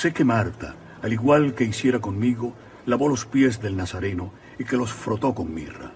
Sé 0.00 0.14
que 0.14 0.24
Marta, 0.24 0.74
al 1.02 1.12
igual 1.12 1.54
que 1.54 1.64
hiciera 1.64 1.98
conmigo, 1.98 2.54
lavó 2.86 3.06
los 3.06 3.26
pies 3.26 3.60
del 3.60 3.76
Nazareno 3.76 4.32
y 4.58 4.64
que 4.64 4.78
los 4.78 4.90
frotó 4.94 5.34
con 5.34 5.52
mirra. 5.52 5.92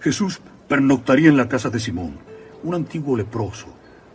Jesús 0.00 0.42
pernoctaría 0.68 1.30
en 1.30 1.38
la 1.38 1.48
casa 1.48 1.70
de 1.70 1.80
Simón, 1.80 2.18
un 2.62 2.74
antiguo 2.74 3.16
leproso, 3.16 3.68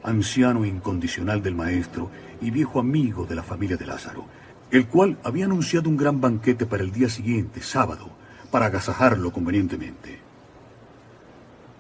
anciano 0.04 0.66
incondicional 0.66 1.42
del 1.42 1.56
Maestro 1.56 2.12
y 2.42 2.52
viejo 2.52 2.80
amigo 2.80 3.26
de 3.26 3.34
la 3.34 3.42
familia 3.42 3.76
de 3.76 3.88
Lázaro, 3.88 4.26
el 4.70 4.86
cual 4.86 5.18
había 5.24 5.46
anunciado 5.46 5.90
un 5.90 5.98
gran 5.98 6.22
banquete 6.22 6.68
para 6.68 6.84
el 6.84 6.92
día 6.92 7.10
siguiente, 7.10 7.64
sábado, 7.64 8.12
para 8.52 8.68
agasajarlo 8.68 9.34
convenientemente. 9.34 10.20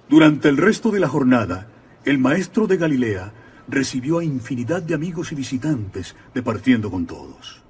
Durante 0.09 0.49
el 0.49 0.57
resto 0.57 0.89
de 0.89 1.01
la 1.01 1.07
jornada, 1.07 1.67
el 2.03 2.17
Maestro 2.17 2.65
de 2.65 2.77
Galilea 2.77 3.31
recibió 3.69 4.19
a 4.19 4.23
infinidad 4.23 4.81
de 4.81 4.95
amigos 4.95 5.31
y 5.31 5.35
visitantes, 5.35 6.15
departiendo 6.33 6.89
con 6.89 7.05
todos. 7.05 7.61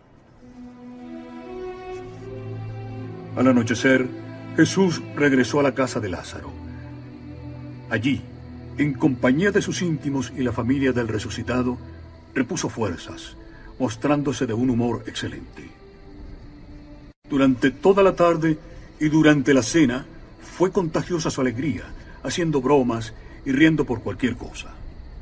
Al 3.35 3.47
anochecer, 3.47 4.07
Jesús 4.55 5.01
regresó 5.15 5.59
a 5.59 5.63
la 5.63 5.73
casa 5.73 5.99
de 5.99 6.09
Lázaro. 6.09 6.51
Allí, 7.89 8.21
en 8.77 8.93
compañía 8.93 9.51
de 9.51 9.61
sus 9.61 9.81
íntimos 9.81 10.31
y 10.35 10.43
la 10.43 10.51
familia 10.51 10.91
del 10.91 11.07
resucitado, 11.07 11.77
repuso 12.33 12.69
fuerzas, 12.69 13.35
mostrándose 13.77 14.45
de 14.45 14.53
un 14.53 14.69
humor 14.69 15.03
excelente. 15.05 15.69
Durante 17.29 17.71
toda 17.71 18.03
la 18.03 18.15
tarde 18.15 18.57
y 18.99 19.09
durante 19.09 19.53
la 19.53 19.63
cena 19.63 20.05
fue 20.41 20.71
contagiosa 20.71 21.29
su 21.29 21.41
alegría, 21.41 21.83
haciendo 22.23 22.61
bromas 22.61 23.13
y 23.45 23.51
riendo 23.51 23.85
por 23.85 24.01
cualquier 24.01 24.35
cosa. 24.35 24.78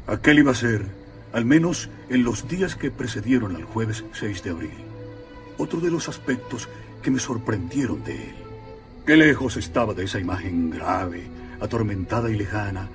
Aquel 0.07 0.39
iba 0.39 0.51
a 0.51 0.55
ser, 0.55 0.85
al 1.33 1.43
menos 1.43 1.89
en 2.09 2.23
los 2.23 2.47
días 2.47 2.77
que 2.77 2.91
precedieron 2.91 3.57
al 3.57 3.65
jueves 3.65 4.05
6 4.13 4.41
de 4.41 4.49
abril, 4.51 4.77
otro 5.57 5.81
de 5.81 5.91
los 5.91 6.07
aspectos 6.07 6.69
que 7.01 7.11
me 7.11 7.19
sorprendieron 7.19 8.01
de 8.05 8.15
él. 8.15 8.35
Qué 9.05 9.17
lejos 9.17 9.57
estaba 9.57 9.93
de 9.93 10.05
esa 10.05 10.17
imagen 10.17 10.69
grave, 10.69 11.23
atormentada 11.59 12.29
y 12.31 12.37
lejana 12.37 12.87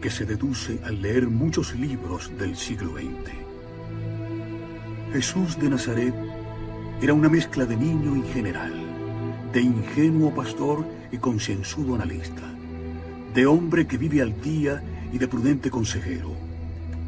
que 0.00 0.10
se 0.10 0.24
deduce 0.24 0.80
al 0.84 1.00
leer 1.00 1.28
muchos 1.28 1.72
libros 1.76 2.32
del 2.36 2.56
siglo 2.56 2.94
XX. 2.94 3.32
Jesús 5.12 5.56
de 5.60 5.70
Nazaret 5.70 6.14
era 7.00 7.14
una 7.14 7.28
mezcla 7.28 7.64
de 7.64 7.76
niño 7.76 8.16
y 8.16 8.22
general, 8.32 8.74
de 9.52 9.60
ingenuo 9.60 10.34
pastor 10.34 10.84
y 11.12 11.18
concienzudo 11.18 11.94
analista, 11.94 12.42
de 13.34 13.46
hombre 13.46 13.86
que 13.86 13.98
vive 13.98 14.20
al 14.20 14.40
día 14.40 14.82
y 15.12 15.18
de 15.18 15.28
prudente 15.28 15.70
consejero, 15.70 16.45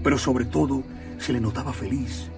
pero 0.08 0.16
sobre 0.16 0.46
todo 0.46 0.84
se 1.18 1.34
le 1.34 1.38
notaba 1.38 1.70
feliz, 1.74 2.30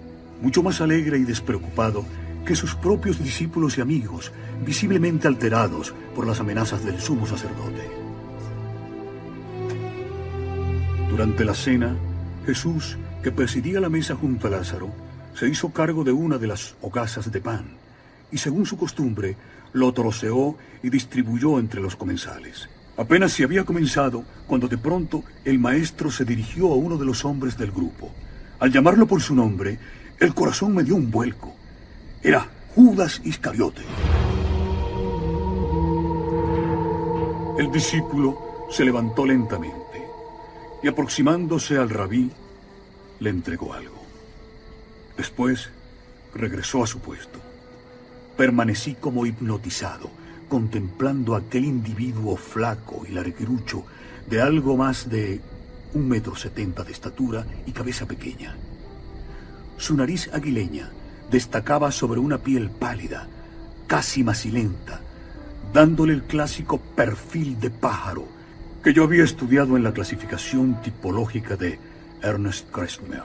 mucho 0.43 0.61
más 0.61 0.81
alegre 0.81 1.19
y 1.19 1.23
despreocupado 1.23 2.05
que 2.45 2.57
sus 2.57 2.75
propios 2.75 3.23
discípulos 3.23 3.79
y 3.79 3.81
amigos, 3.81 4.33
visiblemente 4.67 5.29
alterados 5.29 5.95
por 6.17 6.27
las 6.27 6.41
amenazas 6.41 6.85
del 6.85 7.01
sumo 7.01 7.29
sacerdote. 7.29 7.89
Durante 11.11 11.45
la 11.45 11.55
cena, 11.55 11.95
Jesús, 12.45 12.99
que 13.23 13.31
presidía 13.31 13.79
la 13.79 13.89
mesa 13.89 14.17
junto 14.17 14.49
a 14.49 14.51
Lázaro, 14.51 14.91
se 15.35 15.49
hizo 15.49 15.71
cargo 15.71 16.03
de 16.03 16.11
una 16.11 16.39
de 16.39 16.49
las 16.49 16.75
hogazas 16.81 17.31
de 17.31 17.41
pan 17.41 17.77
y 18.33 18.39
según 18.39 18.67
su 18.67 18.77
costumbre 18.77 19.37
lo 19.73 19.93
troceó 19.93 20.59
y 20.83 20.91
distribuyó 20.91 21.61
entre 21.61 21.81
los 21.81 21.95
comensales. 21.95 22.69
Apenas 23.01 23.33
se 23.33 23.45
había 23.45 23.65
comenzado 23.65 24.25
cuando 24.47 24.69
de 24.69 24.77
pronto 24.77 25.25
el 25.47 25.59
maestro 25.59 26.11
se 26.11 26.27
dirigió 26.27 26.71
a 26.71 26.77
uno 26.77 26.99
de 26.99 27.07
los 27.07 27.25
hombres 27.25 27.57
del 27.57 27.71
grupo. 27.71 28.13
Al 28.59 28.71
llamarlo 28.71 29.07
por 29.07 29.23
su 29.23 29.35
nombre, 29.35 29.79
el 30.19 30.35
corazón 30.35 30.75
me 30.75 30.85
dio 30.85 30.97
un 30.97 31.11
vuelco. 31.11 31.57
Era 32.23 32.47
Judas 32.75 33.23
Iscariote. 33.25 33.81
El 37.59 37.73
discípulo 37.73 38.69
se 38.71 38.85
levantó 38.85 39.25
lentamente 39.25 40.05
y 40.83 40.89
aproximándose 40.89 41.79
al 41.79 41.89
rabí, 41.89 42.31
le 43.19 43.31
entregó 43.31 43.73
algo. 43.73 44.05
Después 45.17 45.71
regresó 46.35 46.85
a 46.85 46.87
su 46.87 46.99
puesto. 46.99 47.39
Permanecí 48.37 48.95
como 48.95 49.25
hipnotizado, 49.25 50.11
contemplando 50.51 51.35
a 51.35 51.39
aquel 51.39 51.65
individuo 51.65 52.37
flaco 52.37 53.07
y 53.09 53.13
larguirucho 53.13 53.85
de 54.29 54.43
algo 54.43 54.77
más 54.77 55.09
de 55.09 55.41
un 55.95 56.09
metro 56.09 56.35
setenta 56.35 56.85
de 56.85 56.93
estatura 56.93 57.47
y 57.67 57.73
cabeza 57.73 58.05
pequeña. 58.07 58.57
Su 59.79 59.97
nariz 59.97 60.29
aguileña 60.35 60.91
destacaba 61.31 61.91
sobre 61.93 62.21
una 62.21 62.39
piel 62.39 62.69
pálida, 62.69 63.29
casi 63.87 64.23
macilenta, 64.25 65.01
dándole 65.73 66.13
el 66.13 66.25
clásico 66.25 66.79
perfil 66.79 67.59
de 67.61 67.71
pájaro 67.71 68.27
que 68.83 68.93
yo 68.93 69.05
había 69.05 69.25
estudiado 69.25 69.77
en 69.77 69.85
la 69.85 69.93
clasificación 69.93 70.83
tipológica 70.83 71.57
de 71.57 71.79
Ernest 72.23 72.71
Kressmer, 72.71 73.23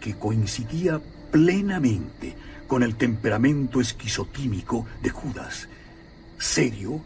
que 0.00 0.14
coincidía 0.14 1.00
plenamente 1.30 2.34
con 2.66 2.82
el 2.82 2.96
temperamento 2.96 3.80
esquizotímico 3.80 4.86
de 5.02 5.10
Judas, 5.10 5.68
serio, 6.38 7.00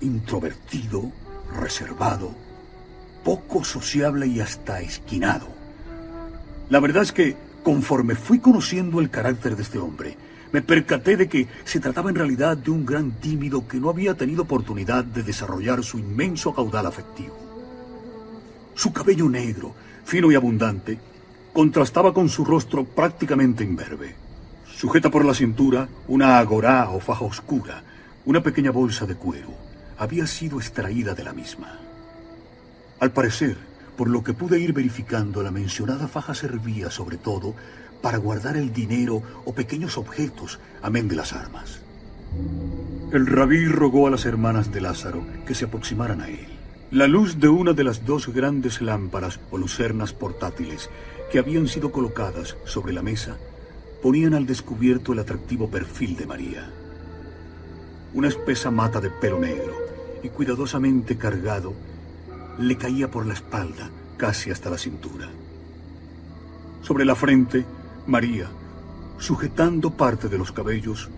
introvertido, 0.00 1.12
reservado, 1.60 2.32
poco 3.24 3.64
sociable 3.64 4.26
y 4.26 4.40
hasta 4.40 4.80
esquinado. 4.80 5.48
La 6.70 6.80
verdad 6.80 7.02
es 7.02 7.12
que, 7.12 7.36
conforme 7.62 8.14
fui 8.14 8.38
conociendo 8.38 9.00
el 9.00 9.10
carácter 9.10 9.56
de 9.56 9.62
este 9.62 9.78
hombre, 9.78 10.16
me 10.52 10.62
percaté 10.62 11.16
de 11.16 11.28
que 11.28 11.46
se 11.64 11.80
trataba 11.80 12.10
en 12.10 12.16
realidad 12.16 12.56
de 12.56 12.70
un 12.70 12.86
gran 12.86 13.12
tímido 13.12 13.68
que 13.68 13.78
no 13.78 13.90
había 13.90 14.14
tenido 14.14 14.42
oportunidad 14.42 15.04
de 15.04 15.22
desarrollar 15.22 15.84
su 15.84 15.98
inmenso 15.98 16.54
caudal 16.54 16.86
afectivo. 16.86 17.36
Su 18.74 18.92
cabello 18.92 19.28
negro, 19.28 19.74
fino 20.04 20.30
y 20.32 20.34
abundante, 20.34 20.98
contrastaba 21.52 22.14
con 22.14 22.28
su 22.28 22.44
rostro 22.44 22.84
prácticamente 22.84 23.64
imberbe. 23.64 24.14
Sujeta 24.74 25.10
por 25.10 25.24
la 25.24 25.34
cintura 25.34 25.88
una 26.06 26.38
agorá 26.38 26.88
o 26.90 27.00
faja 27.00 27.24
oscura, 27.24 27.82
una 28.28 28.42
pequeña 28.42 28.70
bolsa 28.70 29.06
de 29.06 29.14
cuero, 29.14 29.48
había 29.96 30.26
sido 30.26 30.58
extraída 30.58 31.14
de 31.14 31.24
la 31.24 31.32
misma. 31.32 31.78
Al 33.00 33.10
parecer, 33.10 33.56
por 33.96 34.10
lo 34.10 34.22
que 34.22 34.34
pude 34.34 34.60
ir 34.60 34.74
verificando, 34.74 35.42
la 35.42 35.50
mencionada 35.50 36.08
faja 36.08 36.34
servía 36.34 36.90
sobre 36.90 37.16
todo 37.16 37.54
para 38.02 38.18
guardar 38.18 38.58
el 38.58 38.70
dinero 38.70 39.22
o 39.46 39.54
pequeños 39.54 39.96
objetos, 39.96 40.58
amén 40.82 41.08
de 41.08 41.16
las 41.16 41.32
armas. 41.32 41.80
El 43.12 43.26
rabí 43.26 43.66
rogó 43.66 44.06
a 44.06 44.10
las 44.10 44.26
hermanas 44.26 44.70
de 44.70 44.82
Lázaro 44.82 45.24
que 45.46 45.54
se 45.54 45.64
aproximaran 45.64 46.20
a 46.20 46.28
él. 46.28 46.48
La 46.90 47.06
luz 47.06 47.40
de 47.40 47.48
una 47.48 47.72
de 47.72 47.84
las 47.84 48.04
dos 48.04 48.28
grandes 48.28 48.82
lámparas 48.82 49.40
o 49.50 49.56
lucernas 49.56 50.12
portátiles 50.12 50.90
que 51.32 51.38
habían 51.38 51.66
sido 51.66 51.92
colocadas 51.92 52.58
sobre 52.66 52.92
la 52.92 53.00
mesa 53.00 53.38
ponían 54.02 54.34
al 54.34 54.44
descubierto 54.44 55.14
el 55.14 55.20
atractivo 55.20 55.70
perfil 55.70 56.14
de 56.14 56.26
María. 56.26 56.70
Una 58.14 58.28
espesa 58.28 58.70
mata 58.70 59.00
de 59.00 59.10
pelo 59.10 59.38
negro 59.38 59.74
y 60.22 60.28
cuidadosamente 60.30 61.16
cargado 61.16 61.74
le 62.58 62.76
caía 62.76 63.10
por 63.10 63.26
la 63.26 63.34
espalda 63.34 63.90
casi 64.16 64.50
hasta 64.50 64.70
la 64.70 64.78
cintura. 64.78 65.28
Sobre 66.82 67.04
la 67.04 67.14
frente 67.14 67.64
María, 68.06 68.48
sujetando 69.18 69.90
parte 69.90 70.28
de 70.28 70.38
los 70.38 70.52
cabellos, 70.52 71.10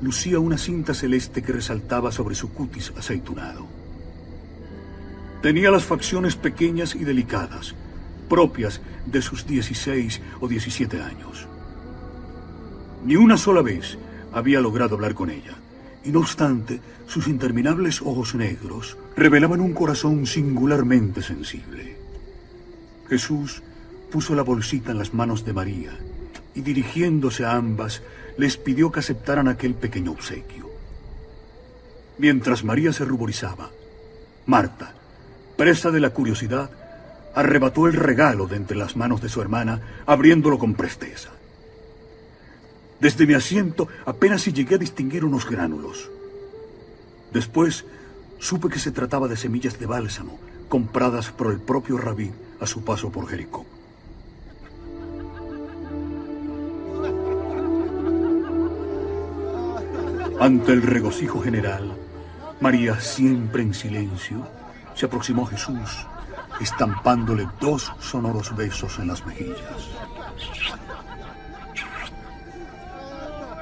lucía 0.00 0.38
una 0.38 0.56
cinta 0.56 0.94
celeste 0.94 1.42
que 1.42 1.52
resaltaba 1.52 2.10
sobre 2.10 2.34
su 2.34 2.52
cutis 2.52 2.92
aceitunado. 2.96 3.66
Tenía 5.42 5.70
las 5.70 5.84
facciones 5.84 6.36
pequeñas 6.36 6.94
y 6.94 7.04
delicadas, 7.04 7.74
propias 8.28 8.80
de 9.06 9.20
sus 9.20 9.46
16 9.46 10.20
o 10.40 10.48
17 10.48 11.02
años. 11.02 11.46
Ni 13.04 13.16
una 13.16 13.36
sola 13.36 13.62
vez 13.62 13.98
había 14.32 14.60
logrado 14.60 14.94
hablar 14.94 15.14
con 15.14 15.30
ella, 15.30 15.54
y 16.04 16.10
no 16.10 16.20
obstante, 16.20 16.80
sus 17.06 17.28
interminables 17.28 18.00
ojos 18.00 18.34
negros 18.34 18.96
revelaban 19.16 19.60
un 19.60 19.72
corazón 19.72 20.26
singularmente 20.26 21.22
sensible. 21.22 21.96
Jesús 23.08 23.62
puso 24.10 24.34
la 24.34 24.42
bolsita 24.42 24.92
en 24.92 24.98
las 24.98 25.12
manos 25.12 25.44
de 25.44 25.52
María 25.52 25.92
y 26.54 26.62
dirigiéndose 26.62 27.44
a 27.44 27.52
ambas, 27.52 28.02
les 28.36 28.56
pidió 28.56 28.90
que 28.90 29.00
aceptaran 29.00 29.48
aquel 29.48 29.74
pequeño 29.74 30.12
obsequio. 30.12 30.70
Mientras 32.18 32.64
María 32.64 32.92
se 32.92 33.04
ruborizaba, 33.04 33.70
Marta, 34.46 34.94
presa 35.56 35.90
de 35.90 36.00
la 36.00 36.10
curiosidad, 36.10 36.70
arrebató 37.34 37.86
el 37.86 37.94
regalo 37.94 38.46
de 38.46 38.56
entre 38.56 38.76
las 38.76 38.96
manos 38.96 39.20
de 39.20 39.28
su 39.28 39.40
hermana, 39.40 39.80
abriéndolo 40.06 40.58
con 40.58 40.74
presteza. 40.74 41.30
Desde 43.00 43.26
mi 43.26 43.34
asiento 43.34 43.88
apenas 44.04 44.42
si 44.42 44.52
llegué 44.52 44.74
a 44.74 44.78
distinguir 44.78 45.24
unos 45.24 45.48
gránulos. 45.48 46.10
Después 47.32 47.84
supe 48.38 48.68
que 48.68 48.78
se 48.78 48.90
trataba 48.90 49.28
de 49.28 49.36
semillas 49.36 49.78
de 49.78 49.86
bálsamo 49.86 50.38
compradas 50.68 51.30
por 51.32 51.50
el 51.50 51.60
propio 51.60 51.98
rabí 51.98 52.30
a 52.60 52.66
su 52.66 52.84
paso 52.84 53.10
por 53.10 53.26
Jericó. 53.28 53.66
Ante 60.38 60.72
el 60.72 60.80
regocijo 60.82 61.42
general, 61.42 61.94
María, 62.60 62.98
siempre 63.00 63.62
en 63.62 63.74
silencio, 63.74 64.46
se 64.94 65.06
aproximó 65.06 65.46
a 65.46 65.50
Jesús, 65.50 66.06
estampándole 66.60 67.46
dos 67.60 67.92
sonoros 68.00 68.56
besos 68.56 68.98
en 68.98 69.08
las 69.08 69.26
mejillas. 69.26 69.90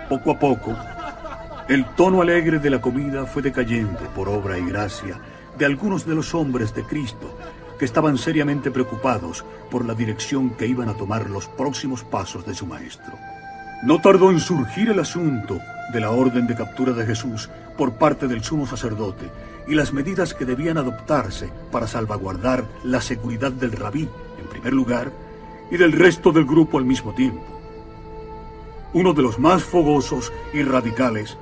Poco 0.09 0.31
a 0.31 0.39
poco, 0.39 0.75
el 1.69 1.85
tono 1.95 2.23
alegre 2.23 2.59
de 2.59 2.71
la 2.71 2.81
comida 2.81 3.27
fue 3.27 3.43
decayendo 3.43 4.01
por 4.15 4.31
obra 4.31 4.59
y 4.59 4.65
gracia 4.65 5.21
de 5.59 5.67
algunos 5.67 6.07
de 6.07 6.15
los 6.15 6.35
hombres 6.35 6.75
de 6.75 6.83
Cristo 6.83 7.37
que 7.79 7.85
estaban 7.85 8.17
seriamente 8.17 8.71
preocupados 8.71 9.45
por 9.71 9.85
la 9.85 9.93
dirección 9.93 10.49
que 10.51 10.67
iban 10.67 10.89
a 10.89 10.95
tomar 10.95 11.29
los 11.29 11.47
próximos 11.47 12.05
pasos 12.05 12.47
de 12.47 12.55
su 12.55 12.65
maestro. 12.65 13.13
No 13.83 14.01
tardó 14.01 14.31
en 14.31 14.41
surgir 14.41 14.89
el 14.89 14.99
asunto 14.99 15.61
de 15.93 16.01
la 16.01 16.11
orden 16.11 16.47
de 16.47 16.57
captura 16.57 16.95
de 16.95 17.05
Jesús 17.05 17.51
por 17.77 17.93
parte 17.93 18.27
del 18.29 18.43
sumo 18.43 18.67
sacerdote 18.67 19.31
y 19.67 19.75
las 19.75 19.93
medidas 19.93 20.33
que 20.33 20.47
debían 20.47 20.79
adoptarse 20.79 21.51
para 21.71 21.87
salvaguardar 21.87 22.65
la 22.83 23.03
seguridad 23.03 23.53
del 23.53 23.73
rabí, 23.73 24.09
en 24.41 24.47
primer 24.49 24.73
lugar, 24.73 25.13
y 25.71 25.77
del 25.77 25.93
resto 25.93 26.33
del 26.33 26.47
grupo 26.47 26.79
al 26.79 26.87
mismo 26.87 27.13
tiempo. 27.13 27.58
Uno 28.93 29.12
de 29.12 29.23
los 29.23 29.38
más 29.38 29.62
fogosos 29.62 30.32
y 30.52 30.62
radicales 30.62 31.37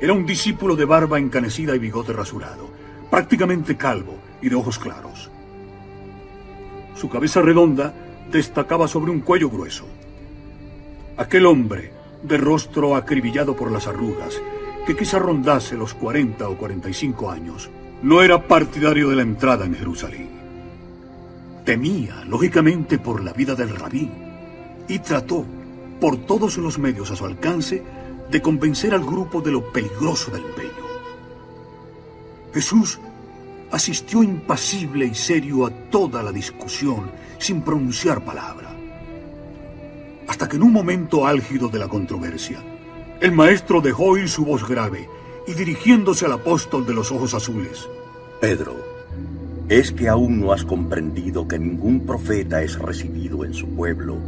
era 0.00 0.12
un 0.12 0.24
discípulo 0.24 0.76
de 0.76 0.84
barba 0.84 1.18
encanecida 1.18 1.74
y 1.74 1.78
bigote 1.78 2.12
rasurado, 2.12 2.68
prácticamente 3.10 3.76
calvo 3.76 4.16
y 4.40 4.48
de 4.48 4.56
ojos 4.56 4.78
claros. 4.78 5.30
Su 6.94 7.08
cabeza 7.08 7.42
redonda 7.42 7.94
destacaba 8.30 8.88
sobre 8.88 9.10
un 9.10 9.20
cuello 9.20 9.50
grueso. 9.50 9.86
Aquel 11.16 11.46
hombre, 11.46 11.92
de 12.22 12.38
rostro 12.38 12.96
acribillado 12.96 13.54
por 13.54 13.70
las 13.70 13.86
arrugas, 13.86 14.40
que 14.86 14.96
quizá 14.96 15.18
rondase 15.18 15.76
los 15.76 15.94
40 15.94 16.48
o 16.48 16.56
45 16.56 17.30
años, 17.30 17.70
no 18.02 18.22
era 18.22 18.46
partidario 18.46 19.10
de 19.10 19.16
la 19.16 19.22
entrada 19.22 19.64
en 19.64 19.74
Jerusalén. 19.74 20.28
Temía, 21.64 22.24
lógicamente, 22.26 22.98
por 22.98 23.22
la 23.22 23.32
vida 23.32 23.54
del 23.54 23.74
rabí 23.74 24.10
y 24.88 24.98
trató, 25.00 25.44
por 26.00 26.16
todos 26.16 26.56
los 26.58 26.78
medios 26.78 27.10
a 27.10 27.16
su 27.16 27.24
alcance, 27.24 27.82
de 28.30 28.42
convencer 28.42 28.92
al 28.92 29.04
grupo 29.04 29.40
de 29.40 29.52
lo 29.52 29.72
peligroso 29.72 30.30
del 30.30 30.44
empeño. 30.44 30.86
Jesús 32.52 32.98
asistió 33.70 34.22
impasible 34.22 35.06
y 35.06 35.14
serio 35.14 35.66
a 35.66 35.70
toda 35.90 36.22
la 36.22 36.32
discusión 36.32 37.10
sin 37.38 37.62
pronunciar 37.62 38.24
palabra. 38.24 38.74
Hasta 40.28 40.48
que 40.48 40.56
en 40.56 40.62
un 40.62 40.72
momento 40.72 41.26
álgido 41.26 41.68
de 41.68 41.78
la 41.78 41.88
controversia, 41.88 42.62
el 43.20 43.32
maestro 43.32 43.80
dejó 43.80 44.06
oír 44.06 44.28
su 44.28 44.44
voz 44.44 44.66
grave 44.66 45.08
y 45.46 45.54
dirigiéndose 45.54 46.26
al 46.26 46.32
apóstol 46.32 46.86
de 46.86 46.94
los 46.94 47.12
ojos 47.12 47.34
azules. 47.34 47.88
Pedro, 48.40 48.76
¿es 49.68 49.92
que 49.92 50.08
aún 50.08 50.40
no 50.40 50.52
has 50.52 50.64
comprendido 50.64 51.46
que 51.46 51.58
ningún 51.58 52.00
profeta 52.00 52.62
es 52.62 52.78
recibido 52.78 53.44
en 53.44 53.54
su 53.54 53.68
pueblo 53.68 54.18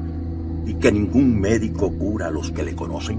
y 0.69 0.75
que 0.75 0.93
ningún 0.93 1.41
médico 1.41 1.91
cura 1.91 2.27
a 2.27 2.31
los 2.31 2.53
que 2.53 2.63
le 2.63 2.77
conocen? 2.77 3.19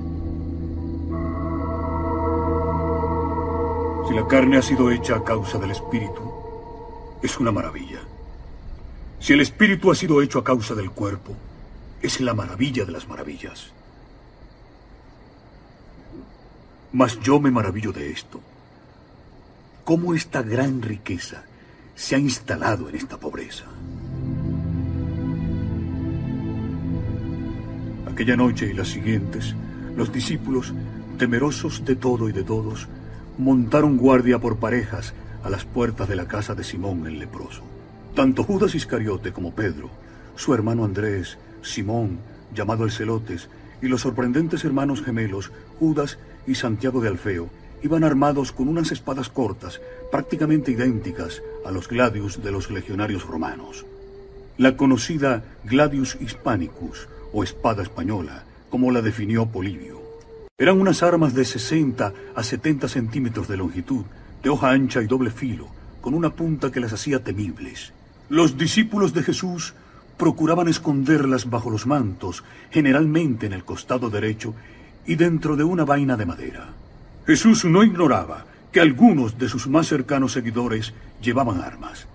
Si 4.08 4.14
la 4.14 4.28
carne 4.28 4.58
ha 4.58 4.62
sido 4.62 4.92
hecha 4.92 5.16
a 5.16 5.24
causa 5.24 5.58
del 5.58 5.72
espíritu, 5.72 6.22
es 7.24 7.40
una 7.40 7.52
maravilla. 7.52 8.02
Si 9.20 9.34
el 9.34 9.42
espíritu 9.42 9.90
ha 9.92 9.96
sido 9.96 10.22
hecho 10.22 10.38
a 10.38 10.44
causa 10.44 10.76
del 10.76 10.92
cuerpo, 10.92 11.36
es 12.04 12.22
la 12.22 12.36
maravilla 12.36 12.86
de 12.86 12.92
las 12.92 13.08
maravillas. 13.08 13.72
Mas 16.94 17.20
yo 17.20 17.40
me 17.40 17.50
maravillo 17.50 17.92
de 17.92 18.12
esto. 18.12 18.40
¿Cómo 19.84 20.14
esta 20.14 20.44
gran 20.44 20.84
riqueza 20.84 21.46
se 21.96 22.16
ha 22.16 22.20
instalado 22.20 22.90
en 22.90 22.96
esta 22.96 23.18
pobreza? 23.18 23.66
Aquella 28.20 28.36
noche 28.36 28.68
y 28.70 28.74
las 28.74 28.90
siguientes, 28.90 29.56
los 29.96 30.12
discípulos, 30.12 30.74
temerosos 31.18 31.86
de 31.86 31.96
todo 31.96 32.28
y 32.28 32.34
de 32.34 32.44
todos, 32.44 32.90
montaron 33.38 33.96
guardia 33.96 34.40
por 34.40 34.58
parejas 34.58 35.14
a 35.42 35.50
las 35.50 35.64
puertas 35.64 36.10
de 36.10 36.18
la 36.18 36.28
casa 36.28 36.54
de 36.54 36.66
Simón 36.66 37.08
el 37.08 37.18
leproso. 37.18 37.62
Tanto 38.16 38.44
Judas 38.44 38.76
Iscariote 38.76 39.32
como 39.32 39.56
Pedro, 39.56 39.90
su 40.36 40.54
hermano 40.54 40.84
Andrés, 40.84 41.38
Simón, 41.62 42.20
llamado 42.54 42.84
el 42.84 42.92
Celotes, 42.92 43.48
y 43.82 43.88
los 43.88 44.02
sorprendentes 44.02 44.66
hermanos 44.66 45.02
gemelos, 45.02 45.54
Judas 45.80 46.20
y 46.46 46.56
Santiago 46.56 47.00
de 47.00 47.08
Alfeo, 47.08 47.50
iban 47.84 48.04
armados 48.04 48.52
con 48.52 48.68
unas 48.68 48.92
espadas 48.92 49.30
cortas, 49.30 49.80
prácticamente 50.12 50.72
idénticas 50.72 51.42
a 51.66 51.72
los 51.72 51.88
gladius 51.88 52.44
de 52.44 52.52
los 52.52 52.70
legionarios 52.70 53.26
romanos. 53.26 53.86
La 54.58 54.76
conocida 54.76 55.46
Gladius 55.64 56.18
Hispanicus, 56.20 57.08
o 57.34 57.44
espada 57.44 57.84
española, 57.84 58.44
como 58.70 58.92
la 58.92 59.02
definió 59.02 59.46
Polibio. 59.46 60.00
Eran 60.58 60.80
unas 60.80 61.04
armas 61.04 61.34
de 61.34 61.46
60 61.46 62.14
a 62.36 62.44
70 62.44 62.88
centímetros 62.88 63.48
de 63.48 63.58
longitud, 63.58 64.04
de 64.44 64.50
hoja 64.50 64.72
ancha 64.72 65.02
y 65.02 65.08
doble 65.08 65.32
filo, 65.32 65.68
con 66.02 66.14
una 66.14 66.32
punta 66.32 66.72
que 66.72 66.80
las 66.80 66.94
hacía 66.94 67.24
temibles. 67.24 67.94
Los 68.30 68.58
discípulos 68.58 69.14
de 69.14 69.24
Jesús 69.24 69.74
procuraban 70.18 70.68
esconderlas 70.68 71.50
bajo 71.50 71.70
los 71.70 71.88
mantos, 71.88 72.44
generalmente 72.72 73.46
en 73.46 73.54
el 73.54 73.64
costado 73.64 74.10
derecho 74.10 74.54
y 75.06 75.16
dentro 75.16 75.56
de 75.56 75.64
una 75.64 75.86
vaina 75.86 76.18
de 76.18 76.26
madera. 76.26 76.74
Jesús 77.26 77.64
no 77.64 77.84
ignoraba 77.84 78.46
que 78.72 78.82
algunos 78.82 79.38
de 79.38 79.48
sus 79.48 79.68
más 79.68 79.88
cercanos 79.88 80.34
seguidores 80.34 80.94
llevaban 81.22 81.62
armas. 81.62 82.06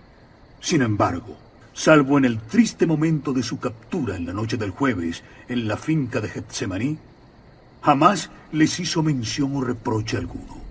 Sin 0.60 0.82
embargo, 0.82 1.37
salvo 1.75 2.17
en 2.19 2.25
el 2.25 2.38
triste 2.38 2.87
momento 2.87 3.32
de 3.32 3.43
su 3.43 3.59
captura 3.59 4.17
en 4.17 4.26
la 4.26 4.32
noche 4.32 4.56
del 4.56 4.71
jueves 4.71 5.23
en 5.49 5.69
la 5.69 5.76
finca 5.76 6.21
de 6.21 6.29
Getsemaní, 6.29 6.99
jamás 7.82 8.31
les 8.53 8.79
hizo 8.81 9.03
mención 9.03 9.55
o 9.56 9.61
reproche 9.61 10.17
alguno. 10.17 10.62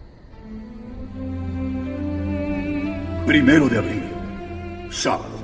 Primero 3.27 3.69
de 3.69 3.77
abril, 3.77 4.03
sábado. 4.89 5.43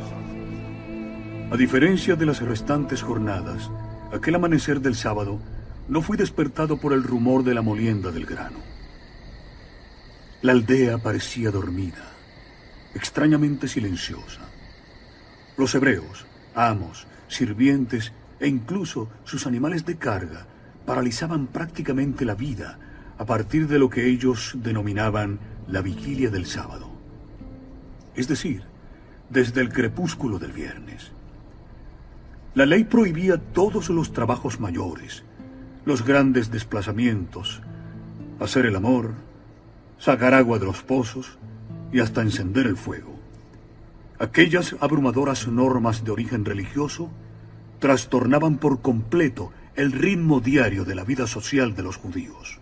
A 1.52 1.58
diferencia 1.58 2.16
de 2.16 2.26
las 2.26 2.42
restantes 2.42 3.02
jornadas, 3.02 3.70
aquel 4.14 4.36
amanecer 4.36 4.80
del 4.80 4.96
sábado 4.96 5.40
no 5.88 6.02
fui 6.02 6.16
despertado 6.18 6.78
por 6.78 6.94
el 6.94 7.04
rumor 7.04 7.44
de 7.44 7.54
la 7.54 7.62
molienda 7.62 8.12
del 8.12 8.26
grano. 8.26 8.60
La 10.42 10.54
aldea 10.54 11.00
parecía 11.00 11.52
dormida, 11.52 12.12
extrañamente 12.94 13.68
silenciosa. 13.68 14.39
Los 15.60 15.76
hebreos, 15.76 16.26
amos, 16.56 17.06
sirvientes 17.28 18.14
e 18.40 18.48
incluso 18.48 19.10
sus 19.26 19.46
animales 19.46 19.86
de 19.86 19.98
carga 19.98 20.46
paralizaban 20.86 21.48
prácticamente 21.48 22.24
la 22.24 22.34
vida 22.34 22.80
a 23.18 23.26
partir 23.26 23.68
de 23.68 23.78
lo 23.78 23.90
que 23.90 24.08
ellos 24.08 24.54
denominaban 24.56 25.38
la 25.68 25.82
vigilia 25.82 26.30
del 26.30 26.46
sábado. 26.46 26.90
Es 28.16 28.30
decir, 28.30 28.64
desde 29.30 29.60
el 29.60 29.68
crepúsculo 29.68 30.40
del 30.40 30.54
viernes. 30.54 31.12
La 32.56 32.66
ley 32.66 32.86
prohibía 32.86 33.38
todos 33.38 33.90
los 33.90 34.14
trabajos 34.14 34.62
mayores, 34.62 35.26
los 35.84 36.06
grandes 36.06 36.52
desplazamientos, 36.52 37.62
hacer 38.40 38.66
el 38.66 38.78
amor, 38.78 39.12
sacar 39.98 40.34
agua 40.34 40.58
de 40.58 40.68
los 40.68 40.84
pozos 40.84 41.38
y 41.92 42.00
hasta 42.00 42.22
encender 42.22 42.66
el 42.66 42.78
fuego. 42.78 43.19
Aquellas 44.20 44.76
abrumadoras 44.82 45.48
normas 45.48 46.04
de 46.04 46.12
origen 46.12 46.44
religioso 46.44 47.10
trastornaban 47.80 48.58
por 48.58 48.82
completo 48.82 49.54
el 49.78 49.94
ritmo 49.94 50.42
diario 50.42 50.84
de 50.84 50.94
la 50.94 51.06
vida 51.06 51.26
social 51.26 51.74
de 51.74 51.84
los 51.84 51.96
judíos. 51.96 52.60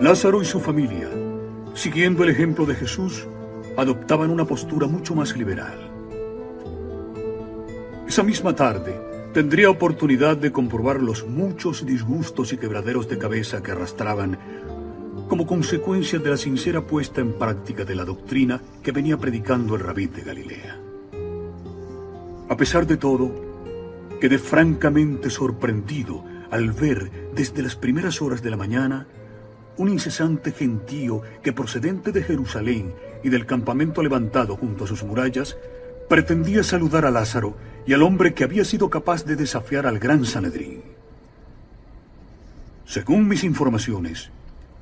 Lázaro 0.00 0.40
y 0.40 0.46
su 0.46 0.58
familia, 0.58 1.10
siguiendo 1.74 2.24
el 2.24 2.30
ejemplo 2.30 2.64
de 2.64 2.76
Jesús, 2.76 3.26
adoptaban 3.76 4.30
una 4.30 4.46
postura 4.46 4.86
mucho 4.86 5.14
más 5.14 5.36
liberal. 5.36 5.90
Esa 8.08 8.22
misma 8.22 8.56
tarde 8.56 8.98
tendría 9.34 9.68
oportunidad 9.68 10.38
de 10.38 10.50
comprobar 10.50 11.02
los 11.02 11.26
muchos 11.26 11.84
disgustos 11.84 12.54
y 12.54 12.56
quebraderos 12.56 13.06
de 13.10 13.18
cabeza 13.18 13.62
que 13.62 13.72
arrastraban 13.72 14.38
como 15.28 15.46
consecuencia 15.46 16.18
de 16.18 16.30
la 16.30 16.36
sincera 16.36 16.86
puesta 16.86 17.20
en 17.20 17.34
práctica 17.34 17.84
de 17.84 17.94
la 17.94 18.04
doctrina 18.04 18.60
que 18.82 18.92
venía 18.92 19.16
predicando 19.16 19.74
el 19.74 19.82
rabí 19.82 20.06
de 20.06 20.22
Galilea. 20.22 20.78
A 22.48 22.56
pesar 22.56 22.86
de 22.86 22.96
todo, 22.96 23.32
quedé 24.20 24.38
francamente 24.38 25.30
sorprendido 25.30 26.24
al 26.50 26.72
ver 26.72 27.30
desde 27.34 27.62
las 27.62 27.76
primeras 27.76 28.20
horas 28.20 28.42
de 28.42 28.50
la 28.50 28.56
mañana 28.56 29.06
un 29.78 29.88
incesante 29.88 30.52
gentío 30.52 31.22
que 31.42 31.52
procedente 31.52 32.12
de 32.12 32.22
Jerusalén 32.22 32.94
y 33.22 33.30
del 33.30 33.46
campamento 33.46 34.02
levantado 34.02 34.56
junto 34.56 34.84
a 34.84 34.86
sus 34.86 35.02
murallas, 35.02 35.56
pretendía 36.08 36.62
saludar 36.62 37.06
a 37.06 37.10
Lázaro 37.10 37.56
y 37.86 37.94
al 37.94 38.02
hombre 38.02 38.34
que 38.34 38.44
había 38.44 38.64
sido 38.64 38.90
capaz 38.90 39.24
de 39.24 39.36
desafiar 39.36 39.86
al 39.86 39.98
gran 39.98 40.24
Sanedrín. 40.26 40.82
Según 42.84 43.26
mis 43.28 43.44
informaciones, 43.44 44.30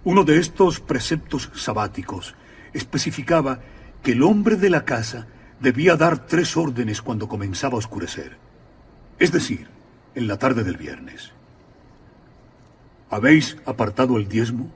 uno 0.05 0.25
de 0.25 0.39
estos 0.39 0.81
preceptos 0.81 1.51
sabáticos 1.55 2.35
especificaba 2.73 3.61
que 4.03 4.13
el 4.13 4.23
hombre 4.23 4.57
de 4.57 4.71
la 4.71 4.85
casa 4.85 5.27
debía 5.61 5.97
dar 5.97 6.27
tres 6.27 6.57
órdenes 6.57 7.03
cuando 7.03 7.29
comenzaba 7.29 7.75
a 7.75 7.79
oscurecer, 7.79 8.37
es 9.19 9.31
decir, 9.33 9.69
en 10.15 10.27
la 10.27 10.39
tarde 10.39 10.65
del 10.65 10.77
viernes. 10.77 11.33
¿Habéis 13.11 13.57
apartado 13.67 14.17
el 14.17 14.29
diezmo? 14.29 14.71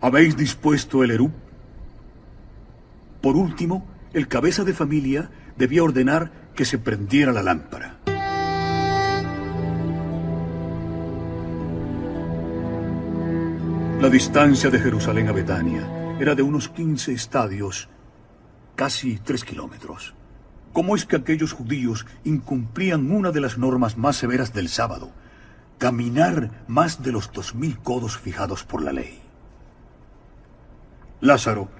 ¿Habéis 0.00 0.36
dispuesto 0.36 1.02
el 1.02 1.10
erú? 1.10 1.32
Por 3.20 3.36
último, 3.36 3.86
el 4.12 4.28
cabeza 4.28 4.64
de 4.64 4.74
familia 4.74 5.30
debía 5.56 5.82
ordenar 5.82 6.30
que 6.54 6.64
se 6.64 6.78
prendiera 6.78 7.32
la 7.32 7.42
lámpara. 7.42 7.98
La 14.04 14.10
distancia 14.10 14.68
de 14.68 14.78
Jerusalén 14.78 15.28
a 15.28 15.32
Betania 15.32 16.18
era 16.20 16.34
de 16.34 16.42
unos 16.42 16.68
15 16.68 17.14
estadios, 17.14 17.88
casi 18.76 19.16
tres 19.16 19.44
kilómetros. 19.44 20.14
¿Cómo 20.74 20.94
es 20.94 21.06
que 21.06 21.16
aquellos 21.16 21.54
judíos 21.54 22.04
incumplían 22.22 23.10
una 23.10 23.30
de 23.30 23.40
las 23.40 23.56
normas 23.56 23.96
más 23.96 24.16
severas 24.16 24.52
del 24.52 24.68
sábado? 24.68 25.10
Caminar 25.78 26.50
más 26.68 27.02
de 27.02 27.12
los 27.12 27.32
dos 27.32 27.54
mil 27.54 27.78
codos 27.78 28.18
fijados 28.18 28.62
por 28.62 28.82
la 28.82 28.92
ley. 28.92 29.22
Lázaro, 31.22 31.70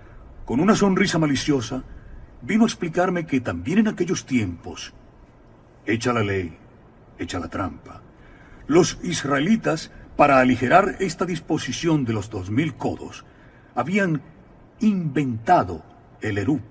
con 0.47 0.61
una 0.61 0.77
sonrisa 0.77 1.19
maliciosa, 1.19 1.85
vino 2.41 2.65
a 2.65 2.69
explicarme 2.69 3.27
que 3.27 3.43
también 3.43 3.81
en 3.81 3.89
aquellos 3.89 4.25
tiempos, 4.25 4.95
hecha 5.85 6.15
la 6.15 6.23
ley, 6.23 6.57
hecha 7.19 7.39
la 7.39 7.49
trampa, 7.49 8.01
los 8.67 8.99
israelitas, 9.03 9.91
para 10.17 10.39
aligerar 10.39 10.97
esta 11.01 11.25
disposición 11.25 12.05
de 12.05 12.13
los 12.13 12.31
dos 12.31 12.51
mil 12.51 12.75
codos, 12.75 13.25
habían 13.75 14.23
inventado 14.81 15.83
el 16.21 16.39
erup. 16.39 16.63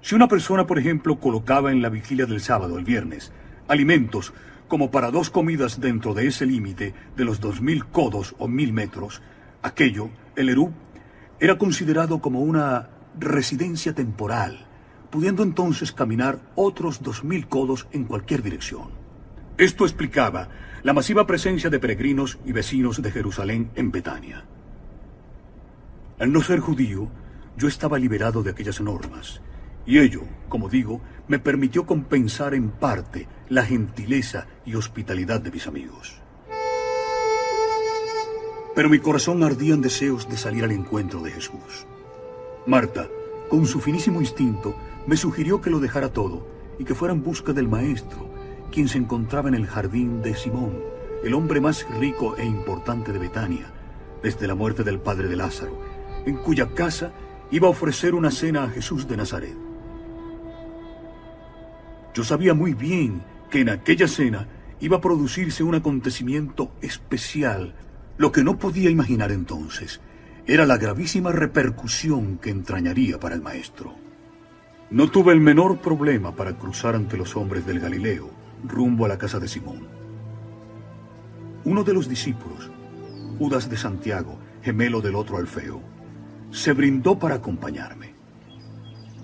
Si 0.00 0.14
una 0.14 0.28
persona, 0.28 0.66
por 0.66 0.78
ejemplo, 0.78 1.18
colocaba 1.18 1.72
en 1.72 1.82
la 1.82 1.88
vigilia 1.88 2.26
del 2.26 2.40
sábado, 2.40 2.78
el 2.78 2.84
viernes, 2.84 3.32
alimentos 3.68 4.32
como 4.68 4.90
para 4.90 5.10
dos 5.10 5.30
comidas 5.30 5.80
dentro 5.80 6.14
de 6.14 6.26
ese 6.26 6.46
límite 6.46 6.94
de 7.16 7.24
los 7.24 7.40
dos 7.40 7.60
mil 7.60 7.86
codos 7.86 8.34
o 8.38 8.48
mil 8.48 8.72
metros, 8.72 9.22
aquello, 9.62 10.10
el 10.36 10.48
erup, 10.48 10.72
era 11.40 11.58
considerado 11.58 12.20
como 12.20 12.40
una 12.40 12.88
residencia 13.18 13.94
temporal, 13.94 14.66
pudiendo 15.10 15.42
entonces 15.42 15.92
caminar 15.92 16.38
otros 16.54 17.02
dos 17.02 17.24
mil 17.24 17.46
codos 17.46 17.86
en 17.92 18.04
cualquier 18.04 18.42
dirección. 18.42 19.03
Esto 19.56 19.84
explicaba 19.84 20.48
la 20.82 20.92
masiva 20.92 21.28
presencia 21.28 21.70
de 21.70 21.78
peregrinos 21.78 22.38
y 22.44 22.50
vecinos 22.50 23.00
de 23.00 23.12
Jerusalén 23.12 23.70
en 23.76 23.92
Betania. 23.92 24.44
Al 26.18 26.32
no 26.32 26.42
ser 26.42 26.58
judío, 26.58 27.08
yo 27.56 27.68
estaba 27.68 28.00
liberado 28.00 28.42
de 28.42 28.50
aquellas 28.50 28.80
normas, 28.80 29.40
y 29.86 29.98
ello, 29.98 30.22
como 30.48 30.68
digo, 30.68 31.00
me 31.28 31.38
permitió 31.38 31.86
compensar 31.86 32.52
en 32.54 32.70
parte 32.70 33.28
la 33.48 33.64
gentileza 33.64 34.48
y 34.66 34.74
hospitalidad 34.74 35.40
de 35.40 35.52
mis 35.52 35.68
amigos. 35.68 36.20
Pero 38.74 38.88
mi 38.88 38.98
corazón 38.98 39.44
ardía 39.44 39.74
en 39.74 39.82
deseos 39.82 40.28
de 40.28 40.36
salir 40.36 40.64
al 40.64 40.72
encuentro 40.72 41.20
de 41.20 41.30
Jesús. 41.30 41.86
Marta, 42.66 43.06
con 43.48 43.66
su 43.66 43.78
finísimo 43.78 44.20
instinto, 44.20 44.74
me 45.06 45.16
sugirió 45.16 45.60
que 45.60 45.70
lo 45.70 45.78
dejara 45.78 46.12
todo 46.12 46.44
y 46.76 46.84
que 46.84 46.96
fuera 46.96 47.14
en 47.14 47.22
busca 47.22 47.52
del 47.52 47.68
maestro, 47.68 48.33
quien 48.74 48.88
se 48.88 48.98
encontraba 48.98 49.48
en 49.48 49.54
el 49.54 49.68
jardín 49.68 50.20
de 50.20 50.34
Simón, 50.34 50.74
el 51.22 51.34
hombre 51.34 51.60
más 51.60 51.86
rico 51.96 52.36
e 52.36 52.44
importante 52.44 53.12
de 53.12 53.20
Betania, 53.20 53.66
desde 54.20 54.48
la 54.48 54.56
muerte 54.56 54.82
del 54.82 54.98
padre 54.98 55.28
de 55.28 55.36
Lázaro, 55.36 55.78
en 56.26 56.34
cuya 56.38 56.74
casa 56.74 57.12
iba 57.52 57.68
a 57.68 57.70
ofrecer 57.70 58.16
una 58.16 58.32
cena 58.32 58.64
a 58.64 58.68
Jesús 58.68 59.06
de 59.06 59.16
Nazaret. 59.16 59.56
Yo 62.14 62.24
sabía 62.24 62.52
muy 62.52 62.74
bien 62.74 63.22
que 63.48 63.60
en 63.60 63.68
aquella 63.68 64.08
cena 64.08 64.48
iba 64.80 64.96
a 64.96 65.00
producirse 65.00 65.62
un 65.62 65.76
acontecimiento 65.76 66.72
especial, 66.82 67.76
lo 68.18 68.32
que 68.32 68.42
no 68.42 68.58
podía 68.58 68.90
imaginar 68.90 69.30
entonces 69.30 70.00
era 70.48 70.66
la 70.66 70.78
gravísima 70.78 71.30
repercusión 71.30 72.38
que 72.38 72.50
entrañaría 72.50 73.20
para 73.20 73.36
el 73.36 73.40
maestro. 73.40 73.94
No 74.90 75.12
tuve 75.12 75.32
el 75.32 75.40
menor 75.40 75.78
problema 75.78 76.34
para 76.34 76.58
cruzar 76.58 76.96
ante 76.96 77.16
los 77.16 77.36
hombres 77.36 77.64
del 77.66 77.78
Galileo, 77.78 78.42
rumbo 78.66 79.04
a 79.04 79.08
la 79.08 79.18
casa 79.18 79.38
de 79.38 79.48
Simón. 79.48 79.86
Uno 81.64 81.82
de 81.84 81.94
los 81.94 82.08
discípulos, 82.08 82.70
Judas 83.38 83.68
de 83.70 83.76
Santiago, 83.76 84.38
gemelo 84.62 85.00
del 85.00 85.14
otro 85.14 85.38
Alfeo, 85.38 85.80
se 86.50 86.72
brindó 86.72 87.18
para 87.18 87.36
acompañarme. 87.36 88.14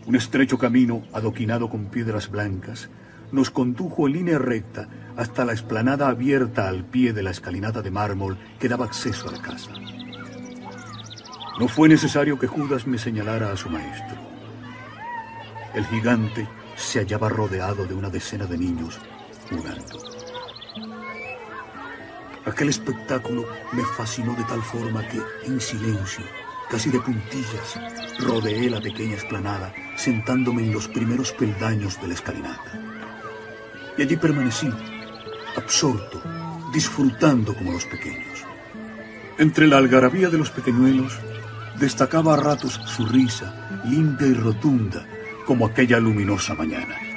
Un 0.06 0.16
estrecho 0.16 0.58
camino, 0.58 1.02
adoquinado 1.12 1.68
con 1.68 1.86
piedras 1.86 2.30
blancas, 2.30 2.88
nos 3.30 3.50
condujo 3.50 4.06
en 4.06 4.14
línea 4.14 4.38
recta 4.38 4.88
hasta 5.16 5.44
la 5.44 5.52
explanada 5.52 6.08
abierta 6.08 6.68
al 6.68 6.84
pie 6.84 7.12
de 7.12 7.22
la 7.22 7.30
escalinata 7.30 7.82
de 7.82 7.90
mármol 7.90 8.38
que 8.58 8.68
daba 8.68 8.86
acceso 8.86 9.28
a 9.28 9.32
la 9.32 9.42
casa. 9.42 9.70
No 11.60 11.68
fue 11.68 11.88
necesario 11.88 12.38
que 12.38 12.46
Judas 12.46 12.86
me 12.86 12.98
señalara 12.98 13.52
a 13.52 13.56
su 13.56 13.68
maestro. 13.68 14.16
El 15.74 15.84
gigante 15.86 16.48
se 16.74 17.00
hallaba 17.00 17.28
rodeado 17.28 17.86
de 17.86 17.94
una 17.94 18.08
decena 18.08 18.46
de 18.46 18.56
niños 18.58 18.98
Aquel 22.46 22.68
espectáculo 22.68 23.46
me 23.72 23.84
fascinó 23.84 24.34
de 24.34 24.44
tal 24.44 24.62
forma 24.62 25.06
que, 25.08 25.20
en 25.46 25.60
silencio, 25.60 26.24
casi 26.70 26.90
de 26.90 27.00
puntillas, 27.00 27.78
rodeé 28.18 28.70
la 28.70 28.80
pequeña 28.80 29.16
esplanada, 29.16 29.72
sentándome 29.96 30.62
en 30.62 30.72
los 30.72 30.88
primeros 30.88 31.32
peldaños 31.32 32.00
de 32.00 32.08
la 32.08 32.14
escalinata. 32.14 32.72
Y 33.96 34.02
allí 34.02 34.16
permanecí, 34.16 34.68
absorto, 35.56 36.22
disfrutando 36.72 37.54
como 37.54 37.72
los 37.72 37.84
pequeños. 37.86 38.44
Entre 39.38 39.66
la 39.66 39.78
algarabía 39.78 40.28
de 40.28 40.38
los 40.38 40.50
pequeñuelos, 40.50 41.18
destacaba 41.78 42.34
a 42.34 42.36
ratos 42.36 42.80
su 42.86 43.06
risa, 43.06 43.82
limpia 43.84 44.26
y 44.26 44.34
rotunda, 44.34 45.06
como 45.46 45.66
aquella 45.66 45.98
luminosa 45.98 46.54
mañana. 46.54 47.09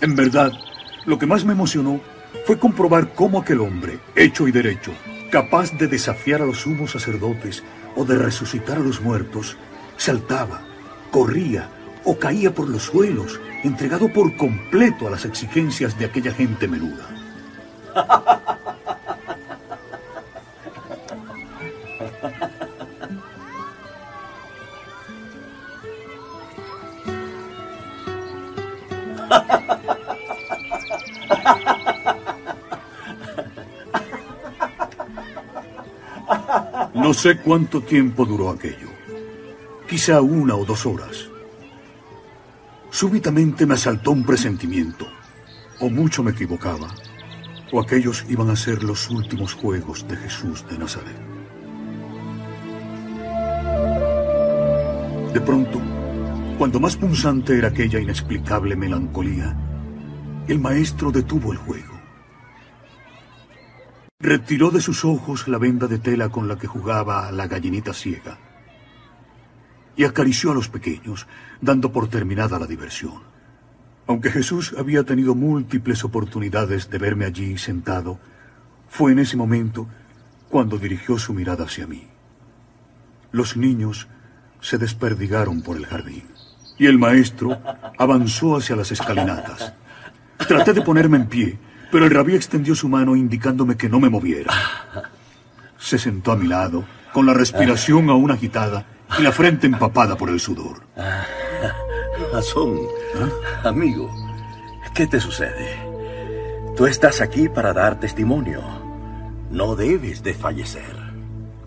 En 0.00 0.16
verdad, 0.16 0.52
lo 1.06 1.18
que 1.18 1.24
más 1.24 1.46
me 1.46 1.54
emocionó 1.54 1.98
fue 2.46 2.58
comprobar 2.58 3.14
cómo 3.14 3.40
aquel 3.40 3.60
hombre, 3.60 3.98
hecho 4.14 4.46
y 4.46 4.52
derecho, 4.52 4.92
capaz 5.30 5.72
de 5.72 5.88
desafiar 5.88 6.42
a 6.42 6.46
los 6.46 6.58
sumos 6.58 6.90
sacerdotes 6.90 7.64
o 7.96 8.04
de 8.04 8.18
resucitar 8.18 8.76
a 8.76 8.80
los 8.80 9.00
muertos, 9.00 9.56
saltaba, 9.96 10.60
corría 11.10 11.70
o 12.04 12.18
caía 12.18 12.54
por 12.54 12.68
los 12.68 12.84
suelos, 12.84 13.40
entregado 13.62 14.12
por 14.12 14.36
completo 14.36 15.08
a 15.08 15.10
las 15.10 15.24
exigencias 15.24 15.98
de 15.98 16.04
aquella 16.06 16.32
gente 16.32 16.68
menuda. 16.68 17.08
No 36.94 37.12
sé 37.12 37.36
cuánto 37.36 37.82
tiempo 37.82 38.24
duró 38.24 38.48
aquello. 38.48 38.88
Quizá 39.86 40.22
una 40.22 40.56
o 40.56 40.64
dos 40.64 40.86
horas. 40.86 41.33
Súbitamente 42.94 43.66
me 43.66 43.74
asaltó 43.74 44.12
un 44.12 44.24
presentimiento. 44.24 45.08
O 45.80 45.90
mucho 45.90 46.22
me 46.22 46.30
equivocaba, 46.30 46.94
o 47.72 47.80
aquellos 47.80 48.24
iban 48.28 48.50
a 48.50 48.54
ser 48.54 48.84
los 48.84 49.10
últimos 49.10 49.52
juegos 49.52 50.06
de 50.06 50.16
Jesús 50.16 50.64
de 50.70 50.78
Nazaret. 50.78 51.18
De 55.32 55.40
pronto, 55.40 55.80
cuando 56.56 56.78
más 56.78 56.96
punzante 56.96 57.58
era 57.58 57.66
aquella 57.66 57.98
inexplicable 57.98 58.76
melancolía, 58.76 59.56
el 60.46 60.60
maestro 60.60 61.10
detuvo 61.10 61.50
el 61.50 61.58
juego. 61.58 62.00
Retiró 64.20 64.70
de 64.70 64.80
sus 64.80 65.04
ojos 65.04 65.48
la 65.48 65.58
venda 65.58 65.88
de 65.88 65.98
tela 65.98 66.28
con 66.28 66.46
la 66.46 66.56
que 66.56 66.68
jugaba 66.68 67.32
la 67.32 67.48
gallinita 67.48 67.92
ciega 67.92 68.38
y 69.96 70.04
acarició 70.04 70.50
a 70.50 70.54
los 70.54 70.68
pequeños, 70.68 71.26
dando 71.60 71.92
por 71.92 72.08
terminada 72.08 72.58
la 72.58 72.66
diversión. 72.66 73.22
Aunque 74.06 74.30
Jesús 74.30 74.74
había 74.76 75.04
tenido 75.04 75.34
múltiples 75.34 76.04
oportunidades 76.04 76.90
de 76.90 76.98
verme 76.98 77.24
allí 77.24 77.56
sentado, 77.58 78.18
fue 78.88 79.12
en 79.12 79.18
ese 79.18 79.36
momento 79.36 79.88
cuando 80.48 80.78
dirigió 80.78 81.18
su 81.18 81.32
mirada 81.32 81.64
hacia 81.64 81.86
mí. 81.86 82.06
Los 83.32 83.56
niños 83.56 84.08
se 84.60 84.78
desperdigaron 84.78 85.62
por 85.62 85.76
el 85.76 85.86
jardín 85.86 86.24
y 86.78 86.86
el 86.86 86.98
maestro 86.98 87.58
avanzó 87.98 88.56
hacia 88.56 88.76
las 88.76 88.92
escalinatas. 88.92 89.74
Traté 90.36 90.72
de 90.72 90.82
ponerme 90.82 91.16
en 91.16 91.26
pie, 91.26 91.58
pero 91.90 92.04
el 92.04 92.10
rabí 92.10 92.34
extendió 92.34 92.74
su 92.74 92.88
mano 92.88 93.16
indicándome 93.16 93.76
que 93.76 93.88
no 93.88 94.00
me 94.00 94.10
moviera. 94.10 94.52
Se 95.78 95.98
sentó 95.98 96.32
a 96.32 96.36
mi 96.36 96.46
lado, 96.46 96.84
con 97.12 97.26
la 97.26 97.34
respiración 97.34 98.10
aún 98.10 98.30
agitada 98.30 98.86
y 99.18 99.22
la 99.22 99.32
frente 99.32 99.66
empapada 99.66 100.16
por 100.16 100.30
el 100.30 100.40
sudor. 100.40 100.82
Razón, 102.32 102.78
amigo, 103.64 104.10
¿qué 104.94 105.06
te 105.06 105.20
sucede? 105.20 105.78
Tú 106.76 106.86
estás 106.86 107.20
aquí 107.20 107.48
para 107.48 107.72
dar 107.72 108.00
testimonio. 108.00 108.62
No 109.50 109.76
debes 109.76 110.22
de 110.22 110.34
fallecer. 110.34 110.96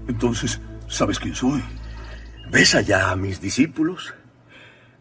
Entonces, 0.07 0.59
¿sabes 0.87 1.19
quién 1.19 1.35
soy? 1.35 1.63
¿Ves 2.51 2.75
allá 2.75 3.11
a 3.11 3.15
mis 3.15 3.39
discípulos? 3.39 4.13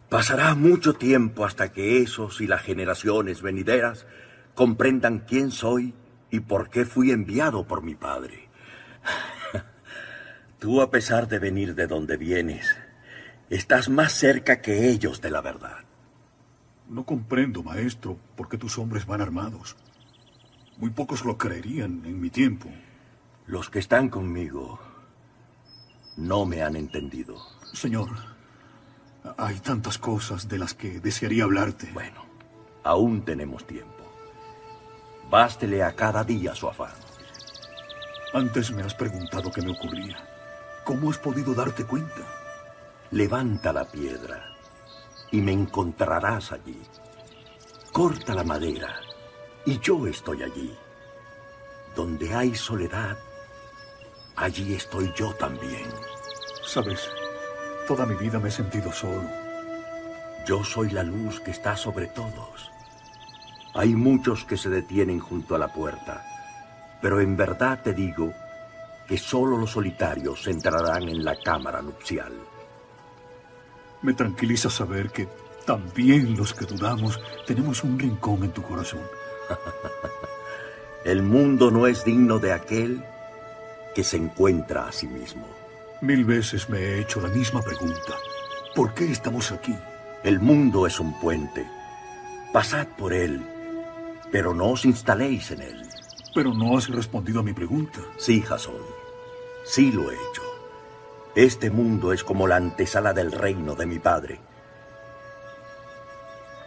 Pasará 0.08 0.54
mucho 0.54 0.94
tiempo 0.94 1.44
hasta 1.44 1.72
que 1.72 2.00
esos 2.00 2.40
y 2.40 2.46
las 2.46 2.62
generaciones 2.62 3.42
venideras 3.42 4.06
comprendan 4.54 5.24
quién 5.26 5.50
soy 5.50 5.94
y 6.30 6.40
por 6.40 6.70
qué 6.70 6.84
fui 6.84 7.10
enviado 7.10 7.66
por 7.66 7.82
mi 7.82 7.94
Padre. 7.94 8.48
Tú, 10.58 10.80
a 10.80 10.90
pesar 10.90 11.28
de 11.28 11.38
venir 11.38 11.74
de 11.74 11.86
donde 11.86 12.16
vienes, 12.16 12.74
estás 13.50 13.90
más 13.90 14.12
cerca 14.12 14.62
que 14.62 14.88
ellos 14.88 15.20
de 15.20 15.30
la 15.30 15.42
verdad. 15.42 15.84
No 16.88 17.04
comprendo, 17.04 17.62
maestro, 17.62 18.16
por 18.36 18.48
qué 18.48 18.56
tus 18.56 18.78
hombres 18.78 19.04
van 19.04 19.20
armados. 19.20 19.76
Muy 20.78 20.90
pocos 20.90 21.26
lo 21.26 21.36
creerían 21.36 22.02
en 22.06 22.20
mi 22.20 22.30
tiempo. 22.30 22.70
Los 23.46 23.68
que 23.68 23.80
están 23.80 24.08
conmigo 24.08 24.80
no 26.16 26.46
me 26.46 26.62
han 26.62 26.74
entendido. 26.74 27.36
Señor, 27.74 28.08
hay 29.36 29.58
tantas 29.60 29.98
cosas 29.98 30.48
de 30.48 30.58
las 30.58 30.72
que 30.72 31.00
desearía 31.00 31.44
hablarte. 31.44 31.90
Bueno, 31.92 32.24
aún 32.82 33.26
tenemos 33.26 33.66
tiempo. 33.66 33.92
Bástele 35.28 35.82
a 35.82 35.94
cada 35.94 36.24
día 36.24 36.54
su 36.54 36.66
afán. 36.66 36.94
Antes 38.32 38.70
me 38.72 38.82
has 38.82 38.94
preguntado 38.94 39.52
qué 39.52 39.60
me 39.60 39.72
ocurría. 39.72 40.16
¿Cómo 40.86 41.10
has 41.10 41.18
podido 41.18 41.52
darte 41.52 41.84
cuenta? 41.84 42.22
Levanta 43.10 43.72
la 43.72 43.84
piedra 43.86 44.54
y 45.32 45.40
me 45.40 45.50
encontrarás 45.50 46.52
allí. 46.52 46.80
Corta 47.92 48.34
la 48.34 48.44
madera 48.44 48.94
y 49.64 49.80
yo 49.80 50.06
estoy 50.06 50.44
allí. 50.44 50.72
Donde 51.96 52.32
hay 52.32 52.54
soledad, 52.54 53.18
allí 54.36 54.74
estoy 54.74 55.12
yo 55.16 55.34
también. 55.34 55.88
Sabes, 56.64 57.10
toda 57.88 58.06
mi 58.06 58.14
vida 58.14 58.38
me 58.38 58.50
he 58.50 58.52
sentido 58.52 58.92
solo. 58.92 59.28
Yo 60.46 60.62
soy 60.62 60.90
la 60.90 61.02
luz 61.02 61.40
que 61.40 61.50
está 61.50 61.76
sobre 61.76 62.06
todos. 62.06 62.70
Hay 63.74 63.96
muchos 63.96 64.44
que 64.44 64.56
se 64.56 64.70
detienen 64.70 65.18
junto 65.18 65.56
a 65.56 65.58
la 65.58 65.66
puerta, 65.66 66.24
pero 67.02 67.20
en 67.20 67.36
verdad 67.36 67.82
te 67.82 67.92
digo 67.92 68.32
que 69.06 69.18
solo 69.18 69.56
los 69.56 69.70
solitarios 69.70 70.46
entrarán 70.46 71.08
en 71.08 71.24
la 71.24 71.36
cámara 71.36 71.80
nupcial. 71.82 72.32
Me 74.02 74.14
tranquiliza 74.14 74.68
saber 74.70 75.10
que 75.10 75.28
también 75.64 76.36
los 76.36 76.54
que 76.54 76.64
dudamos 76.64 77.20
tenemos 77.46 77.82
un 77.82 77.98
rincón 77.98 78.44
en 78.44 78.52
tu 78.52 78.62
corazón. 78.62 79.02
El 81.04 81.22
mundo 81.22 81.70
no 81.70 81.86
es 81.86 82.04
digno 82.04 82.38
de 82.38 82.52
aquel 82.52 83.04
que 83.94 84.04
se 84.04 84.16
encuentra 84.16 84.88
a 84.88 84.92
sí 84.92 85.06
mismo. 85.06 85.46
Mil 86.00 86.24
veces 86.24 86.68
me 86.68 86.78
he 86.78 87.00
hecho 87.00 87.20
la 87.20 87.28
misma 87.28 87.62
pregunta. 87.62 88.14
¿Por 88.74 88.92
qué 88.92 89.10
estamos 89.10 89.52
aquí? 89.52 89.74
El 90.22 90.40
mundo 90.40 90.86
es 90.86 91.00
un 91.00 91.18
puente. 91.20 91.66
Pasad 92.52 92.86
por 92.98 93.12
él, 93.12 93.40
pero 94.30 94.52
no 94.52 94.70
os 94.70 94.84
instaléis 94.84 95.50
en 95.52 95.62
él. 95.62 95.82
Pero 96.34 96.52
no 96.52 96.76
has 96.76 96.88
respondido 96.88 97.40
a 97.40 97.42
mi 97.42 97.52
pregunta. 97.52 98.00
Sí, 98.18 98.42
Jasón. 98.42 98.95
Sí 99.66 99.90
lo 99.90 100.10
he 100.10 100.14
hecho. 100.14 100.42
Este 101.34 101.70
mundo 101.70 102.12
es 102.12 102.22
como 102.22 102.46
la 102.46 102.56
antesala 102.56 103.12
del 103.12 103.32
reino 103.32 103.74
de 103.74 103.84
mi 103.84 103.98
padre. 103.98 104.38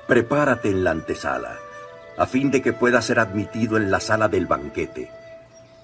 Prepárate 0.06 0.70
en 0.70 0.84
la 0.84 0.92
antesala, 0.92 1.58
a 2.18 2.26
fin 2.26 2.52
de 2.52 2.62
que 2.62 2.74
puedas 2.74 3.06
ser 3.06 3.20
admitido 3.20 3.78
en 3.78 3.90
la 3.90 4.02
sala 4.02 4.28
del 4.28 4.48
banquete. 4.48 5.10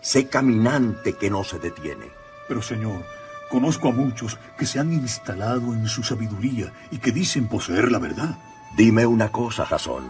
Sé 0.01 0.27
caminante 0.27 1.13
que 1.13 1.29
no 1.29 1.45
se 1.45 1.57
detiene. 1.57 2.05
Pero, 2.49 2.61
señor, 2.61 3.05
conozco 3.49 3.89
a 3.89 3.93
muchos 3.93 4.37
que 4.57 4.65
se 4.65 4.79
han 4.79 4.91
instalado 4.91 5.73
en 5.73 5.87
su 5.87 6.03
sabiduría 6.03 6.73
y 6.91 6.97
que 6.97 7.13
dicen 7.13 7.47
poseer 7.47 7.91
la 7.91 7.99
verdad. 7.99 8.37
Dime 8.75 9.05
una 9.05 9.31
cosa, 9.31 9.65
Jasón. 9.65 10.03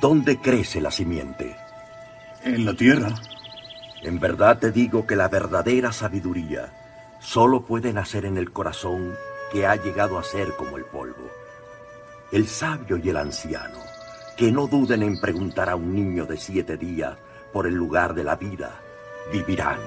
¿Dónde 0.00 0.38
crece 0.38 0.80
la 0.80 0.92
simiente? 0.92 1.56
En 2.44 2.64
la 2.64 2.72
tierra. 2.72 3.12
En 4.02 4.18
verdad 4.18 4.58
te 4.58 4.72
digo 4.72 5.06
que 5.06 5.14
la 5.14 5.28
verdadera 5.28 5.92
sabiduría 5.92 6.72
solo 7.20 7.62
puede 7.62 7.92
nacer 7.92 8.24
en 8.24 8.36
el 8.36 8.52
corazón 8.52 9.14
que 9.52 9.66
ha 9.66 9.76
llegado 9.76 10.18
a 10.18 10.24
ser 10.24 10.52
como 10.56 10.76
el 10.76 10.84
polvo. 10.84 11.30
El 12.32 12.48
sabio 12.48 12.96
y 12.96 13.10
el 13.10 13.16
anciano, 13.16 13.78
que 14.36 14.50
no 14.50 14.66
duden 14.66 15.02
en 15.04 15.20
preguntar 15.20 15.70
a 15.70 15.76
un 15.76 15.94
niño 15.94 16.26
de 16.26 16.36
siete 16.36 16.76
días 16.76 17.16
por 17.52 17.66
el 17.66 17.74
lugar 17.74 18.14
de 18.14 18.24
la 18.24 18.34
vida, 18.34 18.80
vivirán. 19.30 19.78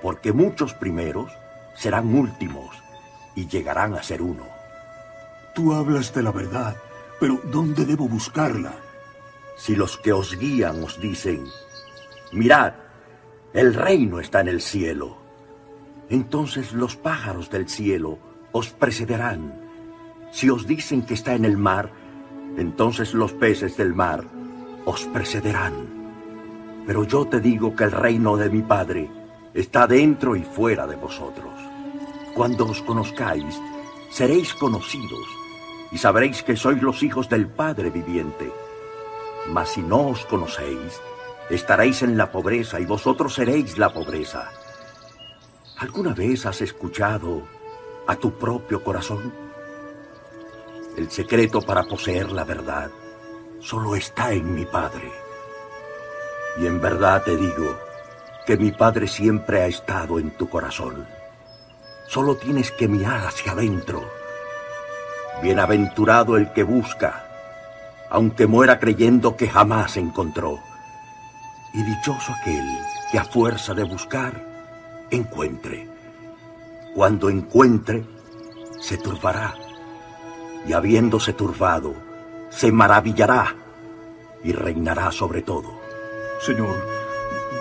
Porque 0.00 0.32
muchos 0.32 0.72
primeros 0.72 1.30
serán 1.74 2.14
últimos 2.14 2.74
y 3.34 3.46
llegarán 3.46 3.94
a 3.94 4.02
ser 4.02 4.22
uno. 4.22 4.46
Tú 5.54 5.74
hablas 5.74 6.14
de 6.14 6.22
la 6.22 6.32
verdad, 6.32 6.76
pero 7.20 7.40
¿dónde 7.44 7.84
debo 7.84 8.08
buscarla? 8.08 8.72
Si 9.56 9.76
los 9.76 9.98
que 9.98 10.12
os 10.12 10.38
guían 10.38 10.82
os 10.82 10.98
dicen, 10.98 11.44
mirad, 12.32 12.72
el 13.54 13.74
reino 13.74 14.18
está 14.18 14.40
en 14.40 14.48
el 14.48 14.60
cielo, 14.62 15.18
entonces 16.08 16.72
los 16.72 16.96
pájaros 16.96 17.50
del 17.50 17.68
cielo 17.68 18.18
os 18.52 18.70
precederán. 18.70 19.54
Si 20.30 20.48
os 20.48 20.66
dicen 20.66 21.02
que 21.02 21.14
está 21.14 21.34
en 21.34 21.44
el 21.44 21.58
mar, 21.58 21.90
entonces 22.56 23.12
los 23.12 23.32
peces 23.32 23.76
del 23.76 23.94
mar 23.94 24.24
os 24.86 25.04
precederán. 25.06 25.74
Pero 26.86 27.04
yo 27.04 27.26
te 27.26 27.40
digo 27.40 27.76
que 27.76 27.84
el 27.84 27.92
reino 27.92 28.36
de 28.36 28.48
mi 28.48 28.62
Padre 28.62 29.10
está 29.52 29.86
dentro 29.86 30.34
y 30.34 30.42
fuera 30.42 30.86
de 30.86 30.96
vosotros. 30.96 31.52
Cuando 32.34 32.66
os 32.66 32.80
conozcáis, 32.82 33.60
seréis 34.10 34.54
conocidos 34.54 35.26
y 35.90 35.98
sabréis 35.98 36.42
que 36.42 36.56
sois 36.56 36.82
los 36.82 37.02
hijos 37.02 37.28
del 37.28 37.46
Padre 37.46 37.90
viviente. 37.90 38.50
Mas 39.50 39.70
si 39.70 39.82
no 39.82 40.08
os 40.08 40.24
conocéis, 40.24 41.00
estaréis 41.54 42.02
en 42.02 42.16
la 42.16 42.32
pobreza 42.32 42.80
y 42.80 42.86
vosotros 42.86 43.34
seréis 43.34 43.76
la 43.76 43.92
pobreza. 43.92 44.50
¿Alguna 45.78 46.14
vez 46.14 46.46
has 46.46 46.62
escuchado 46.62 47.42
a 48.06 48.16
tu 48.16 48.32
propio 48.38 48.82
corazón? 48.82 49.32
El 50.96 51.10
secreto 51.10 51.60
para 51.60 51.84
poseer 51.84 52.32
la 52.32 52.44
verdad 52.44 52.90
solo 53.60 53.94
está 53.94 54.32
en 54.32 54.54
mi 54.54 54.64
Padre. 54.64 55.10
Y 56.58 56.66
en 56.66 56.80
verdad 56.80 57.22
te 57.22 57.36
digo 57.36 57.78
que 58.46 58.56
mi 58.56 58.72
Padre 58.72 59.06
siempre 59.06 59.62
ha 59.62 59.66
estado 59.66 60.18
en 60.18 60.30
tu 60.36 60.48
corazón. 60.48 61.06
Solo 62.08 62.36
tienes 62.36 62.70
que 62.70 62.88
mirar 62.88 63.26
hacia 63.26 63.52
adentro. 63.52 64.02
Bienaventurado 65.42 66.36
el 66.36 66.52
que 66.52 66.62
busca, 66.62 67.26
aunque 68.10 68.46
muera 68.46 68.78
creyendo 68.78 69.36
que 69.36 69.48
jamás 69.48 69.96
encontró. 69.96 70.58
Y 71.74 71.82
dichoso 71.82 72.32
aquel 72.32 72.64
que 73.10 73.18
a 73.18 73.24
fuerza 73.24 73.74
de 73.74 73.84
buscar, 73.84 74.44
encuentre. 75.10 75.88
Cuando 76.94 77.30
encuentre, 77.30 78.04
se 78.80 78.98
turbará. 78.98 79.54
Y 80.66 80.72
habiéndose 80.72 81.32
turbado, 81.32 81.94
se 82.50 82.70
maravillará 82.70 83.54
y 84.44 84.52
reinará 84.52 85.10
sobre 85.10 85.42
todo. 85.42 85.80
Señor, 86.40 86.76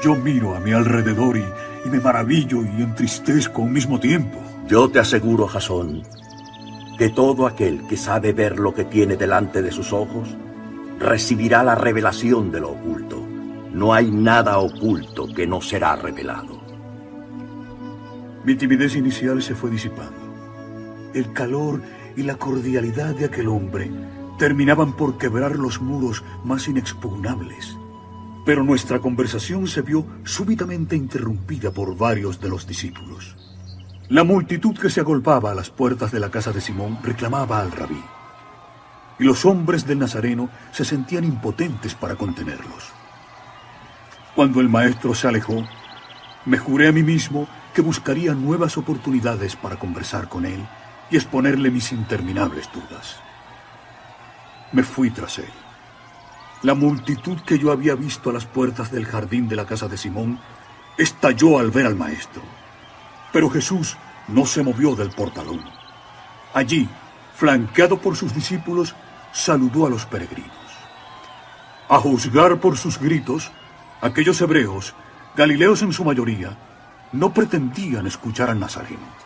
yo 0.04 0.16
miro 0.16 0.56
a 0.56 0.60
mi 0.60 0.72
alrededor 0.74 1.38
y, 1.38 1.46
y 1.86 1.90
me 1.90 2.00
maravillo 2.00 2.64
y 2.64 2.82
entristezco 2.82 3.64
al 3.64 3.70
mismo 3.70 4.00
tiempo. 4.00 4.38
Yo 4.68 4.90
te 4.90 5.00
aseguro, 5.00 5.48
Jasón, 5.48 6.04
que 6.98 7.10
todo 7.10 7.48
aquel 7.48 7.88
que 7.88 7.98
sabe 7.98 8.34
ver 8.34 8.60
lo 8.60 8.74
que 8.74 8.86
tiene 8.86 9.18
delante 9.18 9.62
de 9.62 9.72
sus 9.72 9.92
ojos, 9.94 10.36
recibirá 11.00 11.64
la 11.64 11.76
revelación 11.76 12.52
de 12.52 12.60
lo 12.60 12.72
oculto. 12.72 13.21
No 13.74 13.94
hay 13.94 14.12
nada 14.12 14.58
oculto 14.58 15.28
que 15.34 15.48
no 15.48 15.62
será 15.62 15.96
revelado. 15.96 16.62
Mi 18.44 18.56
timidez 18.56 18.96
inicial 18.96 19.42
se 19.42 19.56
fue 19.56 19.70
disipando. 19.70 21.12
El 21.14 21.32
calor 21.32 21.82
y 22.18 22.24
la 22.24 22.36
cordialidad 22.36 23.16
de 23.16 23.26
aquel 23.26 23.48
hombre 23.48 23.90
terminaban 24.38 24.94
por 24.94 25.18
quebrar 25.18 25.56
los 25.56 25.80
muros 25.80 26.24
más 26.44 26.68
inexpugnables. 26.68 27.78
Pero 28.46 28.64
nuestra 28.64 29.00
conversación 29.00 29.68
se 29.68 29.84
vio 29.84 30.06
súbitamente 30.24 30.96
interrumpida 30.96 31.72
por 31.72 31.96
varios 31.96 32.42
de 32.42 32.50
los 32.50 32.68
discípulos. 32.68 33.38
La 34.10 34.26
multitud 34.26 34.78
que 34.78 34.90
se 34.90 35.00
agolpaba 35.00 35.52
a 35.52 35.56
las 35.56 35.70
puertas 35.70 36.12
de 36.12 36.20
la 36.20 36.30
casa 36.30 36.52
de 36.52 36.60
Simón 36.60 36.98
reclamaba 37.04 37.62
al 37.62 37.72
rabí. 37.72 38.04
Y 39.20 39.24
los 39.24 39.46
hombres 39.46 39.86
del 39.86 40.00
Nazareno 40.00 40.50
se 40.74 40.84
sentían 40.84 41.24
impotentes 41.24 41.96
para 41.96 42.16
contenerlos. 42.16 42.92
Cuando 44.36 44.62
el 44.62 44.70
maestro 44.70 45.14
se 45.14 45.28
alejó, 45.28 45.64
me 46.46 46.58
juré 46.58 46.88
a 46.88 46.92
mí 46.92 47.04
mismo 47.04 47.48
que 47.74 47.82
buscaría 47.82 48.34
nuevas 48.34 48.78
oportunidades 48.78 49.56
para 49.56 49.78
conversar 49.78 50.30
con 50.30 50.46
él 50.46 50.66
y 51.10 51.18
exponerle 51.18 51.70
mis 51.70 51.92
interminables 51.92 52.70
dudas. 52.74 53.18
Me 54.72 54.84
fui 54.84 55.12
tras 55.12 55.40
él. 55.40 55.52
La 56.64 56.76
multitud 56.76 57.40
que 57.42 57.60
yo 57.60 57.72
había 57.72 57.96
visto 57.96 58.30
a 58.30 58.34
las 58.34 58.46
puertas 58.46 58.92
del 58.92 59.06
jardín 59.06 59.50
de 59.50 59.56
la 59.58 59.66
casa 59.66 59.88
de 59.88 59.98
Simón 59.98 60.40
estalló 60.98 61.60
al 61.60 61.72
ver 61.72 61.86
al 61.86 61.96
maestro. 61.96 62.42
Pero 63.34 63.50
Jesús 63.50 63.98
no 64.28 64.46
se 64.46 64.64
movió 64.64 64.96
del 64.96 65.10
portalón. 65.10 65.62
Allí, 66.54 66.88
flanqueado 67.36 67.98
por 67.98 68.16
sus 68.16 68.34
discípulos, 68.34 68.96
saludó 69.34 69.88
a 69.88 69.90
los 69.90 70.06
peregrinos. 70.06 70.52
A 71.90 71.98
juzgar 71.98 72.60
por 72.60 72.78
sus 72.78 72.98
gritos, 72.98 73.52
aquellos 74.02 74.42
hebreos, 74.42 74.94
galileos 75.36 75.82
en 75.82 75.94
su 75.94 76.04
mayoría, 76.04 76.58
no 77.14 77.34
pretendían 77.34 78.08
escuchar 78.08 78.50
al 78.50 78.60
Nazareno. 78.60 79.22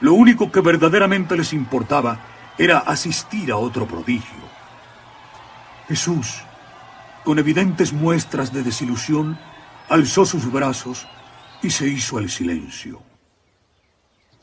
Lo 0.00 0.14
único 0.14 0.52
que 0.52 0.60
verdaderamente 0.60 1.36
les 1.36 1.52
importaba 1.52 2.20
era 2.56 2.78
asistir 2.78 3.50
a 3.50 3.56
otro 3.56 3.86
prodigio. 3.86 4.48
Jesús, 5.88 6.42
con 7.24 7.38
evidentes 7.38 7.92
muestras 7.92 8.52
de 8.52 8.62
desilusión, 8.62 9.38
alzó 9.88 10.24
sus 10.24 10.50
brazos 10.50 11.06
y 11.62 11.70
se 11.70 11.88
hizo 11.88 12.18
el 12.18 12.30
silencio. 12.30 13.02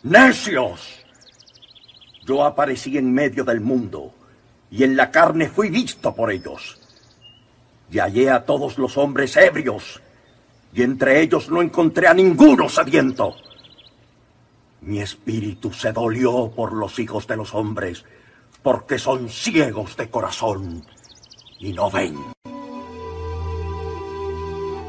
¡Necios! 0.03 1.05
Yo 2.25 2.43
aparecí 2.43 2.97
en 2.97 3.13
medio 3.13 3.43
del 3.43 3.61
mundo 3.61 4.13
y 4.71 4.83
en 4.83 4.97
la 4.97 5.11
carne 5.11 5.47
fui 5.47 5.69
visto 5.69 6.13
por 6.15 6.31
ellos. 6.31 6.79
Y 7.91 7.99
hallé 7.99 8.29
a 8.29 8.45
todos 8.45 8.77
los 8.77 8.97
hombres 8.97 9.35
ebrios 9.37 10.01
y 10.75 10.83
entre 10.83 11.21
ellos 11.21 11.49
no 11.49 11.61
encontré 11.61 12.07
a 12.07 12.13
ninguno 12.13 12.67
sediento. 12.67 13.35
Mi 14.81 14.99
espíritu 14.99 15.71
se 15.71 15.93
dolió 15.93 16.51
por 16.53 16.73
los 16.73 16.99
hijos 16.99 17.25
de 17.27 17.37
los 17.37 17.55
hombres 17.55 18.03
porque 18.61 18.99
son 18.99 19.29
ciegos 19.29 19.95
de 19.95 20.09
corazón 20.09 20.83
y 21.59 21.71
no 21.71 21.89
ven. 21.89 22.17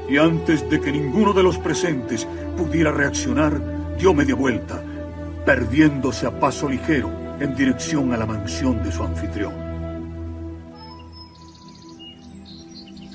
Y 0.09 0.19
antes 0.19 0.69
de 0.69 0.81
que 0.81 0.93
ninguno 0.93 1.33
de 1.33 1.43
los 1.43 1.59
presentes 1.59 2.27
pudiera 2.57 2.91
reaccionar, 2.91 3.97
dio 3.97 4.13
media 4.13 4.35
vuelta, 4.35 4.83
perdiéndose 5.45 6.27
a 6.27 6.41
paso 6.41 6.69
ligero 6.69 7.11
en 7.41 7.55
dirección 7.55 8.13
a 8.13 8.17
la 8.17 8.27
mansión 8.27 8.83
de 8.83 8.91
su 8.91 9.03
anfitrión. 9.03 9.65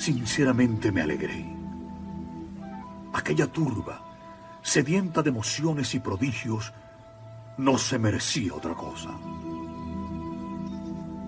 Sinceramente 0.01 0.91
me 0.91 1.03
alegré. 1.03 1.45
Aquella 3.13 3.45
turba, 3.45 4.01
sedienta 4.63 5.21
de 5.21 5.29
emociones 5.29 5.93
y 5.93 5.99
prodigios, 5.99 6.73
no 7.59 7.77
se 7.77 7.99
merecía 7.99 8.55
otra 8.55 8.73
cosa. 8.73 9.11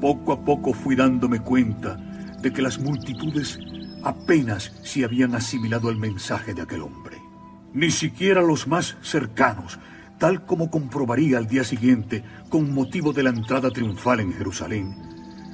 Poco 0.02 0.34
a 0.34 0.44
poco 0.44 0.74
fui 0.74 0.96
dándome 0.96 1.40
cuenta 1.42 1.98
de 2.42 2.52
que 2.52 2.64
las 2.64 2.80
multitudes 2.80 3.60
apenas 4.02 4.72
se 4.82 5.06
habían 5.06 5.36
asimilado 5.36 5.92
el 5.92 5.98
mensaje 5.98 6.56
de 6.56 6.64
aquel 6.64 6.82
hombre. 6.82 7.22
Ni 7.74 7.92
siquiera 7.92 8.42
los 8.42 8.66
más 8.66 8.98
cercanos, 9.04 9.78
tal 10.18 10.48
como 10.48 10.72
comprobaría 10.72 11.38
al 11.38 11.46
día 11.46 11.64
siguiente 11.64 12.24
con 12.50 12.74
motivo 12.74 13.14
de 13.14 13.22
la 13.22 13.30
entrada 13.30 13.70
triunfal 13.70 14.20
en 14.22 14.34
Jerusalén, 14.34 15.13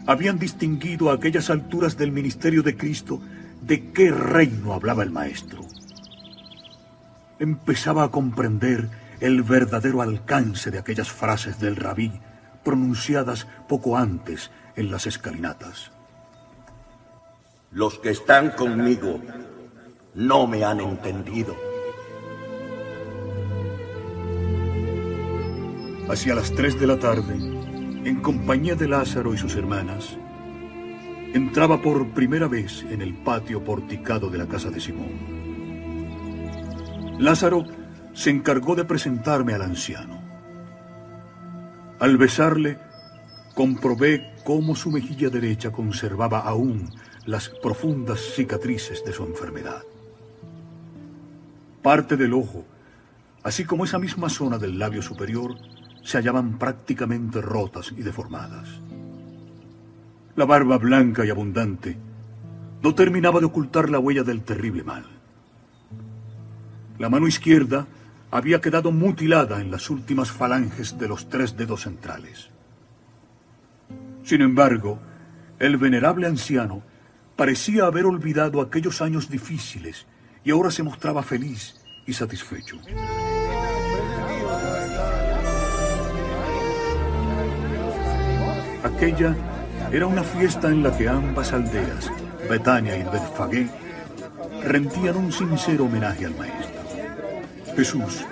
habían 0.10 0.40
distinguido 0.40 1.12
a 1.12 1.14
aquellas 1.14 1.52
alturas 1.52 1.96
del 1.96 2.12
ministerio 2.12 2.64
de 2.64 2.76
Cristo 2.76 3.22
de 3.62 3.92
qué 3.92 4.10
reino 4.10 4.74
hablaba 4.74 5.04
el 5.04 5.12
Maestro. 5.12 5.62
Empezaba 7.38 8.06
a 8.06 8.10
comprender 8.10 8.90
el 9.20 9.44
verdadero 9.44 10.02
alcance 10.02 10.72
de 10.72 10.80
aquellas 10.80 11.12
frases 11.12 11.60
del 11.60 11.76
rabí 11.76 12.12
pronunciadas 12.64 13.46
poco 13.68 13.98
antes 13.98 14.50
en 14.76 14.90
las 14.90 15.06
escalinatas. 15.06 15.92
Los 17.70 18.00
que 18.00 18.10
están 18.10 18.50
conmigo 18.50 19.22
no 20.16 20.48
me 20.48 20.64
han 20.64 20.80
entendido. 20.80 21.56
Hacia 26.10 26.34
las 26.34 26.52
tres 26.52 26.80
de 26.80 26.88
la 26.88 26.98
tarde, 26.98 27.49
en 28.10 28.22
compañía 28.22 28.76
de 28.76 28.88
Lázaro 28.88 29.34
y 29.36 29.38
sus 29.38 29.56
hermanas, 29.56 30.18
entraba 31.34 31.80
por 31.80 32.10
primera 32.10 32.48
vez 32.48 32.84
en 32.90 33.04
el 33.04 33.14
patio 33.14 33.64
porticado 33.64 34.32
de 34.32 34.40
la 34.40 34.48
casa 34.48 34.72
de 34.72 34.80
Simón. 34.80 35.12
Lázaro 37.20 37.66
se 38.14 38.32
encargó 38.32 38.76
de 38.76 38.86
presentarme 38.86 39.54
al 39.54 39.62
anciano. 39.62 40.20
Al 42.00 42.18
besarle, 42.18 42.80
comprobé 43.54 44.34
cómo 44.44 44.76
su 44.76 44.90
mejilla 44.90 45.30
derecha 45.30 45.72
conservaba 45.72 46.40
aún 46.40 46.90
las 47.28 47.50
profundas 47.50 48.20
cicatrices 48.36 49.06
de 49.06 49.14
su 49.14 49.24
enfermedad. 49.24 49.84
Parte 51.84 52.18
del 52.18 52.34
ojo, 52.34 52.66
así 53.44 53.66
como 53.66 53.86
esa 53.86 54.00
misma 54.00 54.30
zona 54.30 54.58
del 54.58 54.80
labio 54.80 55.04
superior, 55.04 55.56
se 56.10 56.18
hallaban 56.18 56.58
prácticamente 56.58 57.40
rotas 57.40 57.94
y 57.96 58.02
deformadas. 58.02 58.68
La 60.36 60.46
barba 60.46 60.80
blanca 60.80 61.24
y 61.24 61.30
abundante 61.30 61.98
no 62.82 62.96
terminaba 62.96 63.40
de 63.40 63.46
ocultar 63.46 63.92
la 63.92 64.00
huella 64.00 64.24
del 64.24 64.42
terrible 64.42 64.84
mal. 64.84 65.06
La 66.98 67.10
mano 67.10 67.28
izquierda 67.28 67.86
había 68.32 68.60
quedado 68.60 68.92
mutilada 68.92 69.62
en 69.62 69.70
las 69.70 69.92
últimas 69.92 70.32
falanges 70.32 70.98
de 70.98 71.08
los 71.08 71.30
tres 71.30 71.56
dedos 71.56 71.84
centrales. 71.84 72.50
Sin 74.24 74.42
embargo, 74.42 74.98
el 75.60 75.78
venerable 75.78 76.26
anciano 76.26 76.82
parecía 77.36 77.86
haber 77.86 78.08
olvidado 78.08 78.62
aquellos 78.62 79.04
años 79.04 79.30
difíciles 79.30 80.08
y 80.44 80.50
ahora 80.50 80.72
se 80.72 80.82
mostraba 80.82 81.22
feliz 81.22 81.76
y 82.08 82.14
satisfecho. 82.14 82.78
Aquella 88.84 89.36
era 89.92 90.08
una 90.08 90.24
fiesta 90.24 90.70
en 90.70 90.84
la 90.84 90.96
que 90.96 91.10
ambas 91.10 91.52
aldeas, 91.52 92.12
Betania 92.50 92.96
y 92.98 93.04
Betfagé, 93.04 93.68
rendían 94.64 95.18
un 95.18 95.32
sincero 95.32 95.86
homenaje 95.86 96.26
al 96.26 96.36
maestro. 96.36 96.80
Jesús, 97.76 98.26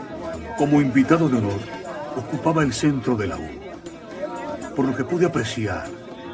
como 0.57 0.81
invitado 0.81 1.27
de 1.27 1.37
honor, 1.37 1.59
ocupaba 2.15 2.63
el 2.63 2.73
centro 2.73 3.15
de 3.15 3.27
la 3.27 3.37
U. 3.37 3.49
Por 4.75 4.85
lo 4.85 4.95
que 4.95 5.03
pude 5.03 5.25
apreciar, 5.25 5.85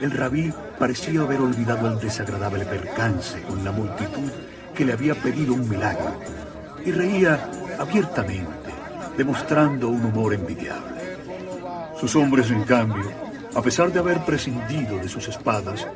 el 0.01 0.11
rabí 0.11 0.53
parecía 0.77 1.21
haber 1.21 1.39
olvidado 1.39 1.87
el 1.87 1.99
desagradable 1.99 2.65
percance 2.65 3.41
con 3.43 3.63
la 3.63 3.71
multitud 3.71 4.31
que 4.75 4.85
le 4.85 4.93
había 4.93 5.15
pedido 5.15 5.53
un 5.53 5.67
milagro 5.67 6.19
y 6.85 6.91
reía 6.91 7.49
abiertamente, 7.79 8.71
demostrando 9.17 9.89
un 9.89 10.05
humor 10.05 10.33
envidiable. 10.33 11.17
Sus 11.99 12.15
hombres, 12.15 12.51
en 12.51 12.63
cambio, 12.63 13.22
a 13.55 13.61
pesar 13.61 13.91
de 13.91 13.99
haber 13.99 14.25
prescindido 14.25 14.97
de 14.97 15.09
sus 15.09 15.27
espadas, 15.27 15.87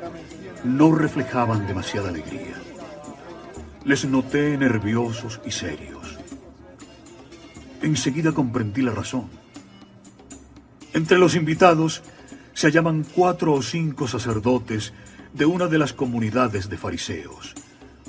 no 0.63 0.93
reflejaban 0.93 1.65
demasiada 1.67 2.09
alegría. 2.09 2.55
Les 3.85 4.05
noté 4.05 4.57
nerviosos 4.57 5.39
y 5.45 5.51
serios. 5.51 6.17
Enseguida 7.81 8.31
comprendí 8.31 8.81
la 8.81 8.91
razón. 8.91 9.29
Entre 10.93 11.17
los 11.17 11.35
invitados 11.35 12.03
se 12.53 12.67
hallaban 12.67 13.05
cuatro 13.15 13.53
o 13.53 13.61
cinco 13.61 14.07
sacerdotes 14.07 14.93
de 15.33 15.45
una 15.45 15.67
de 15.67 15.77
las 15.77 15.93
comunidades 15.93 16.69
de 16.69 16.77
fariseos, 16.77 17.53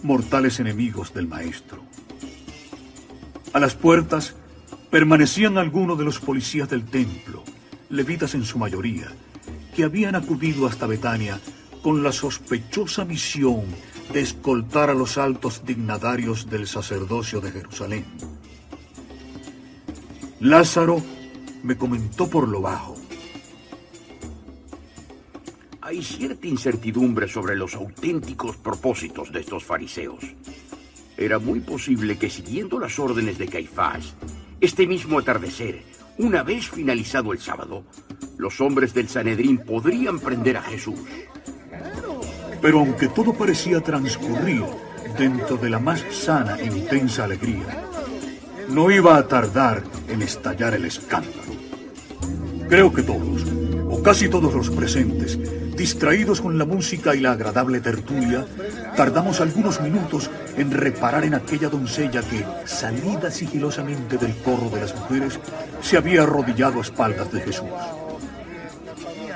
mortales 0.03 0.61
enemigos 0.61 1.13
del 1.13 1.27
maestro. 1.27 1.83
A 3.53 3.61
las 3.61 3.75
puertas 3.75 4.35
permanecían 4.91 5.59
algunos 5.59 5.99
de 5.99 6.05
los 6.05 6.19
policías 6.19 6.69
del 6.69 6.85
templo, 6.85 7.45
levitas 7.91 8.35
en 8.35 8.45
su 8.45 8.59
mayoría, 8.59 9.09
que 9.79 9.85
habían 9.85 10.17
acudido 10.17 10.67
hasta 10.67 10.89
Betania 10.89 11.41
con 11.85 12.03
la 12.03 12.11
sospechosa 12.11 13.05
misión 13.05 13.63
de 14.13 14.23
escoltar 14.23 14.91
a 14.91 14.95
los 14.95 15.19
altos 15.19 15.65
dignatarios 15.65 16.51
del 16.51 16.67
sacerdocio 16.67 17.41
de 17.41 17.53
Jerusalén. 17.53 18.05
Lázaro 20.41 21.01
me 21.63 21.79
comentó 21.79 22.29
por 22.29 22.49
lo 22.49 22.61
bajo. 22.61 22.97
Hay 25.81 26.03
cierta 26.03 26.49
incertidumbre 26.49 27.29
sobre 27.29 27.55
los 27.55 27.77
auténticos 27.77 28.57
propósitos 28.57 29.31
de 29.31 29.39
estos 29.43 29.63
fariseos. 29.63 30.25
Era 31.17 31.39
muy 31.39 31.61
posible 31.61 32.19
que 32.19 32.31
siguiendo 32.31 32.81
las 32.81 32.99
órdenes 32.99 33.39
de 33.39 33.47
Caifás, 33.47 34.15
este 34.61 34.89
mismo 34.89 35.21
atardecer, 35.21 35.85
una 36.19 36.43
vez 36.43 36.69
finalizado 36.69 37.33
el 37.33 37.39
sábado, 37.39 37.85
los 38.37 38.61
hombres 38.61 38.93
del 38.93 39.09
Sanedrín 39.09 39.59
podrían 39.59 40.19
prender 40.19 40.57
a 40.57 40.63
Jesús. 40.63 40.99
Pero 42.61 42.81
aunque 42.81 43.09
todo 43.09 43.33
parecía 43.33 43.81
transcurrir 43.81 44.65
dentro 45.17 45.57
de 45.57 45.71
la 45.71 45.79
más 45.79 46.05
sana 46.11 46.59
e 46.59 46.67
intensa 46.67 47.25
alegría, 47.25 47.85
no 48.69 48.91
iba 48.91 49.17
a 49.17 49.27
tardar 49.27 49.83
en 50.09 50.23
estallar 50.23 50.75
el 50.75 50.85
escándalo. 50.85 51.53
Creo 52.69 52.93
que 52.93 53.03
todos, 53.03 53.45
o 53.89 54.03
casi 54.03 54.29
todos 54.29 54.53
los 54.55 54.71
presentes, 54.71 55.39
distraídos 55.79 56.41
con 56.41 56.59
la 56.59 56.65
música 56.65 57.15
y 57.15 57.21
la 57.21 57.33
agradable 57.33 57.81
tertulia, 57.81 58.45
tardamos 58.97 59.41
algunos 59.41 59.81
minutos 59.81 60.29
en 60.57 60.73
reparar 60.73 61.25
en 61.25 61.35
aquella 61.35 61.69
doncella 61.69 62.21
que, 62.21 62.45
salida 62.67 63.31
sigilosamente 63.31 64.19
del 64.19 64.35
corro 64.39 64.71
de 64.71 64.81
las 64.81 64.95
mujeres, 64.97 65.39
se 65.81 65.97
había 65.97 66.25
arrodillado 66.25 66.79
a 66.79 66.83
espaldas 66.83 67.33
de 67.33 67.41
Jesús. 67.43 67.69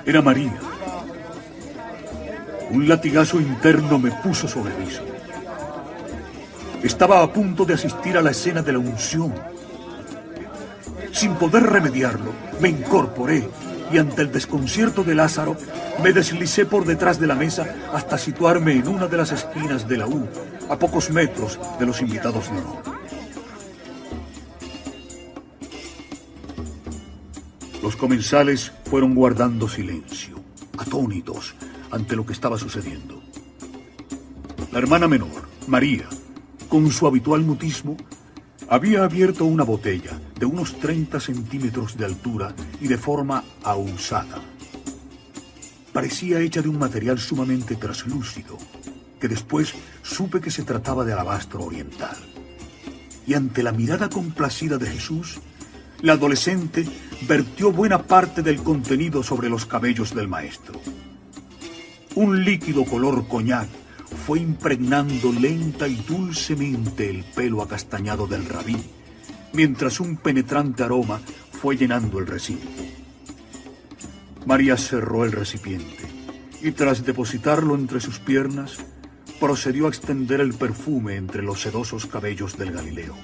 Era 0.05 0.21
María. 0.21 0.59
Un 2.71 2.89
latigazo 2.89 3.41
interno 3.41 4.01
me 4.01 4.11
puso 4.11 4.49
sobre 4.49 4.75
aviso. 4.75 5.05
Estaba 6.83 7.23
a 7.23 7.33
punto 7.33 7.65
de 7.65 7.75
asistir 7.75 8.19
a 8.19 8.23
la 8.23 8.33
escena 8.33 8.63
de 8.63 8.73
la 8.73 8.81
unción. 8.81 9.33
Sin 11.13 11.35
poder 11.35 11.63
remediarlo, 11.63 12.33
me 12.61 12.71
incorporé 12.71 13.49
y 13.93 13.99
ante 13.99 14.23
el 14.23 14.33
desconcierto 14.33 15.05
de 15.05 15.15
Lázaro, 15.15 15.57
me 16.03 16.13
deslicé 16.13 16.65
por 16.65 16.85
detrás 16.87 17.21
de 17.21 17.27
la 17.27 17.35
mesa 17.35 17.75
hasta 17.93 18.17
situarme 18.17 18.73
en 18.73 18.89
una 18.89 19.07
de 19.07 19.17
las 19.17 19.33
esquinas 19.33 19.87
de 19.87 19.99
la 19.99 20.07
U, 20.07 20.27
a 20.69 20.79
pocos 20.79 21.11
metros 21.11 21.59
de 21.79 21.87
los 21.87 22.01
invitados 22.01 22.51
de. 22.51 22.63
Los 27.83 27.97
comensales 27.97 28.73
fueron 28.85 29.15
guardando 29.15 29.69
silencio, 29.69 30.41
atónitos 30.79 31.55
ante 31.91 32.17
lo 32.17 32.25
que 32.25 32.33
estaba 32.33 32.57
sucediendo. 32.57 33.21
La 34.71 34.79
hermana 34.79 35.09
menor, 35.09 35.49
María, 35.67 36.07
con 36.69 36.91
su 36.91 37.07
habitual 37.07 37.43
mutismo, 37.43 37.97
había 38.69 39.05
abierto 39.05 39.45
una 39.45 39.65
botella 39.65 40.19
de 40.39 40.47
unos 40.47 40.79
30 40.79 41.21
centímetros 41.21 41.97
de 41.97 42.05
altura 42.05 42.55
y 42.81 42.89
de 42.89 42.99
forma 42.99 43.45
ahusada. 43.63 44.41
Parecía 45.93 46.41
hecha 46.41 46.63
de 46.63 46.69
un 46.69 46.79
material 46.79 47.19
sumamente 47.19 47.77
traslúcido, 47.77 48.57
que 49.21 49.29
después 49.29 49.75
supe 50.03 50.41
que 50.41 50.51
se 50.51 50.63
trataba 50.63 51.05
de 51.05 51.13
alabastro 51.13 51.65
oriental. 51.65 52.17
Y 53.27 53.35
ante 53.35 53.63
la 53.63 53.73
mirada 53.73 54.09
complacida 54.09 54.79
de 54.79 54.87
Jesús, 54.87 55.39
la 56.01 56.15
adolescente 56.15 56.85
vertió 57.29 57.71
buena 57.71 58.03
parte 58.03 58.43
del 58.43 58.63
contenido 58.63 59.23
sobre 59.23 59.49
los 59.49 59.67
cabellos 59.67 60.15
del 60.15 60.29
maestro. 60.29 60.81
Un 62.15 62.45
líquido 62.45 62.85
color 62.85 63.29
coñac 63.29 63.69
fue 64.13 64.41
impregnando 64.41 65.33
lenta 65.33 65.89
y 65.89 65.97
dulcemente 65.97 67.11
el 67.11 67.25
pelo 67.25 67.63
acastañado 67.63 68.27
del 68.27 68.47
rabí, 68.47 68.77
mientras 69.53 70.01
un 70.01 70.17
penetrante 70.17 70.83
aroma 70.83 71.21
fue 71.51 71.77
llenando 71.77 72.19
el 72.19 72.27
recinto. 72.27 72.67
María 74.47 74.77
cerró 74.77 75.25
el 75.25 75.33
recipiente 75.33 76.03
y 76.63 76.73
tras 76.73 77.05
depositarlo 77.05 77.75
entre 77.75 78.01
sus 78.01 78.19
piernas, 78.19 78.79
procedió 79.41 79.87
a 79.87 79.89
extender 79.89 80.41
el 80.41 80.55
perfume 80.55 81.17
entre 81.17 81.43
los 81.43 81.61
sedosos 81.61 82.07
cabellos 82.07 82.57
del 82.57 82.73
Galileo. 82.73 83.15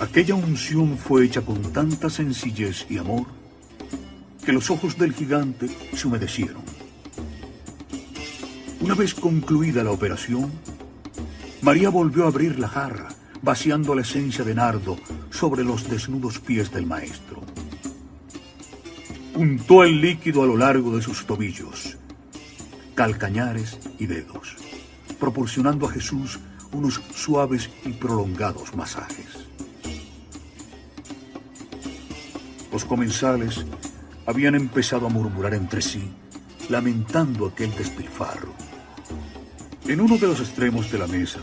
Aquella 0.00 0.34
unción 0.34 0.96
fue 0.96 1.24
hecha 1.24 1.42
con 1.42 1.60
tanta 1.72 2.08
sencillez 2.08 2.86
y 2.88 2.98
amor 2.98 3.26
que 4.46 4.52
los 4.52 4.70
ojos 4.70 4.96
del 4.96 5.12
gigante 5.12 5.68
se 5.92 6.06
humedecieron. 6.06 6.62
Una 8.80 8.94
vez 8.94 9.12
concluida 9.12 9.82
la 9.82 9.90
operación, 9.90 10.52
María 11.62 11.90
volvió 11.90 12.24
a 12.24 12.28
abrir 12.28 12.56
la 12.60 12.68
jarra, 12.68 13.08
vaciando 13.42 13.92
la 13.96 14.02
esencia 14.02 14.44
de 14.44 14.54
nardo 14.54 14.96
sobre 15.30 15.64
los 15.64 15.90
desnudos 15.90 16.38
pies 16.38 16.70
del 16.70 16.86
maestro. 16.86 17.42
Untó 19.34 19.82
el 19.82 20.00
líquido 20.00 20.44
a 20.44 20.46
lo 20.46 20.56
largo 20.56 20.94
de 20.94 21.02
sus 21.02 21.26
tobillos, 21.26 21.98
calcañares 22.94 23.80
y 23.98 24.06
dedos, 24.06 24.54
proporcionando 25.18 25.88
a 25.88 25.90
Jesús 25.90 26.38
unos 26.70 27.02
suaves 27.12 27.68
y 27.84 27.90
prolongados 27.90 28.76
masajes. 28.76 29.48
Los 32.70 32.84
comensales 32.84 33.64
habían 34.26 34.54
empezado 34.54 35.06
a 35.06 35.10
murmurar 35.10 35.54
entre 35.54 35.80
sí, 35.80 36.10
lamentando 36.68 37.46
aquel 37.46 37.74
despilfarro. 37.74 38.52
En 39.86 40.00
uno 40.00 40.18
de 40.18 40.26
los 40.26 40.40
extremos 40.40 40.90
de 40.90 40.98
la 40.98 41.06
mesa, 41.06 41.40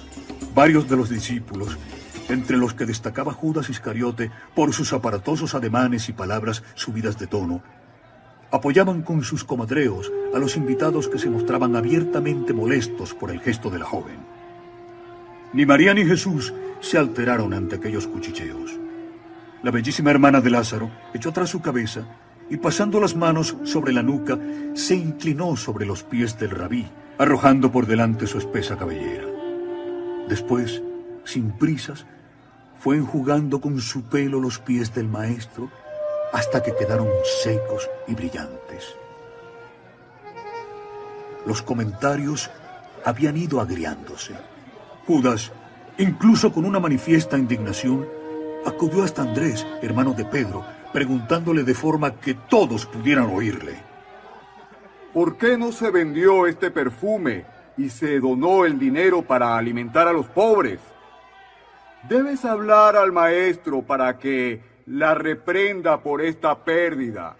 varios 0.54 0.90
de 0.90 0.98
los 0.98 1.10
discípulos, 1.10 1.78
entre 2.30 2.58
los 2.58 2.74
que 2.74 2.86
destacaba 2.86 3.34
Judas 3.34 3.70
Iscariote 3.70 4.32
por 4.54 4.74
sus 4.74 4.94
aparatosos 4.94 5.56
ademanes 5.56 6.10
y 6.10 6.14
palabras 6.14 6.64
subidas 6.76 7.18
de 7.18 7.28
tono, 7.28 7.64
apoyaban 8.52 9.02
con 9.02 9.24
sus 9.24 9.44
comadreos 9.44 10.12
a 10.34 10.40
los 10.40 10.58
invitados 10.58 11.08
que 11.08 11.20
se 11.20 11.30
mostraban 11.30 11.76
abiertamente 11.76 12.54
molestos 12.54 13.14
por 13.14 13.32
el 13.32 13.40
gesto 13.40 13.70
de 13.70 13.80
la 13.80 13.86
joven. 13.86 14.18
Ni 15.54 15.66
María 15.66 15.94
ni 15.94 16.06
Jesús 16.06 16.54
se 16.82 16.98
alteraron 16.98 17.54
ante 17.54 17.78
aquellos 17.78 18.08
cuchicheos. 18.08 18.78
La 19.64 19.72
bellísima 19.72 20.12
hermana 20.12 20.42
de 20.42 20.50
Lázaro 20.50 20.92
echó 21.14 21.30
atrás 21.30 21.50
su 21.50 21.62
cabeza 21.62 22.06
y 22.54 22.58
pasando 22.58 23.00
las 23.00 23.16
manos 23.16 23.58
sobre 23.64 23.94
la 23.94 24.04
nuca, 24.04 24.38
se 24.76 24.94
inclinó 24.94 25.58
sobre 25.58 25.88
los 25.88 26.04
pies 26.04 26.38
del 26.38 26.52
rabí, 26.52 26.86
arrojando 27.18 27.72
por 27.72 27.88
delante 27.88 28.28
su 28.28 28.38
espesa 28.38 28.78
cabellera. 28.78 29.26
Después, 30.30 30.84
sin 31.24 31.50
prisas, 31.54 32.06
fue 32.80 32.98
enjugando 32.98 33.60
con 33.60 33.82
su 33.82 34.04
pelo 34.04 34.40
los 34.40 34.60
pies 34.60 34.94
del 34.94 35.08
maestro 35.08 35.72
hasta 36.32 36.62
que 36.62 36.76
quedaron 36.76 37.08
secos 37.42 37.90
y 38.08 38.14
brillantes. 38.14 38.98
Los 41.48 41.64
comentarios 41.64 42.52
habían 43.04 43.36
ido 43.36 43.62
agriándose. 43.62 44.36
Judas, 45.08 45.52
incluso 45.98 46.54
con 46.54 46.66
una 46.66 46.80
manifiesta 46.80 47.36
indignación, 47.36 48.08
acudió 48.64 49.04
hasta 49.04 49.24
Andrés, 49.24 49.66
hermano 49.82 50.14
de 50.14 50.26
Pedro, 50.26 50.64
preguntándole 50.94 51.64
de 51.64 51.74
forma 51.74 52.16
que 52.20 52.36
todos 52.36 52.86
pudieran 52.86 53.26
oírle. 53.26 53.76
¿Por 55.12 55.38
qué 55.38 55.58
no 55.58 55.72
se 55.72 55.92
vendió 55.92 56.48
este 56.48 56.72
perfume 56.72 57.46
y 57.76 57.90
se 57.90 58.20
donó 58.20 58.64
el 58.64 58.80
dinero 58.80 59.24
para 59.24 59.58
alimentar 59.58 60.08
a 60.08 60.14
los 60.14 60.28
pobres? 60.28 60.80
Debes 62.08 62.46
hablar 62.46 62.96
al 62.96 63.12
maestro 63.12 63.82
para 63.82 64.18
que 64.18 64.62
la 64.86 65.16
reprenda 65.16 66.02
por 66.02 66.22
esta 66.22 66.64
pérdida. 66.64 67.36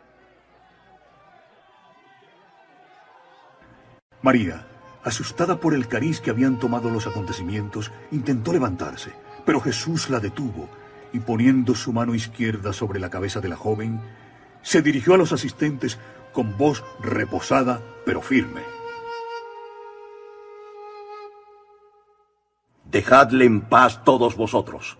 María, 4.22 4.66
asustada 5.04 5.60
por 5.60 5.74
el 5.74 5.88
cariz 5.88 6.22
que 6.22 6.30
habían 6.30 6.58
tomado 6.58 6.90
los 6.90 7.06
acontecimientos, 7.06 7.92
intentó 8.12 8.54
levantarse, 8.54 9.12
pero 9.46 9.60
Jesús 9.60 10.10
la 10.10 10.20
detuvo 10.20 10.70
y 11.14 11.20
poniendo 11.20 11.76
su 11.76 11.94
mano 11.94 12.16
izquierda 12.16 12.74
sobre 12.74 13.00
la 13.00 13.10
cabeza 13.10 13.40
de 13.40 13.48
la 13.48 13.56
joven, 13.56 14.02
se 14.64 14.82
dirigió 14.82 15.14
a 15.14 15.18
los 15.18 15.32
asistentes 15.32 16.00
con 16.34 16.58
voz 16.58 16.84
reposada 17.00 17.82
pero 18.04 18.22
firme. 18.22 18.62
Dejadle 22.84 23.46
en 23.46 23.62
paz 23.62 24.04
todos 24.04 24.36
vosotros. 24.36 24.98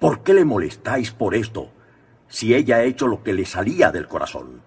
¿Por 0.00 0.22
qué 0.22 0.34
le 0.34 0.44
molestáis 0.44 1.12
por 1.12 1.34
esto 1.34 1.70
si 2.28 2.54
ella 2.54 2.76
ha 2.76 2.82
hecho 2.82 3.06
lo 3.06 3.22
que 3.22 3.32
le 3.32 3.46
salía 3.46 3.92
del 3.92 4.08
corazón? 4.08 4.62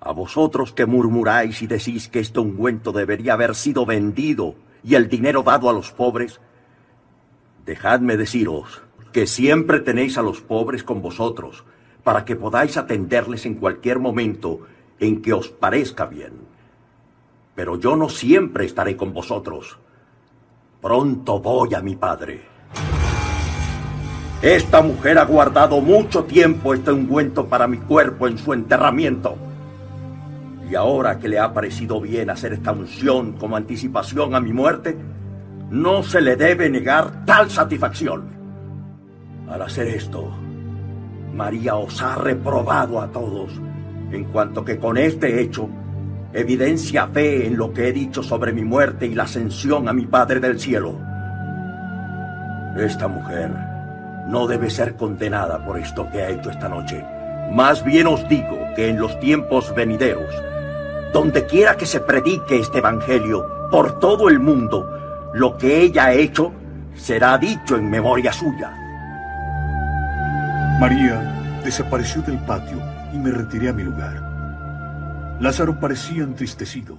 A 0.00 0.12
vosotros 0.12 0.72
que 0.72 0.86
murmuráis 0.86 1.60
y 1.62 1.66
decís 1.66 2.08
que 2.08 2.20
este 2.20 2.40
ungüento 2.40 2.92
debería 2.92 3.34
haber 3.34 3.54
sido 3.54 3.84
vendido 3.84 4.54
y 4.82 4.94
el 4.94 5.08
dinero 5.08 5.42
dado 5.42 5.68
a 5.68 5.72
los 5.72 5.92
pobres, 5.92 6.40
dejadme 7.66 8.16
deciros 8.16 8.82
que 9.12 9.26
siempre 9.26 9.80
tenéis 9.80 10.18
a 10.18 10.22
los 10.22 10.40
pobres 10.40 10.82
con 10.84 11.02
vosotros, 11.02 11.64
para 12.02 12.24
que 12.24 12.36
podáis 12.36 12.76
atenderles 12.76 13.46
en 13.46 13.54
cualquier 13.54 13.98
momento 13.98 14.60
en 14.98 15.22
que 15.22 15.32
os 15.32 15.48
parezca 15.48 16.06
bien. 16.06 16.32
Pero 17.54 17.78
yo 17.78 17.96
no 17.96 18.08
siempre 18.08 18.64
estaré 18.64 18.96
con 18.96 19.12
vosotros. 19.12 19.78
Pronto 20.80 21.40
voy 21.40 21.74
a 21.74 21.80
mi 21.80 21.96
padre. 21.96 22.42
Esta 24.42 24.80
mujer 24.80 25.18
ha 25.18 25.24
guardado 25.24 25.80
mucho 25.82 26.24
tiempo 26.24 26.72
este 26.72 26.92
ungüento 26.92 27.46
para 27.46 27.66
mi 27.66 27.76
cuerpo 27.76 28.26
en 28.26 28.38
su 28.38 28.54
enterramiento. 28.54 29.36
Y 30.70 30.74
ahora 30.74 31.18
que 31.18 31.28
le 31.28 31.38
ha 31.38 31.52
parecido 31.52 32.00
bien 32.00 32.30
hacer 32.30 32.54
esta 32.54 32.72
unción 32.72 33.32
como 33.32 33.56
anticipación 33.56 34.34
a 34.34 34.40
mi 34.40 34.52
muerte, 34.52 34.96
no 35.70 36.02
se 36.02 36.22
le 36.22 36.36
debe 36.36 36.70
negar 36.70 37.26
tal 37.26 37.50
satisfacción. 37.50 38.39
Al 39.50 39.62
hacer 39.62 39.88
esto, 39.88 40.30
María 41.34 41.74
os 41.74 42.00
ha 42.02 42.14
reprobado 42.14 43.00
a 43.00 43.08
todos, 43.08 43.50
en 44.12 44.24
cuanto 44.24 44.64
que 44.64 44.78
con 44.78 44.96
este 44.96 45.40
hecho 45.40 45.68
evidencia 46.32 47.08
fe 47.08 47.48
en 47.48 47.56
lo 47.56 47.72
que 47.72 47.88
he 47.88 47.92
dicho 47.92 48.22
sobre 48.22 48.52
mi 48.52 48.62
muerte 48.62 49.06
y 49.06 49.14
la 49.14 49.24
ascensión 49.24 49.88
a 49.88 49.92
mi 49.92 50.06
Padre 50.06 50.38
del 50.38 50.60
cielo. 50.60 50.94
Esta 52.76 53.08
mujer 53.08 53.50
no 54.28 54.46
debe 54.46 54.70
ser 54.70 54.94
condenada 54.94 55.64
por 55.66 55.78
esto 55.78 56.08
que 56.12 56.22
ha 56.22 56.28
hecho 56.28 56.50
esta 56.50 56.68
noche. 56.68 57.04
Más 57.52 57.84
bien 57.84 58.06
os 58.06 58.28
digo 58.28 58.56
que 58.76 58.88
en 58.88 59.00
los 59.00 59.18
tiempos 59.18 59.74
venideros, 59.74 60.32
donde 61.12 61.44
quiera 61.46 61.76
que 61.76 61.86
se 61.86 61.98
predique 61.98 62.60
este 62.60 62.78
Evangelio 62.78 63.68
por 63.72 63.98
todo 63.98 64.28
el 64.28 64.38
mundo, 64.38 64.88
lo 65.34 65.56
que 65.56 65.80
ella 65.82 66.04
ha 66.04 66.12
hecho 66.12 66.52
será 66.94 67.36
dicho 67.36 67.76
en 67.76 67.90
memoria 67.90 68.32
suya. 68.32 68.79
María 70.80 71.60
desapareció 71.62 72.22
del 72.22 72.38
patio 72.38 72.80
y 73.12 73.18
me 73.18 73.30
retiré 73.30 73.68
a 73.68 73.74
mi 73.74 73.82
lugar. 73.82 75.36
Lázaro 75.38 75.78
parecía 75.78 76.22
entristecido. 76.22 76.96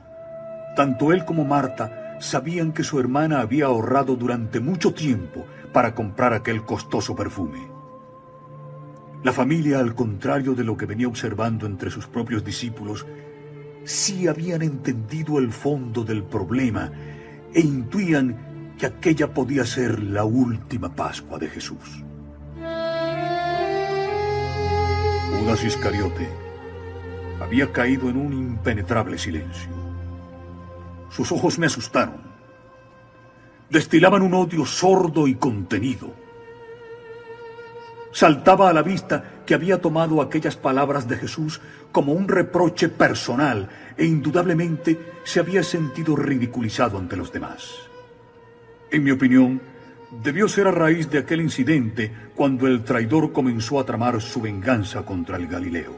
Tanto 0.75 1.11
él 1.11 1.25
como 1.25 1.45
Marta 1.45 2.17
sabían 2.19 2.73
que 2.73 2.83
su 2.83 2.99
hermana 2.99 3.41
había 3.41 3.65
ahorrado 3.65 4.15
durante 4.15 4.59
mucho 4.59 4.93
tiempo 4.93 5.47
para 5.73 5.95
comprar 5.95 6.31
aquel 6.31 6.63
costoso 6.63 7.15
perfume. 7.15 7.57
La 9.23 9.31
familia, 9.31 9.79
al 9.79 9.95
contrario 9.95 10.53
de 10.53 10.63
lo 10.63 10.77
que 10.77 10.85
venía 10.85 11.07
observando 11.07 11.65
entre 11.65 11.89
sus 11.89 12.05
propios 12.05 12.45
discípulos, 12.45 13.07
sí 13.83 14.27
habían 14.27 14.61
entendido 14.61 15.39
el 15.39 15.51
fondo 15.51 16.03
del 16.03 16.21
problema 16.21 16.91
e 17.51 17.61
intuían 17.61 18.75
que 18.77 18.85
aquella 18.85 19.33
podía 19.33 19.65
ser 19.65 20.03
la 20.03 20.23
última 20.23 20.93
Pascua 20.93 21.39
de 21.39 21.49
Jesús. 21.49 22.03
Judas 25.41 25.63
Iscariote 25.63 26.29
había 27.41 27.71
caído 27.71 28.11
en 28.11 28.17
un 28.17 28.31
impenetrable 28.31 29.17
silencio. 29.17 29.71
Sus 31.09 31.31
ojos 31.31 31.57
me 31.57 31.65
asustaron. 31.65 32.21
Destilaban 33.67 34.21
un 34.21 34.35
odio 34.35 34.67
sordo 34.67 35.27
y 35.27 35.33
contenido. 35.33 36.13
Saltaba 38.11 38.69
a 38.69 38.73
la 38.73 38.83
vista 38.83 39.41
que 39.43 39.55
había 39.55 39.81
tomado 39.81 40.21
aquellas 40.21 40.57
palabras 40.57 41.07
de 41.07 41.17
Jesús 41.17 41.59
como 41.91 42.13
un 42.13 42.27
reproche 42.27 42.87
personal 42.89 43.67
e 43.97 44.05
indudablemente 44.05 44.99
se 45.23 45.39
había 45.39 45.63
sentido 45.63 46.15
ridiculizado 46.15 46.99
ante 46.99 47.17
los 47.17 47.33
demás. 47.33 47.77
En 48.91 49.03
mi 49.03 49.09
opinión, 49.09 49.59
debió 50.11 50.47
ser 50.47 50.67
a 50.67 50.71
raíz 50.71 51.09
de 51.09 51.19
aquel 51.19 51.41
incidente 51.41 52.11
cuando 52.35 52.67
el 52.67 52.83
traidor 52.83 53.31
comenzó 53.31 53.79
a 53.79 53.85
tramar 53.85 54.21
su 54.21 54.41
venganza 54.41 55.03
contra 55.03 55.37
el 55.37 55.47
Galileo. 55.47 55.97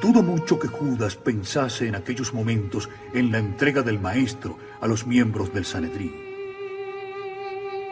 Dudo 0.00 0.22
mucho 0.22 0.58
que 0.58 0.68
Judas 0.68 1.16
pensase 1.16 1.86
en 1.86 1.94
aquellos 1.94 2.34
momentos 2.34 2.88
en 3.14 3.30
la 3.30 3.38
entrega 3.38 3.82
del 3.82 4.00
maestro 4.00 4.58
a 4.80 4.86
los 4.86 5.06
miembros 5.06 5.52
del 5.52 5.64
Sanedrín. 5.64 6.14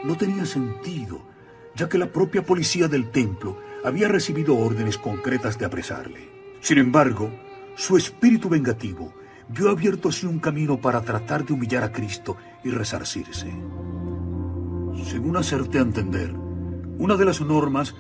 No 0.05 0.17
tenía 0.17 0.45
sentido, 0.45 1.23
ya 1.75 1.89
que 1.89 1.99
la 1.99 2.13
propia 2.13 2.43
policía 2.43 2.89
del 2.89 3.11
templo 3.11 3.59
había 3.85 4.09
recibido 4.09 4.57
órdenes 4.57 4.99
concretas 4.99 5.59
de 5.59 5.65
apresarle. 5.65 6.29
Sin 6.61 6.79
embargo, 6.79 7.31
su 7.75 7.97
espíritu 7.97 8.49
vengativo 8.49 9.15
vio 9.49 9.71
abierto 9.71 10.09
así 10.09 10.27
un 10.27 10.41
camino 10.41 10.81
para 10.81 11.03
tratar 11.03 11.45
de 11.45 11.53
humillar 11.53 11.85
a 11.85 11.93
Cristo 11.93 12.37
y 12.65 12.71
resarcirse. 12.71 13.53
Según 15.05 15.37
acerté 15.37 15.79
a 15.79 15.83
entender, 15.83 16.33
una 16.99 17.17
de 17.17 17.25
las 17.25 17.41
normas 17.41 17.95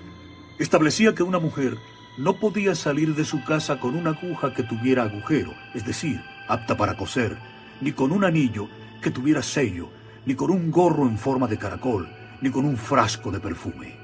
establecía 0.58 1.14
que 1.14 1.22
una 1.22 1.38
mujer 1.38 1.76
no 2.16 2.38
podía 2.38 2.74
salir 2.74 3.14
de 3.14 3.24
su 3.24 3.44
casa 3.44 3.80
con 3.80 3.96
una 3.96 4.10
aguja 4.10 4.54
que 4.54 4.62
tuviera 4.62 5.02
agujero, 5.02 5.52
es 5.74 5.84
decir, 5.84 6.20
apta 6.48 6.76
para 6.76 6.96
coser, 6.96 7.36
ni 7.80 7.92
con 7.92 8.12
un 8.12 8.24
anillo 8.24 8.68
que 9.02 9.10
tuviera 9.10 9.42
sello, 9.42 9.90
ni 10.24 10.34
con 10.34 10.50
un 10.50 10.70
gorro 10.70 11.06
en 11.06 11.18
forma 11.18 11.46
de 11.46 11.58
caracol, 11.58 12.08
ni 12.40 12.50
con 12.50 12.64
un 12.64 12.76
frasco 12.76 13.30
de 13.30 13.40
perfume. 13.40 13.96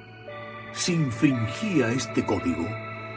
Si 0.72 0.92
infringía 0.92 1.92
este 1.92 2.26
código, 2.26 2.66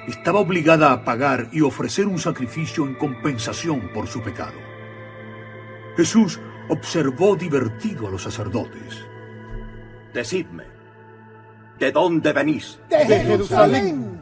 estaba 0.08 0.40
obligada 0.40 0.92
a 0.92 1.04
pagar 1.04 1.50
y 1.52 1.62
ofrecer 1.62 2.08
un 2.08 2.20
sacrificio 2.20 2.86
en 2.86 2.96
compensación 2.96 3.90
por 3.94 4.08
su 4.08 4.22
pecado. 4.22 4.58
Jesús 5.96 6.40
observó 6.70 7.36
divertido 7.36 8.08
a 8.08 8.12
los 8.12 8.24
sacerdotes. 8.24 9.06
Decidme, 10.14 10.66
¿de 11.80 11.92
dónde 11.92 12.34
venís? 12.34 12.80
De 12.90 13.20
Jerusalén. 13.20 14.22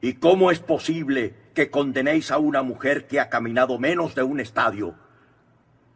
¿Y 0.00 0.14
cómo 0.14 0.50
es 0.50 0.60
posible 0.60 1.34
que 1.54 1.70
condenéis 1.70 2.30
a 2.30 2.38
una 2.38 2.62
mujer 2.62 3.06
que 3.06 3.20
ha 3.20 3.28
caminado 3.28 3.78
menos 3.78 4.14
de 4.14 4.22
un 4.22 4.40
estadio, 4.40 4.94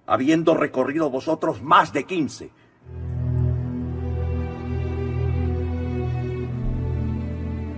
habiendo 0.06 0.54
recorrido 0.54 1.08
vosotros 1.08 1.62
más 1.62 1.92
de 1.92 2.04
quince? 2.04 2.50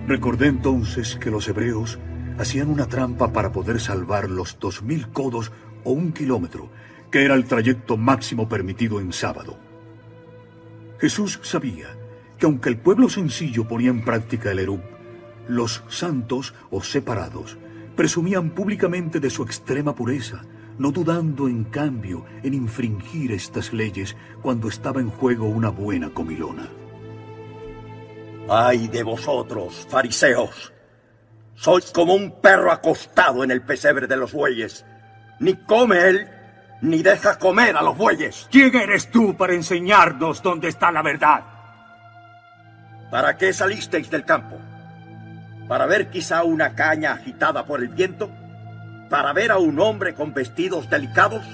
Recordé 0.09 0.47
entonces 0.47 1.17
que 1.17 1.31
los 1.31 1.49
hebreos 1.49 1.99
hacían 2.39 2.71
una 2.71 2.87
trampa 2.87 3.33
para 3.33 3.53
poder 3.53 3.81
salvar 3.81 4.29
los 4.31 4.59
dos 4.59 4.83
mil 4.83 5.09
codos 5.09 5.53
o 5.85 5.93
un 5.93 6.13
kilómetro, 6.13 6.71
que 7.11 7.25
era 7.25 7.35
el 7.35 7.45
trayecto 7.45 7.97
máximo 7.97 8.49
permitido 8.49 9.01
en 9.01 9.13
sábado. 9.13 9.59
Jesús 10.99 11.39
sabía 11.43 11.89
que 12.39 12.47
aunque 12.47 12.69
el 12.69 12.79
pueblo 12.79 13.09
sencillo 13.09 13.67
ponía 13.67 13.91
en 13.91 14.05
práctica 14.05 14.51
el 14.51 14.59
erup, 14.59 14.83
los 15.49 15.83
santos 15.89 16.55
o 16.71 16.83
separados 16.83 17.57
presumían 17.95 18.51
públicamente 18.51 19.21
de 19.21 19.31
su 19.31 19.43
extrema 19.43 19.95
pureza, 19.95 20.45
no 20.79 20.93
dudando 20.93 21.49
en 21.49 21.65
cambio 21.65 22.27
en 22.43 22.53
infringir 22.53 23.33
estas 23.33 23.73
leyes 23.73 24.17
cuando 24.43 24.69
estaba 24.69 25.01
en 25.01 25.09
juego 25.09 25.47
una 25.47 25.71
buena 25.71 26.11
comilona. 26.11 26.69
¡Ay 28.49 28.89
de 28.89 29.03
vosotros, 29.03 29.87
fariseos! 29.89 30.76
Sois 31.57 31.91
como 31.91 32.15
un 32.15 32.41
perro 32.41 32.71
acostado 32.71 33.43
en 33.43 33.51
el 33.51 33.63
pesebre 33.63 34.07
de 34.07 34.17
los 34.17 34.33
bueyes. 34.33 34.87
Ni 35.41 35.55
come 35.55 36.09
él, 36.09 36.29
ni 36.81 37.03
deja 37.03 37.39
comer 37.39 37.77
a 37.77 37.83
los 37.83 37.97
bueyes. 37.97 38.49
¿Quién 38.51 38.77
eres 38.77 39.11
tú 39.11 39.37
para 39.37 39.55
enseñarnos 39.55 40.43
dónde 40.43 40.69
está 40.69 40.93
la 40.93 41.03
verdad? 41.03 41.45
¿Para 43.11 43.37
qué 43.37 43.53
salisteis 43.53 44.11
del 44.11 44.25
campo? 44.25 44.59
para 45.69 45.87
ver 45.87 46.09
quizá 46.11 46.45
una 46.45 46.75
caña 46.75 47.13
agitada 47.13 47.65
por 47.65 47.81
el 47.81 47.89
viento, 47.89 48.31
para 49.11 49.33
ver 49.33 49.51
a 49.51 49.59
un 49.59 49.79
hombre 49.81 50.15
con 50.15 50.33
vestidos 50.33 50.89
delicados. 50.89 51.45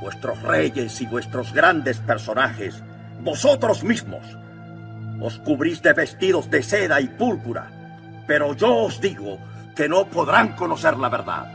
Vuestros 0.00 0.42
reyes 0.42 1.00
y 1.00 1.06
vuestros 1.06 1.52
grandes 1.52 1.98
personajes, 1.98 2.82
vosotros 3.20 3.84
mismos, 3.84 4.26
os 5.20 5.38
cubrís 5.38 5.80
de 5.82 5.92
vestidos 5.92 6.50
de 6.50 6.62
seda 6.62 7.00
y 7.00 7.08
púrpura, 7.08 7.70
pero 8.32 8.54
yo 8.54 8.74
os 8.84 8.98
digo 8.98 9.38
que 9.76 9.86
no 9.86 10.06
podrán 10.06 10.56
conocer 10.56 10.96
la 10.96 11.10
verdad. 11.10 11.52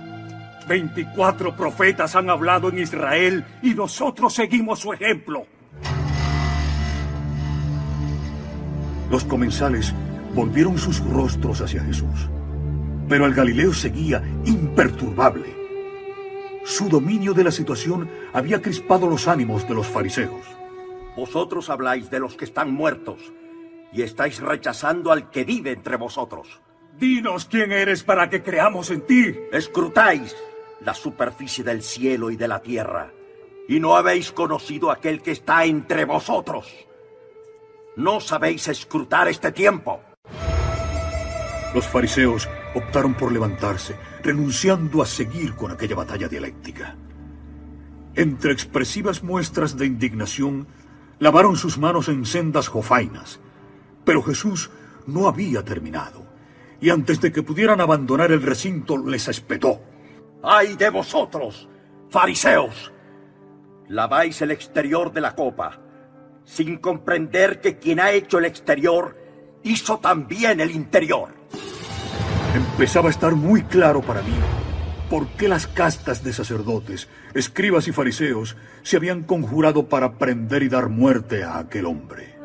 Veinticuatro 0.67 1.55
profetas 1.55 2.15
han 2.15 2.29
hablado 2.29 2.69
en 2.69 2.77
Israel 2.77 3.43
y 3.63 3.73
nosotros 3.73 4.35
seguimos 4.35 4.77
su 4.77 4.93
ejemplo. 4.93 5.47
Los 9.09 9.23
comensales 9.23 9.91
volvieron 10.35 10.77
sus 10.77 10.99
rostros 10.99 11.61
hacia 11.61 11.83
Jesús. 11.83 12.29
Pero 13.09 13.25
el 13.25 13.33
Galileo 13.33 13.73
seguía 13.73 14.21
imperturbable. 14.45 15.55
Su 16.63 16.89
dominio 16.89 17.33
de 17.33 17.45
la 17.45 17.51
situación 17.51 18.07
había 18.33 18.61
crispado 18.61 19.09
los 19.09 19.27
ánimos 19.27 19.67
de 19.67 19.73
los 19.73 19.87
fariseos. 19.87 20.45
Vosotros 21.15 21.71
habláis 21.71 22.11
de 22.11 22.19
los 22.19 22.35
que 22.35 22.45
están 22.45 22.71
muertos 22.71 23.33
y 23.91 24.03
estáis 24.03 24.39
rechazando 24.39 25.11
al 25.11 25.31
que 25.31 25.43
vive 25.43 25.71
entre 25.71 25.95
vosotros. 25.95 26.61
Dinos 26.99 27.45
quién 27.45 27.71
eres 27.71 28.03
para 28.03 28.29
que 28.29 28.41
creamos 28.41 28.89
en 28.89 29.01
ti. 29.01 29.35
Escrutáis 29.51 30.35
la 30.81 30.93
superficie 30.93 31.63
del 31.63 31.83
cielo 31.83 32.31
y 32.31 32.37
de 32.37 32.47
la 32.47 32.61
tierra 32.61 33.11
y 33.67 33.79
no 33.79 33.95
habéis 33.95 34.31
conocido 34.31 34.89
aquel 34.89 35.21
que 35.21 35.31
está 35.31 35.65
entre 35.65 36.05
vosotros. 36.05 36.73
No 37.95 38.19
sabéis 38.19 38.67
escrutar 38.67 39.27
este 39.27 39.51
tiempo. 39.51 39.99
Los 41.75 41.85
fariseos 41.85 42.47
optaron 42.73 43.13
por 43.13 43.31
levantarse, 43.31 43.95
renunciando 44.23 45.01
a 45.01 45.05
seguir 45.05 45.55
con 45.55 45.71
aquella 45.71 45.95
batalla 45.95 46.27
dialéctica. 46.27 46.95
entre 48.15 48.51
expresivas 48.51 49.21
muestras 49.21 49.77
de 49.77 49.85
indignación, 49.85 50.67
lavaron 51.19 51.55
sus 51.55 51.77
manos 51.77 52.09
en 52.09 52.25
sendas 52.25 52.67
jofainas. 52.67 53.39
Pero 54.03 54.23
Jesús 54.23 54.71
no 55.05 55.27
había 55.27 55.63
terminado, 55.63 56.16
y 56.79 56.89
antes 56.89 57.19
de 57.21 57.31
que 57.31 57.43
pudieran 57.43 57.81
abandonar 57.81 58.31
el 58.31 58.41
recinto 58.41 58.97
les 58.97 59.27
espetó. 59.27 59.81
¡Ay 60.43 60.75
de 60.75 60.89
vosotros, 60.89 61.67
fariseos! 62.09 62.93
Laváis 63.89 64.41
el 64.41 64.51
exterior 64.51 65.11
de 65.13 65.21
la 65.21 65.35
copa, 65.35 65.79
sin 66.43 66.77
comprender 66.77 67.61
que 67.61 67.77
quien 67.77 67.99
ha 67.99 68.11
hecho 68.11 68.37
el 68.39 68.45
exterior 68.45 69.17
hizo 69.63 69.99
también 69.99 70.59
el 70.59 70.71
interior. 70.71 71.29
Empezaba 72.53 73.07
a 73.07 73.11
estar 73.11 73.33
muy 73.33 73.63
claro 73.63 74.01
para 74.01 74.21
mí 74.21 74.33
por 75.09 75.27
qué 75.29 75.47
las 75.47 75.67
castas 75.67 76.23
de 76.23 76.33
sacerdotes, 76.33 77.07
escribas 77.33 77.87
y 77.87 77.91
fariseos 77.91 78.57
se 78.83 78.97
habían 78.97 79.23
conjurado 79.23 79.87
para 79.87 80.17
prender 80.17 80.63
y 80.63 80.69
dar 80.69 80.89
muerte 80.89 81.43
a 81.43 81.59
aquel 81.59 81.85
hombre. 81.85 82.36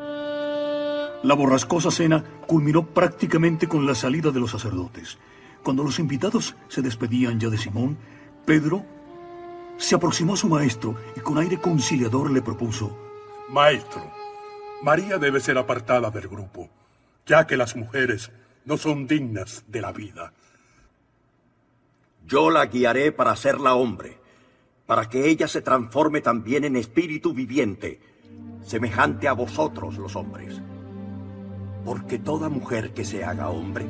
La 1.23 1.35
borrascosa 1.35 1.89
cena 1.89 2.21
culminó 2.45 2.85
prácticamente 2.85 3.67
con 3.67 3.85
la 3.85 3.95
salida 3.95 4.29
de 4.31 4.41
los 4.41 4.51
sacerdotes. 4.51 5.17
Cuando 5.63 5.81
los 5.81 5.97
invitados 5.97 6.53
se 6.67 6.81
despedían 6.81 7.39
ya 7.39 7.49
de 7.49 7.57
Simón, 7.57 7.97
Pedro 8.45 8.83
se 9.77 9.95
aproximó 9.95 10.33
a 10.33 10.37
su 10.37 10.49
maestro 10.49 10.97
y 11.15 11.21
con 11.21 11.37
aire 11.37 11.57
conciliador 11.59 12.29
le 12.29 12.41
propuso, 12.41 12.97
Maestro, 13.49 14.11
María 14.81 15.17
debe 15.17 15.39
ser 15.39 15.57
apartada 15.57 16.09
del 16.11 16.27
grupo, 16.27 16.69
ya 17.25 17.47
que 17.47 17.55
las 17.55 17.75
mujeres 17.75 18.31
no 18.65 18.75
son 18.75 19.07
dignas 19.07 19.63
de 19.67 19.81
la 19.81 19.93
vida. 19.93 20.33
Yo 22.25 22.49
la 22.49 22.65
guiaré 22.65 23.13
para 23.13 23.31
hacerla 23.31 23.75
hombre, 23.75 24.17
para 24.85 25.07
que 25.07 25.29
ella 25.29 25.47
se 25.47 25.61
transforme 25.61 26.19
también 26.19 26.65
en 26.65 26.75
espíritu 26.75 27.33
viviente, 27.33 28.01
semejante 28.65 29.29
a 29.29 29.33
vosotros 29.33 29.97
los 29.97 30.15
hombres. 30.17 30.61
Porque 31.85 32.19
toda 32.19 32.49
mujer 32.49 32.91
que 32.93 33.05
se 33.05 33.23
haga 33.23 33.49
hombre 33.49 33.85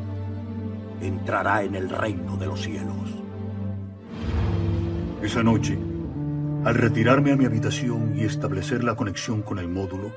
entrará 1.01 1.63
en 1.63 1.75
el 1.75 1.89
reino 1.89 2.37
de 2.37 2.45
los 2.45 2.61
cielos. 2.61 2.95
Esa 5.21 5.43
noche, 5.43 5.77
al 6.65 6.75
retirarme 6.75 7.31
a 7.31 7.35
mi 7.35 7.45
habitación 7.45 8.17
y 8.17 8.23
establecer 8.23 8.83
la 8.83 8.95
conexión 8.95 9.41
con 9.41 9.59
el 9.59 9.67
módulo, 9.67 10.11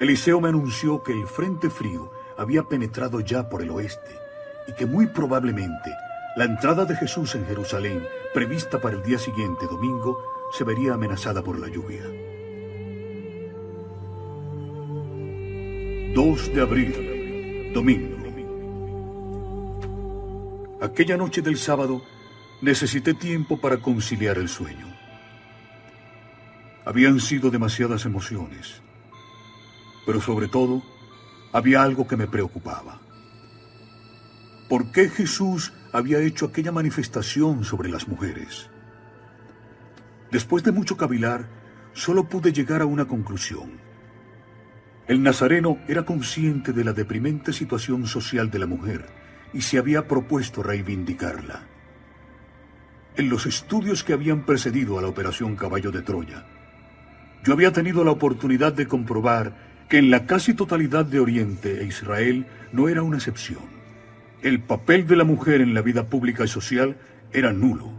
Eliseo 0.00 0.40
me 0.40 0.48
anunció 0.48 1.02
que 1.02 1.12
el 1.12 1.26
frente 1.26 1.70
frío 1.70 2.10
había 2.36 2.62
penetrado 2.64 3.20
ya 3.20 3.48
por 3.48 3.62
el 3.62 3.70
oeste 3.70 4.10
y 4.68 4.72
que 4.74 4.86
muy 4.86 5.06
probablemente 5.06 5.90
la 6.36 6.44
entrada 6.44 6.84
de 6.84 6.94
Jesús 6.96 7.34
en 7.34 7.46
Jerusalén, 7.46 8.06
prevista 8.34 8.78
para 8.78 8.96
el 8.96 9.02
día 9.02 9.18
siguiente, 9.18 9.66
domingo, 9.66 10.18
se 10.52 10.64
vería 10.64 10.92
amenazada 10.92 11.40
por 11.40 11.58
la 11.58 11.68
lluvia. 11.68 12.02
2 16.16 16.54
de 16.54 16.62
abril, 16.62 17.72
domingo. 17.74 18.16
Aquella 20.80 21.14
noche 21.14 21.42
del 21.42 21.58
sábado 21.58 22.02
necesité 22.62 23.12
tiempo 23.12 23.60
para 23.60 23.76
conciliar 23.76 24.38
el 24.38 24.48
sueño. 24.48 24.86
Habían 26.86 27.20
sido 27.20 27.50
demasiadas 27.50 28.06
emociones, 28.06 28.80
pero 30.06 30.22
sobre 30.22 30.48
todo 30.48 30.82
había 31.52 31.82
algo 31.82 32.08
que 32.08 32.16
me 32.16 32.26
preocupaba. 32.26 32.98
¿Por 34.70 34.92
qué 34.92 35.10
Jesús 35.10 35.74
había 35.92 36.20
hecho 36.20 36.46
aquella 36.46 36.72
manifestación 36.72 37.62
sobre 37.62 37.90
las 37.90 38.08
mujeres? 38.08 38.70
Después 40.32 40.64
de 40.64 40.72
mucho 40.72 40.96
cavilar, 40.96 41.46
solo 41.92 42.24
pude 42.26 42.54
llegar 42.54 42.80
a 42.80 42.86
una 42.86 43.04
conclusión. 43.04 43.85
El 45.06 45.22
nazareno 45.22 45.78
era 45.88 46.04
consciente 46.04 46.72
de 46.72 46.84
la 46.84 46.92
deprimente 46.92 47.52
situación 47.52 48.06
social 48.06 48.50
de 48.50 48.58
la 48.58 48.66
mujer 48.66 49.06
y 49.52 49.62
se 49.62 49.78
había 49.78 50.08
propuesto 50.08 50.62
reivindicarla. 50.62 51.62
En 53.16 53.28
los 53.28 53.46
estudios 53.46 54.04
que 54.04 54.12
habían 54.12 54.44
precedido 54.44 54.98
a 54.98 55.02
la 55.02 55.08
Operación 55.08 55.56
Caballo 55.56 55.90
de 55.90 56.02
Troya, 56.02 56.44
yo 57.44 57.52
había 57.52 57.72
tenido 57.72 58.04
la 58.04 58.10
oportunidad 58.10 58.72
de 58.72 58.88
comprobar 58.88 59.86
que 59.88 59.98
en 59.98 60.10
la 60.10 60.26
casi 60.26 60.54
totalidad 60.54 61.04
de 61.04 61.20
Oriente 61.20 61.80
e 61.80 61.86
Israel 61.86 62.46
no 62.72 62.88
era 62.88 63.02
una 63.02 63.16
excepción 63.16 63.76
el 64.46 64.60
papel 64.60 65.08
de 65.08 65.16
la 65.16 65.24
mujer 65.24 65.60
en 65.60 65.74
la 65.74 65.82
vida 65.82 66.08
pública 66.08 66.44
y 66.44 66.48
social 66.48 66.96
era 67.32 67.52
nulo. 67.52 67.90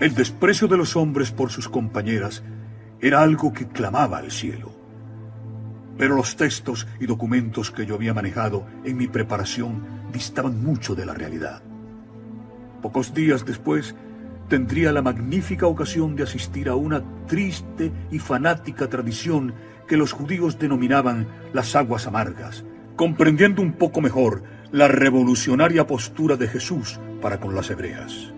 El 0.00 0.14
desprecio 0.14 0.66
de 0.66 0.76
los 0.76 0.96
hombres 0.96 1.30
por 1.30 1.50
sus 1.50 1.68
compañeras 1.68 2.42
era 3.00 3.22
algo 3.22 3.52
que 3.52 3.68
clamaba 3.68 4.18
al 4.18 4.32
cielo. 4.32 4.73
Pero 5.96 6.16
los 6.16 6.36
textos 6.36 6.86
y 7.00 7.06
documentos 7.06 7.70
que 7.70 7.86
yo 7.86 7.94
había 7.94 8.14
manejado 8.14 8.66
en 8.84 8.96
mi 8.96 9.06
preparación 9.06 9.82
distaban 10.12 10.62
mucho 10.62 10.94
de 10.94 11.06
la 11.06 11.14
realidad. 11.14 11.62
Pocos 12.82 13.14
días 13.14 13.44
después, 13.44 13.94
tendría 14.48 14.92
la 14.92 15.02
magnífica 15.02 15.66
ocasión 15.66 16.16
de 16.16 16.24
asistir 16.24 16.68
a 16.68 16.74
una 16.74 17.02
triste 17.26 17.92
y 18.10 18.18
fanática 18.18 18.88
tradición 18.88 19.54
que 19.86 19.96
los 19.96 20.12
judíos 20.12 20.58
denominaban 20.58 21.26
las 21.52 21.76
aguas 21.76 22.06
amargas, 22.06 22.64
comprendiendo 22.96 23.62
un 23.62 23.72
poco 23.72 24.00
mejor 24.00 24.42
la 24.70 24.88
revolucionaria 24.88 25.86
postura 25.86 26.36
de 26.36 26.48
Jesús 26.48 26.98
para 27.22 27.40
con 27.40 27.54
las 27.54 27.70
hebreas. 27.70 28.32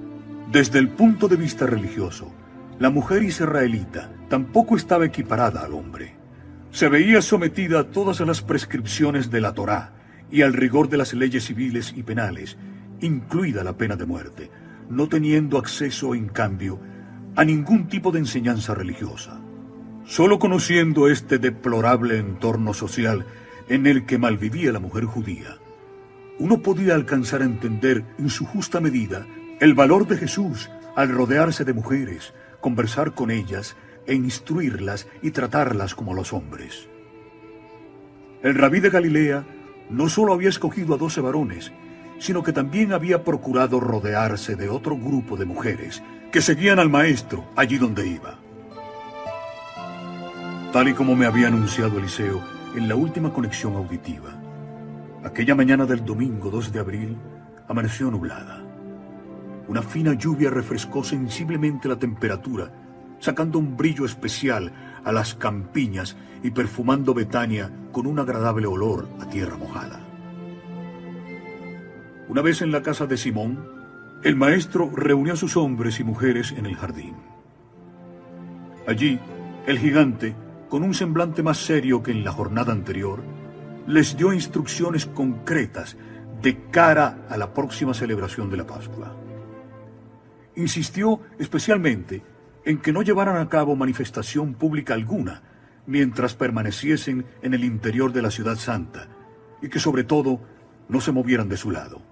Desde 0.50 0.78
el 0.78 0.90
punto 0.90 1.28
de 1.28 1.36
vista 1.36 1.66
religioso, 1.66 2.32
la 2.78 2.90
mujer 2.90 3.22
israelita 3.22 4.10
tampoco 4.28 4.76
estaba 4.76 5.06
equiparada 5.06 5.64
al 5.64 5.72
hombre. 5.72 6.14
Se 6.76 6.90
veía 6.90 7.22
sometida 7.22 7.80
a 7.80 7.84
todas 7.84 8.20
las 8.20 8.42
prescripciones 8.42 9.30
de 9.30 9.40
la 9.40 9.54
Torá 9.54 9.94
y 10.30 10.42
al 10.42 10.52
rigor 10.52 10.90
de 10.90 10.98
las 10.98 11.14
leyes 11.14 11.46
civiles 11.46 11.94
y 11.96 12.02
penales, 12.02 12.58
incluida 13.00 13.64
la 13.64 13.78
pena 13.78 13.96
de 13.96 14.04
muerte, 14.04 14.50
no 14.90 15.08
teniendo 15.08 15.56
acceso, 15.56 16.14
en 16.14 16.28
cambio, 16.28 16.78
a 17.34 17.46
ningún 17.46 17.88
tipo 17.88 18.12
de 18.12 18.18
enseñanza 18.18 18.74
religiosa. 18.74 19.40
Solo 20.04 20.38
conociendo 20.38 21.08
este 21.08 21.38
deplorable 21.38 22.18
entorno 22.18 22.74
social 22.74 23.24
en 23.70 23.86
el 23.86 24.04
que 24.04 24.18
malvivía 24.18 24.70
la 24.70 24.78
mujer 24.78 25.04
judía, 25.06 25.56
uno 26.38 26.60
podía 26.60 26.94
alcanzar 26.94 27.40
a 27.40 27.46
entender 27.46 28.04
en 28.18 28.28
su 28.28 28.44
justa 28.44 28.82
medida 28.82 29.26
el 29.60 29.72
valor 29.72 30.06
de 30.06 30.18
Jesús 30.18 30.68
al 30.94 31.08
rodearse 31.08 31.64
de 31.64 31.72
mujeres, 31.72 32.34
conversar 32.60 33.14
con 33.14 33.30
ellas 33.30 33.76
e 34.06 34.14
instruirlas 34.14 35.06
y 35.22 35.30
tratarlas 35.30 35.94
como 35.94 36.14
los 36.14 36.32
hombres. 36.32 36.88
El 38.42 38.54
rabí 38.54 38.80
de 38.80 38.90
Galilea 38.90 39.44
no 39.90 40.08
solo 40.08 40.32
había 40.32 40.48
escogido 40.48 40.94
a 40.94 40.98
doce 40.98 41.20
varones, 41.20 41.72
sino 42.18 42.42
que 42.42 42.52
también 42.52 42.92
había 42.92 43.24
procurado 43.24 43.80
rodearse 43.80 44.56
de 44.56 44.68
otro 44.68 44.96
grupo 44.96 45.36
de 45.36 45.44
mujeres 45.44 46.02
que 46.32 46.40
seguían 46.40 46.78
al 46.78 46.88
maestro 46.88 47.44
allí 47.56 47.78
donde 47.78 48.06
iba. 48.06 48.38
Tal 50.72 50.88
y 50.88 50.94
como 50.94 51.14
me 51.14 51.26
había 51.26 51.48
anunciado 51.48 51.98
Eliseo 51.98 52.42
en 52.74 52.88
la 52.88 52.96
última 52.96 53.32
conexión 53.32 53.74
auditiva, 53.76 54.36
Aquella 55.26 55.56
mañana 55.56 55.86
del 55.86 56.04
domingo 56.04 56.50
2 56.50 56.72
de 56.72 56.78
abril 56.78 57.16
amaneció 57.66 58.08
nublada. 58.12 58.62
Una 59.66 59.82
fina 59.82 60.12
lluvia 60.12 60.50
refrescó 60.50 61.02
sensiblemente 61.02 61.88
la 61.88 61.96
temperatura, 61.96 62.70
sacando 63.26 63.58
un 63.58 63.76
brillo 63.76 64.06
especial 64.06 64.72
a 65.04 65.10
las 65.10 65.34
campiñas 65.34 66.16
y 66.44 66.52
perfumando 66.52 67.12
Betania 67.12 67.72
con 67.90 68.06
un 68.06 68.20
agradable 68.20 68.68
olor 68.68 69.08
a 69.20 69.28
tierra 69.28 69.56
mojada. 69.56 69.98
Una 72.28 72.40
vez 72.40 72.62
en 72.62 72.70
la 72.70 72.82
casa 72.82 73.06
de 73.06 73.16
Simón, 73.16 73.68
el 74.22 74.36
maestro 74.36 74.92
reunió 74.94 75.32
a 75.32 75.36
sus 75.36 75.56
hombres 75.56 75.98
y 75.98 76.04
mujeres 76.04 76.54
en 76.56 76.66
el 76.66 76.76
jardín. 76.76 77.16
Allí, 78.86 79.18
el 79.66 79.80
gigante, 79.80 80.36
con 80.68 80.84
un 80.84 80.94
semblante 80.94 81.42
más 81.42 81.58
serio 81.58 82.04
que 82.04 82.12
en 82.12 82.22
la 82.22 82.30
jornada 82.30 82.72
anterior, 82.72 83.24
les 83.88 84.16
dio 84.16 84.32
instrucciones 84.32 85.04
concretas 85.04 85.96
de 86.42 86.70
cara 86.70 87.26
a 87.28 87.36
la 87.36 87.52
próxima 87.52 87.92
celebración 87.92 88.48
de 88.50 88.56
la 88.56 88.66
Pascua. 88.68 89.16
Insistió 90.54 91.20
especialmente 91.40 92.35
en 92.66 92.78
que 92.78 92.92
no 92.92 93.02
llevaran 93.02 93.36
a 93.36 93.48
cabo 93.48 93.76
manifestación 93.76 94.52
pública 94.52 94.92
alguna 94.92 95.40
mientras 95.86 96.34
permaneciesen 96.34 97.24
en 97.40 97.54
el 97.54 97.64
interior 97.64 98.12
de 98.12 98.22
la 98.22 98.30
ciudad 98.32 98.56
santa 98.56 99.06
y 99.62 99.68
que 99.68 99.78
sobre 99.78 100.02
todo 100.02 100.40
no 100.88 101.00
se 101.00 101.12
movieran 101.12 101.48
de 101.48 101.56
su 101.56 101.70
lado. 101.70 102.02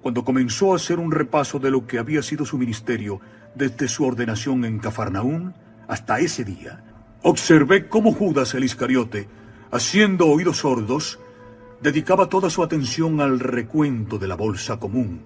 Cuando 0.00 0.24
comenzó 0.24 0.72
a 0.72 0.76
hacer 0.76 1.00
un 1.00 1.10
repaso 1.10 1.58
de 1.58 1.72
lo 1.72 1.88
que 1.88 1.98
había 1.98 2.22
sido 2.22 2.46
su 2.46 2.56
ministerio 2.56 3.20
desde 3.56 3.88
su 3.88 4.04
ordenación 4.04 4.64
en 4.64 4.78
Cafarnaún 4.78 5.54
hasta 5.88 6.20
ese 6.20 6.44
día, 6.44 6.84
observé 7.22 7.88
cómo 7.88 8.12
Judas 8.12 8.54
el 8.54 8.62
Iscariote 8.62 9.28
haciendo 9.72 10.28
oídos 10.28 10.58
sordos, 10.58 11.18
dedicaba 11.82 12.28
toda 12.28 12.48
su 12.48 12.62
atención 12.62 13.20
al 13.20 13.40
recuento 13.40 14.18
de 14.18 14.28
la 14.28 14.36
bolsa 14.36 14.78
común. 14.78 15.24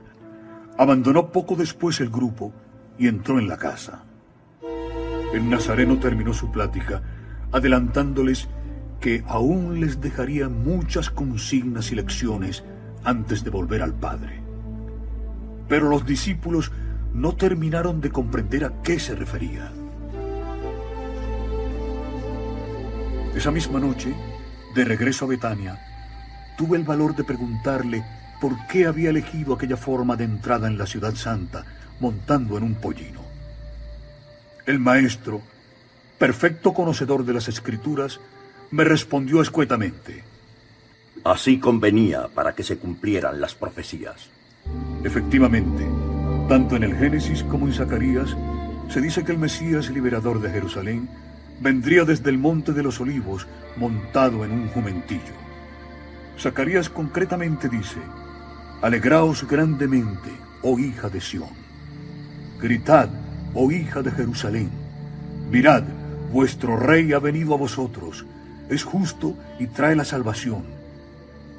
Abandonó 0.79 1.31
poco 1.31 1.55
después 1.55 2.01
el 2.01 2.09
grupo 2.09 2.53
y 2.99 3.09
entró 3.09 3.39
en 3.39 3.49
la 3.49 3.57
casa. 3.57 4.05
El 5.33 5.49
nazareno 5.49 5.99
terminó 5.99 6.35
su 6.35 6.51
plática 6.51 7.03
adelantándoles 7.53 8.49
que 9.01 9.25
aún 9.27 9.81
les 9.81 10.01
dejaría 10.01 10.49
muchas 10.49 11.11
consignas 11.11 11.91
y 11.93 11.97
lecciones 11.97 12.65
antes 13.05 13.45
de 13.45 13.51
volver 13.51 13.83
al 13.83 13.95
Padre. 13.95 14.41
Pero 15.69 15.89
los 15.89 16.07
discípulos 16.07 16.71
no 17.13 17.35
terminaron 17.35 18.01
de 18.01 18.11
comprender 18.11 18.65
a 18.65 18.83
qué 18.83 18.99
se 18.99 19.15
refería. 19.15 19.71
Esa 23.35 23.51
misma 23.51 23.81
noche, 23.81 24.15
de 24.75 24.85
regreso 24.85 25.25
a 25.25 25.29
Betania, 25.29 25.79
tuve 26.57 26.77
el 26.77 26.85
valor 26.85 27.17
de 27.17 27.25
preguntarle 27.25 28.05
por 28.41 28.67
qué 28.67 28.87
había 28.87 29.11
elegido 29.11 29.55
aquella 29.55 29.77
forma 29.77 30.17
de 30.17 30.25
entrada 30.25 30.69
en 30.69 30.79
la 30.79 30.87
ciudad 30.87 31.15
santa 31.15 31.65
montando 32.03 32.59
en 32.59 32.65
un 32.65 32.75
pollino. 32.75 33.21
El 34.67 34.81
maestro, 34.81 35.41
perfecto 36.19 36.75
conocedor 36.75 37.25
de 37.25 37.33
las 37.33 37.47
escrituras, 37.47 38.19
me 38.73 38.83
respondió 38.83 39.41
escuetamente. 39.41 40.25
Así 41.23 41.61
convenía 41.61 42.27
para 42.27 42.57
que 42.57 42.65
se 42.65 42.77
cumplieran 42.77 43.41
las 43.41 43.55
profecías. 43.55 44.31
Efectivamente, 45.05 45.87
tanto 46.49 46.75
en 46.75 46.83
el 46.83 46.97
Génesis 46.97 47.45
como 47.45 47.69
en 47.69 47.73
Zacarías, 47.73 48.37
se 48.89 49.01
dice 49.01 49.25
que 49.25 49.31
el 49.31 49.39
Mesías 49.39 49.89
liberador 49.89 50.41
de 50.41 50.51
Jerusalén 50.51 51.09
vendría 51.61 52.05
desde 52.05 52.31
el 52.31 52.39
monte 52.39 52.73
de 52.73 52.83
los 52.83 53.01
olivos 53.01 53.47
montado 53.77 54.45
en 54.45 54.51
un 54.51 54.69
jumentillo. 54.69 55.37
Zacarías 56.37 56.91
concretamente 56.91 57.69
dice, 57.69 58.01
Alegraos 58.81 59.47
grandemente, 59.47 60.31
oh 60.63 60.81
hija 60.81 61.09
de 61.09 61.21
Sión. 61.21 61.62
Gritad, 62.63 63.09
oh 63.55 63.71
hija 63.71 64.03
de 64.03 64.11
Jerusalén. 64.13 64.71
Mirad, 65.51 65.83
vuestro 66.33 66.77
rey 66.77 67.13
ha 67.13 67.19
venido 67.19 67.55
a 67.55 67.57
vosotros, 67.59 68.25
es 68.71 68.85
justo 68.85 69.35
y 69.59 69.67
trae 69.67 69.97
la 69.97 70.05
salvación. 70.05 70.63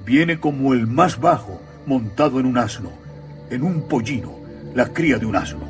Viene 0.05 0.39
como 0.39 0.73
el 0.73 0.87
más 0.87 1.19
bajo, 1.19 1.61
montado 1.85 2.39
en 2.39 2.45
un 2.45 2.57
asno, 2.57 2.89
en 3.49 3.63
un 3.63 3.87
pollino, 3.87 4.33
la 4.73 4.87
cría 4.87 5.19
de 5.19 5.25
un 5.25 5.35
asno. 5.35 5.67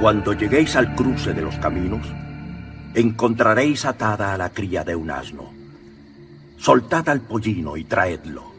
Cuando 0.00 0.32
lleguéis 0.32 0.76
al 0.76 0.94
cruce 0.94 1.34
de 1.34 1.42
los 1.42 1.56
caminos, 1.56 2.06
encontraréis 2.94 3.84
atada 3.84 4.32
a 4.32 4.38
la 4.38 4.50
cría 4.50 4.84
de 4.84 4.94
un 4.94 5.10
asno. 5.10 5.52
Soltad 6.56 7.08
al 7.08 7.20
pollino 7.20 7.76
y 7.76 7.84
traedlo. 7.84 8.52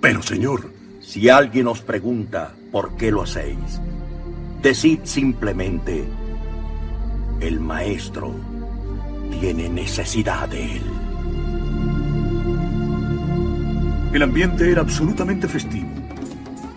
Pero, 0.00 0.22
señor... 0.22 0.84
Si 1.04 1.28
alguien 1.28 1.68
os 1.68 1.82
pregunta 1.82 2.54
por 2.72 2.96
qué 2.96 3.10
lo 3.10 3.20
hacéis, 3.20 3.78
decid 4.64 5.00
simplemente, 5.04 6.08
el 7.38 7.60
maestro 7.60 8.34
tiene 9.38 9.68
necesidad 9.68 10.48
de 10.48 10.76
él. 10.76 10.82
El 14.14 14.22
ambiente 14.22 14.70
era 14.70 14.80
absolutamente 14.80 15.48
festivo 15.48 15.90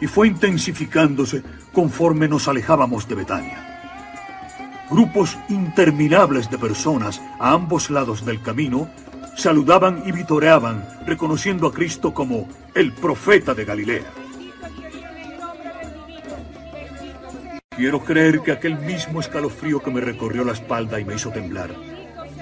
y 0.01 0.07
fue 0.07 0.27
intensificándose 0.27 1.41
conforme 1.71 2.27
nos 2.27 2.49
alejábamos 2.49 3.07
de 3.07 3.15
Betania. 3.15 3.63
Grupos 4.91 5.37
interminables 5.47 6.51
de 6.51 6.57
personas 6.57 7.21
a 7.39 7.53
ambos 7.53 7.89
lados 7.89 8.25
del 8.25 8.41
camino 8.41 8.89
saludaban 9.37 10.03
y 10.05 10.11
vitoreaban, 10.11 10.85
reconociendo 11.05 11.67
a 11.67 11.73
Cristo 11.73 12.13
como 12.13 12.49
el 12.75 12.91
profeta 12.91 13.53
de 13.53 13.63
Galilea. 13.63 14.26
Quiero 17.77 18.03
creer 18.03 18.41
que 18.41 18.51
aquel 18.51 18.79
mismo 18.79 19.19
escalofrío 19.19 19.79
que 19.79 19.91
me 19.91 20.01
recorrió 20.01 20.43
la 20.43 20.53
espalda 20.53 20.99
y 20.99 21.05
me 21.05 21.13
hizo 21.13 21.29
temblar 21.29 21.69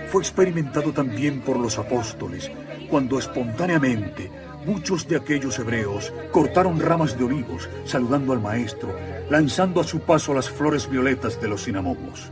fue 0.09 0.21
experimentado 0.21 0.93
también 0.93 1.41
por 1.41 1.57
los 1.57 1.77
apóstoles 1.77 2.49
cuando 2.89 3.19
espontáneamente 3.19 4.31
muchos 4.65 5.05
de 5.09 5.17
aquellos 5.17 5.59
hebreos 5.59 6.13
cortaron 6.31 6.79
ramas 6.79 7.17
de 7.17 7.25
olivos 7.25 7.67
saludando 7.83 8.31
al 8.31 8.39
maestro, 8.39 8.95
lanzando 9.29 9.81
a 9.81 9.83
su 9.83 9.99
paso 9.99 10.33
las 10.33 10.49
flores 10.49 10.89
violetas 10.89 11.41
de 11.41 11.49
los 11.49 11.65
cinamomos. 11.65 12.31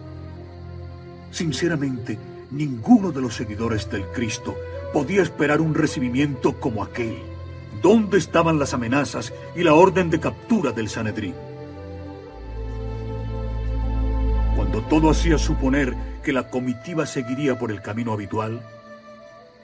Sinceramente, 1.29 2.17
ninguno 2.51 3.11
de 3.11 3.19
los 3.19 3.35
seguidores 3.35 3.89
del 3.91 4.05
Cristo 4.11 4.55
podía 4.93 5.23
esperar 5.23 5.59
un 5.59 5.75
recibimiento 5.75 6.57
como 6.57 6.81
aquel. 6.81 7.17
¿Dónde 7.81 8.17
estaban 8.17 8.59
las 8.59 8.73
amenazas 8.73 9.33
y 9.57 9.63
la 9.63 9.73
orden 9.73 10.09
de 10.09 10.21
captura 10.21 10.71
del 10.71 10.87
Sanedrín? 10.87 11.35
Cuando 14.55 14.83
todo 14.83 15.09
hacía 15.09 15.37
suponer 15.37 15.95
que 16.23 16.33
la 16.33 16.49
comitiva 16.49 17.05
seguiría 17.05 17.57
por 17.57 17.71
el 17.71 17.81
camino 17.81 18.13
habitual, 18.13 18.61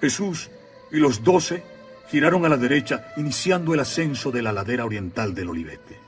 Jesús 0.02 0.50
y 0.92 0.98
los 0.98 1.24
doce 1.24 1.64
giraron 2.10 2.46
a 2.46 2.50
la 2.50 2.58
derecha, 2.58 3.14
iniciando 3.18 3.74
el 3.74 3.82
ascenso 3.82 4.32
de 4.32 4.42
la 4.42 4.52
ladera 4.52 4.86
oriental 4.86 5.36
del 5.36 5.50
Olivete. 5.50 6.00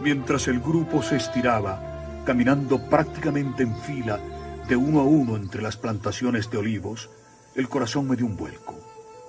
Mientras 0.00 0.48
el 0.48 0.60
grupo 0.60 1.02
se 1.02 1.16
estiraba, 1.16 2.22
caminando 2.24 2.88
prácticamente 2.88 3.64
en 3.64 3.76
fila, 3.82 4.20
de 4.68 4.76
uno 4.76 5.00
a 5.00 5.04
uno 5.04 5.36
entre 5.36 5.62
las 5.62 5.76
plantaciones 5.76 6.50
de 6.50 6.58
olivos, 6.58 7.10
el 7.54 7.68
corazón 7.68 8.08
me 8.08 8.16
dio 8.16 8.26
un 8.26 8.36
vuelco. 8.36 8.78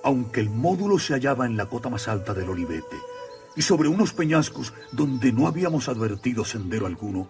Aunque 0.04 0.40
el 0.40 0.50
módulo 0.50 0.98
se 0.98 1.14
hallaba 1.14 1.46
en 1.46 1.56
la 1.56 1.66
cota 1.66 1.88
más 1.88 2.08
alta 2.08 2.34
del 2.34 2.48
Olivete, 2.50 2.96
y 3.56 3.62
sobre 3.62 3.88
unos 3.88 4.12
peñascos 4.12 4.72
donde 4.92 5.32
no 5.32 5.46
habíamos 5.46 5.88
advertido 5.88 6.44
sendero 6.44 6.86
alguno, 6.86 7.28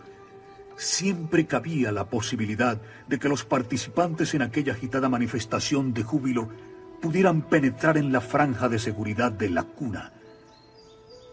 siempre 0.77 1.47
cabía 1.47 1.93
la 1.93 2.09
posibilidad 2.09 2.81
de 3.09 3.18
que 3.18 3.29
los 3.29 3.45
participantes 3.45 4.35
en 4.35 4.43
aquella 4.43 4.72
agitada 4.72 5.09
manifestación 5.09 5.93
de 5.93 6.03
júbilo 6.03 6.49
pudieran 7.01 7.43
penetrar 7.43 7.99
en 7.99 8.12
la 8.12 8.20
franja 8.20 8.68
de 8.68 8.79
seguridad 8.79 9.31
de 9.31 9.51
la 9.51 9.64
cuna. 9.64 10.12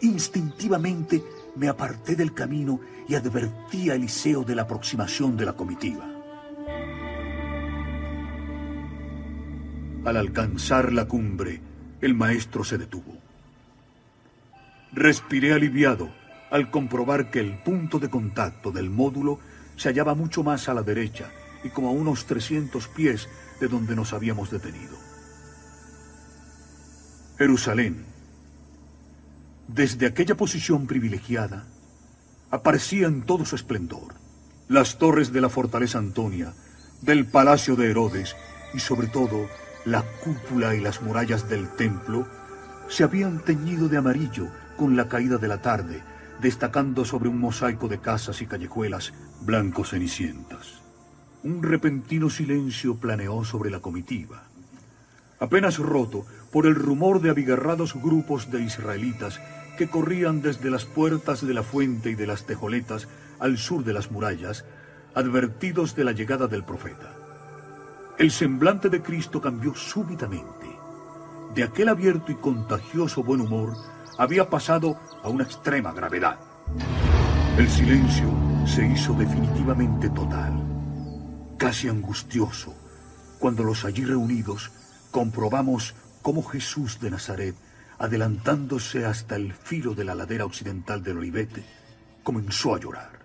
Instintivamente 0.02 1.24
me 1.56 1.70
aparté 1.70 2.16
del 2.16 2.34
camino 2.34 2.82
y 3.08 3.16
advertí 3.16 3.90
a 3.90 3.96
Eliseo 3.96 4.44
de 4.44 4.56
la 4.56 4.64
aproximación 4.64 5.38
de 5.38 5.46
la 5.46 5.54
comitiva. 5.54 6.08
Al 10.04 10.18
alcanzar 10.18 10.92
la 10.92 11.08
cumbre, 11.08 11.62
el 12.02 12.16
maestro 12.16 12.64
se 12.64 12.80
detuvo. 12.80 13.11
Respiré 14.94 15.54
aliviado 15.54 16.12
al 16.50 16.70
comprobar 16.70 17.32
que 17.32 17.40
el 17.40 17.58
punto 17.58 18.00
de 18.00 18.10
contacto 18.10 18.72
del 18.72 18.90
módulo 18.90 19.40
se 19.78 19.90
hallaba 19.90 20.16
mucho 20.16 20.44
más 20.44 20.68
a 20.68 20.74
la 20.74 20.84
derecha 20.84 21.32
y 21.64 21.70
como 21.70 21.90
a 21.90 21.92
unos 21.92 22.26
300 22.26 22.88
pies 22.90 23.30
de 23.60 23.68
donde 23.68 23.96
nos 23.96 24.12
habíamos 24.12 24.52
detenido. 24.52 24.98
Jerusalén, 27.38 28.06
desde 29.68 30.06
aquella 30.06 30.36
posición 30.36 30.88
privilegiada, 30.88 31.66
aparecía 32.52 33.08
en 33.08 33.22
todo 33.22 33.46
su 33.46 33.56
esplendor. 33.56 34.14
Las 34.68 34.98
torres 34.98 35.32
de 35.32 35.42
la 35.42 35.50
fortaleza 35.50 35.98
Antonia, 35.98 36.54
del 37.02 37.26
palacio 37.26 37.76
de 37.76 37.90
Herodes 37.90 38.36
y 38.74 38.80
sobre 38.80 39.08
todo 39.08 39.48
la 39.86 40.04
cúpula 40.24 40.76
y 40.76 40.82
las 40.82 41.02
murallas 41.02 41.50
del 41.50 41.70
templo 41.70 42.28
se 42.88 43.04
habían 43.04 43.40
teñido 43.40 43.88
de 43.88 43.98
amarillo 43.98 44.50
con 44.82 44.98
la 44.98 45.08
caída 45.08 45.38
de 45.38 45.48
la 45.48 45.62
tarde, 45.62 46.02
destacando 46.42 47.06
sobre 47.06 47.30
un 47.30 47.38
mosaico 47.38 47.88
de 47.88 48.00
casas 48.00 48.42
y 48.42 48.48
callejuelas 48.48 49.14
blancos 49.42 49.92
cenicientas. 49.92 50.82
Un 51.44 51.62
repentino 51.62 52.32
silencio 52.32 52.96
planeó 52.96 53.44
sobre 53.46 53.70
la 53.70 53.80
comitiva, 53.80 54.42
apenas 55.40 55.78
roto 55.78 56.26
por 56.52 56.66
el 56.66 56.74
rumor 56.74 57.22
de 57.22 57.30
abigarrados 57.30 57.94
grupos 57.94 58.50
de 58.50 58.64
israelitas 58.64 59.40
que 59.78 59.88
corrían 59.88 60.42
desde 60.42 60.72
las 60.72 60.86
puertas 60.86 61.46
de 61.46 61.54
la 61.54 61.62
fuente 61.62 62.10
y 62.10 62.16
de 62.16 62.26
las 62.26 62.48
tejoletas 62.48 63.08
al 63.38 63.60
sur 63.60 63.84
de 63.84 63.94
las 63.94 64.10
murallas, 64.10 64.66
advertidos 65.14 65.96
de 65.96 66.06
la 66.06 66.12
llegada 66.12 66.48
del 66.48 66.64
profeta. 66.64 67.14
El 68.18 68.32
semblante 68.32 68.90
de 68.90 69.04
Cristo 69.04 69.42
cambió 69.42 69.76
súbitamente. 69.76 70.66
De 71.54 71.62
aquel 71.62 71.90
abierto 71.90 72.32
y 72.32 72.36
contagioso 72.36 73.24
buen 73.24 73.42
humor 73.42 73.76
había 74.18 74.50
pasado 74.50 75.00
a 75.24 75.30
una 75.30 75.44
extrema 75.44 75.92
gravedad. 75.92 76.38
El 77.58 77.70
silencio 77.70 78.30
se 78.66 78.86
hizo 78.88 79.14
definitivamente 79.14 80.10
total, 80.10 80.64
casi 81.58 81.88
angustioso, 81.90 82.74
cuando 83.40 83.64
los 83.64 83.86
allí 83.86 84.06
reunidos 84.06 84.72
comprobamos 85.12 85.96
cómo 86.22 86.44
Jesús 86.44 87.00
de 87.00 87.12
Nazaret, 87.12 87.56
adelantándose 87.98 89.06
hasta 89.06 89.36
el 89.36 89.54
filo 89.54 89.94
de 89.94 90.06
la 90.06 90.16
ladera 90.16 90.46
occidental 90.46 91.04
del 91.04 91.18
Olivete, 91.18 91.64
comenzó 92.24 92.76
a 92.76 92.80
llorar. 92.80 93.20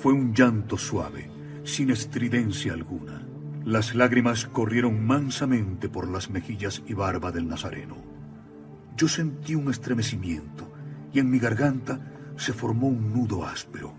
Fue 0.00 0.12
un 0.12 0.34
llanto 0.34 0.76
suave, 0.76 1.30
sin 1.64 1.90
estridencia 1.90 2.72
alguna. 2.72 3.22
Las 3.64 3.94
lágrimas 3.94 4.46
corrieron 4.46 5.06
mansamente 5.06 5.88
por 5.88 6.08
las 6.08 6.28
mejillas 6.28 6.82
y 6.86 6.92
barba 6.92 7.32
del 7.32 7.48
Nazareno 7.48 8.13
yo 8.96 9.08
sentí 9.08 9.54
un 9.54 9.70
estremecimiento 9.70 10.70
y 11.12 11.18
en 11.20 11.30
mi 11.30 11.38
garganta 11.38 12.00
se 12.36 12.52
formó 12.52 12.88
un 12.88 13.12
nudo 13.12 13.44
áspero. 13.44 13.92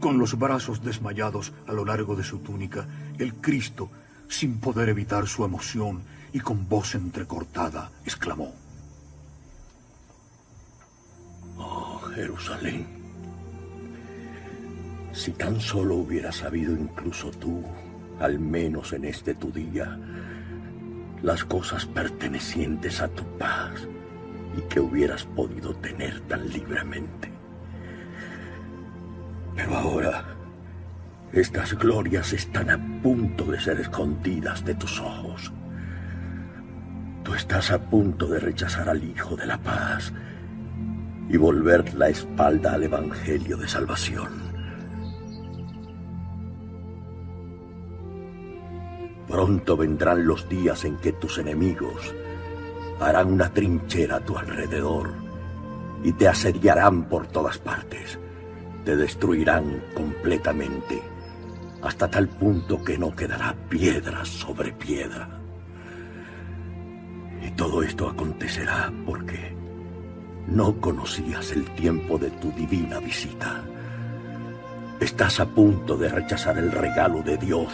con 0.00 0.18
los 0.18 0.38
brazos 0.38 0.84
desmayados 0.84 1.54
a 1.66 1.72
lo 1.72 1.84
largo 1.84 2.14
de 2.16 2.22
su 2.22 2.40
túnica, 2.40 2.86
el 3.18 3.32
Cristo, 3.34 3.88
sin 4.28 4.60
poder 4.60 4.90
evitar 4.90 5.26
su 5.26 5.42
emoción 5.42 6.02
y 6.34 6.40
con 6.40 6.68
voz 6.68 6.94
entrecortada, 6.94 7.90
exclamó. 8.04 8.52
Oh, 11.56 11.98
Jerusalén, 12.14 12.86
si 15.12 15.32
tan 15.32 15.58
solo 15.60 15.96
hubieras 15.96 16.36
sabido 16.36 16.76
incluso 16.76 17.30
tú, 17.30 17.64
al 18.20 18.38
menos 18.38 18.92
en 18.92 19.06
este 19.06 19.34
tu 19.34 19.50
día, 19.50 19.98
las 21.22 21.42
cosas 21.42 21.86
pertenecientes 21.86 23.00
a 23.00 23.08
tu 23.08 23.24
paz 23.38 23.88
y 24.56 24.62
que 24.62 24.80
hubieras 24.80 25.24
podido 25.24 25.74
tener 25.74 26.20
tan 26.22 26.48
libremente. 26.48 27.30
Pero 29.54 29.76
ahora, 29.76 30.24
estas 31.32 31.74
glorias 31.74 32.32
están 32.32 32.70
a 32.70 33.02
punto 33.02 33.44
de 33.44 33.60
ser 33.60 33.80
escondidas 33.80 34.64
de 34.64 34.74
tus 34.74 35.00
ojos. 35.00 35.52
Tú 37.22 37.34
estás 37.34 37.70
a 37.70 37.78
punto 37.78 38.26
de 38.26 38.38
rechazar 38.38 38.88
al 38.88 39.02
Hijo 39.02 39.36
de 39.36 39.46
la 39.46 39.58
Paz 39.58 40.12
y 41.28 41.36
volver 41.36 41.94
la 41.94 42.08
espalda 42.08 42.74
al 42.74 42.84
Evangelio 42.84 43.56
de 43.56 43.68
Salvación. 43.68 44.46
Pronto 49.26 49.76
vendrán 49.76 50.26
los 50.26 50.48
días 50.48 50.84
en 50.84 50.96
que 50.98 51.12
tus 51.12 51.38
enemigos 51.38 52.14
harán 53.00 53.32
una 53.32 53.52
trinchera 53.52 54.16
a 54.16 54.20
tu 54.20 54.36
alrededor 54.36 55.12
y 56.02 56.12
te 56.12 56.28
asediarán 56.28 57.04
por 57.04 57.26
todas 57.26 57.58
partes. 57.58 58.18
Te 58.84 58.96
destruirán 58.96 59.82
completamente 59.94 61.02
hasta 61.82 62.08
tal 62.08 62.28
punto 62.28 62.82
que 62.82 62.98
no 62.98 63.14
quedará 63.14 63.54
piedra 63.68 64.24
sobre 64.24 64.72
piedra. 64.72 65.28
Y 67.42 67.50
todo 67.52 67.82
esto 67.82 68.08
acontecerá 68.08 68.92
porque 69.04 69.54
no 70.46 70.80
conocías 70.80 71.52
el 71.52 71.64
tiempo 71.74 72.18
de 72.18 72.30
tu 72.30 72.50
divina 72.52 72.98
visita. 72.98 73.62
Estás 75.00 75.40
a 75.40 75.46
punto 75.46 75.96
de 75.96 76.08
rechazar 76.08 76.56
el 76.58 76.72
regalo 76.72 77.22
de 77.22 77.36
Dios 77.36 77.72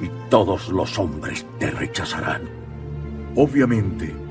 y 0.00 0.08
todos 0.30 0.68
los 0.70 0.98
hombres 0.98 1.44
te 1.58 1.70
rechazarán. 1.70 2.42
Obviamente, 3.36 4.21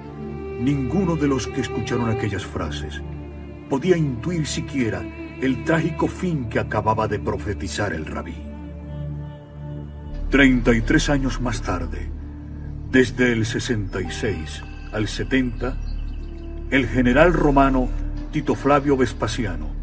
ninguno 0.63 1.15
de 1.15 1.27
los 1.27 1.47
que 1.47 1.61
escucharon 1.61 2.09
aquellas 2.09 2.45
frases 2.45 3.01
podía 3.69 3.97
intuir 3.97 4.45
siquiera 4.45 5.01
el 5.41 5.63
trágico 5.63 6.07
fin 6.07 6.49
que 6.49 6.59
acababa 6.59 7.07
de 7.07 7.19
profetizar 7.19 7.93
el 7.93 8.05
rabí. 8.05 8.35
Treinta 10.29 10.73
y 10.73 10.81
tres 10.81 11.09
años 11.09 11.41
más 11.41 11.61
tarde, 11.61 12.09
desde 12.91 13.33
el 13.33 13.45
66 13.45 14.63
al 14.93 15.07
70, 15.07 15.77
el 16.69 16.87
general 16.87 17.33
romano 17.33 17.89
Tito 18.31 18.55
Flavio 18.55 18.95
Vespasiano 18.95 19.81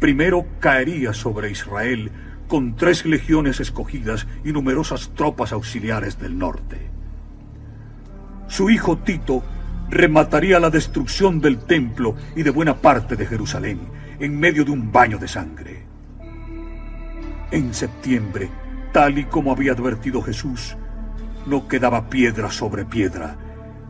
primero 0.00 0.46
caería 0.58 1.12
sobre 1.12 1.50
Israel 1.50 2.10
con 2.48 2.74
tres 2.74 3.04
legiones 3.04 3.60
escogidas 3.60 4.26
y 4.44 4.50
numerosas 4.50 5.10
tropas 5.14 5.52
auxiliares 5.52 6.18
del 6.18 6.36
norte. 6.36 6.78
Su 8.48 8.70
hijo 8.70 8.98
Tito 8.98 9.44
remataría 9.90 10.60
la 10.60 10.70
destrucción 10.70 11.40
del 11.40 11.58
templo 11.58 12.14
y 12.36 12.42
de 12.42 12.50
buena 12.50 12.76
parte 12.76 13.16
de 13.16 13.26
Jerusalén 13.26 13.80
en 14.20 14.38
medio 14.38 14.64
de 14.64 14.70
un 14.70 14.92
baño 14.92 15.18
de 15.18 15.26
sangre. 15.26 15.82
En 17.50 17.74
septiembre, 17.74 18.48
tal 18.92 19.18
y 19.18 19.24
como 19.24 19.50
había 19.50 19.72
advertido 19.72 20.22
Jesús, 20.22 20.76
no 21.46 21.66
quedaba 21.66 22.08
piedra 22.08 22.50
sobre 22.50 22.84
piedra 22.84 23.36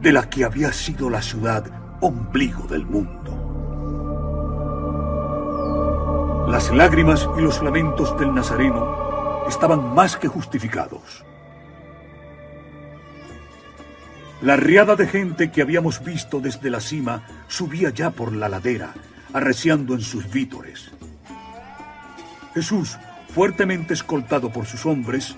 de 0.00 0.12
la 0.12 0.30
que 0.30 0.44
había 0.44 0.72
sido 0.72 1.10
la 1.10 1.20
ciudad 1.20 1.64
ombligo 2.00 2.66
del 2.66 2.86
mundo. 2.86 3.36
Las 6.48 6.74
lágrimas 6.74 7.28
y 7.38 7.42
los 7.42 7.62
lamentos 7.62 8.18
del 8.18 8.34
Nazareno 8.34 9.46
estaban 9.46 9.94
más 9.94 10.16
que 10.16 10.28
justificados. 10.28 11.24
La 14.42 14.56
riada 14.56 14.96
de 14.96 15.06
gente 15.06 15.50
que 15.50 15.60
habíamos 15.60 16.02
visto 16.02 16.40
desde 16.40 16.70
la 16.70 16.80
cima 16.80 17.22
subía 17.46 17.90
ya 17.90 18.10
por 18.10 18.32
la 18.32 18.48
ladera, 18.48 18.94
arreciando 19.34 19.94
en 19.94 20.00
sus 20.00 20.30
vítores. 20.30 20.90
Jesús, 22.54 22.96
fuertemente 23.34 23.92
escoltado 23.92 24.50
por 24.50 24.64
sus 24.64 24.86
hombres, 24.86 25.36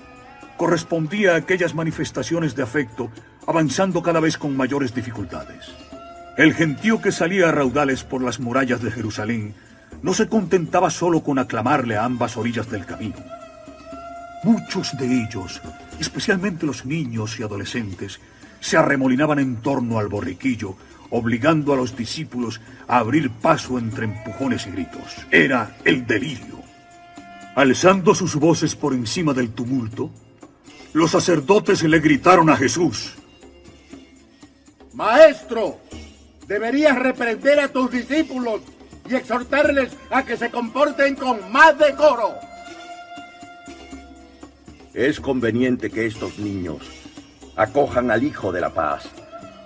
correspondía 0.55 1.33
a 1.33 1.37
aquellas 1.37 1.75
manifestaciones 1.75 2.55
de 2.55 2.63
afecto, 2.63 3.11
avanzando 3.45 4.01
cada 4.01 4.21
vez 4.21 4.37
con 4.37 4.55
mayores 4.55 4.95
dificultades. 4.95 5.73
El 6.37 6.53
gentío 6.53 7.01
que 7.01 7.11
salía 7.11 7.49
a 7.49 7.51
raudales 7.51 8.05
por 8.05 8.23
las 8.23 8.39
murallas 8.39 8.81
de 8.81 8.89
Jerusalén 8.89 9.53
no 10.01 10.13
se 10.13 10.29
contentaba 10.29 10.89
solo 10.89 11.23
con 11.23 11.39
aclamarle 11.39 11.97
a 11.97 12.05
ambas 12.05 12.37
orillas 12.37 12.71
del 12.71 12.85
camino. 12.85 13.17
Muchos 14.43 14.97
de 14.97 15.23
ellos, 15.23 15.61
especialmente 15.99 16.65
los 16.65 16.85
niños 16.85 17.39
y 17.39 17.43
adolescentes, 17.43 18.19
se 18.63 18.77
arremolinaban 18.77 19.39
en 19.39 19.57
torno 19.57 19.99
al 19.99 20.07
borriquillo, 20.07 20.77
obligando 21.09 21.73
a 21.73 21.75
los 21.75 21.97
discípulos 21.97 22.61
a 22.87 22.99
abrir 22.99 23.29
paso 23.29 23.77
entre 23.77 24.05
empujones 24.05 24.65
y 24.67 24.71
gritos. 24.71 25.17
Era 25.29 25.75
el 25.83 26.07
delirio. 26.07 26.63
Alzando 27.55 28.15
sus 28.15 28.35
voces 28.35 28.73
por 28.73 28.93
encima 28.93 29.33
del 29.33 29.51
tumulto, 29.51 30.09
los 30.93 31.11
sacerdotes 31.11 31.83
le 31.83 31.99
gritaron 31.99 32.49
a 32.49 32.55
Jesús. 32.55 33.15
Maestro, 34.93 35.79
deberías 36.47 36.97
reprender 36.97 37.59
a 37.59 37.67
tus 37.67 37.91
discípulos 37.91 38.61
y 39.09 39.15
exhortarles 39.15 39.91
a 40.09 40.23
que 40.23 40.37
se 40.37 40.49
comporten 40.49 41.15
con 41.15 41.51
más 41.51 41.77
decoro. 41.77 42.33
Es 44.93 45.19
conveniente 45.19 45.89
que 45.89 46.05
estos 46.05 46.39
niños 46.39 46.92
acojan 47.55 48.11
al 48.11 48.23
Hijo 48.23 48.51
de 48.51 48.61
la 48.61 48.69
Paz, 48.69 49.09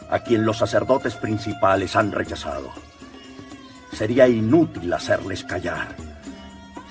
a 0.09 0.19
quien 0.19 0.45
los 0.45 0.57
sacerdotes 0.57 1.15
principales 1.15 1.95
han 1.95 2.11
rechazado. 2.11 2.71
Sería 3.91 4.27
inútil 4.27 4.93
hacerles 4.93 5.43
callar. 5.43 5.95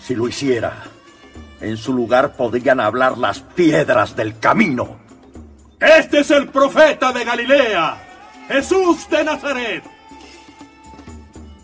Si 0.00 0.14
lo 0.14 0.28
hiciera, 0.28 0.84
en 1.60 1.76
su 1.76 1.92
lugar 1.92 2.32
podrían 2.32 2.80
hablar 2.80 3.18
las 3.18 3.40
piedras 3.40 4.16
del 4.16 4.38
camino. 4.38 4.96
Este 5.80 6.20
es 6.20 6.30
el 6.30 6.48
profeta 6.48 7.12
de 7.12 7.24
Galilea, 7.24 7.96
Jesús 8.48 9.08
de 9.10 9.24
Nazaret. 9.24 9.84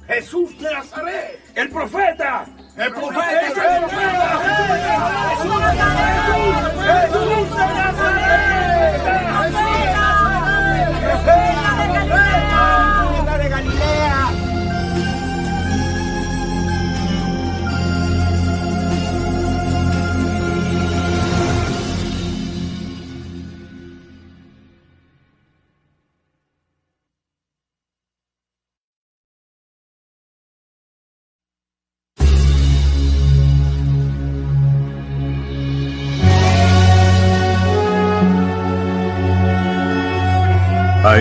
Jesús 0.07 0.59
de 0.59 0.73
Nazaret, 0.73 1.41
el 1.55 1.71
profeta. 1.71 2.47
El 2.75 2.91
profeta, 2.91 3.77
el 3.77 3.83
profeta, 3.83 4.41
Jesús 5.37 5.61
de 5.61 5.75
Nazaret, 5.75 6.73
Jesús 6.83 7.57
de 7.57 7.67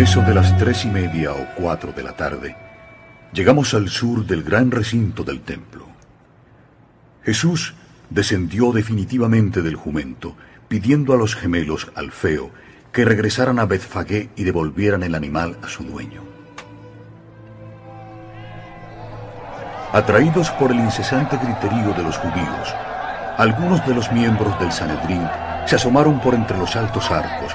eso 0.02 0.22
de 0.22 0.34
las 0.34 0.58
tres 0.58 0.84
y 0.86 0.88
media 0.88 1.32
o 1.32 1.45
cuatro 1.56 1.91
de 1.91 2.02
la 2.02 2.14
tarde, 2.14 2.56
llegamos 3.34 3.76
al 3.76 3.88
sur 3.88 4.26
del 4.26 4.41
gran 4.41 4.72
recinto 4.72 5.24
del 5.24 5.41
templo. 5.41 5.86
Jesús 7.24 7.76
descendió 8.10 8.72
definitivamente 8.72 9.62
del 9.62 9.76
jumento, 9.76 10.36
pidiendo 10.68 11.14
a 11.14 11.18
los 11.18 11.36
gemelos 11.36 11.91
Alfeo 11.93 12.49
que 12.91 13.06
regresaran 13.06 13.60
a 13.60 13.66
Betfagé 13.66 14.32
y 14.36 14.43
devolvieran 14.43 15.04
el 15.04 15.14
animal 15.14 15.60
a 15.62 15.68
su 15.68 15.84
dueño. 15.84 16.24
Atraídos 19.93 20.49
por 20.52 20.72
el 20.72 20.80
incesante 20.80 21.38
griterío 21.38 21.93
de 21.93 22.02
los 22.02 22.18
judíos, 22.18 22.76
algunos 23.38 23.86
de 23.86 23.93
los 23.93 24.12
miembros 24.12 24.60
del 24.60 24.72
Sanedrín 24.72 25.22
se 25.68 25.76
asomaron 25.76 26.20
por 26.22 26.34
entre 26.34 26.58
los 26.58 26.76
altos 26.76 27.12
arcos, 27.12 27.54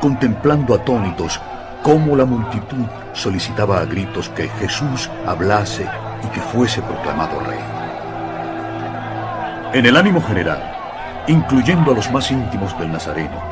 contemplando 0.00 0.74
atónitos 0.76 1.40
cómo 1.82 2.16
la 2.16 2.24
multitud 2.24 2.86
solicitaba 3.12 3.80
a 3.80 3.84
gritos 3.84 4.28
que 4.30 4.48
Jesús 4.48 5.10
hablase 5.26 5.86
y 6.24 6.28
que 6.28 6.40
fuese 6.40 6.82
proclamado 6.82 7.40
rey. 7.40 7.58
En 9.72 9.86
el 9.86 9.96
ánimo 9.96 10.22
general, 10.22 10.62
incluyendo 11.28 11.92
a 11.92 11.94
los 11.94 12.10
más 12.10 12.30
íntimos 12.30 12.78
del 12.78 12.90
Nazareno, 12.90 13.42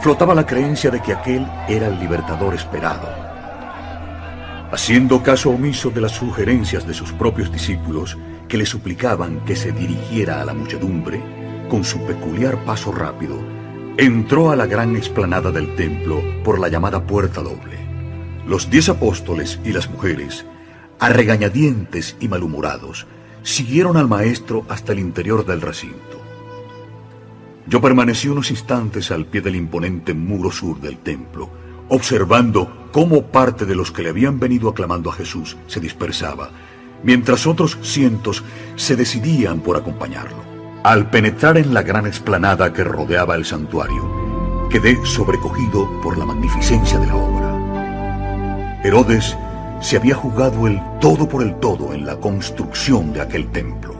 flotaba 0.00 0.34
la 0.34 0.46
creencia 0.46 0.90
de 0.90 1.00
que 1.00 1.12
aquel 1.12 1.46
era 1.68 1.88
el 1.88 1.98
libertador 1.98 2.54
esperado. 2.54 3.08
Haciendo 4.70 5.22
caso 5.22 5.50
omiso 5.50 5.90
de 5.90 6.00
las 6.00 6.12
sugerencias 6.12 6.86
de 6.86 6.94
sus 6.94 7.12
propios 7.12 7.50
discípulos, 7.50 8.16
que 8.48 8.56
le 8.56 8.66
suplicaban 8.66 9.40
que 9.44 9.56
se 9.56 9.72
dirigiera 9.72 10.40
a 10.40 10.44
la 10.44 10.54
muchedumbre, 10.54 11.22
con 11.68 11.84
su 11.84 12.04
peculiar 12.06 12.64
paso 12.64 12.92
rápido, 12.92 13.57
entró 14.00 14.52
a 14.52 14.56
la 14.56 14.66
gran 14.66 14.94
explanada 14.94 15.50
del 15.50 15.74
templo 15.74 16.22
por 16.44 16.60
la 16.60 16.68
llamada 16.68 17.04
puerta 17.04 17.42
doble. 17.42 17.76
Los 18.46 18.70
diez 18.70 18.88
apóstoles 18.88 19.58
y 19.64 19.72
las 19.72 19.90
mujeres, 19.90 20.46
a 21.00 21.08
regañadientes 21.08 22.16
y 22.20 22.28
malhumorados, 22.28 23.08
siguieron 23.42 23.96
al 23.96 24.06
maestro 24.06 24.64
hasta 24.68 24.92
el 24.92 25.00
interior 25.00 25.44
del 25.44 25.60
recinto. 25.60 26.22
Yo 27.66 27.80
permanecí 27.80 28.28
unos 28.28 28.52
instantes 28.52 29.10
al 29.10 29.26
pie 29.26 29.40
del 29.40 29.56
imponente 29.56 30.14
muro 30.14 30.52
sur 30.52 30.80
del 30.80 30.98
templo, 30.98 31.50
observando 31.88 32.88
cómo 32.92 33.26
parte 33.26 33.66
de 33.66 33.74
los 33.74 33.90
que 33.90 34.04
le 34.04 34.10
habían 34.10 34.38
venido 34.38 34.68
aclamando 34.68 35.10
a 35.10 35.14
Jesús 35.14 35.56
se 35.66 35.80
dispersaba, 35.80 36.50
mientras 37.02 37.48
otros 37.48 37.76
cientos 37.82 38.44
se 38.76 38.94
decidían 38.94 39.58
por 39.58 39.76
acompañarlo. 39.76 40.47
Al 40.84 41.10
penetrar 41.10 41.58
en 41.58 41.74
la 41.74 41.82
gran 41.82 42.06
explanada 42.06 42.72
que 42.72 42.84
rodeaba 42.84 43.34
el 43.34 43.44
santuario, 43.44 44.68
quedé 44.70 45.04
sobrecogido 45.04 46.00
por 46.00 46.16
la 46.16 46.24
magnificencia 46.24 46.98
de 47.00 47.06
la 47.06 47.16
obra. 47.16 48.80
Herodes 48.84 49.36
se 49.80 49.96
había 49.96 50.14
jugado 50.14 50.68
el 50.68 50.80
todo 51.00 51.28
por 51.28 51.42
el 51.42 51.56
todo 51.56 51.92
en 51.92 52.06
la 52.06 52.16
construcción 52.16 53.12
de 53.12 53.20
aquel 53.20 53.48
templo. 53.48 53.94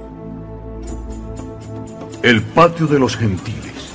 El 2.22 2.42
patio 2.42 2.86
de 2.86 3.00
los 3.00 3.16
gentiles, 3.16 3.92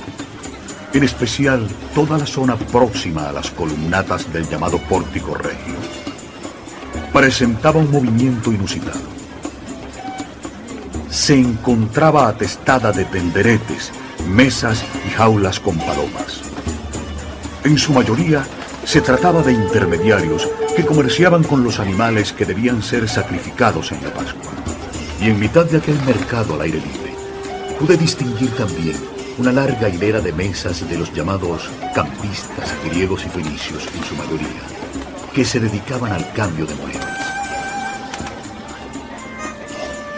en 0.92 1.04
especial 1.04 1.66
toda 1.94 2.18
la 2.18 2.26
zona 2.26 2.56
próxima 2.56 3.30
a 3.30 3.32
las 3.32 3.50
columnatas 3.50 4.30
del 4.30 4.46
llamado 4.46 4.78
pórtico 4.78 5.34
regio, 5.34 5.74
presentaba 7.14 7.80
un 7.80 7.90
movimiento 7.90 8.52
inusitado. 8.52 9.23
Se 11.14 11.38
encontraba 11.38 12.26
atestada 12.26 12.90
de 12.90 13.04
tenderetes, 13.04 13.92
mesas 14.28 14.84
y 15.06 15.10
jaulas 15.10 15.60
con 15.60 15.78
palomas. 15.78 16.42
En 17.62 17.78
su 17.78 17.92
mayoría 17.92 18.44
se 18.84 19.00
trataba 19.00 19.40
de 19.42 19.52
intermediarios 19.52 20.50
que 20.74 20.84
comerciaban 20.84 21.44
con 21.44 21.62
los 21.62 21.78
animales 21.78 22.32
que 22.32 22.44
debían 22.44 22.82
ser 22.82 23.08
sacrificados 23.08 23.92
en 23.92 24.02
la 24.02 24.12
Pascua. 24.12 24.50
Y 25.20 25.30
en 25.30 25.38
mitad 25.38 25.64
de 25.66 25.78
aquel 25.78 26.02
mercado 26.04 26.54
al 26.54 26.62
aire 26.62 26.80
libre, 26.80 27.14
pude 27.78 27.96
distinguir 27.96 28.50
también 28.56 28.96
una 29.38 29.52
larga 29.52 29.88
hilera 29.88 30.20
de 30.20 30.32
mesas 30.32 30.86
de 30.86 30.98
los 30.98 31.12
llamados 31.12 31.70
campistas 31.94 32.74
griegos 32.86 33.24
y 33.24 33.28
fenicios 33.28 33.86
en 33.96 34.02
su 34.02 34.16
mayoría, 34.16 34.62
que 35.32 35.44
se 35.44 35.60
dedicaban 35.60 36.12
al 36.12 36.32
cambio 36.32 36.66
de 36.66 36.74
monedas. 36.74 37.13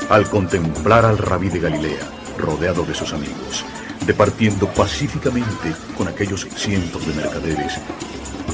Al 0.08 0.30
contemplar 0.30 1.04
al 1.04 1.18
rabí 1.18 1.48
de 1.48 1.58
Galilea, 1.58 2.08
rodeado 2.38 2.84
de 2.84 2.94
sus 2.94 3.12
amigos, 3.12 3.64
departiendo 4.06 4.68
pacíficamente 4.68 5.74
con 5.98 6.06
aquellos 6.06 6.46
cientos 6.54 7.04
de 7.04 7.14
mercaderes 7.14 7.72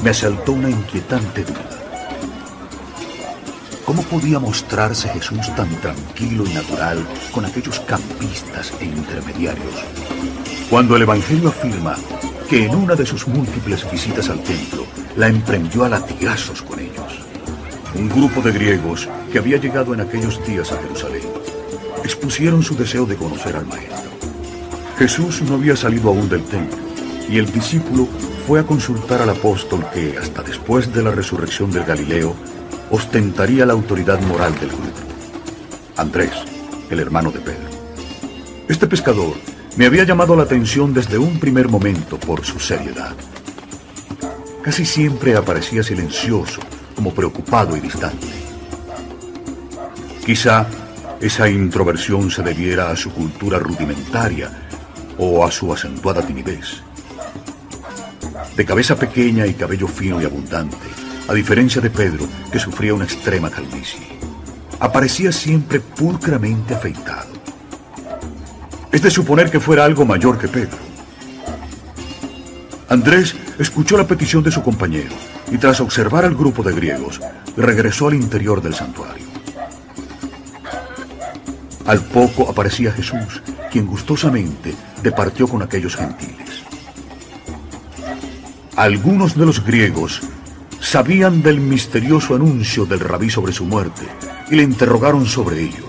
me 0.03 0.11
asaltó 0.11 0.53
una 0.53 0.71
inquietante 0.71 1.45
duda. 1.45 1.69
¿Cómo 3.85 4.03
podía 4.05 4.39
mostrarse 4.39 5.11
Jesús 5.11 5.55
tan 5.55 5.69
tranquilo 5.83 6.45
y 6.47 6.55
natural 6.55 7.07
con 7.33 7.45
aquellos 7.45 7.81
campistas 7.81 8.73
e 8.81 8.87
intermediarios? 8.87 9.75
Cuando 10.71 10.97
el 10.97 11.03
Evangelio 11.03 11.51
afirma 11.51 11.97
que 12.49 12.65
en 12.65 12.75
una 12.75 12.95
de 12.95 13.05
sus 13.05 13.29
múltiples 13.29 13.89
visitas 13.91 14.31
al 14.31 14.43
templo 14.43 14.87
la 15.17 15.29
emprendió 15.29 15.85
a 15.85 15.91
latigazos 15.91 16.63
con 16.63 16.81
ellos. 16.81 17.21
Un 17.95 18.09
grupo 18.09 18.41
de 18.41 18.53
griegos 18.53 19.07
que 19.31 19.39
había 19.39 19.59
llegado 19.59 19.93
en 19.93 20.01
aquellos 20.01 20.45
días 20.47 20.73
a 20.73 20.79
Jerusalén 20.79 21.42
expusieron 22.05 22.63
su 22.63 22.77
deseo 22.77 23.07
de 23.07 23.17
conocer 23.17 23.57
al 23.57 23.67
Maestro. 23.67 24.11
Jesús 24.99 25.43
no 25.43 25.55
había 25.55 25.77
salido 25.77 26.11
aún 26.11 26.29
del 26.29 26.45
templo 26.45 26.79
y 27.29 27.39
el 27.39 27.51
discípulo 27.51 28.09
fue 28.47 28.61
a 28.61 28.65
consultar 28.65 29.23
al 29.23 29.31
apóstol 29.31 29.85
que, 29.93 30.17
hasta 30.19 30.43
después 30.43 30.93
de 30.93 31.03
la 31.03 31.11
resurrección 31.11 31.71
del 31.71 31.85
Galileo, 31.85 32.35
ostentaría 32.91 33.65
la 33.65 33.73
autoridad 33.73 34.21
moral 34.23 34.55
del 34.59 34.69
grupo. 34.69 35.01
Andrés, 35.97 36.33
el 36.91 37.01
hermano 37.01 37.31
de 37.31 37.41
Pedro. 37.41 37.71
Este 38.69 38.87
pescador 38.87 39.35
me 39.77 39.87
había 39.87 40.05
llamado 40.05 40.37
la 40.37 40.43
atención 40.43 40.93
desde 40.93 41.19
un 41.19 41.39
primer 41.39 41.69
momento 41.69 42.19
por 42.19 42.45
su 42.45 42.59
seriedad. 42.59 43.15
Casi 44.63 44.85
siempre 44.85 45.37
aparecía 45.37 45.83
silencioso, 45.83 46.61
como 46.95 47.13
preocupado 47.13 47.77
y 47.77 47.81
distante. 47.81 48.27
Quizá 50.25 50.67
esa 51.23 51.49
introversión 51.49 52.31
se 52.31 52.43
debiera 52.43 52.91
a 52.91 52.97
su 52.97 53.11
cultura 53.13 53.59
rudimentaria 53.59 54.51
o 55.17 55.47
a 55.47 55.51
su 55.51 55.73
acentuada 55.73 56.21
timidez 56.27 56.83
de 58.57 58.65
cabeza 58.65 58.97
pequeña 58.97 59.47
y 59.47 59.55
cabello 59.55 59.87
fino 59.89 60.21
y 60.21 60.25
abundante, 60.25 60.77
a 61.29 61.33
diferencia 61.33 61.81
de 61.81 61.91
Pedro, 61.91 62.27
que 62.51 62.59
sufría 62.59 62.95
una 62.95 63.05
extrema 63.05 63.51
calvicie. 63.51 64.01
Aparecía 64.81 65.33
siempre 65.33 65.81
pulcramente 65.81 66.75
afeitado. 66.75 67.33
Es 68.91 69.01
de 69.01 69.11
suponer 69.11 69.51
que 69.51 69.61
fuera 69.61 69.85
algo 69.85 70.05
mayor 70.05 70.39
que 70.39 70.49
Pedro. 70.49 70.79
Andrés 72.89 73.35
escuchó 73.59 73.97
la 73.97 74.07
petición 74.07 74.43
de 74.43 74.51
su 74.51 74.63
compañero 74.63 75.15
y 75.51 75.57
tras 75.57 75.81
observar 75.81 76.25
al 76.27 76.35
grupo 76.35 76.63
de 76.63 76.75
griegos, 76.75 77.21
regresó 77.57 78.09
al 78.09 78.15
interior 78.15 78.61
del 78.61 78.75
santuario. 78.75 79.32
Al 81.87 82.01
poco 82.01 82.49
aparecía 82.49 82.93
Jesús, 82.93 83.43
quien 83.71 83.87
gustosamente 83.87 84.75
departió 85.03 85.49
con 85.49 85.63
aquellos 85.63 85.97
gentiles. 85.97 86.63
Algunos 88.77 89.37
de 89.37 89.47
los 89.47 89.65
griegos 89.65 90.23
sabían 90.81 91.43
del 91.43 91.61
misterioso 91.61 92.35
anuncio 92.35 92.87
del 92.87 93.01
rabí 93.01 93.31
sobre 93.31 93.53
su 93.53 93.65
muerte 93.65 94.03
y 94.51 94.57
le 94.57 94.63
interrogaron 94.63 95.27
sobre 95.27 95.63
ello. 95.63 95.85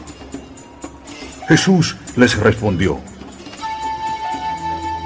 Jesús 1.48 1.96
les 2.16 2.38
respondió, 2.38 3.00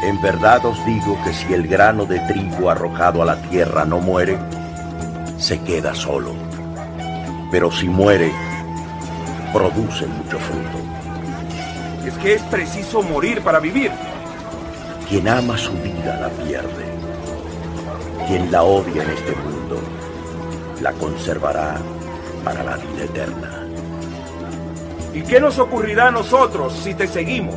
En 0.03 0.21
verdad 0.21 0.65
os 0.65 0.85
digo 0.85 1.19
que 1.23 1.33
si 1.33 1.53
el 1.53 1.67
grano 1.67 2.05
de 2.05 2.19
trigo 2.21 2.69
arrojado 2.69 3.21
a 3.21 3.25
la 3.25 3.41
tierra 3.49 3.85
no 3.85 3.99
muere, 3.99 4.37
se 5.37 5.59
queda 5.59 5.93
solo. 5.93 6.33
Pero 7.51 7.71
si 7.71 7.87
muere, 7.87 8.31
produce 9.53 10.05
mucho 10.07 10.39
fruto. 10.39 10.77
Es 12.05 12.13
que 12.15 12.35
es 12.35 12.41
preciso 12.43 13.01
morir 13.01 13.41
para 13.41 13.59
vivir. 13.59 13.91
Quien 15.09 15.27
ama 15.27 15.57
su 15.57 15.73
vida 15.73 16.17
la 16.19 16.29
pierde 16.29 16.97
quien 18.27 18.51
la 18.51 18.63
odia 18.63 19.03
en 19.03 19.09
este 19.09 19.33
mundo, 19.35 19.79
la 20.81 20.91
conservará 20.93 21.77
para 22.43 22.61
la 22.61 22.75
vida 22.75 23.05
eterna. 23.05 23.65
¿Y 25.13 25.21
qué 25.21 25.39
nos 25.39 25.57
ocurrirá 25.59 26.09
a 26.09 26.11
nosotros 26.11 26.73
si 26.73 26.93
te 26.93 27.07
seguimos? 27.07 27.55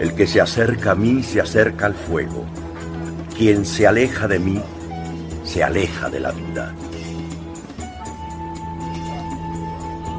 El 0.00 0.14
que 0.14 0.26
se 0.26 0.40
acerca 0.40 0.90
a 0.90 0.94
mí 0.96 1.22
se 1.22 1.40
acerca 1.40 1.86
al 1.86 1.94
fuego. 1.94 2.44
Quien 3.38 3.64
se 3.64 3.86
aleja 3.86 4.26
de 4.26 4.40
mí 4.40 4.60
se 5.44 5.62
aleja 5.62 6.10
de 6.10 6.20
la 6.20 6.32
vida. 6.32 6.74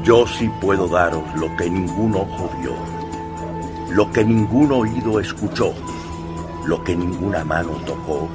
Yo 0.08 0.26
sí 0.26 0.50
puedo 0.58 0.88
daros 0.88 1.22
lo 1.34 1.54
que 1.54 1.68
ningún 1.68 2.14
ojo 2.14 2.50
vio, 2.58 2.72
lo 3.90 4.10
que 4.10 4.24
ningún 4.24 4.72
oído 4.72 5.20
escuchó, 5.20 5.74
lo 6.64 6.82
que 6.82 6.96
ninguna 6.96 7.44
mano 7.44 7.72
tocó 7.84 8.26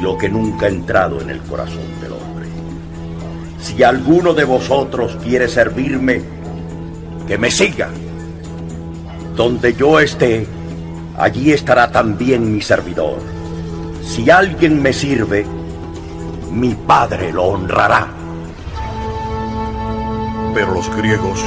lo 0.00 0.18
que 0.18 0.28
nunca 0.28 0.66
ha 0.66 0.68
entrado 0.70 1.20
en 1.20 1.30
el 1.30 1.40
corazón 1.42 1.86
del 2.00 2.12
hombre. 2.12 2.48
Si 3.60 3.84
alguno 3.84 4.34
de 4.34 4.44
vosotros 4.44 5.16
quiere 5.22 5.46
servirme, 5.46 6.22
que 7.28 7.38
me 7.38 7.52
siga. 7.52 7.88
Donde 9.36 9.74
yo 9.74 10.00
esté, 10.00 10.44
allí 11.16 11.52
estará 11.52 11.92
también 11.92 12.52
mi 12.52 12.60
servidor. 12.62 13.18
Si 14.02 14.28
alguien 14.28 14.82
me 14.82 14.92
sirve, 14.92 15.46
mi 16.50 16.74
Padre 16.74 17.32
lo 17.32 17.44
honrará. 17.44 18.08
Pero 20.54 20.74
los 20.74 20.94
griegos 20.96 21.44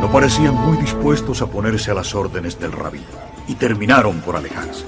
no 0.00 0.10
parecían 0.10 0.54
muy 0.54 0.76
dispuestos 0.78 1.42
a 1.42 1.46
ponerse 1.46 1.90
a 1.90 1.94
las 1.94 2.14
órdenes 2.14 2.58
del 2.58 2.72
rabí 2.72 3.04
y 3.48 3.54
terminaron 3.54 4.20
por 4.20 4.36
alejarse. 4.36 4.84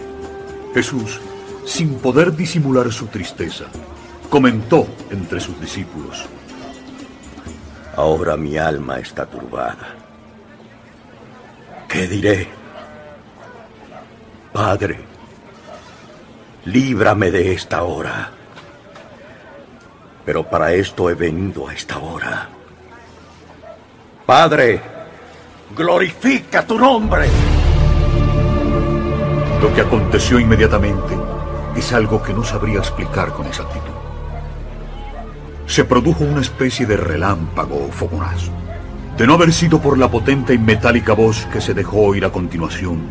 Jesús 0.75 1.21
sin 1.65 1.95
poder 1.95 2.37
disimular 2.37 2.93
su 2.93 3.07
tristeza, 3.07 3.65
comentó 4.29 4.87
entre 5.11 5.41
sus 5.41 5.61
discípulos. 5.61 6.27
Ahora 7.97 8.37
mi 8.37 8.59
alma 8.59 8.99
está 8.99 9.27
turbada. 9.27 9.95
¿Qué 11.89 12.07
diré? 12.07 12.49
Padre, 14.53 15.01
líbrame 16.67 17.31
de 17.31 17.53
esta 17.53 17.83
hora. 17.83 18.31
Pero 20.25 20.45
para 20.45 20.73
esto 20.73 21.11
he 21.11 21.15
venido 21.15 21.69
a 21.69 21.75
esta 21.75 21.99
hora. 21.99 22.49
Padre, 24.27 24.81
glorifica 25.77 26.67
tu 26.67 26.79
nombre. 26.79 27.29
Lo 29.61 29.75
que 29.75 29.83
aconteció 29.83 30.39
inmediatamente 30.39 31.15
es 31.77 31.93
algo 31.93 32.23
que 32.23 32.33
no 32.33 32.45
sabría 32.45 32.79
explicar 32.79 33.33
con 33.33 33.47
exactitud. 33.47 33.93
Se 35.67 35.85
produjo 35.85 36.25
una 36.25 36.41
especie 36.41 36.87
de 36.87 36.97
relámpago 36.97 37.87
o 37.87 37.93
fogonazo. 37.93 38.53
De 39.17 39.27
no 39.27 39.35
haber 39.35 39.53
sido 39.53 39.81
por 39.81 39.97
la 39.97 40.11
potente 40.11 40.55
y 40.55 40.59
metálica 40.59 41.13
voz 41.13 41.47
que 41.47 41.61
se 41.61 41.75
dejó 41.75 41.99
oír 41.99 42.25
a 42.25 42.31
continuación, 42.31 43.03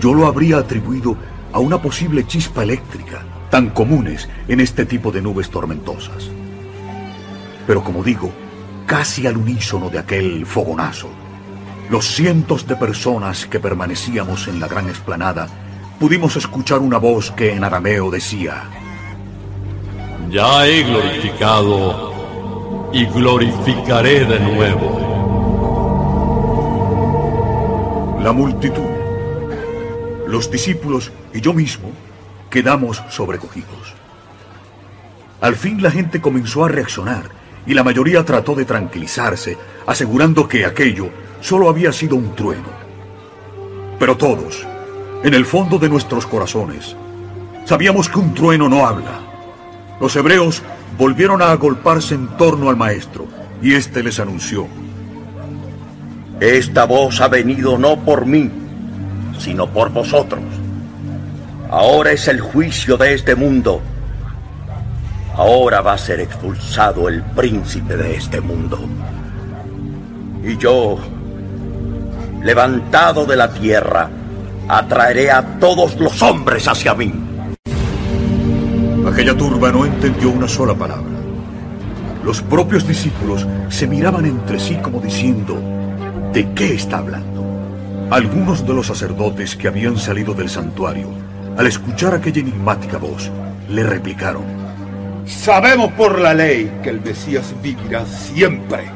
yo 0.00 0.14
lo 0.14 0.26
habría 0.26 0.58
atribuido 0.58 1.16
a 1.52 1.58
una 1.58 1.82
posible 1.82 2.26
chispa 2.26 2.62
eléctrica, 2.62 3.22
tan 3.50 3.70
comunes 3.70 4.28
en 4.48 4.60
este 4.60 4.86
tipo 4.86 5.10
de 5.10 5.20
nubes 5.20 5.50
tormentosas. 5.50 6.30
Pero 7.66 7.82
como 7.82 8.02
digo, 8.02 8.32
casi 8.86 9.26
al 9.26 9.36
unísono 9.36 9.90
de 9.90 9.98
aquel 9.98 10.46
fogonazo, 10.46 11.10
los 11.90 12.06
cientos 12.06 12.66
de 12.66 12.76
personas 12.76 13.46
que 13.46 13.58
permanecíamos 13.60 14.46
en 14.48 14.60
la 14.60 14.68
gran 14.68 14.88
explanada 14.88 15.48
pudimos 15.98 16.36
escuchar 16.36 16.78
una 16.78 16.98
voz 16.98 17.32
que 17.32 17.52
en 17.52 17.64
arameo 17.64 18.10
decía, 18.10 18.62
Ya 20.30 20.66
he 20.66 20.84
glorificado 20.84 22.14
y 22.92 23.04
glorificaré 23.06 24.24
de 24.24 24.40
nuevo. 24.40 25.08
La 28.22 28.32
multitud, 28.32 28.82
los 30.28 30.50
discípulos 30.50 31.10
y 31.34 31.40
yo 31.40 31.52
mismo 31.52 31.90
quedamos 32.50 33.02
sobrecogidos. 33.08 33.94
Al 35.40 35.56
fin 35.56 35.82
la 35.82 35.90
gente 35.90 36.20
comenzó 36.20 36.64
a 36.64 36.68
reaccionar 36.68 37.24
y 37.66 37.72
la 37.72 37.84
mayoría 37.84 38.24
trató 38.24 38.54
de 38.54 38.64
tranquilizarse, 38.64 39.56
asegurando 39.86 40.48
que 40.48 40.66
aquello 40.66 41.08
solo 41.40 41.68
había 41.68 41.92
sido 41.92 42.16
un 42.16 42.34
trueno. 42.34 42.68
Pero 43.98 44.16
todos, 44.16 44.66
en 45.22 45.34
el 45.34 45.46
fondo 45.46 45.78
de 45.78 45.88
nuestros 45.88 46.26
corazones, 46.26 46.96
sabíamos 47.64 48.08
que 48.08 48.18
un 48.18 48.34
trueno 48.34 48.68
no 48.68 48.86
habla. 48.86 49.20
Los 50.00 50.16
hebreos 50.16 50.62
volvieron 50.98 51.40
a 51.42 51.52
agolparse 51.52 52.14
en 52.14 52.28
torno 52.36 52.68
al 52.68 52.76
maestro 52.76 53.26
y 53.62 53.74
éste 53.74 54.02
les 54.02 54.18
anunció. 54.20 54.66
Esta 56.40 56.84
voz 56.86 57.20
ha 57.20 57.28
venido 57.28 57.78
no 57.78 58.00
por 58.00 58.24
mí, 58.24 58.50
sino 59.38 59.66
por 59.68 59.90
vosotros. 59.90 60.59
Ahora 61.70 62.10
es 62.10 62.26
el 62.26 62.40
juicio 62.40 62.96
de 62.96 63.14
este 63.14 63.36
mundo. 63.36 63.80
Ahora 65.36 65.80
va 65.82 65.92
a 65.92 65.98
ser 65.98 66.18
expulsado 66.18 67.08
el 67.08 67.22
príncipe 67.22 67.96
de 67.96 68.16
este 68.16 68.40
mundo. 68.40 68.80
Y 70.42 70.56
yo, 70.56 70.98
levantado 72.42 73.24
de 73.24 73.36
la 73.36 73.52
tierra, 73.52 74.10
atraeré 74.66 75.30
a 75.30 75.60
todos 75.60 75.94
los 76.00 76.20
hombres 76.22 76.66
hacia 76.66 76.92
mí. 76.92 77.14
Aquella 79.06 79.36
turba 79.36 79.70
no 79.70 79.84
entendió 79.84 80.30
una 80.30 80.48
sola 80.48 80.74
palabra. 80.74 81.20
Los 82.24 82.42
propios 82.42 82.84
discípulos 82.84 83.46
se 83.68 83.86
miraban 83.86 84.26
entre 84.26 84.58
sí 84.58 84.74
como 84.82 85.00
diciendo, 85.00 85.56
¿de 86.32 86.52
qué 86.52 86.74
está 86.74 86.98
hablando? 86.98 87.44
Algunos 88.10 88.66
de 88.66 88.74
los 88.74 88.88
sacerdotes 88.88 89.54
que 89.54 89.68
habían 89.68 89.96
salido 89.96 90.34
del 90.34 90.50
santuario, 90.50 91.29
al 91.56 91.66
escuchar 91.66 92.14
aquella 92.14 92.40
enigmática 92.40 92.98
voz, 92.98 93.30
le 93.68 93.82
replicaron, 93.82 94.44
Sabemos 95.26 95.92
por 95.92 96.18
la 96.18 96.34
ley 96.34 96.80
que 96.82 96.90
el 96.90 97.00
Mesías 97.00 97.54
vivirá 97.62 98.04
siempre. 98.04 98.90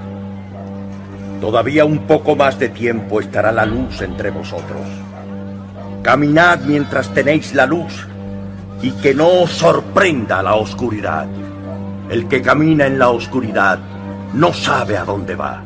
Todavía 1.40 1.84
un 1.84 2.06
poco 2.06 2.34
más 2.34 2.58
de 2.58 2.70
tiempo 2.70 3.20
estará 3.20 3.52
la 3.52 3.64
luz 3.64 4.00
entre 4.00 4.30
vosotros. 4.30 4.82
Caminad 6.02 6.60
mientras 6.62 7.12
tenéis 7.14 7.54
la 7.54 7.66
luz 7.66 8.06
y 8.82 8.90
que 8.92 9.14
no 9.14 9.28
os 9.28 9.50
sorprenda 9.50 10.42
la 10.42 10.54
oscuridad. 10.54 11.26
El 12.10 12.26
que 12.28 12.42
camina 12.42 12.86
en 12.86 12.98
la 12.98 13.10
oscuridad 13.10 13.78
no 14.32 14.52
sabe 14.52 14.96
a 14.96 15.04
dónde 15.04 15.36
va. 15.36 15.62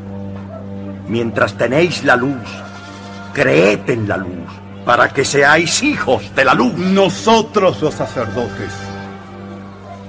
Mientras 1.09 1.55
tenéis 1.55 2.05
la 2.05 2.16
luz, 2.16 2.45
creed 3.32 3.89
en 3.89 4.07
la 4.07 4.16
luz 4.16 4.67
para 4.85 5.09
que 5.09 5.24
seáis 5.24 5.83
hijos 5.83 6.35
de 6.35 6.45
la 6.45 6.55
luz. 6.55 6.74
Nosotros 6.74 7.81
los 7.83 7.95
sacerdotes 7.95 8.72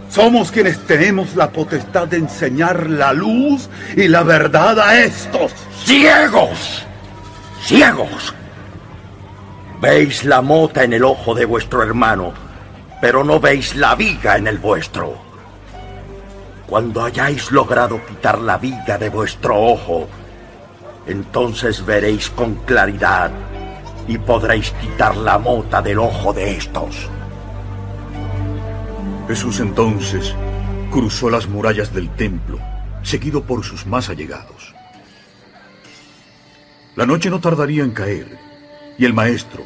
somos 0.10 0.52
quienes 0.52 0.80
tenemos 0.88 1.36
la 1.36 1.52
potestad 1.52 2.08
de 2.08 2.18
enseñar 2.18 2.90
la 2.90 3.14
luz 3.14 3.70
y 3.96 4.08
la 4.08 4.24
verdad 4.24 4.80
a 4.80 5.00
estos. 5.02 5.54
¡Ciegos! 5.86 6.84
¡Ciegos! 7.64 8.34
Veis 9.80 10.26
la 10.26 10.42
mota 10.42 10.84
en 10.84 10.94
el 10.94 11.04
ojo 11.04 11.36
de 11.36 11.46
vuestro 11.46 11.84
hermano, 11.84 12.34
pero 13.00 13.24
no 13.24 13.40
veis 13.40 13.76
la 13.76 13.96
viga 13.96 14.36
en 14.36 14.48
el 14.48 14.58
vuestro. 14.58 15.16
Cuando 16.66 17.04
hayáis 17.04 17.52
logrado 17.52 18.04
quitar 18.06 18.40
la 18.40 18.58
viga 18.58 18.98
de 18.98 19.10
vuestro 19.10 19.62
ojo, 19.62 20.08
entonces 21.06 21.86
veréis 21.86 22.30
con 22.32 22.56
claridad 22.66 23.32
y 24.10 24.18
podréis 24.18 24.72
quitar 24.72 25.16
la 25.16 25.38
mota 25.38 25.84
del 25.84 26.00
ojo 26.00 26.34
de 26.34 26.58
estos. 26.58 27.08
Jesús 29.28 29.60
entonces 29.60 30.34
cruzó 30.90 31.30
las 31.30 31.48
murallas 31.48 31.94
del 31.94 32.10
templo, 32.10 32.60
seguido 33.04 33.44
por 33.44 33.64
sus 33.64 33.86
más 33.86 34.10
allegados. 34.10 34.74
La 36.96 37.06
noche 37.06 37.30
no 37.30 37.40
tardaría 37.40 37.84
en 37.84 37.92
caer, 37.92 38.36
y 38.98 39.06
el 39.06 39.14
maestro, 39.14 39.64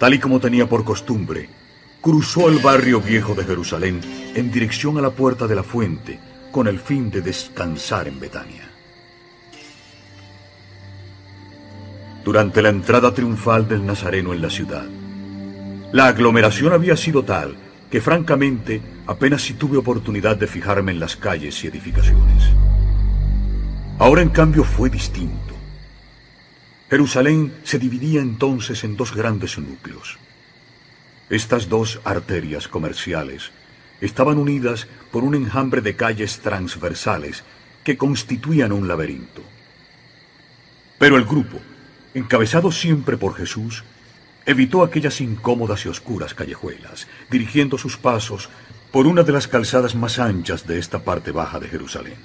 tal 0.00 0.14
y 0.14 0.18
como 0.18 0.40
tenía 0.40 0.68
por 0.68 0.84
costumbre, 0.84 1.48
cruzó 2.00 2.48
el 2.48 2.58
barrio 2.58 3.00
viejo 3.00 3.36
de 3.36 3.44
Jerusalén 3.44 4.00
en 4.34 4.50
dirección 4.50 4.98
a 4.98 5.02
la 5.02 5.10
puerta 5.10 5.46
de 5.46 5.54
la 5.54 5.62
fuente, 5.62 6.18
con 6.50 6.66
el 6.66 6.80
fin 6.80 7.12
de 7.12 7.20
descansar 7.20 8.08
en 8.08 8.18
Betania. 8.18 8.73
Durante 12.24 12.62
la 12.62 12.70
entrada 12.70 13.12
triunfal 13.12 13.68
del 13.68 13.84
Nazareno 13.84 14.32
en 14.32 14.40
la 14.40 14.48
ciudad, 14.48 14.86
la 15.92 16.06
aglomeración 16.06 16.72
había 16.72 16.96
sido 16.96 17.22
tal 17.22 17.54
que 17.90 18.00
francamente 18.00 18.80
apenas 19.06 19.42
si 19.42 19.52
tuve 19.52 19.76
oportunidad 19.76 20.34
de 20.36 20.46
fijarme 20.46 20.92
en 20.92 21.00
las 21.00 21.16
calles 21.16 21.62
y 21.62 21.66
edificaciones. 21.66 22.44
Ahora 23.98 24.22
en 24.22 24.30
cambio 24.30 24.64
fue 24.64 24.88
distinto. 24.88 25.54
Jerusalén 26.88 27.52
se 27.62 27.78
dividía 27.78 28.22
entonces 28.22 28.84
en 28.84 28.96
dos 28.96 29.14
grandes 29.14 29.58
núcleos. 29.58 30.16
Estas 31.28 31.68
dos 31.68 32.00
arterias 32.04 32.68
comerciales 32.68 33.50
estaban 34.00 34.38
unidas 34.38 34.88
por 35.12 35.24
un 35.24 35.34
enjambre 35.34 35.82
de 35.82 35.94
calles 35.94 36.40
transversales 36.40 37.44
que 37.84 37.98
constituían 37.98 38.72
un 38.72 38.88
laberinto. 38.88 39.42
Pero 40.98 41.18
el 41.18 41.24
grupo, 41.26 41.60
encabezado 42.14 42.72
siempre 42.72 43.16
por 43.16 43.34
Jesús, 43.34 43.84
evitó 44.46 44.82
aquellas 44.82 45.20
incómodas 45.20 45.84
y 45.84 45.88
oscuras 45.88 46.34
callejuelas, 46.34 47.06
dirigiendo 47.30 47.78
sus 47.78 47.96
pasos 47.96 48.48
por 48.90 49.06
una 49.06 49.22
de 49.22 49.32
las 49.32 49.48
calzadas 49.48 49.94
más 49.94 50.18
anchas 50.18 50.66
de 50.66 50.78
esta 50.78 51.00
parte 51.00 51.32
baja 51.32 51.58
de 51.58 51.68
Jerusalén. 51.68 52.18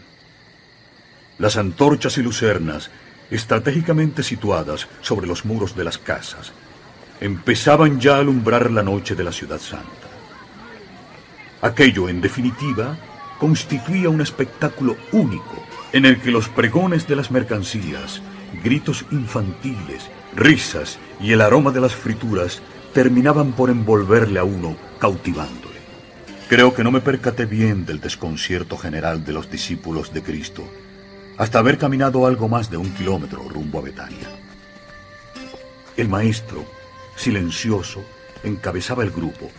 Las 1.40 1.58
antorchas 1.58 2.18
y 2.18 2.22
lucernas, 2.22 2.92
estratégicamente 3.32 4.24
situadas 4.24 4.88
sobre 5.02 5.28
los 5.28 5.46
muros 5.46 5.76
de 5.76 5.84
las 5.84 5.98
casas, 5.98 6.52
empezaban 7.22 8.00
ya 8.00 8.16
a 8.16 8.20
alumbrar 8.20 8.72
la 8.72 8.84
noche 8.84 9.16
de 9.16 9.24
la 9.24 9.32
ciudad 9.32 9.60
santa. 9.60 9.88
Aquello, 11.62 12.08
en 12.08 12.22
definitiva, 12.22 12.98
constituía 13.40 14.10
un 14.10 14.22
espectáculo 14.22 14.98
único 15.12 15.66
en 15.92 16.06
el 16.06 16.22
que 16.22 16.32
los 16.32 16.50
pregones 16.50 17.08
de 17.08 17.16
las 17.16 17.32
mercancías, 17.32 18.22
gritos 18.64 19.06
infantiles, 19.12 20.10
risas 20.36 20.98
y 21.20 21.32
el 21.32 21.42
aroma 21.42 21.72
de 21.72 21.82
las 21.82 21.96
frituras 21.96 22.62
terminaban 22.94 23.54
por 23.54 23.70
envolverle 23.70 24.40
a 24.40 24.44
uno, 24.44 24.76
cautivándole. 25.00 25.80
Creo 26.50 26.74
que 26.74 26.84
no 26.84 26.92
me 26.92 27.02
percaté 27.02 27.46
bien 27.46 27.86
del 27.86 28.00
desconcierto 28.00 28.78
general 28.78 29.24
de 29.24 29.34
los 29.34 29.52
discípulos 29.52 30.12
de 30.14 30.24
Cristo, 30.24 30.64
hasta 31.38 31.60
haber 31.60 31.78
caminado 31.78 32.26
algo 32.26 32.50
más 32.50 32.70
de 32.70 32.78
un 32.78 32.90
kilómetro 32.96 33.48
rumbo 33.48 33.80
a 33.80 33.84
Betania. 33.84 34.28
El 35.96 36.10
maestro, 36.10 36.66
silencioso, 37.16 38.04
encabezaba 38.44 39.04
el 39.04 39.12
grupo, 39.12 39.52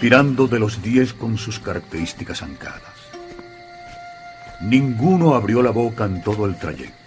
tirando 0.00 0.46
de 0.46 0.58
los 0.58 0.82
diez 0.82 1.12
con 1.12 1.36
sus 1.36 1.58
características 1.58 2.42
ancadas. 2.42 2.94
ninguno 4.62 5.34
abrió 5.34 5.62
la 5.62 5.70
boca 5.70 6.04
en 6.06 6.22
todo 6.22 6.46
el 6.46 6.58
trayecto. 6.58 7.03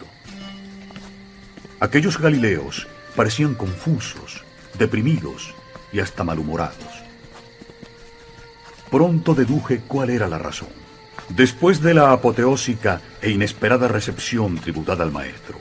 Aquellos 1.79 2.19
galileos 2.19 2.87
parecían 3.15 3.55
confusos, 3.55 4.43
deprimidos 4.77 5.53
y 5.93 5.99
hasta 5.99 6.23
malhumorados. 6.23 7.03
Pronto 8.89 9.35
deduje 9.35 9.81
cuál 9.87 10.09
era 10.09 10.27
la 10.27 10.37
razón. 10.37 10.69
Después 11.29 11.81
de 11.81 11.93
la 11.93 12.13
apoteósica 12.13 13.01
e 13.21 13.29
inesperada 13.29 13.87
recepción 13.87 14.57
tributada 14.57 15.03
al 15.03 15.11
Maestro, 15.11 15.59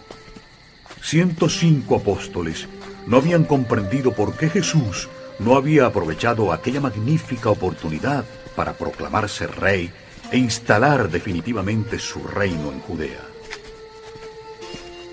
105 1.02 1.96
apóstoles 1.96 2.68
no 3.06 3.16
habían 3.16 3.44
comprendido 3.44 4.12
por 4.12 4.36
qué 4.36 4.48
Jesús 4.48 5.08
no 5.38 5.56
había 5.56 5.86
aprovechado 5.86 6.52
aquella 6.52 6.80
magnífica 6.80 7.50
oportunidad 7.50 8.24
para 8.54 8.72
proclamarse 8.72 9.46
rey 9.46 9.90
e 10.32 10.38
instalar 10.38 11.10
definitivamente 11.10 11.98
su 11.98 12.22
reino 12.24 12.72
en 12.72 12.80
Judea. 12.80 13.20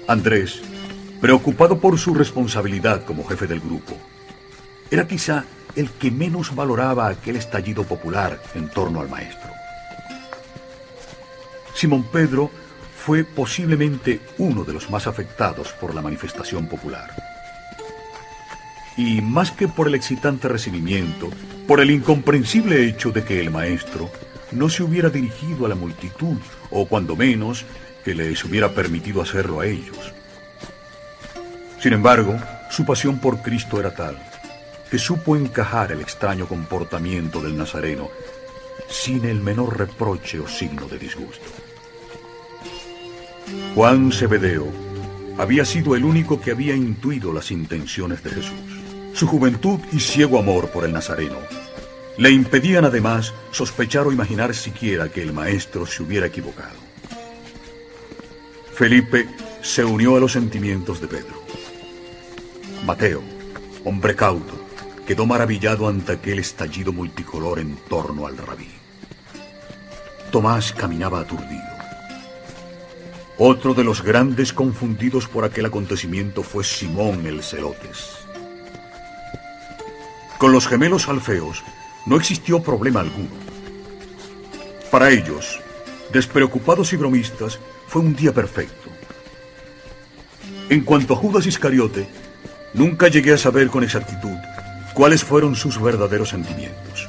Andrés, 0.08 0.62
preocupado 1.24 1.80
por 1.80 1.98
su 1.98 2.14
responsabilidad 2.14 3.06
como 3.06 3.24
jefe 3.24 3.48
del 3.48 3.62
grupo, 3.62 3.98
era 4.92 5.08
quizá 5.08 5.46
el 5.74 5.90
que 5.92 6.12
menos 6.12 6.54
valoraba 6.54 7.08
aquel 7.08 7.38
estallido 7.38 7.86
popular 7.86 8.42
en 8.56 8.68
torno 8.68 9.00
al 9.00 9.08
maestro. 9.08 9.50
Simón 11.74 12.04
Pedro 12.12 12.52
fue 12.98 13.24
posiblemente 13.24 14.20
uno 14.38 14.66
de 14.66 14.74
los 14.74 14.90
más 14.90 15.08
afectados 15.08 15.72
por 15.72 15.96
la 15.96 16.02
manifestación 16.02 16.68
popular. 16.68 17.16
Y 18.98 19.22
más 19.22 19.50
que 19.52 19.70
por 19.70 19.88
el 19.88 19.96
excitante 19.96 20.50
recibimiento, 20.50 21.30
por 21.70 21.80
el 21.80 21.90
incomprensible 21.90 22.86
hecho 22.86 23.12
de 23.12 23.24
que 23.24 23.40
el 23.40 23.50
maestro 23.50 24.12
no 24.52 24.68
se 24.68 24.84
hubiera 24.84 25.10
dirigido 25.10 25.68
a 25.68 25.70
la 25.70 25.76
multitud, 25.76 26.36
o 26.70 26.86
cuando 26.86 27.16
menos, 27.16 27.64
que 28.04 28.14
les 28.14 28.44
hubiera 28.44 28.74
permitido 28.74 29.22
hacerlo 29.22 29.62
a 29.62 29.68
ellos. 29.68 30.13
Sin 31.84 31.92
embargo, 31.92 32.40
su 32.70 32.86
pasión 32.86 33.20
por 33.20 33.42
Cristo 33.42 33.78
era 33.78 33.94
tal 33.94 34.16
que 34.90 34.98
supo 34.98 35.36
encajar 35.36 35.92
el 35.92 36.00
extraño 36.00 36.48
comportamiento 36.48 37.42
del 37.42 37.58
Nazareno 37.58 38.10
sin 38.88 39.26
el 39.26 39.42
menor 39.42 39.78
reproche 39.78 40.40
o 40.40 40.48
signo 40.48 40.88
de 40.88 40.98
disgusto. 40.98 41.44
Juan 43.76 44.14
Cebedeo 44.14 44.66
había 45.38 45.66
sido 45.66 45.94
el 45.98 46.06
único 46.06 46.40
que 46.40 46.52
había 46.52 46.74
intuido 46.74 47.34
las 47.34 47.52
intenciones 47.52 48.24
de 48.24 48.30
Jesús. 48.30 48.82
Su 49.14 49.28
juventud 49.28 49.82
y 49.92 50.00
ciego 50.00 50.40
amor 50.40 50.70
por 50.70 50.86
el 50.86 50.94
Nazareno 50.94 51.40
le 52.18 52.32
impedían 52.32 52.86
además 52.86 53.34
sospechar 53.52 54.08
o 54.08 54.14
imaginar 54.14 54.56
siquiera 54.56 55.10
que 55.10 55.22
el 55.22 55.34
maestro 55.34 55.86
se 55.86 56.02
hubiera 56.02 56.28
equivocado. 56.28 56.78
Felipe 58.74 59.28
se 59.62 59.84
unió 59.84 60.16
a 60.16 60.22
los 60.22 60.32
sentimientos 60.32 61.02
de 61.02 61.08
Pedro. 61.08 61.44
Mateo, 62.86 63.24
hombre 63.86 64.14
cauto, 64.14 64.60
quedó 65.08 65.26
maravillado 65.26 65.88
ante 65.88 66.12
aquel 66.12 66.40
estallido 66.40 66.92
multicolor 66.92 67.60
en 67.60 67.78
torno 67.88 68.28
al 68.28 68.38
rabí. 68.38 68.70
Tomás 70.32 70.74
caminaba 70.74 71.22
aturdido. 71.22 71.64
Otro 73.38 73.74
de 73.74 73.86
los 73.86 74.02
grandes 74.02 74.52
confundidos 74.52 75.30
por 75.30 75.46
aquel 75.46 75.66
acontecimiento 75.66 76.44
fue 76.44 76.66
Simón 76.66 77.26
el 77.26 77.42
Celotes. 77.42 78.18
Con 80.38 80.52
los 80.52 80.68
gemelos 80.68 81.08
alfeos 81.08 81.64
no 82.06 82.18
existió 82.18 82.62
problema 82.62 83.00
alguno. 83.00 83.32
Para 84.92 85.10
ellos, 85.10 85.62
despreocupados 86.12 86.92
y 86.92 86.98
bromistas, 86.98 87.60
fue 87.88 88.02
un 88.02 88.14
día 88.14 88.34
perfecto. 88.34 88.90
En 90.70 90.82
cuanto 90.82 91.14
a 91.14 91.18
Judas 91.18 91.46
Iscariote, 91.46 92.08
nunca 92.74 93.08
llegué 93.08 93.34
a 93.34 93.38
saber 93.38 93.68
con 93.68 93.84
exactitud 93.84 94.38
cuáles 94.94 95.24
fueron 95.24 95.56
sus 95.56 95.82
verdaderos 95.82 96.30
sentimientos. 96.30 97.08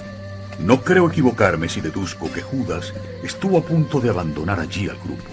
No 0.59 0.83
creo 0.83 1.09
equivocarme 1.09 1.69
si 1.69 1.81
deduzco 1.81 2.33
que 2.33 2.43
Judas 2.43 2.95
estuvo 3.23 3.59
a 3.59 3.63
punto 3.63 4.01
de 4.01 4.11
abandonar 4.11 4.61
allí 4.61 4.89
al 4.89 4.99
grupo. 4.99 5.31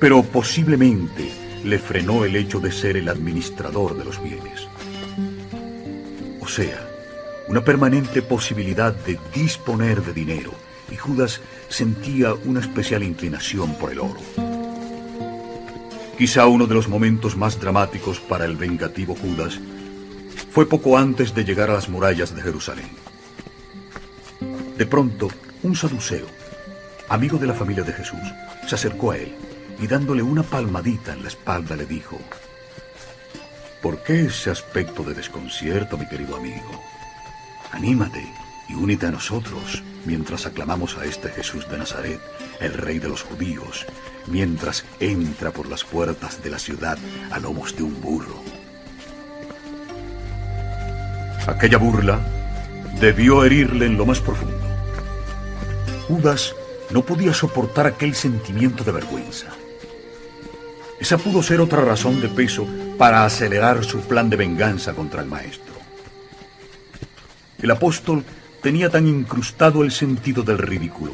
Pero 0.00 0.22
posiblemente 0.22 1.30
le 1.64 1.78
frenó 1.78 2.24
el 2.24 2.36
hecho 2.36 2.60
de 2.60 2.72
ser 2.72 2.96
el 2.96 3.08
administrador 3.08 3.96
de 3.96 4.04
los 4.04 4.22
bienes. 4.22 4.68
O 6.40 6.48
sea, 6.48 6.86
una 7.48 7.64
permanente 7.64 8.22
posibilidad 8.22 8.94
de 8.94 9.18
disponer 9.34 10.02
de 10.02 10.12
dinero, 10.12 10.52
y 10.90 10.96
Judas 10.96 11.40
sentía 11.68 12.34
una 12.34 12.60
especial 12.60 13.02
inclinación 13.02 13.74
por 13.74 13.92
el 13.92 14.00
oro. 14.00 14.20
Quizá 16.18 16.46
uno 16.46 16.66
de 16.66 16.74
los 16.74 16.88
momentos 16.88 17.36
más 17.36 17.60
dramáticos 17.60 18.20
para 18.20 18.46
el 18.46 18.56
vengativo 18.56 19.14
Judas 19.14 19.60
fue 20.50 20.66
poco 20.66 20.96
antes 20.96 21.34
de 21.34 21.44
llegar 21.44 21.68
a 21.68 21.74
las 21.74 21.90
murallas 21.90 22.34
de 22.34 22.40
Jerusalén. 22.40 22.88
De 24.78 24.86
pronto, 24.86 25.28
un 25.62 25.76
saduceo, 25.76 26.26
amigo 27.10 27.36
de 27.36 27.46
la 27.46 27.52
familia 27.52 27.84
de 27.84 27.92
Jesús, 27.92 28.20
se 28.66 28.74
acercó 28.74 29.10
a 29.10 29.18
él 29.18 29.34
y 29.78 29.86
dándole 29.86 30.22
una 30.22 30.42
palmadita 30.42 31.12
en 31.12 31.22
la 31.22 31.28
espalda 31.28 31.76
le 31.76 31.84
dijo, 31.84 32.18
¿Por 33.82 34.02
qué 34.02 34.24
ese 34.24 34.50
aspecto 34.50 35.02
de 35.02 35.12
desconcierto, 35.12 35.98
mi 35.98 36.08
querido 36.08 36.36
amigo? 36.36 36.82
Anímate 37.72 38.26
y 38.70 38.74
únete 38.74 39.06
a 39.06 39.10
nosotros 39.10 39.82
mientras 40.06 40.46
aclamamos 40.46 40.96
a 40.96 41.04
este 41.04 41.28
Jesús 41.28 41.68
de 41.68 41.76
Nazaret, 41.76 42.20
el 42.60 42.72
rey 42.72 42.98
de 42.98 43.08
los 43.10 43.22
judíos, 43.22 43.84
mientras 44.26 44.84
entra 45.00 45.50
por 45.50 45.68
las 45.68 45.84
puertas 45.84 46.42
de 46.42 46.50
la 46.50 46.58
ciudad 46.58 46.98
a 47.30 47.38
lomos 47.38 47.76
de 47.76 47.82
un 47.82 48.00
burro. 48.00 48.42
Aquella 51.46 51.78
burla 51.78 52.20
debió 53.00 53.44
herirle 53.44 53.86
en 53.86 53.96
lo 53.96 54.06
más 54.06 54.20
profundo. 54.20 54.58
Judas 56.08 56.54
no 56.90 57.02
podía 57.02 57.32
soportar 57.32 57.86
aquel 57.86 58.14
sentimiento 58.14 58.84
de 58.84 58.92
vergüenza. 58.92 59.48
Esa 60.98 61.18
pudo 61.18 61.42
ser 61.42 61.60
otra 61.60 61.82
razón 61.84 62.20
de 62.20 62.28
peso 62.28 62.66
para 62.96 63.24
acelerar 63.24 63.84
su 63.84 64.00
plan 64.00 64.30
de 64.30 64.36
venganza 64.36 64.94
contra 64.94 65.20
el 65.20 65.28
maestro. 65.28 65.74
El 67.60 67.70
apóstol 67.70 68.24
tenía 68.62 68.90
tan 68.90 69.06
incrustado 69.06 69.84
el 69.84 69.92
sentido 69.92 70.42
del 70.42 70.58
ridículo 70.58 71.12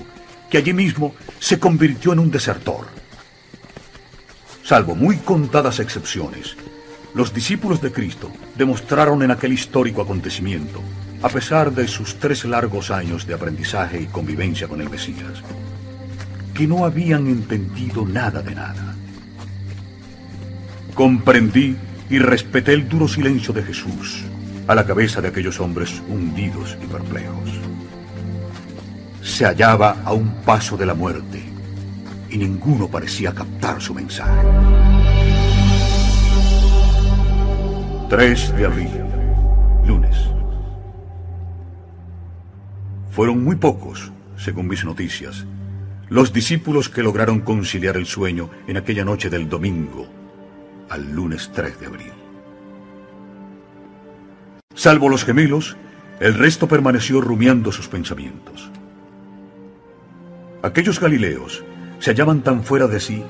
que 0.53 0.59
allí 0.59 0.75
mismo 0.75 1.15
se 1.39 1.59
convirtió 1.59 2.13
en 2.13 2.19
un 2.19 2.31
desertor. 2.31 2.85
Salvo 4.63 4.95
muy 4.95 5.17
contadas 5.17 5.81
excepciones, 5.81 6.59
los 7.15 7.33
discípulos 7.33 7.81
de 7.81 7.91
Cristo 7.91 8.31
demostraron 8.55 9.23
en 9.23 9.31
aquel 9.31 9.55
histórico 9.55 10.03
acontecimiento, 10.03 10.83
a 11.23 11.31
pesar 11.31 11.73
de 11.73 11.89
sus 11.89 12.17
tres 12.17 12.45
largos 12.45 12.91
años 12.91 13.27
de 13.27 13.33
aprendizaje 13.33 14.03
y 14.03 14.07
convivencia 14.09 14.69
con 14.69 14.83
el 14.83 14.91
Mesías, 14.91 15.43
que 16.53 16.67
no 16.67 16.85
habían 16.85 17.29
entendido 17.29 18.05
nada 18.05 18.43
de 18.43 18.55
nada. 18.55 18.95
Comprendí 20.93 21.79
y 22.11 22.19
respeté 22.19 22.75
el 22.75 22.91
duro 22.91 23.09
silencio 23.09 23.55
de 23.55 23.63
Jesús 23.63 24.25
a 24.69 24.75
la 24.75 24.85
cabeza 24.85 25.23
de 25.23 25.29
aquellos 25.29 25.59
hombres 25.61 26.03
hundidos 26.11 26.77
y 26.83 26.87
perplejos. 26.89 27.72
Se 29.23 29.47
hallaba 29.47 30.03
a 30.05 30.13
un 30.13 30.43
paso 30.43 30.77
de 30.77 30.85
la 30.85 30.95
muerte 30.95 31.41
y 32.29 32.39
ninguno 32.39 32.89
parecía 32.89 33.33
captar 33.33 33.81
su 33.81 33.95
mensaje. 33.95 34.47
3 38.11 38.57
de 38.57 38.67
abril, 38.67 38.91
lunes. 39.87 40.17
Fueron 43.11 43.45
muy 43.45 43.57
pocos, 43.57 44.11
según 44.37 44.67
mis 44.67 44.85
noticias, 44.85 45.47
los 46.09 46.33
discípulos 46.33 46.89
que 46.89 47.03
lograron 47.03 47.41
conciliar 47.41 47.97
el 47.97 48.07
sueño 48.07 48.51
en 48.67 48.77
aquella 48.77 49.05
noche 49.05 49.31
del 49.31 49.49
domingo 49.49 50.09
al 50.91 51.11
lunes 51.13 51.51
3 51.55 51.81
de 51.81 51.87
abril. 51.87 52.13
Salvo 54.75 55.09
los 55.09 55.25
gemelos, 55.25 55.77
el 56.21 56.35
resto 56.35 56.67
permaneció 56.67 57.21
rumiando 57.21 57.71
sus 57.73 57.89
pensamientos. 57.89 58.71
Aquellos 60.63 61.01
galileos 61.01 61.65
se 61.99 62.11
hallaban 62.11 62.43
tan 62.43 62.63
fuera 62.63 62.87
de 62.87 63.01
sí 63.01 63.25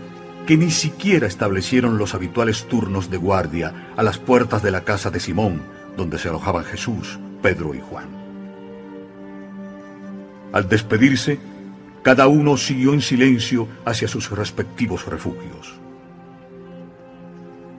que 0.46 0.56
ni 0.56 0.70
siquiera 0.70 1.26
establecieron 1.26 1.96
los 1.96 2.14
habituales 2.14 2.66
turnos 2.68 3.10
de 3.10 3.16
guardia 3.16 3.92
a 3.96 4.02
las 4.02 4.18
puertas 4.18 4.62
de 4.62 4.70
la 4.70 4.82
casa 4.82 5.10
de 5.10 5.20
Simón, 5.20 5.62
donde 5.96 6.18
se 6.18 6.28
alojaban 6.28 6.64
Jesús, 6.64 7.18
Pedro 7.40 7.74
y 7.74 7.80
Juan. 7.80 8.08
Al 10.52 10.68
despedirse, 10.68 11.38
cada 12.02 12.26
uno 12.26 12.56
siguió 12.56 12.92
en 12.92 13.00
silencio 13.00 13.68
hacia 13.84 14.08
sus 14.08 14.30
respectivos 14.30 15.06
refugios. 15.06 15.74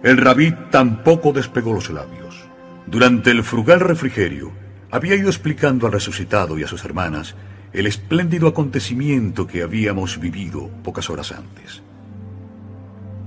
El 0.01 0.17
rabí 0.17 0.53
tampoco 0.71 1.31
despegó 1.31 1.73
los 1.73 1.89
labios. 1.89 2.43
Durante 2.87 3.31
el 3.31 3.43
frugal 3.43 3.81
refrigerio, 3.81 4.51
había 4.89 5.15
ido 5.15 5.29
explicando 5.29 5.85
al 5.85 5.93
resucitado 5.93 6.57
y 6.57 6.63
a 6.63 6.67
sus 6.67 6.83
hermanas 6.85 7.35
el 7.73 7.87
espléndido 7.87 8.47
acontecimiento 8.47 9.47
que 9.47 9.63
habíamos 9.63 10.19
vivido 10.19 10.69
pocas 10.83 11.09
horas 11.09 11.31
antes. 11.31 11.81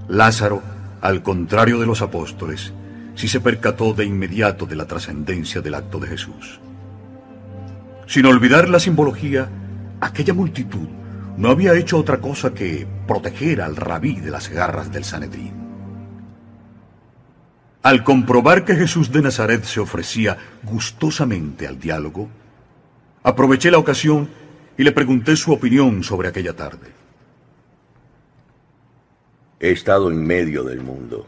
Lázaro, 0.08 0.62
al 1.00 1.22
contrario 1.22 1.80
de 1.80 1.86
los 1.86 2.00
apóstoles, 2.00 2.72
sí 3.16 3.26
se 3.26 3.40
percató 3.40 3.92
de 3.92 4.04
inmediato 4.04 4.64
de 4.66 4.76
la 4.76 4.86
trascendencia 4.86 5.60
del 5.60 5.74
acto 5.74 5.98
de 5.98 6.08
Jesús. 6.08 6.60
Sin 8.06 8.24
olvidar 8.26 8.68
la 8.68 8.78
simbología, 8.78 9.48
aquella 10.00 10.32
multitud 10.32 10.88
no 11.36 11.50
había 11.50 11.74
hecho 11.74 11.98
otra 11.98 12.18
cosa 12.18 12.54
que 12.54 12.86
proteger 13.06 13.60
al 13.60 13.74
rabí 13.74 14.20
de 14.20 14.30
las 14.30 14.48
garras 14.48 14.92
del 14.92 15.04
Sanedrín. 15.04 15.52
Al 17.82 18.04
comprobar 18.04 18.64
que 18.64 18.76
Jesús 18.76 19.10
de 19.10 19.22
Nazaret 19.22 19.64
se 19.64 19.80
ofrecía 19.80 20.36
gustosamente 20.62 21.66
al 21.66 21.78
diálogo, 21.78 22.28
aproveché 23.26 23.70
la 23.70 23.78
ocasión 23.78 24.28
y 24.78 24.84
le 24.84 24.92
pregunté 24.92 25.34
su 25.34 25.52
opinión 25.52 26.04
sobre 26.04 26.28
aquella 26.28 26.54
tarde. 26.54 26.92
He 29.58 29.70
estado 29.72 30.10
en 30.10 30.24
medio 30.24 30.62
del 30.62 30.80
mundo 30.80 31.26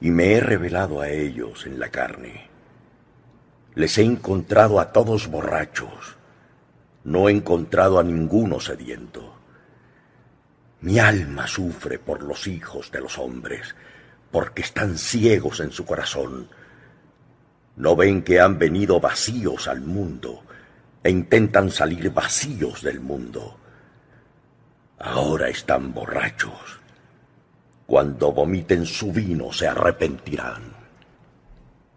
y 0.00 0.10
me 0.10 0.32
he 0.32 0.40
revelado 0.40 1.02
a 1.02 1.10
ellos 1.10 1.66
en 1.66 1.78
la 1.78 1.90
carne. 1.90 2.48
Les 3.74 3.98
he 3.98 4.02
encontrado 4.02 4.80
a 4.80 4.90
todos 4.90 5.28
borrachos 5.28 6.18
no 7.04 7.28
he 7.28 7.32
encontrado 7.32 7.98
a 7.98 8.02
ninguno 8.02 8.60
sediento. 8.60 9.34
Mi 10.80 10.98
alma 10.98 11.46
sufre 11.46 11.98
por 11.98 12.22
los 12.22 12.46
hijos 12.46 12.90
de 12.90 13.00
los 13.00 13.18
hombres, 13.18 13.74
porque 14.30 14.62
están 14.62 14.98
ciegos 14.98 15.60
en 15.60 15.72
su 15.72 15.84
corazón. 15.84 16.48
No 17.76 17.96
ven 17.96 18.22
que 18.22 18.40
han 18.40 18.58
venido 18.58 19.00
vacíos 19.00 19.68
al 19.68 19.80
mundo 19.80 20.42
e 21.02 21.10
intentan 21.10 21.70
salir 21.70 22.10
vacíos 22.10 22.82
del 22.82 23.00
mundo. 23.00 23.58
Ahora 24.98 25.48
están 25.48 25.94
borrachos. 25.94 26.80
Cuando 27.86 28.32
vomiten 28.32 28.84
su 28.84 29.12
vino 29.12 29.52
se 29.52 29.68
arrepentirán. 29.68 30.76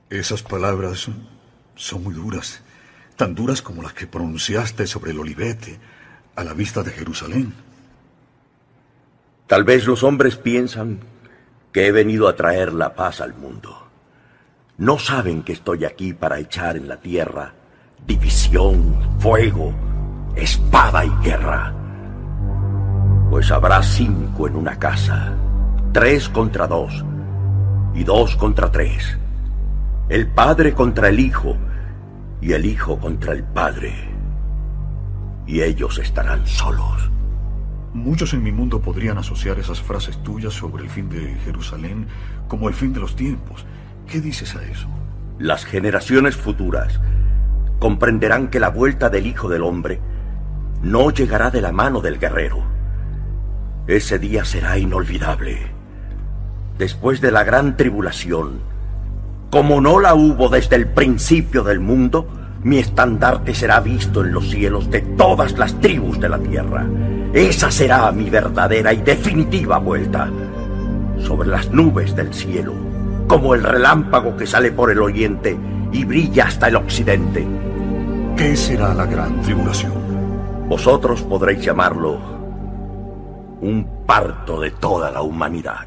Esas 0.10 0.44
palabras 0.44 1.10
son 1.76 2.04
muy 2.04 2.14
duras 2.14 2.62
tan 3.22 3.36
duras 3.36 3.62
como 3.62 3.84
las 3.84 3.94
que 3.94 4.08
pronunciaste 4.08 4.88
sobre 4.88 5.12
el 5.12 5.20
olivete 5.20 5.80
a 6.36 6.44
la 6.44 6.56
vista 6.56 6.82
de 6.82 6.90
Jerusalén. 6.90 7.54
Tal 9.46 9.64
vez 9.64 9.86
los 9.86 10.02
hombres 10.02 10.38
piensan 10.38 11.02
que 11.72 11.86
he 11.86 11.92
venido 11.92 12.28
a 12.28 12.36
traer 12.36 12.74
la 12.74 12.96
paz 12.96 13.22
al 13.22 13.36
mundo. 13.36 13.90
No 14.80 14.98
saben 14.98 15.44
que 15.44 15.54
estoy 15.54 15.86
aquí 15.86 16.14
para 16.14 16.40
echar 16.40 16.78
en 16.78 16.88
la 16.88 17.00
tierra 17.00 17.54
división, 18.08 18.96
fuego, 19.20 19.74
espada 20.36 21.06
y 21.06 21.12
guerra. 21.24 21.74
Pues 23.30 23.52
habrá 23.52 23.82
cinco 23.82 24.48
en 24.48 24.56
una 24.56 24.78
casa, 24.78 25.34
tres 25.94 26.28
contra 26.30 26.68
dos 26.68 27.06
y 27.94 28.04
dos 28.04 28.36
contra 28.36 28.72
tres. 28.72 29.18
El 30.10 30.28
padre 30.28 30.74
contra 30.74 31.10
el 31.10 31.20
hijo 31.20 31.56
y 32.42 32.54
el 32.54 32.66
Hijo 32.66 32.98
contra 33.00 33.34
el 33.34 33.44
Padre, 33.44 33.94
y 35.46 35.62
ellos 35.62 36.00
estarán 36.00 36.48
solos. 36.48 37.10
Muchos 37.94 38.34
en 38.34 38.42
mi 38.42 38.52
mundo 38.52 38.82
podrían 38.82 39.18
asociar 39.18 39.60
esas 39.60 39.80
frases 39.80 40.22
tuyas 40.24 40.54
sobre 40.54 40.84
el 40.84 40.90
fin 40.90 41.08
de 41.10 41.36
Jerusalén 41.46 42.08
como 42.48 42.68
el 42.68 42.74
fin 42.74 42.94
de 42.94 43.00
los 43.00 43.16
tiempos. 43.16 43.66
¿Qué 44.08 44.22
dices 44.22 44.56
a 44.56 44.64
eso? 44.64 44.88
Las 45.38 45.66
generaciones 45.66 46.36
futuras 46.36 47.00
comprenderán 47.82 48.50
que 48.50 48.60
la 48.60 48.70
vuelta 48.70 49.10
del 49.10 49.26
Hijo 49.26 49.50
del 49.50 49.64
Hombre 49.64 50.00
no 50.84 51.10
llegará 51.10 51.50
de 51.50 51.62
la 51.62 51.72
mano 51.72 52.00
del 52.00 52.20
guerrero. 52.20 52.64
Ese 53.88 54.20
día 54.20 54.46
será 54.46 54.78
inolvidable. 54.78 55.58
Después 56.78 57.22
de 57.22 57.32
la 57.32 57.44
gran 57.44 57.78
tribulación, 57.78 58.60
como 59.50 59.82
no 59.82 60.00
la 60.00 60.14
hubo 60.14 60.48
desde 60.48 60.76
el 60.76 60.90
principio 60.90 61.64
del 61.64 61.80
mundo, 61.80 62.28
mi 62.62 62.78
estandarte 62.78 63.56
será 63.56 63.80
visto 63.80 64.24
en 64.24 64.32
los 64.32 64.52
cielos 64.52 64.92
de 64.92 65.02
todas 65.02 65.58
las 65.58 65.74
tribus 65.82 66.20
de 66.20 66.30
la 66.30 66.38
tierra. 66.38 66.86
Esa 67.34 67.72
será 67.72 68.12
mi 68.12 68.30
verdadera 68.30 68.94
y 68.94 69.02
definitiva 69.02 69.80
vuelta. 69.80 70.30
Sobre 71.18 71.50
las 71.50 71.72
nubes 71.72 72.16
del 72.16 72.32
cielo, 72.32 72.74
como 73.28 73.56
el 73.56 73.64
relámpago 73.64 74.38
que 74.38 74.46
sale 74.46 74.72
por 74.72 74.92
el 74.92 75.02
oriente 75.02 75.58
y 75.92 76.06
brilla 76.06 76.46
hasta 76.46 76.68
el 76.68 76.76
occidente. 76.76 77.71
¿Qué 78.42 78.58
será 78.58 78.92
la 78.96 79.06
gran 79.06 79.40
tribulación? 79.44 80.68
Vosotros 80.68 81.22
podréis 81.22 81.64
llamarlo 81.64 82.20
un 83.62 84.04
parto 84.08 84.60
de 84.60 84.72
toda 84.72 85.12
la 85.12 85.22
humanidad. 85.22 85.86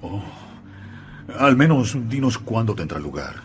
Oh. 0.00 0.22
Al 1.36 1.56
menos 1.56 1.96
dinos 2.08 2.38
cuándo 2.38 2.76
tendrá 2.76 3.00
lugar. 3.00 3.42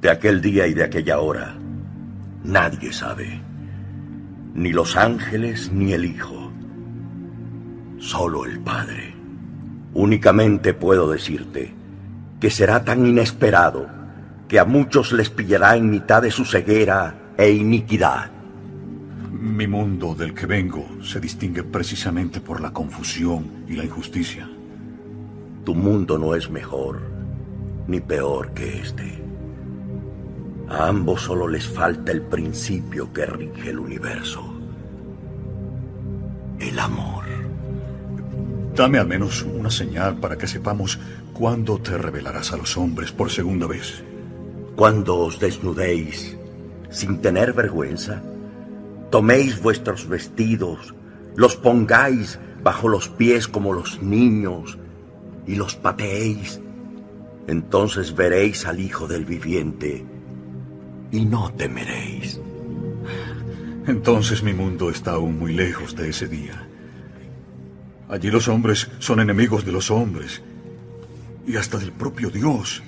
De 0.00 0.10
aquel 0.10 0.40
día 0.40 0.66
y 0.66 0.74
de 0.74 0.82
aquella 0.82 1.20
hora, 1.20 1.54
nadie 2.42 2.92
sabe. 2.92 3.40
Ni 4.54 4.72
los 4.72 4.96
ángeles 4.96 5.70
ni 5.70 5.92
el 5.92 6.04
Hijo. 6.04 6.50
Solo 8.00 8.44
el 8.44 8.58
Padre. 8.58 9.14
Únicamente 9.92 10.74
puedo 10.74 11.08
decirte 11.08 11.72
que 12.40 12.50
será 12.50 12.84
tan 12.84 13.06
inesperado 13.06 14.03
que 14.54 14.60
a 14.60 14.64
muchos 14.64 15.10
les 15.10 15.30
pillará 15.30 15.74
en 15.74 15.90
mitad 15.90 16.22
de 16.22 16.30
su 16.30 16.44
ceguera 16.44 17.32
e 17.36 17.50
iniquidad. 17.50 18.30
Mi 19.32 19.66
mundo 19.66 20.14
del 20.14 20.32
que 20.32 20.46
vengo 20.46 20.86
se 21.02 21.18
distingue 21.18 21.64
precisamente 21.64 22.40
por 22.40 22.60
la 22.60 22.72
confusión 22.72 23.64
y 23.66 23.72
la 23.72 23.82
injusticia. 23.82 24.48
Tu 25.64 25.74
mundo 25.74 26.20
no 26.20 26.36
es 26.36 26.50
mejor 26.50 27.02
ni 27.88 27.98
peor 27.98 28.54
que 28.54 28.78
este. 28.78 29.24
A 30.68 30.86
ambos 30.86 31.22
solo 31.22 31.48
les 31.48 31.66
falta 31.66 32.12
el 32.12 32.22
principio 32.22 33.12
que 33.12 33.26
rige 33.26 33.70
el 33.70 33.80
universo. 33.80 34.54
El 36.60 36.78
amor. 36.78 37.24
Dame 38.76 39.00
al 39.00 39.08
menos 39.08 39.42
una 39.42 39.72
señal 39.72 40.20
para 40.20 40.38
que 40.38 40.46
sepamos 40.46 41.00
cuándo 41.32 41.78
te 41.78 41.98
revelarás 41.98 42.52
a 42.52 42.56
los 42.56 42.76
hombres 42.76 43.10
por 43.10 43.32
segunda 43.32 43.66
vez. 43.66 44.04
Cuando 44.76 45.18
os 45.18 45.38
desnudéis 45.38 46.36
sin 46.90 47.20
tener 47.20 47.52
vergüenza, 47.52 48.22
toméis 49.10 49.60
vuestros 49.60 50.08
vestidos, 50.08 50.94
los 51.36 51.56
pongáis 51.56 52.38
bajo 52.62 52.88
los 52.88 53.08
pies 53.08 53.48
como 53.48 53.72
los 53.72 54.02
niños 54.02 54.78
y 55.46 55.56
los 55.56 55.76
pateéis 55.76 56.60
entonces 57.46 58.14
veréis 58.14 58.64
al 58.66 58.80
Hijo 58.80 59.06
del 59.06 59.24
Viviente 59.24 60.04
y 61.10 61.24
no 61.24 61.52
temeréis. 61.52 62.40
Entonces 63.86 64.42
mi 64.42 64.54
mundo 64.54 64.90
está 64.90 65.12
aún 65.12 65.38
muy 65.38 65.52
lejos 65.52 65.94
de 65.94 66.08
ese 66.08 66.26
día. 66.26 66.66
Allí 68.08 68.30
los 68.30 68.48
hombres 68.48 68.90
son 68.98 69.20
enemigos 69.20 69.64
de 69.64 69.72
los 69.72 69.90
hombres 69.90 70.42
y 71.46 71.56
hasta 71.56 71.78
del 71.78 71.92
propio 71.92 72.30
Dios, 72.30 72.82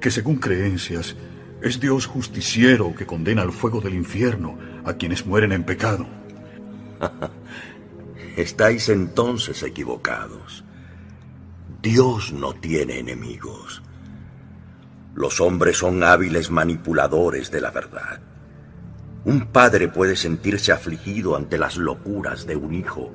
que 0.00 0.10
según 0.10 0.36
creencias 0.36 1.16
es 1.62 1.80
Dios 1.80 2.06
justiciero 2.06 2.94
que 2.94 3.06
condena 3.06 3.42
al 3.42 3.52
fuego 3.52 3.80
del 3.80 3.94
infierno 3.94 4.58
a 4.84 4.94
quienes 4.94 5.24
mueren 5.24 5.52
en 5.52 5.64
pecado. 5.64 6.06
Estáis 8.36 8.88
entonces 8.88 9.62
equivocados. 9.62 10.64
Dios 11.80 12.32
no 12.32 12.54
tiene 12.54 12.98
enemigos. 12.98 13.82
Los 15.14 15.40
hombres 15.40 15.78
son 15.78 16.02
hábiles 16.02 16.50
manipuladores 16.50 17.50
de 17.50 17.60
la 17.60 17.70
verdad. 17.70 18.20
Un 19.24 19.46
padre 19.46 19.88
puede 19.88 20.16
sentirse 20.16 20.72
afligido 20.72 21.36
ante 21.36 21.56
las 21.56 21.76
locuras 21.76 22.46
de 22.46 22.56
un 22.56 22.74
hijo, 22.74 23.10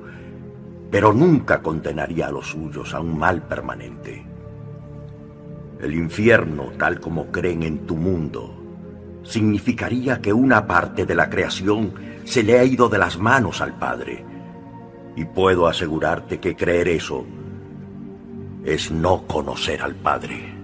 pero 0.90 1.12
nunca 1.12 1.62
condenaría 1.62 2.28
a 2.28 2.32
los 2.32 2.48
suyos 2.48 2.94
a 2.94 3.00
un 3.00 3.16
mal 3.18 3.42
permanente. 3.42 4.29
El 5.82 5.94
infierno, 5.94 6.72
tal 6.78 7.00
como 7.00 7.26
creen 7.32 7.62
en 7.62 7.86
tu 7.86 7.96
mundo, 7.96 8.54
significaría 9.22 10.20
que 10.20 10.32
una 10.32 10.66
parte 10.66 11.06
de 11.06 11.14
la 11.14 11.30
creación 11.30 11.94
se 12.24 12.42
le 12.42 12.58
ha 12.58 12.64
ido 12.64 12.88
de 12.88 12.98
las 12.98 13.18
manos 13.18 13.60
al 13.60 13.78
Padre. 13.78 14.24
Y 15.16 15.24
puedo 15.24 15.66
asegurarte 15.66 16.38
que 16.38 16.54
creer 16.54 16.88
eso 16.88 17.24
es 18.64 18.90
no 18.90 19.26
conocer 19.26 19.80
al 19.80 19.94
Padre. 19.94 20.54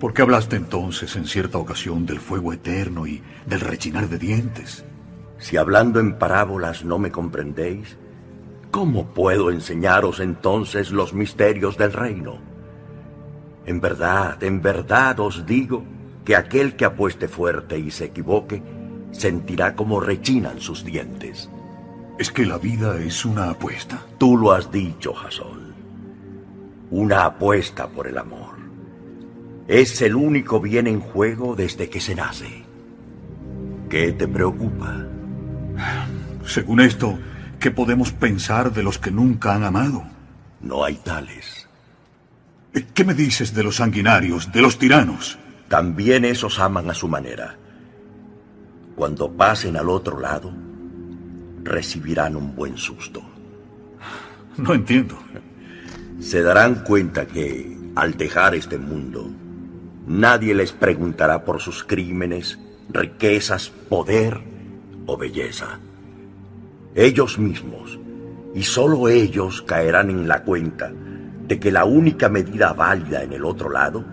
¿Por 0.00 0.12
qué 0.12 0.22
hablaste 0.22 0.56
entonces 0.56 1.14
en 1.14 1.26
cierta 1.26 1.58
ocasión 1.58 2.04
del 2.04 2.18
fuego 2.18 2.52
eterno 2.52 3.06
y 3.06 3.22
del 3.46 3.60
rechinar 3.60 4.08
de 4.08 4.18
dientes? 4.18 4.84
Si 5.38 5.56
hablando 5.56 6.00
en 6.00 6.18
parábolas 6.18 6.84
no 6.84 6.98
me 6.98 7.10
comprendéis, 7.10 7.96
¿cómo 8.70 9.14
puedo 9.14 9.50
enseñaros 9.50 10.18
entonces 10.18 10.90
los 10.90 11.14
misterios 11.14 11.78
del 11.78 11.92
reino? 11.92 12.53
En 13.66 13.80
verdad, 13.80 14.42
en 14.42 14.60
verdad 14.60 15.18
os 15.20 15.46
digo 15.46 15.84
que 16.24 16.36
aquel 16.36 16.76
que 16.76 16.84
apueste 16.84 17.28
fuerte 17.28 17.78
y 17.78 17.90
se 17.90 18.06
equivoque, 18.06 18.62
sentirá 19.12 19.74
como 19.74 20.00
rechinan 20.00 20.60
sus 20.60 20.84
dientes. 20.84 21.50
¿Es 22.18 22.30
que 22.30 22.46
la 22.46 22.58
vida 22.58 22.98
es 22.98 23.24
una 23.24 23.50
apuesta? 23.50 24.00
Tú 24.18 24.36
lo 24.36 24.52
has 24.52 24.70
dicho, 24.70 25.12
Jasón. 25.14 25.74
Una 26.90 27.24
apuesta 27.24 27.88
por 27.88 28.06
el 28.06 28.18
amor. 28.18 28.54
Es 29.66 30.00
el 30.02 30.14
único 30.14 30.60
bien 30.60 30.86
en 30.86 31.00
juego 31.00 31.56
desde 31.56 31.88
que 31.88 32.00
se 32.00 32.14
nace. 32.14 32.64
¿Qué 33.88 34.12
te 34.12 34.28
preocupa? 34.28 35.06
Según 36.46 36.80
esto, 36.80 37.18
¿qué 37.58 37.70
podemos 37.70 38.12
pensar 38.12 38.72
de 38.72 38.82
los 38.82 38.98
que 38.98 39.10
nunca 39.10 39.54
han 39.54 39.64
amado? 39.64 40.04
No 40.60 40.84
hay 40.84 40.96
tales. 40.96 41.63
¿Qué 42.74 43.04
me 43.04 43.14
dices 43.14 43.54
de 43.54 43.62
los 43.62 43.76
sanguinarios, 43.76 44.50
de 44.50 44.60
los 44.60 44.78
tiranos? 44.78 45.38
También 45.68 46.24
esos 46.24 46.58
aman 46.58 46.90
a 46.90 46.94
su 46.94 47.06
manera. 47.06 47.56
Cuando 48.96 49.30
pasen 49.30 49.76
al 49.76 49.88
otro 49.88 50.18
lado, 50.18 50.52
recibirán 51.62 52.34
un 52.34 52.56
buen 52.56 52.76
susto. 52.76 53.22
No 54.56 54.74
entiendo. 54.74 55.16
Se 56.18 56.42
darán 56.42 56.82
cuenta 56.84 57.26
que, 57.26 57.76
al 57.94 58.16
dejar 58.16 58.56
este 58.56 58.78
mundo, 58.78 59.30
nadie 60.08 60.52
les 60.52 60.72
preguntará 60.72 61.44
por 61.44 61.60
sus 61.60 61.84
crímenes, 61.84 62.58
riquezas, 62.88 63.70
poder 63.70 64.40
o 65.06 65.16
belleza. 65.16 65.78
Ellos 66.96 67.38
mismos, 67.38 68.00
y 68.52 68.64
solo 68.64 69.08
ellos 69.08 69.62
caerán 69.62 70.10
en 70.10 70.26
la 70.26 70.42
cuenta 70.42 70.92
de 71.46 71.60
que 71.60 71.70
la 71.70 71.84
única 71.84 72.28
medida 72.28 72.72
válida 72.72 73.22
en 73.22 73.32
el 73.32 73.44
otro 73.44 73.70
lado 73.70 74.04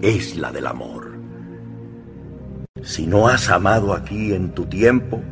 es 0.00 0.36
la 0.36 0.50
del 0.50 0.66
amor. 0.66 1.12
Si 2.82 3.06
no 3.06 3.28
has 3.28 3.48
amado 3.48 3.92
aquí 3.92 4.32
en 4.32 4.52
tu 4.52 4.66
tiempo, 4.66 5.22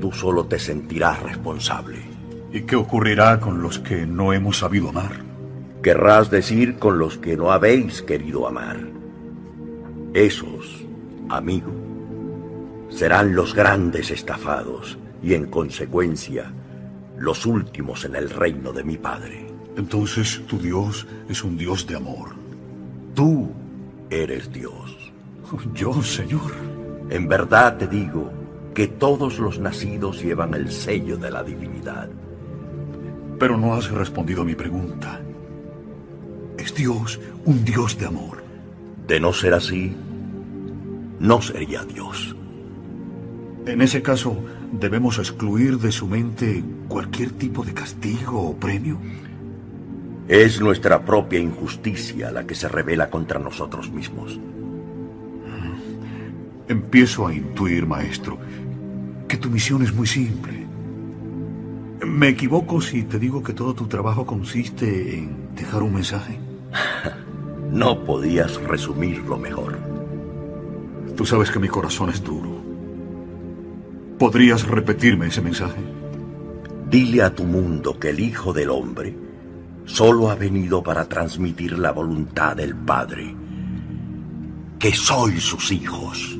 tú 0.00 0.10
solo 0.12 0.46
te 0.46 0.58
sentirás 0.58 1.22
responsable. 1.22 1.98
¿Y 2.50 2.62
qué 2.62 2.76
ocurrirá 2.76 3.40
con 3.40 3.60
los 3.60 3.78
que 3.78 4.06
no 4.06 4.32
hemos 4.32 4.58
sabido 4.58 4.88
amar? 4.88 5.24
Querrás 5.82 6.30
decir 6.30 6.78
con 6.78 6.98
los 6.98 7.18
que 7.18 7.36
no 7.36 7.52
habéis 7.52 8.00
querido 8.00 8.48
amar. 8.48 8.78
Esos, 10.14 10.86
amigo, 11.28 11.70
serán 12.88 13.34
los 13.34 13.54
grandes 13.54 14.10
estafados 14.10 14.98
y 15.22 15.34
en 15.34 15.46
consecuencia 15.46 16.50
los 17.18 17.44
últimos 17.44 18.04
en 18.06 18.16
el 18.16 18.30
reino 18.30 18.72
de 18.72 18.84
mi 18.84 18.96
Padre. 18.96 19.45
Entonces 19.76 20.42
tu 20.46 20.58
Dios 20.58 21.06
es 21.28 21.44
un 21.44 21.56
Dios 21.56 21.86
de 21.86 21.96
amor. 21.96 22.30
Tú 23.14 23.50
eres 24.10 24.52
Dios. 24.52 25.12
Yo, 25.74 26.02
Señor. 26.02 26.52
En 27.08 27.28
verdad 27.28 27.76
te 27.76 27.86
digo 27.86 28.32
que 28.74 28.88
todos 28.88 29.38
los 29.38 29.58
nacidos 29.58 30.22
llevan 30.22 30.54
el 30.54 30.72
sello 30.72 31.16
de 31.16 31.30
la 31.30 31.42
divinidad. 31.42 32.08
Pero 33.38 33.56
no 33.56 33.74
has 33.74 33.90
respondido 33.90 34.42
a 34.42 34.44
mi 34.44 34.54
pregunta. 34.54 35.20
¿Es 36.58 36.74
Dios 36.74 37.20
un 37.44 37.64
Dios 37.64 37.98
de 37.98 38.06
amor? 38.06 38.42
De 39.06 39.20
no 39.20 39.32
ser 39.32 39.54
así, 39.54 39.94
no 41.20 41.40
sería 41.40 41.84
Dios. 41.84 42.34
En 43.66 43.82
ese 43.82 44.02
caso, 44.02 44.36
¿debemos 44.72 45.18
excluir 45.18 45.78
de 45.78 45.92
su 45.92 46.06
mente 46.06 46.64
cualquier 46.88 47.30
tipo 47.32 47.64
de 47.64 47.74
castigo 47.74 48.40
o 48.40 48.56
premio? 48.56 48.98
Es 50.28 50.60
nuestra 50.60 51.04
propia 51.04 51.38
injusticia 51.38 52.32
la 52.32 52.44
que 52.44 52.56
se 52.56 52.66
revela 52.68 53.10
contra 53.10 53.38
nosotros 53.38 53.92
mismos. 53.92 54.40
Empiezo 56.66 57.28
a 57.28 57.34
intuir, 57.34 57.86
maestro, 57.86 58.36
que 59.28 59.36
tu 59.36 59.48
misión 59.48 59.82
es 59.82 59.94
muy 59.94 60.08
simple. 60.08 60.66
¿Me 62.04 62.28
equivoco 62.28 62.80
si 62.80 63.04
te 63.04 63.20
digo 63.20 63.40
que 63.40 63.52
todo 63.52 63.74
tu 63.74 63.86
trabajo 63.86 64.26
consiste 64.26 65.16
en 65.16 65.54
dejar 65.54 65.82
un 65.82 65.94
mensaje? 65.94 66.38
No 67.66 68.04
podías 68.04 68.62
resumirlo 68.62 69.36
mejor. 69.38 69.76
Tú 71.16 71.26
sabes 71.26 71.50
que 71.50 71.58
mi 71.58 71.66
corazón 71.66 72.10
es 72.10 72.22
duro. 72.22 72.48
¿Podrías 74.20 74.66
repetirme 74.66 75.26
ese 75.26 75.42
mensaje? 75.42 75.80
Dile 76.88 77.22
a 77.22 77.34
tu 77.34 77.42
mundo 77.42 77.98
que 77.98 78.10
el 78.10 78.20
Hijo 78.20 78.52
del 78.52 78.70
Hombre 78.70 79.25
solo 79.86 80.30
ha 80.30 80.34
venido 80.34 80.82
para 80.82 81.06
transmitir 81.06 81.78
la 81.78 81.92
voluntad 81.92 82.56
del 82.56 82.74
Padre. 82.74 83.34
Que 84.78 84.92
soy 84.92 85.40
sus 85.40 85.72
hijos. 85.72 86.36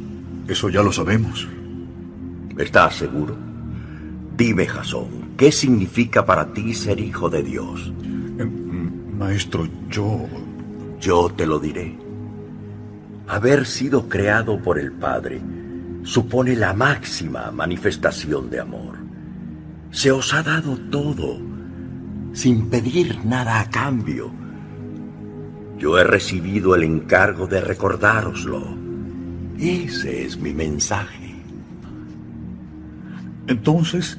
Eso 0.46 0.68
ya 0.68 0.82
lo 0.82 0.92
sabemos. 0.92 1.48
¿Estás 2.58 2.96
seguro? 2.96 3.36
Dime, 4.36 4.66
Jasón, 4.66 5.32
¿qué 5.36 5.50
significa 5.50 6.26
para 6.26 6.52
ti 6.52 6.74
ser 6.74 7.00
hijo 7.00 7.30
de 7.30 7.42
Dios? 7.42 7.92
Eh, 8.38 8.44
maestro, 8.44 9.66
yo... 9.88 10.26
Yo 11.00 11.30
te 11.36 11.46
lo 11.46 11.58
diré. 11.58 11.96
Haber 13.28 13.66
sido 13.66 14.08
creado 14.08 14.58
por 14.60 14.78
el 14.78 14.92
Padre 14.92 15.40
supone 16.04 16.56
la 16.56 16.72
máxima 16.72 17.50
manifestación 17.50 18.48
de 18.48 18.60
amor. 18.60 18.96
Se 19.90 20.10
os 20.10 20.32
ha 20.32 20.42
dado 20.42 20.76
todo 20.90 21.38
sin 22.36 22.68
pedir 22.68 23.24
nada 23.24 23.60
a 23.60 23.70
cambio. 23.70 24.30
Yo 25.78 25.98
he 25.98 26.04
recibido 26.04 26.74
el 26.74 26.82
encargo 26.82 27.46
de 27.46 27.62
recordároslo. 27.62 28.76
Ese 29.58 30.26
es 30.26 30.36
mi 30.36 30.52
mensaje. 30.52 31.34
Entonces, 33.46 34.18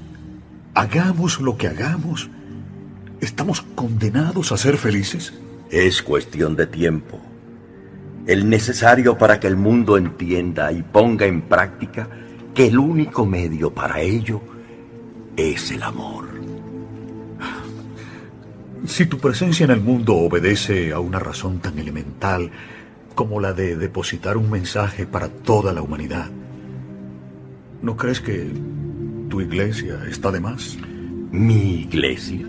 hagamos 0.73 1.39
lo 1.39 1.57
que 1.57 1.67
hagamos. 1.67 2.27
¿Estamos 3.21 3.61
condenados 3.75 4.51
a 4.51 4.57
ser 4.57 4.77
felices? 4.77 5.35
Es 5.69 6.01
cuestión 6.01 6.55
de 6.55 6.65
tiempo. 6.65 7.21
El 8.25 8.49
necesario 8.49 9.15
para 9.19 9.39
que 9.39 9.45
el 9.45 9.57
mundo 9.57 9.95
entienda 9.95 10.71
y 10.71 10.81
ponga 10.81 11.27
en 11.27 11.43
práctica 11.43 12.09
que 12.55 12.65
el 12.65 12.79
único 12.79 13.27
medio 13.27 13.71
para 13.71 14.01
ello 14.01 14.41
es 15.35 15.69
el 15.69 15.83
amor. 15.83 16.26
Si 18.85 19.05
tu 19.05 19.17
presencia 19.17 19.63
en 19.63 19.71
el 19.71 19.81
mundo 19.81 20.15
obedece 20.15 20.93
a 20.93 20.99
una 20.99 21.19
razón 21.19 21.59
tan 21.59 21.77
elemental 21.79 22.51
como 23.15 23.39
la 23.39 23.53
de 23.53 23.75
depositar 23.75 24.37
un 24.37 24.49
mensaje 24.49 25.05
para 25.05 25.29
toda 25.29 25.73
la 25.73 25.81
humanidad, 25.81 26.29
¿no 27.81 27.97
crees 27.97 28.21
que 28.21 28.51
tu 29.29 29.41
iglesia 29.41 29.99
está 30.09 30.31
de 30.31 30.39
más? 30.39 30.77
¿Mi 31.31 31.81
iglesia? 31.81 32.47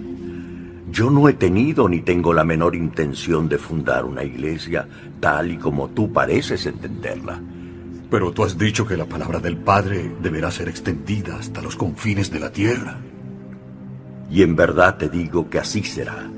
Yo 0.90 1.10
no 1.10 1.28
he 1.28 1.32
tenido 1.32 1.88
ni 1.88 2.00
tengo 2.00 2.32
la 2.32 2.44
menor 2.44 2.76
intención 2.76 3.48
de 3.48 3.58
fundar 3.58 4.04
una 4.04 4.24
iglesia 4.24 4.86
tal 5.20 5.50
y 5.50 5.56
como 5.56 5.88
tú 5.88 6.12
pareces 6.12 6.66
entenderla. 6.66 7.40
Pero 8.10 8.32
tú 8.32 8.44
has 8.44 8.56
dicho 8.56 8.86
que 8.86 8.96
la 8.96 9.06
palabra 9.06 9.38
del 9.38 9.56
Padre 9.56 10.10
deberá 10.22 10.50
ser 10.50 10.68
extendida 10.68 11.36
hasta 11.36 11.60
los 11.60 11.76
confines 11.76 12.30
de 12.30 12.40
la 12.40 12.52
tierra 12.52 12.98
y 14.30 14.42
en 14.42 14.56
verdad 14.56 14.96
te 14.96 15.08
digo 15.08 15.48
que 15.48 15.58
así 15.58 15.82
será. 15.82 16.28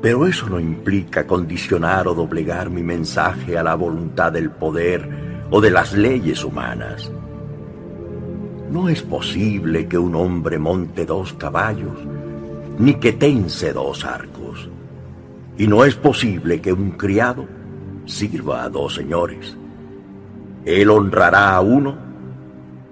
Pero 0.00 0.26
eso 0.26 0.48
no 0.48 0.58
implica 0.58 1.26
condicionar 1.26 2.08
o 2.08 2.14
doblegar 2.14 2.70
mi 2.70 2.82
mensaje 2.82 3.56
a 3.56 3.62
la 3.62 3.74
voluntad 3.76 4.32
del 4.32 4.50
poder 4.50 5.08
o 5.50 5.60
de 5.60 5.70
las 5.70 5.92
leyes 5.92 6.44
humanas. 6.44 7.10
No 8.70 8.88
es 8.88 9.02
posible 9.02 9.86
que 9.86 9.98
un 9.98 10.14
hombre 10.14 10.58
monte 10.58 11.06
dos 11.06 11.34
caballos, 11.34 11.98
ni 12.78 12.94
que 12.94 13.12
tense 13.12 13.72
dos 13.72 14.04
arcos. 14.04 14.68
Y 15.58 15.66
no 15.66 15.84
es 15.84 15.94
posible 15.94 16.60
que 16.60 16.72
un 16.72 16.92
criado 16.92 17.46
sirva 18.06 18.64
a 18.64 18.68
dos 18.68 18.94
señores. 18.94 19.56
Él 20.64 20.90
honrará 20.90 21.54
a 21.54 21.60
uno 21.60 21.96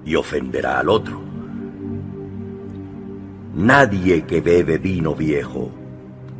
y 0.05 0.14
ofenderá 0.14 0.81
al 0.81 0.90
otro. 0.90 1.30
Nadie 3.55 4.22
que 4.27 4.40
bebe 4.40 4.78
vino 4.78 5.16
viejo 5.16 5.72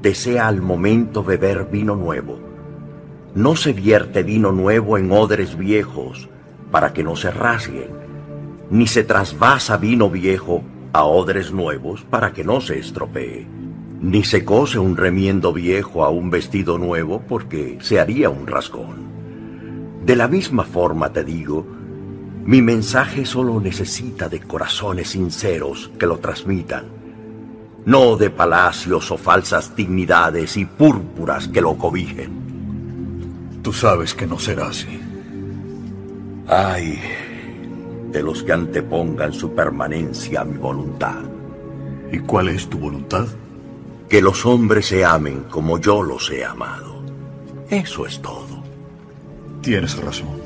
desea 0.01 0.47
al 0.47 0.63
momento 0.63 1.25
beber 1.25 1.67
vino 1.69 1.97
nuevo. 1.97 2.39
No 3.35 3.57
se 3.57 3.73
vierte 3.73 4.23
vino 4.23 4.53
nuevo 4.53 4.97
en 4.97 5.11
odres 5.11 5.59
viejos 5.59 6.29
para 6.71 6.93
que 6.93 7.03
no 7.03 7.17
se 7.17 7.33
rasguen, 7.33 7.91
ni 8.71 8.87
se 8.87 9.03
trasvasa 9.03 9.77
vino 9.77 10.09
viejo 10.09 10.63
a 10.93 11.03
odres 11.03 11.51
nuevos 11.51 12.03
para 12.03 12.33
que 12.33 12.45
no 12.45 12.61
se 12.61 12.79
estropee, 12.79 13.45
ni 14.01 14.23
se 14.23 14.45
cose 14.45 14.79
un 14.79 14.97
remiendo 14.97 15.53
viejo 15.53 16.05
a 16.05 16.11
un 16.11 16.31
vestido 16.31 16.79
nuevo 16.79 17.23
porque 17.29 17.79
se 17.81 17.99
haría 17.99 18.31
un 18.31 18.47
rasgón. 18.47 19.11
De 20.07 20.15
la 20.15 20.29
misma 20.29 20.63
forma 20.63 21.13
te 21.13 21.25
digo, 21.25 21.67
mi 22.45 22.63
mensaje 22.63 23.27
solo 23.27 23.61
necesita 23.61 24.29
de 24.29 24.39
corazones 24.39 25.09
sinceros 25.09 25.91
que 25.99 26.07
lo 26.07 26.19
transmitan 26.19 27.00
no 27.87 28.17
de 28.17 28.31
palacios 28.31 29.11
o 29.11 29.17
falsas 29.17 29.75
dignidades 29.75 30.57
y 30.57 30.65
púrpuras 30.65 31.49
que 31.49 31.61
lo 31.61 31.77
cobijen. 31.77 33.61
Tú 33.63 33.73
sabes 33.73 34.15
que 34.15 34.27
no 34.27 34.39
será 34.39 34.69
así. 34.69 35.01
Ay, 36.47 37.01
de 38.11 38.23
los 38.23 38.43
que 38.43 38.53
antepongan 38.53 39.33
su 39.33 39.55
permanencia 39.55 40.41
a 40.41 40.45
mi 40.45 40.59
voluntad. 40.59 41.23
¿Y 42.13 42.19
cuál 42.21 42.49
es 42.49 42.69
tu 42.69 42.79
voluntad? 42.79 43.27
Que 44.09 44.21
los 44.21 44.45
hombres 44.45 44.87
se 44.87 45.05
amen 45.05 45.45
como 45.49 45.79
yo 45.79 46.03
los 46.03 46.31
he 46.31 46.45
amado. 46.45 47.03
Eso 47.69 48.07
es 48.07 48.21
todo. 48.21 48.65
Tienes 49.63 49.97
razón. 49.99 50.41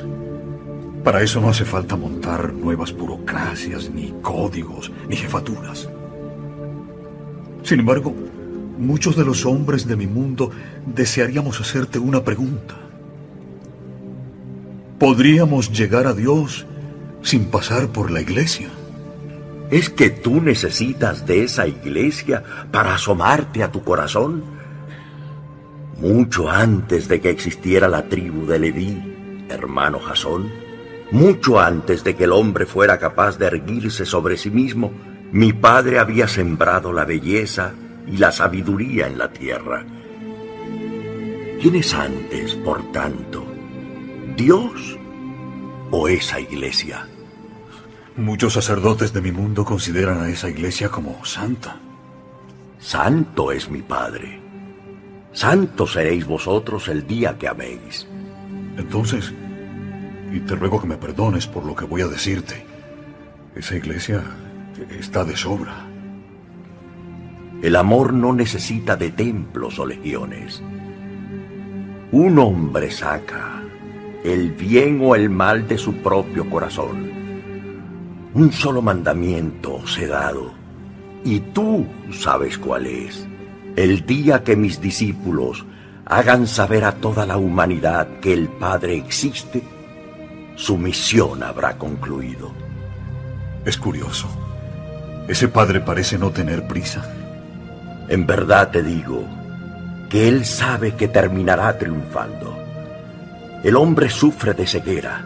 Para 1.02 1.23
eso 1.23 1.40
no 1.40 1.48
hace 1.48 1.65
falta 1.65 1.97
montar 1.97 2.52
nuevas 2.52 2.93
burocracias, 2.93 3.90
ni 3.90 4.12
códigos, 4.23 4.90
ni 5.09 5.16
jefaturas. 5.16 5.89
Sin 7.64 7.80
embargo, 7.80 8.14
muchos 8.78 9.16
de 9.16 9.24
los 9.24 9.46
hombres 9.46 9.88
de 9.88 9.96
mi 9.96 10.06
mundo 10.06 10.50
desearíamos 10.86 11.60
hacerte 11.60 11.98
una 11.98 12.22
pregunta. 12.22 12.74
¿Podríamos 14.98 15.72
llegar 15.72 16.06
a 16.06 16.12
Dios 16.12 16.66
sin 17.22 17.46
pasar 17.46 17.88
por 17.88 18.10
la 18.10 18.20
iglesia? 18.20 18.68
¿Es 19.70 19.88
que 19.88 20.10
tú 20.10 20.42
necesitas 20.42 21.26
de 21.26 21.44
esa 21.44 21.66
iglesia 21.66 22.44
para 22.70 22.94
asomarte 22.94 23.62
a 23.62 23.72
tu 23.72 23.82
corazón? 23.82 24.44
Mucho 25.98 26.50
antes 26.50 27.08
de 27.08 27.20
que 27.22 27.30
existiera 27.30 27.88
la 27.88 28.08
tribu 28.10 28.46
de 28.46 28.58
Leví, 28.58 29.46
hermano 29.48 30.00
Jasón, 30.00 30.52
mucho 31.10 31.58
antes 31.58 32.04
de 32.04 32.14
que 32.14 32.24
el 32.24 32.32
hombre 32.32 32.66
fuera 32.66 32.98
capaz 32.98 33.38
de 33.38 33.46
erguirse 33.46 34.04
sobre 34.04 34.36
sí 34.36 34.50
mismo, 34.50 34.92
mi 35.32 35.52
padre 35.52 35.98
había 35.98 36.28
sembrado 36.28 36.92
la 36.92 37.05
belleza 37.05 37.72
y 38.06 38.16
la 38.18 38.30
sabiduría 38.30 39.06
en 39.06 39.18
la 39.18 39.32
tierra. 39.32 39.84
¿Quién 41.60 41.76
es 41.76 41.94
antes, 41.94 42.55
por 42.56 42.92
tanto? 42.92 43.46
¿Dios 44.36 44.98
o 45.90 46.09
esa 46.09 46.38
iglesia? 46.40 47.09
Muchos 48.16 48.52
sacerdotes 48.52 49.12
de 49.12 49.20
mi 49.20 49.32
mundo 49.32 49.64
consideran 49.64 50.20
a 50.20 50.28
esa 50.28 50.48
iglesia 50.48 50.88
como 50.88 51.24
santa. 51.24 51.76
Santo 52.78 53.51
es 53.51 53.70
mi 53.70 53.82
Padre. 53.82 54.40
Santo 55.32 55.86
seréis 55.86 56.26
vosotros 56.26 56.88
el 56.88 57.06
día 57.06 57.36
que 57.38 57.48
améis. 57.48 58.06
Entonces, 58.76 59.32
y 60.32 60.40
te 60.40 60.55
ruego 60.55 60.80
que 60.80 60.86
me 60.86 60.96
perdones 60.96 61.46
por 61.46 61.64
lo 61.64 61.74
que 61.74 61.86
voy 61.86 62.02
a 62.02 62.09
decirte, 62.09 62.64
esa 63.56 63.76
iglesia 63.76 64.22
está 64.90 65.24
de 65.24 65.36
sobra. 65.36 65.86
El 67.62 67.77
amor 67.77 68.12
no 68.12 68.32
necesita 68.32 68.97
de 68.97 69.11
templos 69.11 69.78
o 69.78 69.86
legiones. 69.86 70.62
Un 72.12 72.39
hombre 72.39 72.90
saca 72.90 73.62
el 74.24 74.52
bien 74.52 75.01
o 75.02 75.15
el 75.15 75.28
mal 75.28 75.69
de 75.69 75.77
su 75.77 75.94
propio 75.97 76.48
corazón. 76.48 77.11
Un 78.32 78.52
solo 78.52 78.81
mandamiento 78.81 79.74
os 79.74 79.98
he 79.98 80.06
dado, 80.06 80.52
y 81.24 81.40
tú 81.40 81.86
sabes 82.11 82.59
cuál 82.59 82.86
es. 82.86 83.27
El 83.77 84.06
día 84.06 84.43
que 84.43 84.56
mis 84.56 84.81
discípulos 84.81 85.65
hagan 86.06 86.47
saber 86.47 86.85
a 86.85 86.93
toda 86.93 87.27
la 87.27 87.36
humanidad 87.36 88.09
que 88.20 88.32
el 88.32 88.48
Padre 88.48 88.97
existe, 88.97 89.62
su 90.56 90.78
misión 90.78 91.43
habrá 91.43 91.77
concluido. 91.77 92.52
Es 93.65 93.77
curioso. 93.77 94.43
Ese 95.26 95.48
Padre 95.48 95.80
parece 95.80 96.18
no 96.18 96.30
tener 96.30 96.66
prisa. 96.66 97.02
En 98.09 98.26
verdad 98.26 98.70
te 98.70 98.82
digo 98.82 99.24
que 100.10 100.28
Él 100.28 100.44
sabe 100.44 100.94
que 100.94 101.09
terminará 101.09 101.78
triunfando. 101.78 102.59
El 103.62 103.76
hombre 103.76 104.10
sufre 104.10 104.52
de 104.52 104.66
ceguera, 104.66 105.24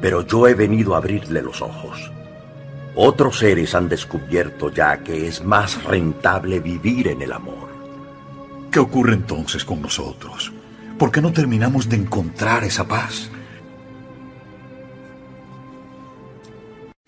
pero 0.00 0.26
yo 0.26 0.46
he 0.46 0.54
venido 0.54 0.94
a 0.94 0.98
abrirle 0.98 1.40
los 1.40 1.62
ojos. 1.62 2.12
Otros 2.94 3.38
seres 3.38 3.74
han 3.74 3.88
descubierto 3.88 4.70
ya 4.70 4.98
que 4.98 5.26
es 5.26 5.42
más 5.42 5.82
rentable 5.84 6.60
vivir 6.60 7.08
en 7.08 7.22
el 7.22 7.32
amor. 7.32 7.70
¿Qué 8.70 8.78
ocurre 8.78 9.14
entonces 9.14 9.64
con 9.64 9.80
nosotros? 9.80 10.52
¿Por 10.98 11.10
qué 11.10 11.22
no 11.22 11.32
terminamos 11.32 11.88
de 11.88 11.96
encontrar 11.96 12.64
esa 12.64 12.86
paz? 12.86 13.30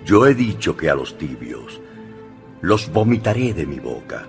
Yo 0.04 0.26
he 0.26 0.34
dicho 0.34 0.76
que 0.76 0.90
a 0.90 0.94
los 0.94 1.16
tibios 1.16 1.80
los 2.60 2.92
vomitaré 2.92 3.54
de 3.54 3.66
mi 3.66 3.78
boca, 3.78 4.26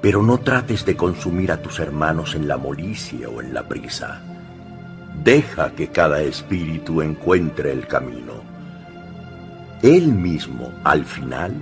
pero 0.00 0.22
no 0.22 0.38
trates 0.38 0.84
de 0.84 0.96
consumir 0.96 1.52
a 1.52 1.62
tus 1.62 1.78
hermanos 1.78 2.34
en 2.34 2.46
la 2.48 2.56
molicie 2.56 3.26
o 3.26 3.40
en 3.40 3.54
la 3.54 3.66
prisa. 3.66 4.22
Deja 5.22 5.72
que 5.74 5.88
cada 5.88 6.20
espíritu 6.20 7.00
encuentre 7.00 7.72
el 7.72 7.86
camino. 7.86 8.42
Él 9.82 10.08
mismo, 10.08 10.72
al 10.84 11.04
final, 11.04 11.54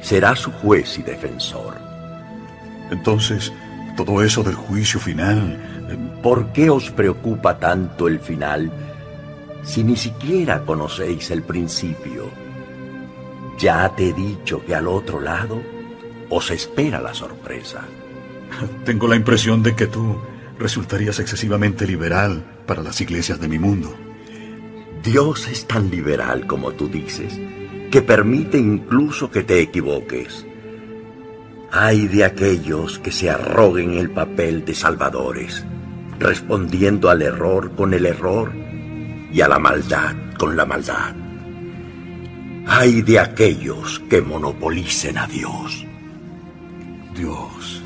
será 0.00 0.34
su 0.36 0.50
juez 0.50 0.98
y 0.98 1.02
defensor. 1.02 1.74
Entonces, 2.90 3.52
todo 3.96 4.22
eso 4.22 4.42
del 4.42 4.54
juicio 4.54 5.00
final... 5.00 5.72
¿Por 6.22 6.52
qué 6.52 6.70
os 6.70 6.90
preocupa 6.90 7.58
tanto 7.58 8.08
el 8.08 8.18
final 8.18 8.72
si 9.62 9.84
ni 9.84 9.94
siquiera 9.94 10.62
conocéis 10.62 11.30
el 11.30 11.44
principio? 11.44 12.24
Ya 13.58 13.94
te 13.96 14.10
he 14.10 14.12
dicho 14.12 14.64
que 14.64 14.74
al 14.74 14.86
otro 14.86 15.20
lado 15.20 15.62
os 16.28 16.50
espera 16.50 17.00
la 17.00 17.14
sorpresa. 17.14 17.86
Tengo 18.84 19.08
la 19.08 19.16
impresión 19.16 19.62
de 19.62 19.74
que 19.74 19.86
tú 19.86 20.16
resultarías 20.58 21.18
excesivamente 21.18 21.86
liberal 21.86 22.44
para 22.66 22.82
las 22.82 23.00
iglesias 23.00 23.40
de 23.40 23.48
mi 23.48 23.58
mundo. 23.58 23.94
Dios 25.02 25.46
es 25.48 25.66
tan 25.66 25.90
liberal 25.90 26.46
como 26.46 26.72
tú 26.72 26.88
dices, 26.88 27.38
que 27.90 28.02
permite 28.02 28.58
incluso 28.58 29.30
que 29.30 29.42
te 29.42 29.60
equivoques. 29.60 30.46
Hay 31.70 32.08
de 32.08 32.24
aquellos 32.24 32.98
que 32.98 33.12
se 33.12 33.30
arroguen 33.30 33.94
el 33.94 34.10
papel 34.10 34.64
de 34.64 34.74
salvadores, 34.74 35.64
respondiendo 36.18 37.10
al 37.10 37.22
error 37.22 37.72
con 37.74 37.94
el 37.94 38.06
error 38.06 38.52
y 39.32 39.40
a 39.40 39.48
la 39.48 39.58
maldad 39.58 40.14
con 40.38 40.56
la 40.56 40.66
maldad. 40.66 41.25
Hay 42.68 43.00
de 43.02 43.20
aquellos 43.20 44.00
que 44.10 44.20
monopolicen 44.20 45.18
a 45.18 45.28
Dios. 45.28 45.86
Dios. 47.14 47.80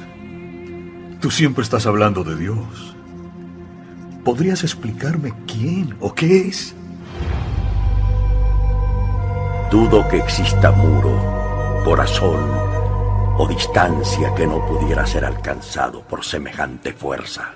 Tú 1.21 1.31
siempre 1.31 1.63
estás 1.63 1.87
hablando 1.87 2.25
de 2.25 2.35
Dios. 2.35 2.97
¿Podrías 4.25 4.65
explicarme 4.65 5.35
quién 5.47 5.95
o 6.01 6.15
qué 6.15 6.49
es? 6.49 6.75
Dudo 9.71 10.09
que 10.09 10.17
exista 10.17 10.73
muro, 10.73 11.83
corazón 11.85 12.41
o 13.37 13.47
distancia 13.47 14.35
que 14.35 14.47
no 14.47 14.67
pudiera 14.67 15.05
ser 15.07 15.27
alcanzado 15.27 16.01
por 16.09 16.25
semejante 16.25 16.95
fuerza. 16.95 17.53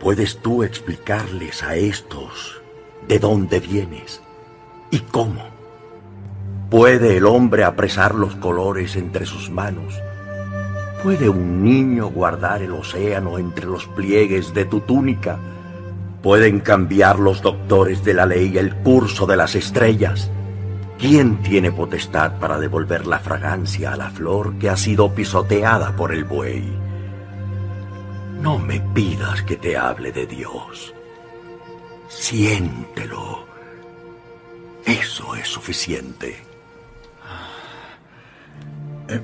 ¿Puedes 0.00 0.40
tú 0.40 0.62
explicarles 0.62 1.62
a 1.62 1.76
estos 1.76 2.62
de 3.06 3.18
dónde 3.18 3.60
vienes 3.60 4.23
y 4.94 5.00
cómo? 5.00 5.42
¿Puede 6.70 7.16
el 7.16 7.26
hombre 7.26 7.64
apresar 7.64 8.14
los 8.14 8.36
colores 8.36 8.94
entre 8.94 9.26
sus 9.26 9.50
manos? 9.50 10.00
¿Puede 11.02 11.28
un 11.28 11.64
niño 11.64 12.06
guardar 12.10 12.62
el 12.62 12.70
océano 12.70 13.38
entre 13.38 13.66
los 13.66 13.86
pliegues 13.86 14.54
de 14.54 14.64
tu 14.66 14.80
túnica? 14.82 15.36
¿Pueden 16.22 16.60
cambiar 16.60 17.18
los 17.18 17.42
doctores 17.42 18.04
de 18.04 18.14
la 18.14 18.24
ley 18.24 18.56
el 18.56 18.72
curso 18.76 19.26
de 19.26 19.36
las 19.36 19.56
estrellas? 19.56 20.30
¿Quién 20.96 21.42
tiene 21.42 21.72
potestad 21.72 22.38
para 22.38 22.60
devolver 22.60 23.04
la 23.04 23.18
fragancia 23.18 23.94
a 23.94 23.96
la 23.96 24.10
flor 24.10 24.58
que 24.58 24.70
ha 24.70 24.76
sido 24.76 25.12
pisoteada 25.12 25.96
por 25.96 26.14
el 26.14 26.22
buey? 26.22 26.72
No 28.40 28.60
me 28.60 28.78
pidas 28.80 29.42
que 29.42 29.56
te 29.56 29.76
hable 29.76 30.12
de 30.12 30.26
Dios. 30.26 30.94
Siéntelo. 32.08 33.43
Eso 34.86 35.34
es 35.34 35.48
suficiente. 35.48 36.36
Eh, 39.08 39.20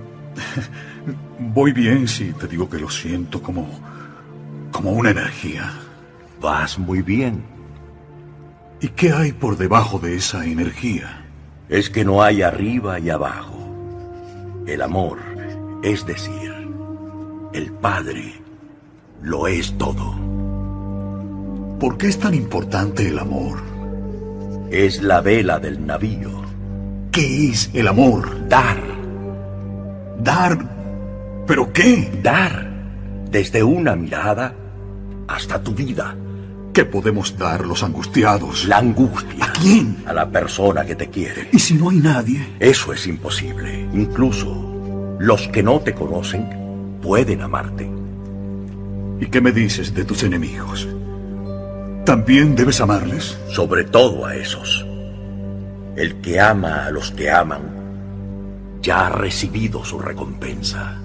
voy 1.39 1.73
bien 1.73 2.09
si 2.09 2.33
te 2.33 2.47
digo 2.47 2.69
que 2.69 2.79
lo 2.79 2.91
siento 2.91 3.43
como 3.43 3.69
como 4.71 4.93
una 4.93 5.11
energía. 5.11 5.73
Vas 6.41 6.79
muy 6.79 7.03
bien. 7.03 7.43
¿Y 8.81 8.89
qué 8.89 9.13
hay 9.13 9.33
por 9.33 9.59
debajo 9.59 9.99
de 9.99 10.17
esa 10.17 10.47
energía? 10.47 11.27
Es 11.69 11.91
que 11.91 12.05
no 12.05 12.23
hay 12.23 12.43
arriba 12.43 12.99
y 12.99 13.11
abajo. 13.11 13.59
El 14.67 14.81
amor, 14.83 15.19
es 15.83 16.07
decir, 16.07 16.55
el 17.53 17.73
Padre, 17.73 18.41
lo 19.21 19.47
es 19.47 19.77
todo. 19.77 20.19
¿Por 21.79 21.99
qué 21.99 22.09
es 22.09 22.19
tan 22.19 22.35
importante 22.35 23.09
el 23.09 23.19
amor? 23.19 23.70
Es 24.71 25.03
la 25.03 25.21
vela 25.21 25.59
del 25.59 25.85
navío. 25.85 26.43
¿Qué 27.11 27.51
es 27.51 27.71
el 27.75 27.89
amor? 27.89 28.49
Dar. 28.49 28.81
Dar. 30.23 30.59
¿Pero 31.45 31.73
qué? 31.73 32.21
Dar. 32.23 32.71
Desde 33.29 33.65
una 33.65 33.97
mirada 33.97 34.55
hasta 35.27 35.61
tu 35.61 35.75
vida. 35.75 36.15
¿Qué 36.73 36.85
podemos 36.85 37.37
dar 37.37 37.67
los 37.67 37.83
angustiados? 37.83 38.67
La 38.67 38.79
angustia. 38.79 39.45
¿A 39.45 39.53
quién? 39.53 40.05
A 40.07 40.13
la 40.13 40.31
persona 40.31 40.85
que 40.85 40.95
te 40.95 41.11
quiere. 41.11 41.49
¿Y 41.51 41.59
si 41.59 41.75
no 41.75 41.91
hay 41.91 41.97
nadie? 41.97 42.55
Eso 42.61 42.93
es 42.93 43.09
imposible. 43.09 43.89
Incluso 43.93 45.17
los 45.19 45.49
que 45.49 45.65
no 45.65 45.81
te 45.81 45.95
conocen 45.95 46.99
pueden 47.03 47.43
amarte. 47.43 47.91
¿Y 49.19 49.27
qué 49.27 49.41
me 49.41 49.51
dices 49.51 49.93
de 49.93 50.05
tus 50.05 50.23
enemigos? 50.23 50.87
¿También 52.11 52.57
debes 52.57 52.81
amarles? 52.81 53.39
Sobre 53.51 53.85
todo 53.85 54.27
a 54.27 54.35
esos. 54.35 54.85
El 55.95 56.21
que 56.21 56.41
ama 56.41 56.87
a 56.87 56.91
los 56.91 57.13
que 57.13 57.31
aman 57.31 57.63
ya 58.83 59.07
ha 59.07 59.11
recibido 59.11 59.85
su 59.85 60.01
recompensa. 60.01 60.99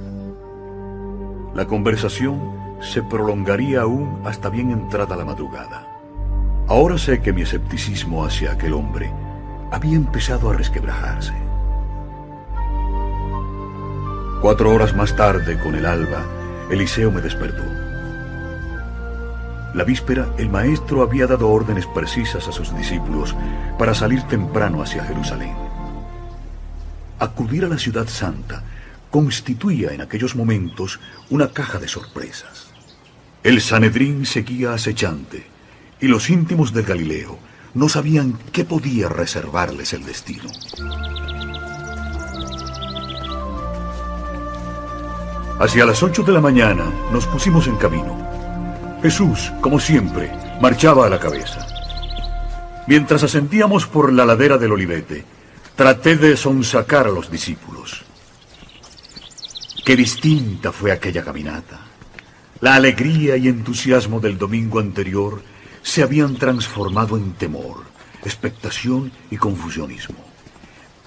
La 1.53 1.65
conversación 1.67 2.41
se 2.81 3.03
prolongaría 3.03 3.81
aún 3.81 4.23
hasta 4.25 4.49
bien 4.49 4.71
entrada 4.71 5.15
la 5.15 5.25
madrugada. 5.25 5.85
Ahora 6.67 6.97
sé 6.97 7.21
que 7.21 7.33
mi 7.33 7.43
escepticismo 7.43 8.25
hacia 8.25 8.53
aquel 8.53 8.73
hombre 8.73 9.11
había 9.71 9.97
empezado 9.97 10.49
a 10.49 10.53
resquebrajarse. 10.55 11.33
Cuatro 14.41 14.71
horas 14.71 14.95
más 14.95 15.15
tarde, 15.15 15.59
con 15.59 15.75
el 15.75 15.85
alba, 15.85 16.25
Eliseo 16.71 17.11
me 17.11 17.21
despertó. 17.21 17.94
La 19.75 19.83
víspera, 19.83 20.33
el 20.37 20.49
maestro 20.49 21.01
había 21.01 21.27
dado 21.27 21.49
órdenes 21.49 21.85
precisas 21.85 22.47
a 22.47 22.53
sus 22.53 22.73
discípulos 22.77 23.35
para 23.77 23.93
salir 23.93 24.23
temprano 24.23 24.81
hacia 24.81 25.03
Jerusalén. 25.03 25.53
Acudir 27.19 27.65
a 27.65 27.67
la 27.67 27.77
ciudad 27.77 28.07
santa 28.07 28.63
constituía 29.11 29.91
en 29.91 29.99
aquellos 29.99 30.33
momentos 30.33 31.01
una 31.29 31.49
caja 31.49 31.77
de 31.77 31.89
sorpresas. 31.89 32.67
El 33.43 33.59
Sanedrín 33.59 34.25
seguía 34.25 34.73
acechante 34.73 35.45
y 35.99 36.07
los 36.07 36.29
íntimos 36.29 36.73
de 36.73 36.83
Galileo 36.83 37.37
no 37.73 37.89
sabían 37.89 38.39
qué 38.53 38.63
podía 38.63 39.09
reservarles 39.09 39.91
el 39.91 40.05
destino. 40.05 40.49
Hacia 45.59 45.85
las 45.85 46.01
ocho 46.01 46.23
de 46.23 46.31
la 46.31 46.39
mañana 46.39 46.85
nos 47.11 47.27
pusimos 47.27 47.67
en 47.67 47.75
camino. 47.75 48.24
Jesús, 49.05 49.53
como 49.61 49.79
siempre, 49.79 50.31
marchaba 50.59 51.05
a 51.05 51.09
la 51.11 51.19
cabeza. 51.19 51.63
Mientras 52.87 53.21
ascendíamos 53.21 53.85
por 53.85 54.11
la 54.11 54.25
ladera 54.25 54.57
del 54.57 54.71
Olivete, 54.71 55.23
traté 55.75 56.15
de 56.15 56.35
sonsacar 56.35 57.05
a 57.05 57.11
los 57.11 57.29
discípulos. 57.29 58.03
Qué 59.85 59.95
distinta 59.95 60.71
fue 60.71 60.91
aquella 60.91 61.23
caminata. 61.23 61.81
La 62.61 62.73
alegría 62.73 63.37
y 63.37 63.47
entusiasmo 63.47 64.19
del 64.19 64.39
domingo 64.39 64.79
anterior 64.79 65.39
se 65.83 66.01
habían 66.01 66.37
transformado 66.37 67.15
en 67.15 67.33
temor, 67.33 67.83
expectación 68.23 69.11
y 69.29 69.37
confusionismo. 69.37 70.17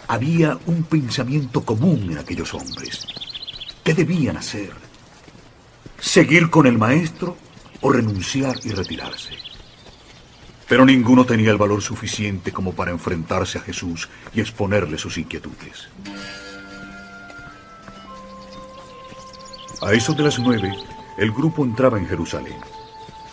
Había 0.07 0.57
un 0.67 0.85
pensamiento 0.85 1.65
común 1.65 2.13
en 2.13 2.19
aquellos 2.19 2.55
hombres. 2.55 3.09
¿Qué 3.83 3.93
debían 3.93 4.37
hacer? 4.37 4.71
¿Seguir 5.99 6.49
con 6.49 6.69
el 6.69 6.79
maestro 6.79 7.37
o 7.81 7.93
renunciar 7.93 8.57
y 8.65 8.71
retirarse? 8.71 9.31
Pero 10.69 10.85
ninguno 10.85 11.25
tenía 11.25 11.51
el 11.51 11.57
valor 11.57 11.81
suficiente 11.81 12.53
como 12.53 12.73
para 12.73 12.91
enfrentarse 12.91 13.59
a 13.59 13.63
Jesús 13.63 14.09
y 14.35 14.41
exponerle 14.41 14.99
sus 14.99 15.17
inquietudes. 15.17 15.89
A 19.81 19.93
eso 19.93 20.13
de 20.13 20.25
las 20.25 20.39
nueve, 20.39 20.75
el 21.17 21.31
grupo 21.31 21.65
entraba 21.65 21.99
en 21.99 22.07
Jerusalén. 22.07 22.57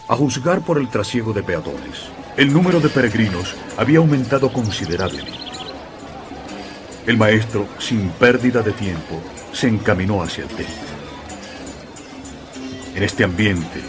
A 0.08 0.16
juzgar 0.16 0.64
por 0.64 0.78
el 0.78 0.90
trasiego 0.90 1.34
de 1.34 1.42
peatones, 1.42 2.08
el 2.38 2.54
número 2.54 2.80
de 2.80 2.90
peregrinos 2.90 3.56
había 3.78 3.98
aumentado 3.98 4.54
considerablemente. 4.54 5.40
El 7.08 7.18
maestro, 7.18 7.68
sin 7.80 8.10
pérdida 8.10 8.62
de 8.62 8.72
tiempo, 8.72 9.22
se 9.52 9.68
encaminó 9.68 10.22
hacia 10.22 10.44
el 10.44 10.50
templo. 10.50 10.74
En 12.96 13.04
este 13.04 13.24
ambiente, 13.24 13.82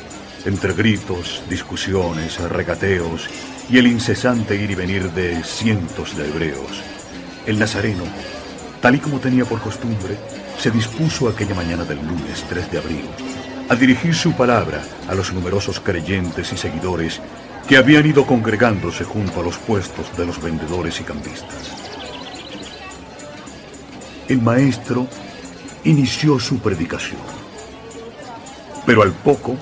entre 0.46 0.72
gritos, 0.72 1.42
discusiones, 1.50 2.38
regateos 2.40 3.28
y 3.68 3.78
el 3.78 3.88
incesante 3.88 4.54
ir 4.54 4.70
y 4.70 4.74
venir 4.76 5.10
de 5.10 5.42
cientos 5.42 6.16
de 6.16 6.28
hebreos, 6.28 6.82
el 7.46 7.58
nazareno, 7.58 8.04
tal 8.80 8.94
y 8.94 8.98
como 9.00 9.18
tenía 9.18 9.44
por 9.44 9.60
costumbre, 9.60 10.16
se 10.56 10.70
dispuso 10.70 11.28
aquella 11.28 11.54
mañana 11.54 11.84
del 11.84 11.98
lunes 11.98 12.44
3 12.48 12.70
de 12.70 12.78
abril 12.78 13.04
a 13.68 13.74
dirigir 13.74 14.14
su 14.14 14.32
palabra 14.32 14.82
a 15.08 15.14
los 15.14 15.32
numerosos 15.32 15.80
creyentes 15.80 16.52
y 16.52 16.56
seguidores 16.56 17.20
que 17.68 17.76
habían 17.76 18.06
ido 18.06 18.24
congregándose 18.24 19.02
junto 19.02 19.40
a 19.40 19.42
los 19.42 19.58
puestos 19.58 20.16
de 20.16 20.24
los 20.24 20.40
vendedores 20.40 21.00
y 21.00 21.04
campistas. 21.04 21.72
El 24.28 24.40
maestro 24.40 25.08
inició 25.82 26.38
su 26.38 26.60
predicación, 26.60 27.20
pero 28.84 29.02
al 29.02 29.12
poco, 29.12 29.56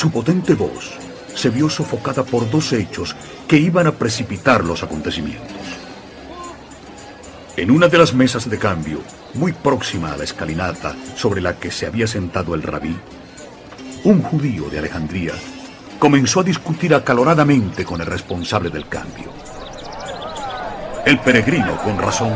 su 0.00 0.10
potente 0.10 0.54
voz 0.54 0.92
se 1.34 1.50
vio 1.50 1.68
sofocada 1.68 2.24
por 2.24 2.50
dos 2.50 2.72
hechos 2.72 3.14
que 3.46 3.58
iban 3.58 3.86
a 3.86 3.92
precipitar 3.92 4.64
los 4.64 4.82
acontecimientos. 4.82 5.58
En 7.54 7.70
una 7.70 7.86
de 7.86 7.98
las 7.98 8.14
mesas 8.14 8.48
de 8.48 8.58
cambio, 8.58 9.02
muy 9.34 9.52
próxima 9.52 10.10
a 10.10 10.16
la 10.16 10.24
escalinata 10.24 10.96
sobre 11.16 11.42
la 11.42 11.58
que 11.58 11.70
se 11.70 11.84
había 11.84 12.06
sentado 12.06 12.54
el 12.54 12.62
rabí, 12.62 12.96
un 14.04 14.22
judío 14.22 14.70
de 14.70 14.78
Alejandría 14.78 15.34
comenzó 15.98 16.40
a 16.40 16.44
discutir 16.44 16.94
acaloradamente 16.94 17.84
con 17.84 18.00
el 18.00 18.06
responsable 18.06 18.70
del 18.70 18.88
cambio. 18.88 19.30
El 21.04 21.18
peregrino, 21.18 21.76
con 21.84 21.98
razón, 21.98 22.32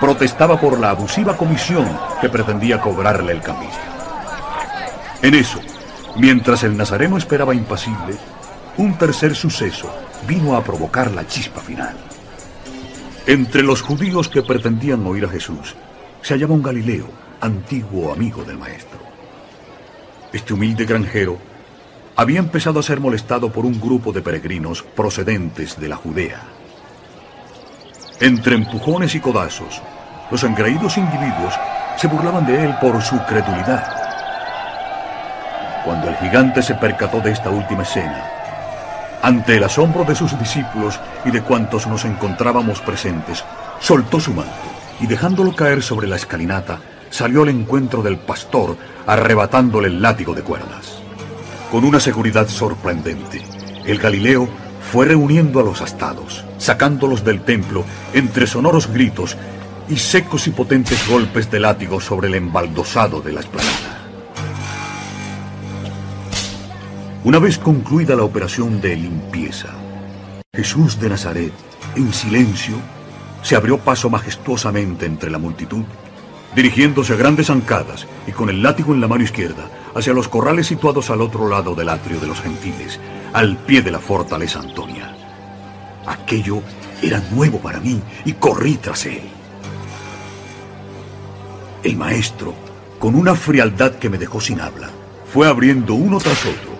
protestaba 0.00 0.60
por 0.60 0.78
la 0.78 0.90
abusiva 0.90 1.36
comisión 1.36 1.98
que 2.20 2.28
pretendía 2.28 2.80
cobrarle 2.80 3.32
el 3.32 3.42
cambista. 3.42 3.90
En 5.20 5.34
eso, 5.34 5.60
mientras 6.16 6.62
el 6.64 6.76
nazareno 6.76 7.16
esperaba 7.16 7.54
impasible, 7.54 8.16
un 8.76 8.96
tercer 8.96 9.34
suceso 9.34 9.92
vino 10.26 10.56
a 10.56 10.64
provocar 10.64 11.10
la 11.10 11.26
chispa 11.26 11.60
final. 11.60 11.96
Entre 13.26 13.62
los 13.62 13.82
judíos 13.82 14.28
que 14.28 14.42
pretendían 14.42 15.06
oír 15.06 15.24
a 15.24 15.28
Jesús 15.28 15.74
se 16.22 16.34
hallaba 16.34 16.54
un 16.54 16.62
Galileo, 16.62 17.08
antiguo 17.40 18.12
amigo 18.12 18.44
del 18.44 18.58
maestro. 18.58 18.98
Este 20.32 20.54
humilde 20.54 20.84
granjero 20.84 21.38
había 22.16 22.38
empezado 22.38 22.80
a 22.80 22.82
ser 22.82 23.00
molestado 23.00 23.52
por 23.52 23.64
un 23.64 23.80
grupo 23.80 24.12
de 24.12 24.22
peregrinos 24.22 24.82
procedentes 24.82 25.78
de 25.80 25.88
la 25.88 25.96
Judea. 25.96 26.40
Entre 28.20 28.54
empujones 28.54 29.14
y 29.14 29.20
codazos, 29.20 29.82
los 30.30 30.44
engreídos 30.44 30.96
individuos 30.96 31.54
se 31.96 32.06
burlaban 32.06 32.46
de 32.46 32.64
él 32.64 32.74
por 32.80 33.02
su 33.02 33.18
credulidad. 33.24 34.01
Cuando 35.84 36.08
el 36.08 36.16
gigante 36.16 36.62
se 36.62 36.74
percató 36.74 37.20
de 37.20 37.32
esta 37.32 37.50
última 37.50 37.82
escena, 37.82 38.24
ante 39.22 39.56
el 39.56 39.64
asombro 39.64 40.04
de 40.04 40.16
sus 40.16 40.36
discípulos 40.38 40.98
y 41.24 41.30
de 41.30 41.42
cuantos 41.42 41.86
nos 41.86 42.04
encontrábamos 42.04 42.80
presentes, 42.80 43.44
soltó 43.80 44.18
su 44.18 44.32
manto 44.32 44.50
y 45.00 45.06
dejándolo 45.06 45.54
caer 45.54 45.82
sobre 45.82 46.08
la 46.08 46.16
escalinata, 46.16 46.80
salió 47.10 47.42
al 47.42 47.48
encuentro 47.48 48.02
del 48.02 48.18
pastor, 48.18 48.76
arrebatándole 49.06 49.88
el 49.88 50.02
látigo 50.02 50.34
de 50.34 50.42
cuerdas. 50.42 51.00
Con 51.70 51.84
una 51.84 52.00
seguridad 52.00 52.48
sorprendente, 52.48 53.42
el 53.84 53.98
Galileo 53.98 54.48
fue 54.90 55.06
reuniendo 55.06 55.60
a 55.60 55.62
los 55.62 55.80
astados, 55.80 56.44
sacándolos 56.58 57.24
del 57.24 57.42
templo 57.42 57.84
entre 58.12 58.46
sonoros 58.46 58.88
gritos 58.92 59.36
y 59.88 59.96
secos 59.96 60.46
y 60.46 60.50
potentes 60.50 61.08
golpes 61.08 61.50
de 61.50 61.60
látigo 61.60 62.00
sobre 62.00 62.28
el 62.28 62.34
embaldosado 62.34 63.20
de 63.20 63.32
la 63.32 63.40
esplanada. 63.40 64.01
Una 67.24 67.38
vez 67.38 67.56
concluida 67.56 68.16
la 68.16 68.24
operación 68.24 68.80
de 68.80 68.96
limpieza, 68.96 69.68
Jesús 70.52 70.98
de 70.98 71.08
Nazaret, 71.08 71.52
en 71.94 72.12
silencio, 72.12 72.74
se 73.42 73.54
abrió 73.54 73.78
paso 73.78 74.10
majestuosamente 74.10 75.06
entre 75.06 75.30
la 75.30 75.38
multitud, 75.38 75.84
dirigiéndose 76.56 77.12
a 77.12 77.16
grandes 77.16 77.46
zancadas 77.46 78.08
y 78.26 78.32
con 78.32 78.50
el 78.50 78.60
látigo 78.60 78.92
en 78.92 79.00
la 79.00 79.06
mano 79.06 79.22
izquierda 79.22 79.68
hacia 79.94 80.12
los 80.12 80.26
corrales 80.26 80.66
situados 80.66 81.10
al 81.10 81.20
otro 81.20 81.48
lado 81.48 81.76
del 81.76 81.90
atrio 81.90 82.18
de 82.18 82.26
los 82.26 82.40
gentiles, 82.40 82.98
al 83.32 83.56
pie 83.56 83.82
de 83.82 83.92
la 83.92 84.00
fortaleza 84.00 84.58
Antonia. 84.58 85.14
Aquello 86.04 86.60
era 87.00 87.22
nuevo 87.30 87.58
para 87.58 87.78
mí 87.78 88.02
y 88.24 88.32
corrí 88.32 88.78
tras 88.78 89.06
él. 89.06 89.22
El 91.84 91.96
maestro, 91.96 92.52
con 92.98 93.14
una 93.14 93.36
frialdad 93.36 93.92
que 93.92 94.10
me 94.10 94.18
dejó 94.18 94.40
sin 94.40 94.60
habla, 94.60 94.90
fue 95.32 95.46
abriendo 95.46 95.94
uno 95.94 96.18
tras 96.18 96.44
otro 96.46 96.71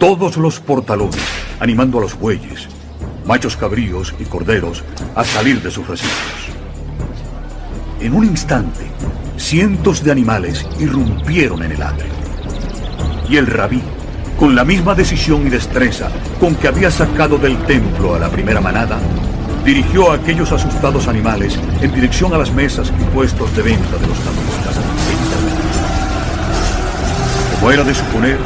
todos 0.00 0.38
los 0.38 0.58
portalones, 0.60 1.20
animando 1.60 1.98
a 1.98 2.00
los 2.00 2.18
bueyes, 2.18 2.66
machos 3.26 3.54
cabríos 3.54 4.14
y 4.18 4.24
corderos 4.24 4.82
a 5.14 5.22
salir 5.24 5.62
de 5.62 5.70
sus 5.70 5.86
recintos. 5.86 6.16
En 8.00 8.14
un 8.14 8.24
instante, 8.24 8.80
cientos 9.36 10.02
de 10.02 10.10
animales 10.10 10.66
irrumpieron 10.80 11.62
en 11.62 11.72
el 11.72 11.82
atrio. 11.82 12.12
Y 13.28 13.36
el 13.36 13.46
rabí, 13.46 13.82
con 14.38 14.56
la 14.56 14.64
misma 14.64 14.94
decisión 14.94 15.46
y 15.46 15.50
destreza 15.50 16.08
con 16.40 16.54
que 16.54 16.68
había 16.68 16.90
sacado 16.90 17.36
del 17.36 17.58
templo 17.66 18.14
a 18.14 18.18
la 18.18 18.30
primera 18.30 18.62
manada, 18.62 18.98
dirigió 19.66 20.10
a 20.10 20.14
aquellos 20.14 20.50
asustados 20.50 21.08
animales 21.08 21.60
en 21.82 21.92
dirección 21.92 22.32
a 22.32 22.38
las 22.38 22.50
mesas 22.54 22.90
y 22.98 23.04
puestos 23.14 23.54
de 23.54 23.62
venta 23.64 23.98
de 23.98 24.06
los 24.06 24.18
cambistas. 24.18 24.80
Como 27.52 27.70
era 27.70 27.84
de 27.84 27.94
suponer, 27.94 28.38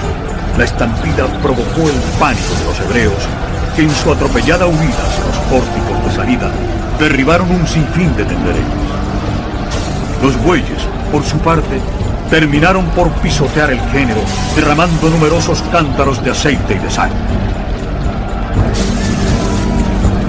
la 0.58 0.64
estampida 0.64 1.26
provocó 1.42 1.82
el 1.82 1.96
pánico 2.18 2.54
de 2.58 2.64
los 2.64 2.80
hebreos, 2.80 3.22
que 3.74 3.82
en 3.82 3.90
su 3.90 4.12
atropellada 4.12 4.66
huida 4.66 5.02
hacia 5.06 5.24
los 5.24 5.36
pórticos 5.50 6.04
de 6.04 6.12
salida 6.12 6.50
derribaron 6.98 7.50
un 7.50 7.66
sinfín 7.66 8.14
de 8.16 8.24
tenderetes. 8.24 8.64
Los 10.22 10.40
bueyes, 10.42 10.78
por 11.10 11.24
su 11.24 11.38
parte, 11.38 11.80
terminaron 12.30 12.86
por 12.90 13.10
pisotear 13.14 13.70
el 13.70 13.80
género, 13.90 14.20
derramando 14.54 15.10
numerosos 15.10 15.62
cántaros 15.72 16.22
de 16.22 16.30
aceite 16.30 16.74
y 16.74 16.78
de 16.78 16.90
sal. 16.90 17.10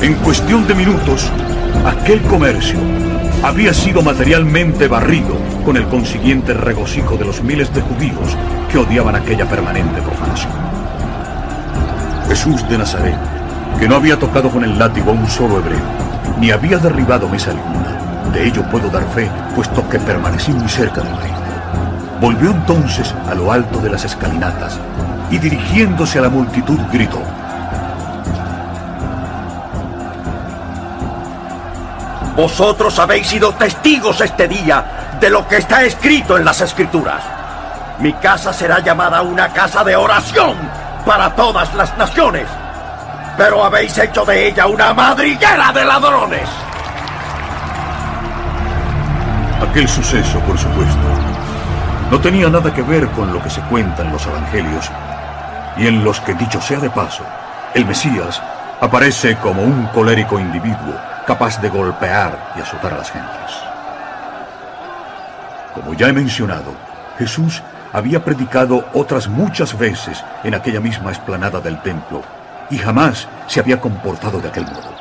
En 0.01 0.15
cuestión 0.15 0.67
de 0.67 0.75
minutos, 0.75 1.29
aquel 1.85 2.21
comercio 2.23 2.79
había 3.45 3.75
sido 3.75 4.01
materialmente 4.01 4.87
barrido 4.87 5.37
con 5.63 5.77
el 5.77 5.85
consiguiente 5.85 6.51
regocijo 6.51 7.15
de 7.15 7.25
los 7.25 7.43
miles 7.43 7.71
de 7.75 7.81
judíos 7.81 8.35
que 8.71 8.79
odiaban 8.79 9.15
aquella 9.15 9.47
permanente 9.47 10.01
profanación. 10.01 10.51
Jesús 12.27 12.67
de 12.67 12.79
Nazaret, 12.79 13.15
que 13.79 13.87
no 13.87 13.97
había 13.97 14.17
tocado 14.17 14.49
con 14.49 14.63
el 14.63 14.79
látigo 14.79 15.11
a 15.11 15.13
un 15.13 15.27
solo 15.27 15.59
hebreo, 15.59 15.77
ni 16.39 16.49
había 16.49 16.79
derribado 16.79 17.29
mesa 17.29 17.51
alguna, 17.51 18.31
de 18.33 18.47
ello 18.47 18.63
puedo 18.71 18.89
dar 18.89 19.03
fe, 19.13 19.29
puesto 19.53 19.87
que 19.89 19.99
permanecí 19.99 20.51
muy 20.51 20.67
cerca 20.67 21.01
del 21.01 21.15
rey. 21.15 21.31
Volvió 22.19 22.49
entonces 22.49 23.13
a 23.29 23.35
lo 23.35 23.51
alto 23.51 23.79
de 23.79 23.91
las 23.91 24.03
escalinatas 24.05 24.79
y 25.29 25.37
dirigiéndose 25.37 26.17
a 26.17 26.23
la 26.23 26.29
multitud 26.29 26.79
gritó, 26.91 27.21
Vosotros 32.35 32.99
habéis 32.99 33.27
sido 33.27 33.53
testigos 33.53 34.19
este 34.19 34.47
día 34.49 35.17
de 35.21 35.29
lo 35.29 35.47
que 35.47 35.57
está 35.57 35.83
escrito 35.83 36.37
en 36.37 36.43
las 36.43 36.59
escrituras. 36.59 37.23
Mi 37.99 38.11
casa 38.13 38.51
será 38.51 38.79
llamada 38.79 39.21
una 39.21 39.53
casa 39.53 39.85
de 39.85 39.95
oración 39.95 40.57
para 41.05 41.33
todas 41.33 41.73
las 41.75 41.97
naciones, 41.97 42.45
pero 43.37 43.63
habéis 43.63 43.97
hecho 43.97 44.25
de 44.25 44.49
ella 44.49 44.67
una 44.67 44.93
madriguera 44.93 45.71
de 45.71 45.85
ladrones. 45.85 46.49
Aquel 49.69 49.87
suceso, 49.87 50.39
por 50.41 50.57
supuesto, 50.57 51.07
no 52.11 52.19
tenía 52.19 52.49
nada 52.49 52.73
que 52.73 52.81
ver 52.81 53.07
con 53.11 53.31
lo 53.31 53.41
que 53.41 53.49
se 53.49 53.61
cuenta 53.61 54.01
en 54.01 54.11
los 54.11 54.25
evangelios 54.25 54.91
y 55.77 55.87
en 55.87 56.03
los 56.03 56.19
que, 56.19 56.33
dicho 56.33 56.59
sea 56.59 56.79
de 56.79 56.89
paso, 56.89 57.23
el 57.73 57.85
Mesías 57.85 58.41
aparece 58.81 59.37
como 59.37 59.63
un 59.63 59.85
colérico 59.87 60.37
individuo 60.37 61.14
capaz 61.25 61.61
de 61.61 61.69
golpear 61.69 62.53
y 62.55 62.61
azotar 62.61 62.93
a 62.93 62.97
las 62.97 63.11
gentes. 63.11 63.51
Como 65.73 65.93
ya 65.93 66.07
he 66.07 66.13
mencionado, 66.13 66.73
Jesús 67.17 67.61
había 67.91 68.23
predicado 68.23 68.85
otras 68.93 69.27
muchas 69.27 69.77
veces 69.77 70.23
en 70.43 70.53
aquella 70.53 70.79
misma 70.79 71.11
explanada 71.11 71.59
del 71.59 71.81
templo 71.81 72.21
y 72.69 72.77
jamás 72.77 73.27
se 73.47 73.59
había 73.59 73.79
comportado 73.79 74.39
de 74.39 74.49
aquel 74.49 74.65
modo. 74.65 74.93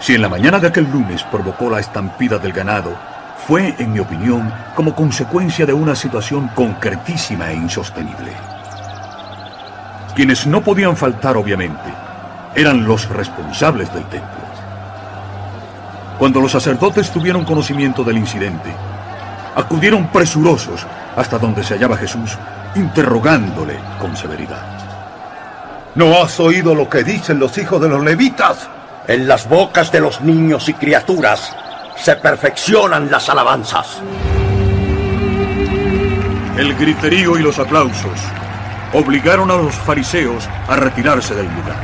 Si 0.00 0.14
en 0.14 0.22
la 0.22 0.28
mañana 0.28 0.58
de 0.58 0.68
aquel 0.68 0.90
lunes 0.90 1.22
provocó 1.24 1.70
la 1.70 1.80
estampida 1.80 2.38
del 2.38 2.52
ganado, 2.52 2.96
fue, 3.46 3.74
en 3.78 3.92
mi 3.92 3.98
opinión, 3.98 4.52
como 4.74 4.94
consecuencia 4.94 5.66
de 5.66 5.72
una 5.72 5.94
situación 5.94 6.48
concretísima 6.48 7.50
e 7.50 7.54
insostenible. 7.54 8.32
Quienes 10.14 10.46
no 10.46 10.60
podían 10.60 10.96
faltar, 10.96 11.36
obviamente, 11.36 11.92
eran 12.54 12.84
los 12.84 13.08
responsables 13.08 13.92
del 13.94 14.04
templo. 14.04 14.41
Cuando 16.18 16.40
los 16.40 16.52
sacerdotes 16.52 17.10
tuvieron 17.10 17.44
conocimiento 17.44 18.04
del 18.04 18.18
incidente, 18.18 18.72
acudieron 19.54 20.08
presurosos 20.08 20.86
hasta 21.16 21.38
donde 21.38 21.64
se 21.64 21.74
hallaba 21.74 21.96
Jesús, 21.96 22.38
interrogándole 22.74 23.78
con 24.00 24.16
severidad. 24.16 24.62
¿No 25.94 26.22
has 26.22 26.40
oído 26.40 26.74
lo 26.74 26.88
que 26.88 27.04
dicen 27.04 27.38
los 27.38 27.58
hijos 27.58 27.80
de 27.80 27.88
los 27.88 28.02
levitas? 28.02 28.68
En 29.06 29.26
las 29.28 29.48
bocas 29.48 29.90
de 29.92 30.00
los 30.00 30.20
niños 30.20 30.68
y 30.68 30.74
criaturas 30.74 31.54
se 31.96 32.16
perfeccionan 32.16 33.10
las 33.10 33.28
alabanzas. 33.28 33.98
El 36.56 36.74
griterío 36.76 37.38
y 37.38 37.42
los 37.42 37.58
aplausos 37.58 38.18
obligaron 38.92 39.50
a 39.50 39.56
los 39.56 39.74
fariseos 39.74 40.48
a 40.68 40.76
retirarse 40.76 41.34
del 41.34 41.46
lugar. 41.46 41.76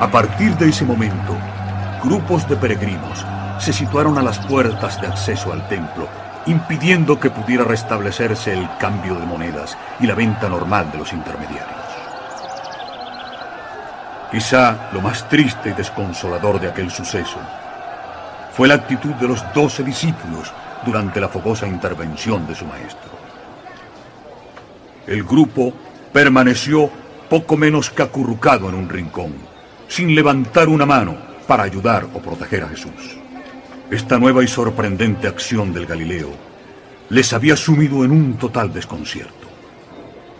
A 0.00 0.08
partir 0.10 0.56
de 0.56 0.68
ese 0.68 0.84
momento, 0.84 1.36
grupos 2.02 2.48
de 2.48 2.56
peregrinos 2.56 3.24
se 3.58 3.72
situaron 3.72 4.18
a 4.18 4.22
las 4.22 4.38
puertas 4.40 5.00
de 5.00 5.06
acceso 5.06 5.52
al 5.52 5.66
templo, 5.68 6.08
impidiendo 6.46 7.20
que 7.20 7.30
pudiera 7.30 7.64
restablecerse 7.64 8.52
el 8.52 8.68
cambio 8.78 9.14
de 9.14 9.24
monedas 9.24 9.78
y 10.00 10.06
la 10.06 10.14
venta 10.14 10.48
normal 10.48 10.90
de 10.90 10.98
los 10.98 11.12
intermediarios. 11.12 11.70
Quizá 14.32 14.90
lo 14.92 15.00
más 15.00 15.28
triste 15.28 15.70
y 15.70 15.72
desconsolador 15.74 16.58
de 16.58 16.68
aquel 16.68 16.90
suceso 16.90 17.38
fue 18.52 18.66
la 18.66 18.74
actitud 18.74 19.14
de 19.14 19.28
los 19.28 19.44
doce 19.54 19.84
discípulos 19.84 20.52
durante 20.84 21.20
la 21.20 21.28
fogosa 21.28 21.66
intervención 21.66 22.46
de 22.46 22.54
su 22.54 22.64
maestro. 22.64 23.12
El 25.06 25.22
grupo 25.22 25.72
permaneció 26.12 26.90
poco 27.30 27.56
menos 27.56 27.90
que 27.90 28.02
acurrucado 28.02 28.68
en 28.68 28.74
un 28.74 28.88
rincón, 28.88 29.34
sin 29.88 30.14
levantar 30.14 30.68
una 30.68 30.86
mano 30.86 31.31
para 31.46 31.64
ayudar 31.64 32.06
o 32.14 32.18
proteger 32.20 32.64
a 32.64 32.68
Jesús. 32.68 33.18
Esta 33.90 34.18
nueva 34.18 34.42
y 34.42 34.48
sorprendente 34.48 35.28
acción 35.28 35.72
del 35.72 35.86
Galileo 35.86 36.30
les 37.10 37.32
había 37.32 37.56
sumido 37.56 38.04
en 38.04 38.10
un 38.10 38.38
total 38.38 38.72
desconcierto. 38.72 39.48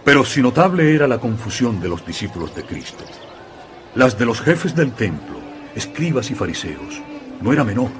Pero 0.05 0.25
si 0.25 0.41
notable 0.41 0.95
era 0.95 1.07
la 1.07 1.19
confusión 1.19 1.81
de 1.81 1.89
los 1.89 2.05
discípulos 2.05 2.55
de 2.55 2.65
Cristo, 2.65 3.05
las 3.95 4.19
de 4.19 4.25
los 4.25 4.41
jefes 4.41 4.75
del 4.75 4.93
templo, 4.93 5.39
escribas 5.75 6.31
y 6.31 6.35
fariseos, 6.35 7.03
no 7.41 7.53
era 7.53 7.63
menor. 7.63 7.91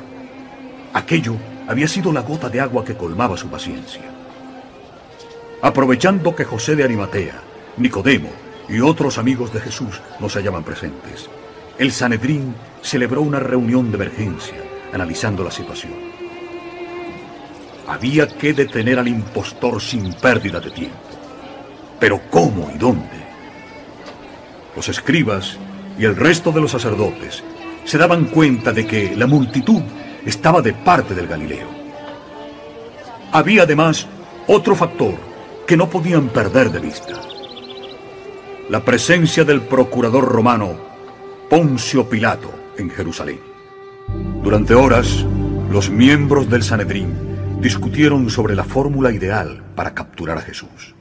Aquello 0.95 1.37
había 1.69 1.87
sido 1.87 2.13
la 2.13 2.23
gota 2.23 2.49
de 2.49 2.61
agua 2.61 2.85
que 2.85 2.97
colmaba 2.97 3.37
su 3.37 3.49
paciencia. 3.49 4.03
Aprovechando 5.61 6.35
que 6.35 6.45
José 6.45 6.75
de 6.75 6.85
Arimatea, 6.85 7.41
Nicodemo 7.77 8.31
y 8.69 8.81
otros 8.81 9.19
amigos 9.19 9.53
de 9.53 9.61
Jesús 9.61 10.01
no 10.19 10.29
se 10.29 10.39
hallaban 10.39 10.65
presentes, 10.65 11.29
el 11.79 11.93
Sanedrín 11.93 12.55
celebró 12.83 13.23
una 13.23 13.39
reunión 13.39 13.91
de 13.91 13.97
emergencia 13.97 14.57
analizando 14.93 15.43
la 15.43 15.51
situación. 15.51 15.93
Había 17.87 18.27
que 18.27 18.53
detener 18.53 18.99
al 18.99 19.09
impostor 19.09 19.81
sin 19.81 20.13
pérdida 20.15 20.61
de 20.61 20.71
tiempo. 20.71 20.97
Pero 21.99 22.21
¿cómo 22.31 22.71
y 22.75 22.79
dónde? 22.79 23.23
Los 24.77 24.89
escribas 24.89 25.57
y 25.99 26.05
el 26.05 26.17
resto 26.17 26.53
de 26.53 26.61
los 26.61 26.71
sacerdotes 26.71 27.43
se 27.85 27.99
daban 27.99 28.27
cuenta 28.27 28.73
de 28.73 28.87
que 28.87 29.17
la 29.17 29.27
multitud 29.27 29.83
estaba 30.25 30.63
de 30.63 30.73
parte 30.73 31.15
del 31.15 31.27
Galileo. 31.27 31.69
Había 33.33 33.63
además 33.63 34.07
otro 34.47 34.75
factor 34.75 35.15
que 35.67 35.77
no 35.77 35.89
podían 35.89 36.29
perder 36.29 36.71
de 36.71 36.81
vista. 36.81 37.21
La 38.69 38.85
presencia 38.85 39.45
del 39.45 39.63
procurador 39.63 40.25
romano 40.25 40.77
Poncio 41.49 42.09
Pilato 42.09 42.62
en 42.79 42.91
Jerusalén. 42.91 43.41
Durante 44.43 44.75
horas, 44.75 45.25
los 45.71 45.91
miembros 45.91 46.51
del 46.51 46.63
Sanedrín 46.63 47.33
discutieron 47.61 48.29
sobre 48.29 48.55
la 48.55 48.65
fórmula 48.65 49.13
ideal 49.13 49.63
para 49.75 49.95
capturar 49.95 50.39
a 50.39 50.43
Jesús. 50.43 50.95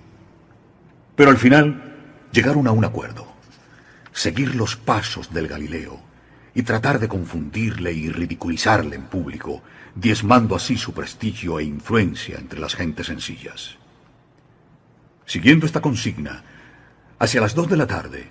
Pero 1.15 1.31
al 1.31 1.37
final 1.37 2.27
llegaron 2.31 2.67
a 2.67 2.71
un 2.71 2.85
acuerdo. 2.85 3.27
Seguir 4.13 4.55
los 4.55 4.75
pasos 4.75 5.33
del 5.33 5.47
Galileo 5.47 5.99
y 6.53 6.63
tratar 6.63 6.99
de 6.99 7.07
confundirle 7.07 7.93
y 7.93 8.09
ridiculizarle 8.09 8.95
en 8.95 9.03
público, 9.03 9.61
diezmando 9.95 10.55
así 10.55 10.77
su 10.77 10.93
prestigio 10.93 11.59
e 11.59 11.63
influencia 11.63 12.37
entre 12.37 12.59
las 12.59 12.75
gentes 12.75 13.07
sencillas. 13.07 13.77
Siguiendo 15.25 15.65
esta 15.65 15.81
consigna, 15.81 16.43
hacia 17.19 17.41
las 17.41 17.55
dos 17.55 17.69
de 17.69 17.77
la 17.77 17.87
tarde, 17.87 18.29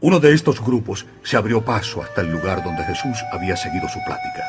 uno 0.00 0.20
de 0.20 0.34
estos 0.34 0.60
grupos 0.60 1.06
se 1.22 1.36
abrió 1.36 1.64
paso 1.64 2.02
hasta 2.02 2.20
el 2.20 2.30
lugar 2.30 2.62
donde 2.62 2.84
Jesús 2.84 3.16
había 3.32 3.56
seguido 3.56 3.88
su 3.88 3.98
plática. 4.04 4.44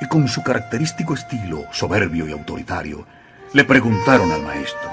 Y 0.00 0.06
con 0.06 0.26
su 0.28 0.42
característico 0.42 1.14
estilo 1.14 1.64
soberbio 1.70 2.28
y 2.28 2.32
autoritario, 2.32 3.06
le 3.52 3.64
preguntaron 3.64 4.32
al 4.32 4.42
maestro, 4.42 4.90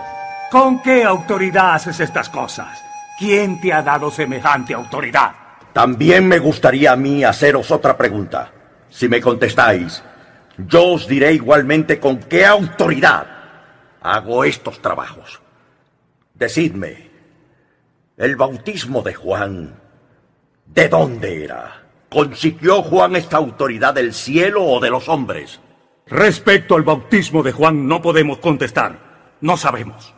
¿Con 0.51 0.81
qué 0.81 1.03
autoridad 1.03 1.76
haces 1.76 1.99
estas 2.01 2.30
cosas? 2.30 2.84
¿Quién 3.18 3.61
te 3.61 3.72
ha 3.72 3.81
dado 3.81 4.11
semejante 4.11 4.73
autoridad? 4.73 5.31
También 5.73 6.27
me 6.27 6.39
gustaría 6.39 6.91
a 6.91 6.97
mí 6.97 7.23
haceros 7.23 7.72
otra 7.72 7.97
pregunta. 7.97 8.51
Si 8.89 9.07
me 9.07 9.22
contestáis, 9.22 10.03
yo 10.57 10.93
os 10.93 11.07
diré 11.07 11.34
igualmente 11.34 11.99
con 11.99 12.19
qué 12.19 12.45
autoridad 12.45 13.26
hago 14.01 14.43
estos 14.43 14.81
trabajos. 14.81 15.41
Decidme, 16.34 17.10
el 18.22 18.35
bautismo 18.35 19.02
de 19.02 19.15
Juan, 19.15 19.81
¿de 20.68 20.88
dónde 20.88 21.43
era? 21.43 21.81
¿Consiguió 22.07 22.84
Juan 22.84 23.15
esta 23.15 23.38
autoridad 23.38 23.95
del 23.95 24.14
cielo 24.14 24.64
o 24.64 24.80
de 24.80 24.91
los 24.91 25.10
hombres? 25.10 25.60
Respecto 26.06 26.76
al 26.76 26.84
bautismo 26.84 27.41
de 27.41 27.52
Juan 27.52 27.88
no 27.88 27.99
podemos 28.03 28.38
contestar. 28.38 29.34
No 29.41 29.57
sabemos. 29.57 30.14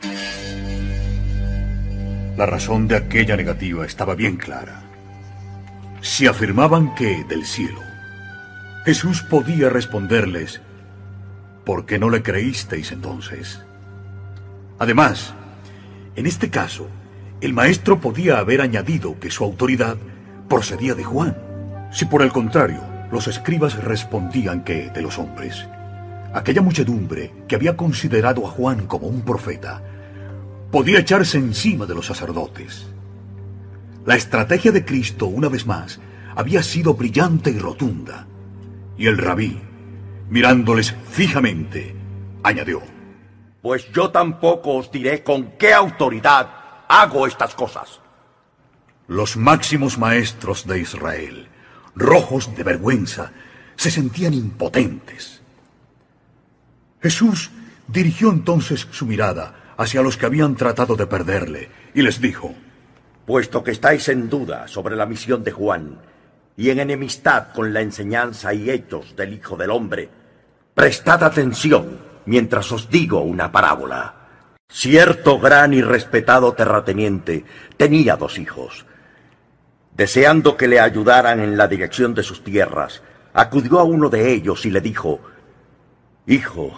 La 2.36 2.46
razón 2.46 2.90
de 2.90 2.98
aquella 2.98 3.38
negativa 3.38 3.86
estaba 3.86 4.16
bien 4.16 4.36
clara. 4.36 4.84
Si 6.02 6.28
afirmaban 6.28 6.96
que 6.96 7.24
del 7.24 7.46
cielo, 7.46 7.80
Jesús 8.84 9.22
podía 9.22 9.70
responderles, 9.70 10.62
¿por 11.64 11.86
qué 11.86 12.00
no 12.00 12.10
le 12.10 12.22
creísteis 12.22 12.92
entonces? 12.92 13.64
Además, 14.78 15.34
en 16.18 16.26
este 16.26 16.50
caso, 16.50 16.90
el 17.46 17.54
maestro 17.54 18.00
podía 18.00 18.40
haber 18.40 18.62
añadido 18.62 19.20
que 19.20 19.30
su 19.30 19.44
autoridad 19.44 19.98
procedía 20.48 20.96
de 20.96 21.04
Juan. 21.04 21.38
Si 21.92 22.06
por 22.06 22.22
el 22.22 22.32
contrario, 22.32 22.80
los 23.12 23.28
escribas 23.28 23.84
respondían 23.84 24.64
que 24.64 24.90
de 24.90 25.02
los 25.02 25.20
hombres, 25.20 25.68
aquella 26.34 26.62
muchedumbre 26.62 27.34
que 27.48 27.56
había 27.56 27.76
considerado 27.76 28.48
a 28.48 28.50
Juan 28.50 28.88
como 28.88 29.08
un 29.08 29.24
profeta, 29.24 29.84
podía 30.72 31.00
echarse 31.00 31.38
encima 31.38 31.86
de 31.86 31.94
los 31.96 32.06
sacerdotes. 32.06 32.88
La 34.06 34.16
estrategia 34.16 34.72
de 34.72 34.86
Cristo, 34.86 35.26
una 35.28 35.50
vez 35.50 35.68
más, 35.68 36.00
había 36.36 36.64
sido 36.64 36.94
brillante 36.94 37.52
y 37.52 37.60
rotunda. 37.60 38.26
Y 38.98 39.08
el 39.08 39.18
rabí, 39.18 39.60
mirándoles 40.30 40.96
fijamente, 41.10 41.94
añadió, 42.42 42.82
Pues 43.62 43.92
yo 43.92 44.12
tampoco 44.12 44.76
os 44.76 44.90
diré 44.92 45.24
con 45.24 45.58
qué 45.58 45.74
autoridad 45.74 46.63
hago 47.02 47.26
estas 47.26 47.56
cosas. 47.56 48.00
Los 49.08 49.36
máximos 49.36 49.98
maestros 49.98 50.68
de 50.68 50.80
Israel, 50.80 51.48
rojos 51.96 52.56
de 52.56 52.64
vergüenza, 52.64 53.32
se 53.76 53.90
sentían 53.90 54.34
impotentes. 54.34 55.42
Jesús 57.02 57.50
dirigió 57.88 58.30
entonces 58.30 58.88
su 58.92 59.08
mirada 59.08 59.74
hacia 59.76 60.04
los 60.04 60.18
que 60.18 60.28
habían 60.28 60.56
tratado 60.56 60.96
de 60.96 61.08
perderle 61.08 61.70
y 61.96 62.04
les 62.04 62.22
dijo, 62.22 62.54
Puesto 63.26 63.64
que 63.64 63.72
estáis 63.72 64.08
en 64.10 64.30
duda 64.30 64.68
sobre 64.68 64.96
la 64.96 65.08
misión 65.08 65.44
de 65.44 65.52
Juan 65.52 66.00
y 66.56 66.70
en 66.70 66.80
enemistad 66.80 67.54
con 67.54 67.74
la 67.74 67.82
enseñanza 67.82 68.54
y 68.54 68.70
hechos 68.70 69.16
del 69.16 69.34
Hijo 69.34 69.58
del 69.58 69.72
Hombre, 69.72 70.10
prestad 70.76 71.24
atención 71.24 72.00
mientras 72.26 72.72
os 72.72 72.90
digo 72.90 73.22
una 73.22 73.52
parábola. 73.52 74.23
Cierto 74.76 75.40
gran 75.40 75.72
y 75.76 75.84
respetado 75.84 76.54
terrateniente 76.54 77.46
tenía 77.78 78.16
dos 78.16 78.40
hijos. 78.40 78.88
Deseando 79.96 80.58
que 80.58 80.68
le 80.68 80.80
ayudaran 80.80 81.40
en 81.40 81.58
la 81.58 81.68
dirección 81.68 82.16
de 82.16 82.24
sus 82.24 82.44
tierras, 82.44 83.04
acudió 83.36 83.80
a 83.80 83.84
uno 83.84 84.10
de 84.10 84.34
ellos 84.34 84.66
y 84.66 84.72
le 84.72 84.82
dijo, 84.82 85.20
Hijo, 86.26 86.74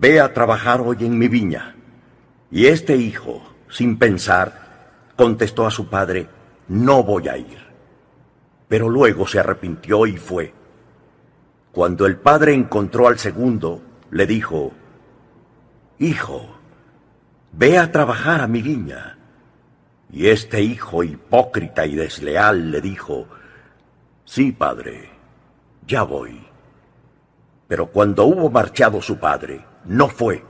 ve 0.00 0.20
a 0.20 0.34
trabajar 0.34 0.80
hoy 0.80 0.96
en 1.00 1.16
mi 1.16 1.28
viña. 1.28 1.76
Y 2.50 2.66
este 2.66 2.96
hijo, 2.96 3.54
sin 3.70 3.96
pensar, 3.96 5.12
contestó 5.14 5.64
a 5.64 5.70
su 5.70 5.88
padre, 5.88 6.26
no 6.66 7.04
voy 7.04 7.28
a 7.28 7.36
ir. 7.36 7.58
Pero 8.66 8.88
luego 8.88 9.28
se 9.28 9.38
arrepintió 9.38 10.04
y 10.06 10.16
fue. 10.16 10.52
Cuando 11.70 12.04
el 12.04 12.16
padre 12.16 12.52
encontró 12.52 13.06
al 13.06 13.20
segundo, 13.20 13.80
le 14.10 14.26
dijo, 14.26 14.72
Hijo, 15.98 16.46
ve 17.52 17.78
a 17.78 17.90
trabajar 17.90 18.40
a 18.42 18.46
mi 18.46 18.62
viña. 18.62 19.18
Y 20.10 20.28
este 20.28 20.62
hijo 20.62 21.02
hipócrita 21.02 21.86
y 21.86 21.94
desleal 21.94 22.70
le 22.70 22.80
dijo, 22.80 23.26
Sí, 24.24 24.52
padre, 24.52 25.10
ya 25.86 26.02
voy. 26.02 26.46
Pero 27.68 27.86
cuando 27.86 28.24
hubo 28.26 28.50
marchado 28.50 29.00
su 29.00 29.18
padre, 29.18 29.64
no 29.84 30.08
fue. 30.08 30.44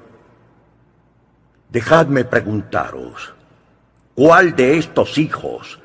Dejadme 1.70 2.24
preguntaros, 2.24 3.35
¿cuál 4.14 4.56
de 4.56 4.78
estos 4.78 5.18
hijos 5.18 5.81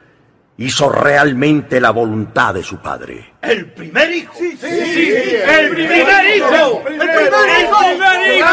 hizo 0.61 0.89
realmente 0.89 1.81
la 1.81 1.91
voluntad 1.91 2.53
de 2.53 2.63
su 2.63 2.77
padre? 2.77 3.33
¿El 3.41 3.71
primer 3.71 4.11
hijo? 4.11 4.33
Sí, 4.37 4.57
sí, 4.57 4.67
sí, 4.67 5.35
el 5.35 5.69
primer 5.71 6.35
hijo. 6.35 6.83
El 6.87 6.97
primer 6.97 7.19
hijo. 7.59 7.77
El 7.83 7.97
primer 7.97 8.37
hijo. 8.37 8.47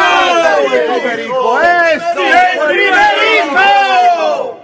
El 0.73 1.01
primer 1.01 1.21
hijo. 1.21 1.61
Eso. 1.61 2.21
El 2.21 2.67
primer 2.69 3.15
hijo. 3.45 4.61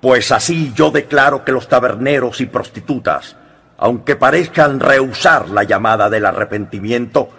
Pues 0.00 0.32
así 0.32 0.72
yo 0.74 0.90
declaro 0.90 1.44
que 1.44 1.52
los 1.52 1.68
taberneros 1.68 2.40
y 2.40 2.46
prostitutas, 2.46 3.36
aunque 3.78 4.16
parezcan 4.16 4.80
rehusar 4.80 5.48
la 5.48 5.62
llamada 5.62 6.10
del 6.10 6.26
arrepentimiento, 6.26 7.30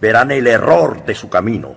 verán 0.00 0.30
el 0.30 0.46
error 0.46 1.04
de 1.04 1.14
su 1.14 1.28
camino 1.28 1.76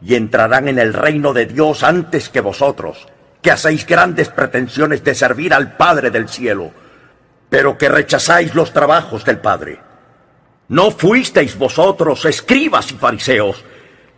y 0.00 0.14
entrarán 0.14 0.68
en 0.68 0.78
el 0.78 0.92
reino 0.92 1.32
de 1.32 1.46
Dios 1.46 1.82
antes 1.82 2.28
que 2.28 2.40
vosotros, 2.40 3.06
que 3.44 3.50
hacéis 3.50 3.84
grandes 3.86 4.30
pretensiones 4.30 5.04
de 5.04 5.14
servir 5.14 5.52
al 5.52 5.76
Padre 5.76 6.10
del 6.10 6.30
cielo, 6.30 6.72
pero 7.50 7.76
que 7.76 7.90
rechazáis 7.90 8.54
los 8.54 8.72
trabajos 8.72 9.22
del 9.22 9.38
Padre. 9.38 9.78
No 10.68 10.90
fuisteis 10.90 11.58
vosotros, 11.58 12.24
escribas 12.24 12.90
y 12.90 12.94
fariseos, 12.94 13.62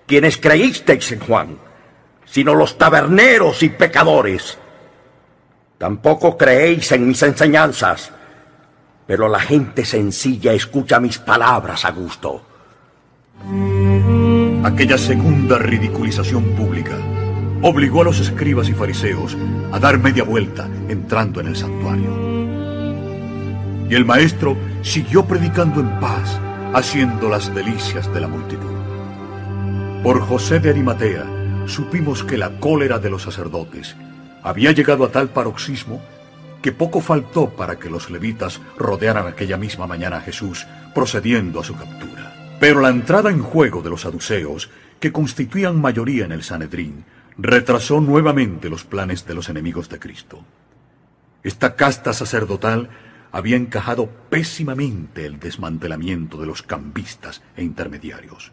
quienes 0.06 0.36
creísteis 0.36 1.10
en 1.10 1.18
Juan, 1.18 1.58
sino 2.24 2.54
los 2.54 2.78
taberneros 2.78 3.64
y 3.64 3.70
pecadores. 3.70 4.58
Tampoco 5.76 6.38
creéis 6.38 6.92
en 6.92 7.08
mis 7.08 7.20
enseñanzas, 7.24 8.12
pero 9.08 9.28
la 9.28 9.40
gente 9.40 9.84
sencilla 9.84 10.52
escucha 10.52 11.00
mis 11.00 11.18
palabras 11.18 11.84
a 11.84 11.90
gusto. 11.90 12.46
Aquella 14.62 14.96
segunda 14.96 15.58
ridiculización 15.58 16.44
pública 16.54 16.96
obligó 17.68 18.02
a 18.02 18.04
los 18.04 18.20
escribas 18.20 18.68
y 18.68 18.74
fariseos 18.74 19.36
a 19.72 19.80
dar 19.80 19.98
media 19.98 20.22
vuelta 20.22 20.68
entrando 20.88 21.40
en 21.40 21.48
el 21.48 21.56
santuario. 21.56 22.10
Y 23.90 23.94
el 23.96 24.04
maestro 24.04 24.56
siguió 24.82 25.24
predicando 25.24 25.80
en 25.80 25.98
paz, 25.98 26.40
haciendo 26.74 27.28
las 27.28 27.52
delicias 27.52 28.12
de 28.14 28.20
la 28.20 28.28
multitud. 28.28 28.70
Por 30.04 30.20
José 30.20 30.60
de 30.60 30.70
Arimatea 30.70 31.26
supimos 31.66 32.22
que 32.22 32.38
la 32.38 32.60
cólera 32.60 33.00
de 33.00 33.10
los 33.10 33.22
sacerdotes 33.22 33.96
había 34.44 34.70
llegado 34.70 35.04
a 35.04 35.10
tal 35.10 35.30
paroxismo 35.30 36.00
que 36.62 36.70
poco 36.70 37.00
faltó 37.00 37.50
para 37.50 37.80
que 37.80 37.90
los 37.90 38.10
levitas 38.10 38.60
rodearan 38.78 39.26
aquella 39.26 39.56
misma 39.56 39.88
mañana 39.88 40.18
a 40.18 40.20
Jesús 40.20 40.64
procediendo 40.94 41.58
a 41.58 41.64
su 41.64 41.76
captura. 41.76 42.56
Pero 42.60 42.80
la 42.80 42.90
entrada 42.90 43.30
en 43.30 43.42
juego 43.42 43.82
de 43.82 43.90
los 43.90 44.02
saduceos, 44.02 44.70
que 45.00 45.10
constituían 45.10 45.80
mayoría 45.80 46.24
en 46.24 46.32
el 46.32 46.44
Sanedrín, 46.44 47.04
retrasó 47.38 48.00
nuevamente 48.00 48.68
los 48.68 48.84
planes 48.84 49.26
de 49.26 49.34
los 49.34 49.48
enemigos 49.48 49.88
de 49.88 49.98
Cristo. 49.98 50.44
Esta 51.42 51.76
casta 51.76 52.12
sacerdotal 52.12 52.90
había 53.32 53.56
encajado 53.56 54.08
pésimamente 54.30 55.26
el 55.26 55.38
desmantelamiento 55.38 56.40
de 56.40 56.46
los 56.46 56.62
cambistas 56.62 57.42
e 57.56 57.62
intermediarios. 57.62 58.52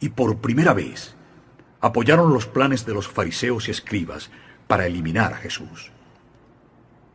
Y 0.00 0.10
por 0.10 0.38
primera 0.38 0.74
vez 0.74 1.14
apoyaron 1.80 2.32
los 2.32 2.46
planes 2.46 2.84
de 2.84 2.94
los 2.94 3.08
fariseos 3.08 3.68
y 3.68 3.70
escribas 3.70 4.30
para 4.66 4.86
eliminar 4.86 5.32
a 5.32 5.36
Jesús. 5.36 5.92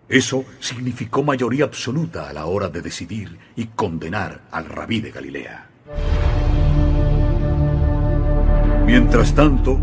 Eso 0.07 0.45
significó 0.59 1.23
mayoría 1.23 1.65
absoluta 1.65 2.29
a 2.29 2.33
la 2.33 2.45
hora 2.45 2.69
de 2.69 2.81
decidir 2.81 3.37
y 3.55 3.65
condenar 3.67 4.41
al 4.51 4.65
rabí 4.65 5.01
de 5.01 5.11
Galilea. 5.11 5.69
Mientras 8.85 9.33
tanto, 9.33 9.79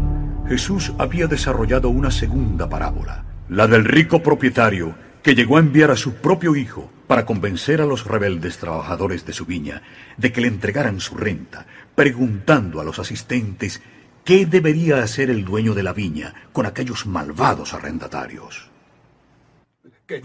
Jesús 0.53 0.93
había 0.99 1.29
desarrollado 1.29 1.89
una 1.89 2.11
segunda 2.11 2.69
parábola, 2.69 3.25
la 3.49 3.67
del 3.67 3.87
rico 3.87 4.23
propietario 4.23 4.95
que 5.23 5.35
llegó 5.35 5.57
a 5.57 5.61
enviar 5.61 5.91
a 5.91 5.97
su 5.97 6.17
propio 6.17 6.57
hijo 6.57 6.93
para 7.07 7.25
convencer 7.25 7.81
a 7.81 7.87
los 7.87 8.05
rebeldes 8.05 8.59
trabajadores 8.59 9.25
de 9.25 9.33
su 9.33 9.47
viña 9.47 9.81
de 10.19 10.31
que 10.31 10.43
le 10.43 10.49
entregaran 10.49 11.01
su 11.01 11.17
renta, 11.17 11.65
preguntando 11.95 12.83
a 12.83 12.85
los 12.85 12.99
asistentes 12.99 13.81
qué 14.25 14.45
debería 14.45 15.03
hacer 15.03 15.31
el 15.31 15.47
dueño 15.47 15.73
de 15.73 15.85
la 15.85 15.95
viña 15.95 16.35
con 16.53 16.67
aquellos 16.67 17.07
malvados 17.07 17.73
arrendatarios. 17.73 18.72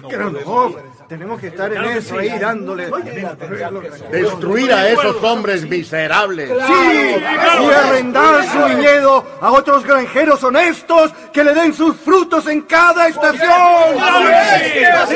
Pero 0.09 0.29
no, 0.31 0.75
tenemos 1.07 1.39
que 1.39 1.47
estar 1.47 1.71
en 1.71 1.83
eso 1.85 2.17
ahí 2.17 2.37
dándole. 2.39 2.89
Destruir 4.11 4.73
a 4.73 4.89
esos 4.89 5.23
hombres 5.23 5.67
miserables. 5.67 6.49
Sí, 6.49 7.15
y 7.61 7.71
arrendar 7.71 8.43
su 8.45 8.63
viñedo 8.65 9.25
a 9.39 9.51
otros 9.51 9.85
granjeros 9.85 10.43
honestos 10.43 11.13
que 11.31 11.43
le 11.43 11.53
den 11.53 11.73
sus 11.73 11.95
frutos 11.95 12.47
en 12.47 12.61
cada 12.61 13.07
estación. 13.07 13.51
Sí, 15.07 15.15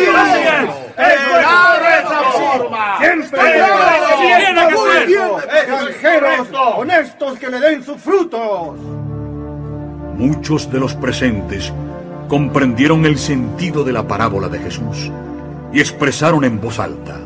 esa 0.98 2.22
forma. 2.32 2.98
Siempre. 3.00 3.40
Granjeros 5.68 6.48
honestos 6.78 7.40
que 7.40 7.50
le 7.50 7.60
den 7.60 7.84
sus 7.84 8.02
frutos. 8.02 8.78
Muchos 10.16 10.72
de 10.72 10.80
los 10.80 10.94
presentes 10.96 11.74
comprendieron 12.32 13.06
el 13.06 13.18
sentido 13.18 13.84
de 13.84 13.92
la 13.92 14.08
parábola 14.08 14.48
de 14.48 14.58
Jesús 14.58 15.12
y 15.74 15.82
expresaron 15.82 16.46
en 16.46 16.62
voz 16.62 16.80
alta. 16.80 17.18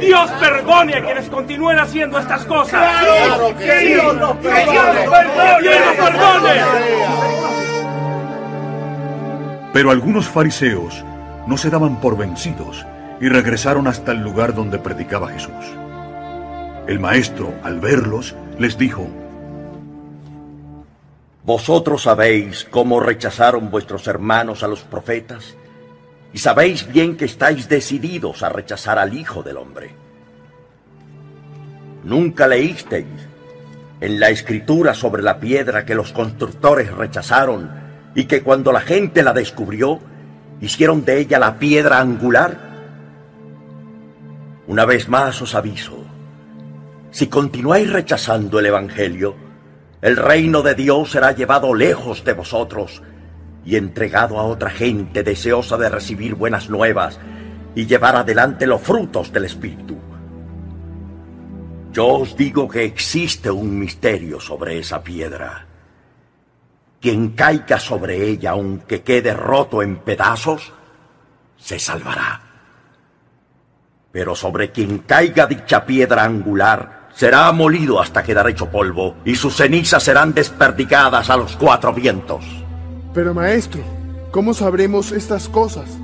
Dios 0.00 0.30
perdone 0.38 0.94
a 0.94 1.04
quienes 1.04 1.28
continúen 1.28 1.80
haciendo 1.80 2.16
estas 2.16 2.44
cosas. 2.44 2.80
¡Claro 3.02 3.56
que 3.56 3.80
sí! 3.80 3.86
¡Dios 3.86 4.36
perdone! 4.40 5.00
¡Dios 5.62 5.96
perdone! 5.96 6.50
Pero 9.72 9.90
algunos 9.90 10.28
fariseos 10.28 11.04
no 11.48 11.56
se 11.56 11.70
daban 11.70 11.96
por 12.00 12.16
vencidos 12.16 12.86
y 13.20 13.28
regresaron 13.28 13.88
hasta 13.88 14.12
el 14.12 14.22
lugar 14.22 14.54
donde 14.54 14.78
predicaba 14.78 15.30
Jesús. 15.30 15.74
El 16.86 17.00
maestro, 17.00 17.52
al 17.64 17.80
verlos, 17.80 18.36
les 18.60 18.78
dijo, 18.78 19.08
Vosotros 21.48 22.02
sabéis 22.02 22.66
cómo 22.70 23.00
rechazaron 23.00 23.70
vuestros 23.70 24.06
hermanos 24.06 24.62
a 24.62 24.68
los 24.68 24.80
profetas 24.80 25.56
y 26.30 26.36
sabéis 26.40 26.86
bien 26.92 27.16
que 27.16 27.24
estáis 27.24 27.70
decididos 27.70 28.42
a 28.42 28.50
rechazar 28.50 28.98
al 28.98 29.14
Hijo 29.14 29.42
del 29.42 29.56
Hombre. 29.56 29.94
Nunca 32.04 32.46
leísteis 32.46 33.06
en 33.98 34.20
la 34.20 34.28
escritura 34.28 34.92
sobre 34.92 35.22
la 35.22 35.40
piedra 35.40 35.86
que 35.86 35.94
los 35.94 36.12
constructores 36.12 36.92
rechazaron 36.92 37.70
y 38.14 38.26
que 38.26 38.42
cuando 38.42 38.70
la 38.70 38.82
gente 38.82 39.22
la 39.22 39.32
descubrió, 39.32 40.00
hicieron 40.60 41.06
de 41.06 41.18
ella 41.18 41.38
la 41.38 41.58
piedra 41.58 41.98
angular. 41.98 42.58
Una 44.66 44.84
vez 44.84 45.08
más 45.08 45.40
os 45.40 45.54
aviso, 45.54 45.96
si 47.10 47.28
continuáis 47.28 47.90
rechazando 47.90 48.58
el 48.58 48.66
Evangelio, 48.66 49.47
el 50.00 50.16
reino 50.16 50.62
de 50.62 50.74
Dios 50.74 51.10
será 51.10 51.32
llevado 51.32 51.74
lejos 51.74 52.24
de 52.24 52.32
vosotros 52.32 53.02
y 53.64 53.76
entregado 53.76 54.38
a 54.38 54.44
otra 54.44 54.70
gente 54.70 55.22
deseosa 55.22 55.76
de 55.76 55.88
recibir 55.88 56.34
buenas 56.34 56.70
nuevas 56.70 57.18
y 57.74 57.86
llevar 57.86 58.16
adelante 58.16 58.66
los 58.66 58.80
frutos 58.80 59.32
del 59.32 59.44
Espíritu. 59.46 59.96
Yo 61.92 62.06
os 62.06 62.36
digo 62.36 62.68
que 62.68 62.84
existe 62.84 63.50
un 63.50 63.78
misterio 63.78 64.38
sobre 64.40 64.78
esa 64.78 65.02
piedra. 65.02 65.66
Quien 67.00 67.30
caiga 67.30 67.78
sobre 67.78 68.24
ella, 68.24 68.50
aunque 68.50 69.02
quede 69.02 69.34
roto 69.34 69.82
en 69.82 69.96
pedazos, 69.98 70.72
se 71.56 71.78
salvará. 71.78 72.40
Pero 74.12 74.34
sobre 74.34 74.70
quien 74.70 74.98
caiga 74.98 75.46
dicha 75.46 75.84
piedra 75.84 76.24
angular, 76.24 76.97
será 77.18 77.50
molido 77.50 78.00
hasta 78.00 78.22
quedar 78.22 78.48
hecho 78.48 78.70
polvo, 78.70 79.16
y 79.24 79.34
sus 79.34 79.56
cenizas 79.56 80.04
serán 80.04 80.34
desperdigadas 80.34 81.30
a 81.30 81.36
los 81.36 81.56
cuatro 81.56 81.92
vientos. 81.92 82.44
Pero 83.12 83.34
maestro, 83.34 83.82
¿cómo 84.30 84.54
sabremos 84.54 85.10
estas 85.10 85.48
cosas? 85.48 85.98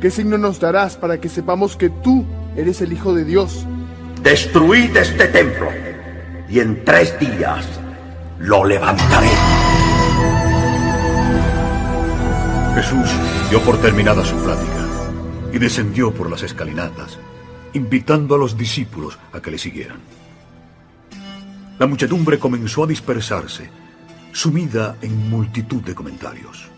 ¿Qué 0.00 0.10
signo 0.10 0.38
nos 0.38 0.58
darás 0.58 0.96
para 0.96 1.20
que 1.20 1.28
sepamos 1.28 1.76
que 1.76 1.90
tú 1.90 2.24
eres 2.56 2.80
el 2.80 2.94
Hijo 2.94 3.12
de 3.12 3.26
Dios? 3.26 3.66
Destruid 4.22 4.96
este 4.96 5.26
templo, 5.26 5.68
y 6.48 6.60
en 6.60 6.82
tres 6.82 7.20
días 7.20 7.66
lo 8.38 8.64
levantaré. 8.64 9.28
Jesús 12.74 13.10
dio 13.50 13.60
por 13.60 13.76
terminada 13.82 14.24
su 14.24 14.34
plática 14.36 14.86
y 15.52 15.58
descendió 15.58 16.10
por 16.10 16.30
las 16.30 16.42
escalinatas, 16.42 17.18
invitando 17.74 18.34
a 18.34 18.38
los 18.38 18.56
discípulos 18.56 19.18
a 19.34 19.42
que 19.42 19.50
le 19.50 19.58
siguieran. 19.58 20.17
La 21.78 21.86
muchedumbre 21.86 22.40
comenzó 22.40 22.82
a 22.82 22.86
dispersarse, 22.88 23.70
sumida 24.32 24.96
en 25.00 25.30
multitud 25.30 25.80
de 25.82 25.94
comentarios. 25.94 26.68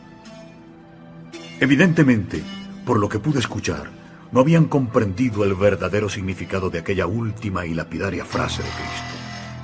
Evidentemente, 1.58 2.42
por 2.84 2.98
lo 2.98 3.08
que 3.08 3.18
pude 3.18 3.38
escuchar, 3.38 3.90
no 4.30 4.40
habían 4.40 4.66
comprendido 4.66 5.44
el 5.44 5.54
verdadero 5.54 6.08
significado 6.08 6.68
de 6.68 6.80
aquella 6.80 7.06
última 7.06 7.64
y 7.64 7.72
lapidaria 7.72 8.24
frase 8.26 8.62
de 8.62 8.68
Cristo. 8.68 9.20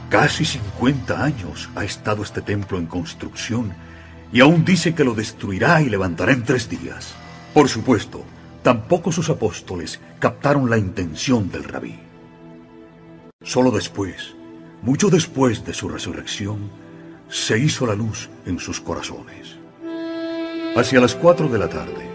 Casi 0.08 0.44
50 0.44 1.22
años 1.22 1.68
ha 1.74 1.84
estado 1.84 2.22
este 2.22 2.40
templo 2.40 2.78
en 2.78 2.86
construcción 2.86 3.74
y 4.32 4.40
aún 4.40 4.64
dice 4.64 4.94
que 4.94 5.04
lo 5.04 5.14
destruirá 5.14 5.82
y 5.82 5.90
levantará 5.90 6.32
en 6.32 6.44
tres 6.44 6.68
días. 6.68 7.14
Por 7.52 7.68
supuesto, 7.68 8.24
tampoco 8.62 9.12
sus 9.12 9.28
apóstoles 9.28 10.00
captaron 10.18 10.70
la 10.70 10.78
intención 10.78 11.50
del 11.50 11.64
rabí. 11.64 11.98
Solo 13.42 13.70
después, 13.70 14.35
mucho 14.86 15.10
después 15.10 15.64
de 15.64 15.74
su 15.74 15.88
resurrección, 15.88 16.70
se 17.28 17.58
hizo 17.58 17.86
la 17.86 17.96
luz 17.96 18.30
en 18.46 18.60
sus 18.60 18.80
corazones. 18.80 19.58
Hacia 20.76 21.00
las 21.00 21.16
cuatro 21.16 21.48
de 21.48 21.58
la 21.58 21.68
tarde, 21.68 22.08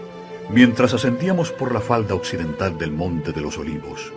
mientras 0.48 0.94
ascendíamos 0.94 1.50
por 1.50 1.74
la 1.74 1.82
falda 1.82 2.14
occidental 2.14 2.78
del 2.78 2.90
Monte 2.90 3.32
de 3.32 3.42
los 3.42 3.58
Olivos, 3.58 4.10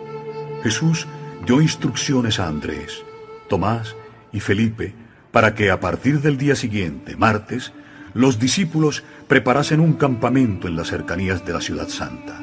Jesús 0.62 1.06
dio 1.44 1.60
instrucciones 1.60 2.40
a 2.40 2.48
Andrés, 2.48 3.04
Tomás 3.46 3.94
y 4.32 4.40
Felipe 4.40 4.94
para 5.32 5.54
que 5.54 5.70
a 5.70 5.78
partir 5.78 6.22
del 6.22 6.38
día 6.38 6.56
siguiente, 6.56 7.14
martes, 7.14 7.74
los 8.14 8.38
discípulos 8.38 9.04
preparasen 9.28 9.80
un 9.80 9.92
campamento 9.92 10.66
en 10.66 10.76
las 10.76 10.88
cercanías 10.88 11.44
de 11.44 11.52
la 11.52 11.60
ciudad 11.60 11.88
santa. 11.88 12.40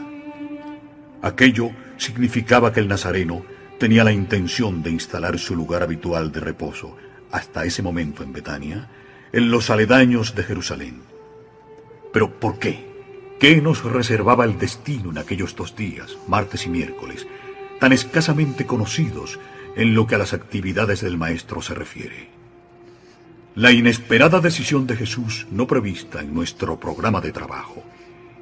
Aquello 1.23 1.72
significaba 1.98 2.72
que 2.72 2.81
el 2.81 2.88
nazareno 2.88 3.44
tenía 3.84 4.05
la 4.05 4.14
intención 4.14 4.81
de 4.81 4.91
instalar 4.91 5.38
su 5.38 5.57
lugar 5.57 5.84
habitual 5.84 6.31
de 6.31 6.39
reposo 6.39 6.95
hasta 7.34 7.65
ese 7.65 7.81
momento 7.81 8.23
en 8.23 8.31
Betania, 8.31 8.89
en 9.34 9.51
los 9.51 9.69
aledaños 9.69 10.35
de 10.35 10.43
Jerusalén. 10.43 11.01
Pero 12.14 12.39
¿por 12.39 12.60
qué? 12.60 12.88
¿Qué 13.41 13.61
nos 13.61 13.84
reservaba 13.84 14.45
el 14.45 14.57
destino 14.57 15.11
en 15.11 15.18
aquellos 15.18 15.53
dos 15.57 15.76
días, 15.76 16.18
martes 16.30 16.65
y 16.65 16.69
miércoles, 16.69 17.27
tan 17.81 17.91
escasamente 17.91 18.65
conocidos 18.65 19.38
en 19.76 19.93
lo 19.93 20.07
que 20.07 20.15
a 20.15 20.19
las 20.19 20.31
actividades 20.31 21.01
del 21.01 21.18
Maestro 21.18 21.61
se 21.61 21.73
refiere? 21.73 22.30
La 23.55 23.73
inesperada 23.73 24.39
decisión 24.39 24.88
de 24.88 24.95
Jesús, 24.95 25.45
no 25.51 25.68
prevista 25.68 26.22
en 26.22 26.34
nuestro 26.34 26.80
programa 26.80 27.19
de 27.19 27.34
trabajo, 27.34 27.84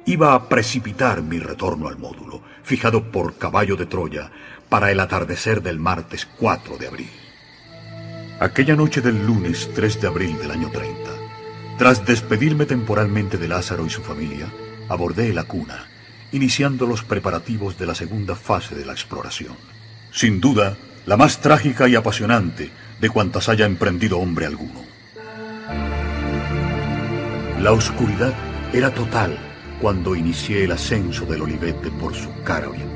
iba 0.06 0.34
a 0.34 0.48
precipitar 0.48 1.20
mi 1.20 1.40
retorno 1.40 1.88
al 1.88 1.98
módulo, 1.98 2.42
fijado 2.62 3.10
por 3.10 3.38
caballo 3.38 3.74
de 3.74 3.86
Troya 3.86 4.30
para 4.72 4.90
el 4.90 5.00
atardecer 5.00 5.62
del 5.62 5.78
martes 5.78 6.26
4 6.38 6.78
de 6.78 6.86
abril. 6.86 7.10
Aquella 8.40 8.74
noche 8.74 9.02
del 9.02 9.26
lunes 9.26 9.68
3 9.74 10.00
de 10.00 10.06
abril 10.06 10.38
del 10.38 10.50
año 10.50 10.70
30, 10.70 11.10
tras 11.76 12.06
despedirme 12.06 12.64
temporalmente 12.64 13.36
de 13.36 13.48
Lázaro 13.48 13.84
y 13.84 13.90
su 13.90 14.00
familia, 14.00 14.46
abordé 14.88 15.34
la 15.34 15.44
cuna, 15.44 15.88
iniciando 16.32 16.86
los 16.86 17.04
preparativos 17.04 17.76
de 17.76 17.84
la 17.84 17.94
segunda 17.94 18.34
fase 18.34 18.74
de 18.74 18.86
la 18.86 18.92
exploración. 18.92 19.56
Sin 20.10 20.40
duda, 20.40 20.78
la 21.04 21.18
más 21.18 21.42
trágica 21.42 21.86
y 21.86 21.94
apasionante 21.94 22.70
de 22.98 23.10
cuantas 23.10 23.50
haya 23.50 23.66
emprendido 23.66 24.20
hombre 24.20 24.46
alguno. 24.46 24.86
La 27.60 27.72
oscuridad 27.72 28.32
era 28.72 28.88
total 28.94 29.38
cuando 29.82 30.16
inicié 30.16 30.64
el 30.64 30.72
ascenso 30.72 31.26
del 31.26 31.42
olivete 31.42 31.90
por 31.90 32.14
su 32.14 32.30
cara 32.42 32.70
oriental. 32.70 32.91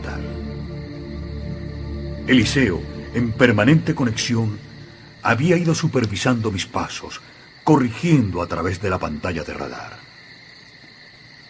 Eliseo, 2.27 2.82
en 3.15 3.31
permanente 3.31 3.94
conexión, 3.94 4.59
había 5.23 5.57
ido 5.57 5.77
supervisando 5.77 6.51
mis 6.51 6.66
pasos, 6.66 7.20
corrigiendo 7.62 8.43
a 8.43 8.48
través 8.48 8.82
de 8.82 8.90
la 8.90 8.98
pantalla 8.98 9.44
de 9.44 9.55
radar. 9.55 9.98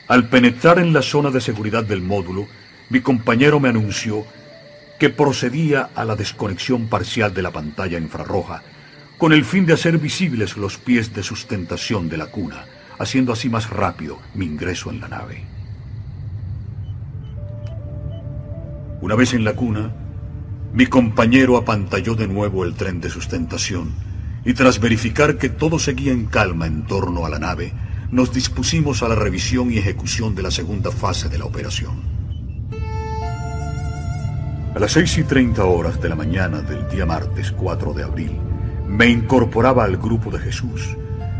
Al 0.08 0.28
penetrar 0.28 0.78
en 0.78 0.92
la 0.92 1.00
zona 1.00 1.30
de 1.30 1.40
seguridad 1.40 1.82
del 1.82 2.02
módulo, 2.02 2.46
mi 2.90 3.00
compañero 3.00 3.58
me 3.58 3.70
anunció 3.70 4.26
que 4.98 5.08
procedía 5.08 5.90
a 5.94 6.04
la 6.04 6.14
desconexión 6.14 6.88
parcial 6.88 7.32
de 7.32 7.42
la 7.42 7.50
pantalla 7.52 7.98
infrarroja, 7.98 8.62
con 9.16 9.32
el 9.32 9.46
fin 9.46 9.64
de 9.64 9.72
hacer 9.72 9.96
visibles 9.96 10.58
los 10.58 10.76
pies 10.76 11.14
de 11.14 11.22
sustentación 11.22 12.10
de 12.10 12.18
la 12.18 12.26
cuna, 12.26 12.66
haciendo 12.98 13.32
así 13.32 13.48
más 13.48 13.70
rápido 13.70 14.18
mi 14.34 14.44
ingreso 14.44 14.90
en 14.90 15.00
la 15.00 15.08
nave. 15.08 15.42
Una 19.00 19.14
vez 19.14 19.32
en 19.32 19.44
la 19.44 19.54
cuna, 19.54 19.92
mi 20.76 20.86
compañero 20.86 21.56
apantalló 21.56 22.14
de 22.16 22.28
nuevo 22.28 22.62
el 22.62 22.74
tren 22.74 23.00
de 23.00 23.08
sustentación 23.08 23.94
y 24.44 24.52
tras 24.52 24.78
verificar 24.78 25.38
que 25.38 25.48
todo 25.48 25.78
seguía 25.78 26.12
en 26.12 26.26
calma 26.26 26.66
en 26.66 26.82
torno 26.82 27.24
a 27.24 27.30
la 27.30 27.38
nave, 27.38 27.72
nos 28.10 28.30
dispusimos 28.30 29.02
a 29.02 29.08
la 29.08 29.14
revisión 29.14 29.72
y 29.72 29.78
ejecución 29.78 30.34
de 30.34 30.42
la 30.42 30.50
segunda 30.50 30.90
fase 30.92 31.30
de 31.30 31.38
la 31.38 31.46
operación. 31.46 32.02
A 34.74 34.78
las 34.78 34.92
6 34.92 35.16
y 35.16 35.24
30 35.24 35.64
horas 35.64 35.98
de 35.98 36.10
la 36.10 36.14
mañana 36.14 36.60
del 36.60 36.86
día 36.90 37.06
martes 37.06 37.52
4 37.52 37.94
de 37.94 38.04
abril, 38.04 38.32
me 38.86 39.06
incorporaba 39.06 39.82
al 39.82 39.96
grupo 39.96 40.30
de 40.30 40.40
Jesús, 40.40 40.94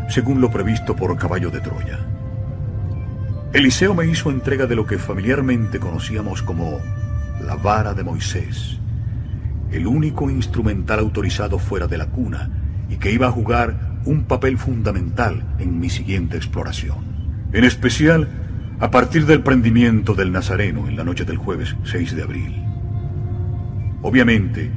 según 0.09 0.41
lo 0.41 0.49
previsto 0.49 0.95
por 0.95 1.15
Caballo 1.15 1.51
de 1.51 1.61
Troya. 1.61 1.99
Eliseo 3.53 3.93
me 3.93 4.07
hizo 4.07 4.31
entrega 4.31 4.65
de 4.65 4.75
lo 4.75 4.87
que 4.87 4.97
familiarmente 4.97 5.79
conocíamos 5.79 6.41
como 6.41 6.79
la 7.39 7.55
vara 7.55 7.93
de 7.93 8.03
Moisés, 8.03 8.79
el 9.71 9.87
único 9.87 10.29
instrumental 10.29 10.99
autorizado 10.99 11.59
fuera 11.59 11.87
de 11.87 11.97
la 11.97 12.07
cuna 12.07 12.49
y 12.89 12.97
que 12.97 13.11
iba 13.11 13.27
a 13.27 13.31
jugar 13.31 13.99
un 14.05 14.23
papel 14.23 14.57
fundamental 14.57 15.43
en 15.59 15.79
mi 15.79 15.89
siguiente 15.89 16.37
exploración. 16.37 16.97
En 17.51 17.63
especial, 17.63 18.29
a 18.79 18.91
partir 18.91 19.25
del 19.25 19.41
prendimiento 19.41 20.13
del 20.13 20.31
Nazareno 20.31 20.87
en 20.87 20.95
la 20.95 21.03
noche 21.03 21.25
del 21.25 21.37
jueves 21.37 21.75
6 21.83 22.15
de 22.15 22.23
abril. 22.23 22.63
Obviamente, 24.01 24.71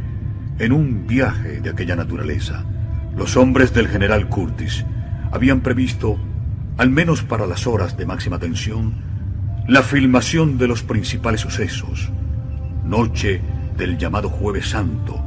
en 0.59 0.73
un 0.73 1.07
viaje 1.07 1.61
de 1.61 1.71
aquella 1.71 1.97
naturaleza, 1.97 2.65
los 3.17 3.37
hombres 3.37 3.73
del 3.75 3.89
general 3.89 4.29
Curtis 4.29 4.85
habían 5.31 5.61
previsto, 5.61 6.19
al 6.79 6.91
menos 6.91 7.23
para 7.23 7.47
las 7.47 7.67
horas 7.67 7.97
de 7.97 8.07
máxima 8.07 8.39
tensión, 8.39 8.95
la 9.69 9.83
filmación 9.83 10.59
de 10.59 10.67
los 10.67 10.83
principales 10.83 11.43
sucesos, 11.43 12.11
noche 12.85 13.41
del 13.81 13.97
llamado 13.97 14.29
Jueves 14.29 14.69
Santo, 14.69 15.19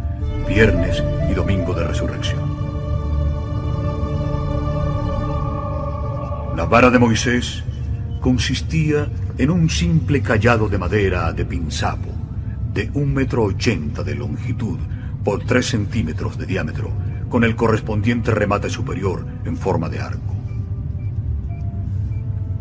viernes 0.47 1.03
y 1.27 1.33
domingo 1.33 1.73
de 1.73 1.87
resurrección. 1.87 2.39
La 6.55 6.65
vara 6.65 6.91
de 6.91 6.99
Moisés 6.99 7.63
consistía 8.21 9.07
en 9.39 9.49
un 9.49 9.71
simple 9.71 10.21
callado 10.21 10.69
de 10.69 10.77
madera 10.77 11.33
de 11.33 11.45
pinzapo 11.45 12.11
de 12.75 12.91
un 12.93 13.11
metro 13.11 13.45
ochenta 13.45 14.03
de 14.03 14.13
longitud 14.13 14.77
por 15.23 15.43
tres 15.45 15.69
centímetros 15.69 16.37
de 16.37 16.45
diámetro, 16.45 16.91
con 17.29 17.43
el 17.43 17.55
correspondiente 17.55 18.29
remate 18.29 18.69
superior 18.69 19.25
en 19.45 19.57
forma 19.57 19.89
de 19.89 19.99
arco. 19.99 20.35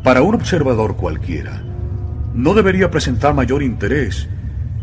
Para 0.02 0.23
un 0.23 0.36
observador 0.36 0.97
cualquiera, 0.97 1.62
no 2.32 2.55
debería 2.55 2.90
presentar 2.90 3.35
mayor 3.35 3.62
interés 3.62 4.27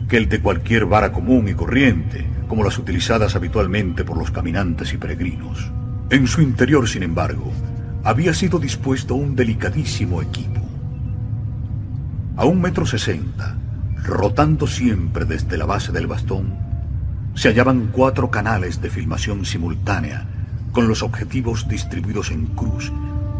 que 0.09 0.17
el 0.17 0.27
de 0.27 0.41
cualquier 0.41 0.85
vara 0.85 1.11
común 1.11 1.47
y 1.47 1.53
corriente, 1.53 2.25
como 2.47 2.63
las 2.63 2.79
utilizadas 2.79 3.35
habitualmente 3.35 4.03
por 4.03 4.17
los 4.17 4.31
caminantes 4.31 4.91
y 4.91 4.97
peregrinos. 4.97 5.71
En 6.09 6.25
su 6.25 6.41
interior, 6.41 6.89
sin 6.89 7.03
embargo, 7.03 7.53
había 8.03 8.33
sido 8.33 8.57
dispuesto 8.57 9.13
un 9.13 9.35
delicadísimo 9.35 10.21
equipo. 10.23 10.59
A 12.35 12.45
un 12.45 12.59
metro 12.59 12.87
sesenta, 12.87 13.55
rotando 14.03 14.65
siempre 14.65 15.25
desde 15.25 15.57
la 15.57 15.65
base 15.65 15.91
del 15.91 16.07
bastón, 16.07 16.57
se 17.35 17.49
hallaban 17.49 17.89
cuatro 17.91 18.31
canales 18.31 18.81
de 18.81 18.89
filmación 18.89 19.45
simultánea, 19.45 20.25
con 20.71 20.87
los 20.87 21.03
objetivos 21.03 21.67
distribuidos 21.67 22.31
en 22.31 22.47
cruz, 22.47 22.91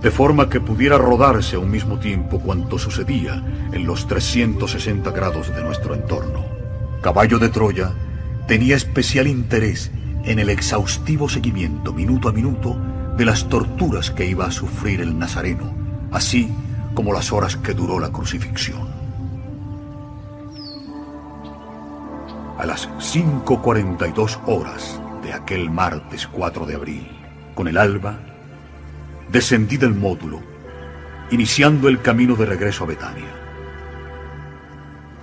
de 0.04 0.12
forma 0.12 0.50
que 0.50 0.62
pudiera 0.62 1.00
rodarse 1.00 1.56
a 1.56 1.60
un 1.60 1.72
mismo 1.72 1.98
tiempo 1.98 2.40
cuanto 2.40 2.78
sucedía 2.78 3.44
en 3.74 3.88
los 3.88 4.08
360 4.08 5.10
grados 5.12 5.54
de 5.56 5.64
nuestro 5.64 5.96
entorno. 5.96 6.59
Caballo 7.02 7.40
de 7.40 7.48
Troya 7.48 7.94
tenía 8.46 8.76
especial 8.76 9.28
interés 9.28 9.90
en 10.26 10.38
el 10.38 10.50
exhaustivo 10.50 11.30
seguimiento 11.30 11.94
minuto 11.94 12.28
a 12.28 12.34
minuto 12.34 12.76
de 13.16 13.24
las 13.24 13.48
torturas 13.48 14.12
que 14.12 14.26
iba 14.26 14.46
a 14.46 14.52
sufrir 14.52 15.00
el 15.00 15.18
Nazareno, 15.18 15.74
así 16.12 16.54
como 16.94 17.14
las 17.14 17.32
horas 17.32 17.56
que 17.56 17.74
duró 17.74 18.00
la 18.00 18.12
crucifixión. 18.12 18.90
A 22.58 22.66
las 22.66 22.90
5.42 22.90 24.40
horas 24.46 25.00
de 25.24 25.32
aquel 25.32 25.70
martes 25.70 26.28
4 26.28 26.66
de 26.66 26.76
abril, 26.76 27.08
con 27.56 27.70
el 27.70 27.78
alba, 27.78 28.20
descendí 29.32 29.78
del 29.78 29.94
módulo, 29.94 30.42
iniciando 31.32 31.88
el 31.88 32.02
camino 32.02 32.36
de 32.36 32.46
regreso 32.46 32.84
a 32.84 32.88
Betania. 32.88 33.40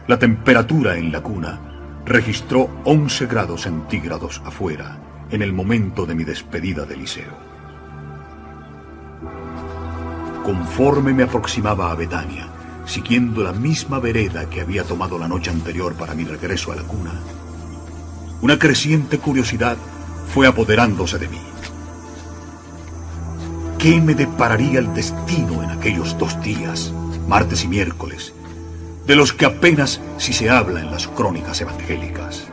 La 0.07 0.19
temperatura 0.19 0.97
en 0.97 1.13
la 1.13 1.21
cuna 1.21 1.66
registró 2.07 2.71
11 2.85 3.27
grados 3.27 3.63
centígrados 3.63 4.41
afuera 4.45 4.97
en 5.29 5.43
el 5.43 5.53
momento 5.53 6.07
de 6.07 6.15
mi 6.15 6.23
despedida 6.23 6.85
del 6.85 7.01
liceo. 7.01 7.37
Conforme 10.45 11.13
me 11.13 11.25
aproximaba 11.25 11.91
a 11.91 11.97
Betania, 11.97 12.47
siguiendo 12.87 13.43
la 13.43 13.53
misma 13.53 13.99
vereda 13.99 14.49
que 14.49 14.61
había 14.61 14.85
tomado 14.85 15.19
la 15.19 15.27
noche 15.27 15.51
anterior 15.51 15.95
para 15.95 16.15
mi 16.15 16.23
regreso 16.23 16.71
a 16.71 16.77
la 16.77 16.85
cuna, 16.85 17.13
una 18.41 18.57
creciente 18.57 19.19
curiosidad 19.19 19.77
fue 20.33 20.47
apoderándose 20.47 21.19
de 21.19 21.27
mí. 21.27 21.41
¿Qué 23.79 24.01
me 24.01 24.15
depararía 24.15 24.79
el 24.79 24.95
destino 24.95 25.65
en 25.65 25.71
aquellos 25.71 26.17
dos 26.19 26.41
días, 26.41 26.93
martes 27.27 27.65
y 27.65 27.69
miércoles, 27.69 28.33
de 29.07 29.17
los 29.17 29.33
que 29.33 29.47
apenas 29.47 30.01
si 30.19 30.33
se 30.33 30.51
habla 30.51 30.81
en 30.81 30.91
las 30.91 31.07
crónicas 31.09 31.61
evangélicas? 31.61 32.49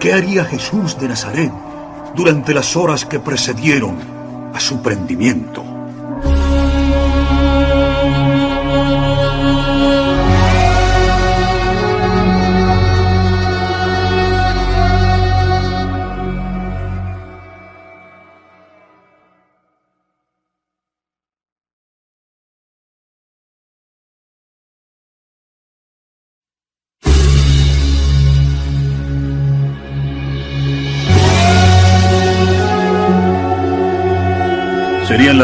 ¿Qué 0.00 0.12
haría 0.12 0.44
Jesús 0.44 0.98
de 0.98 1.08
Nazaret 1.08 1.52
durante 2.14 2.54
las 2.54 2.76
horas 2.76 3.04
que 3.04 3.18
precedieron 3.18 3.98
a 4.54 4.60
su 4.60 4.82
prendimiento? 4.82 5.75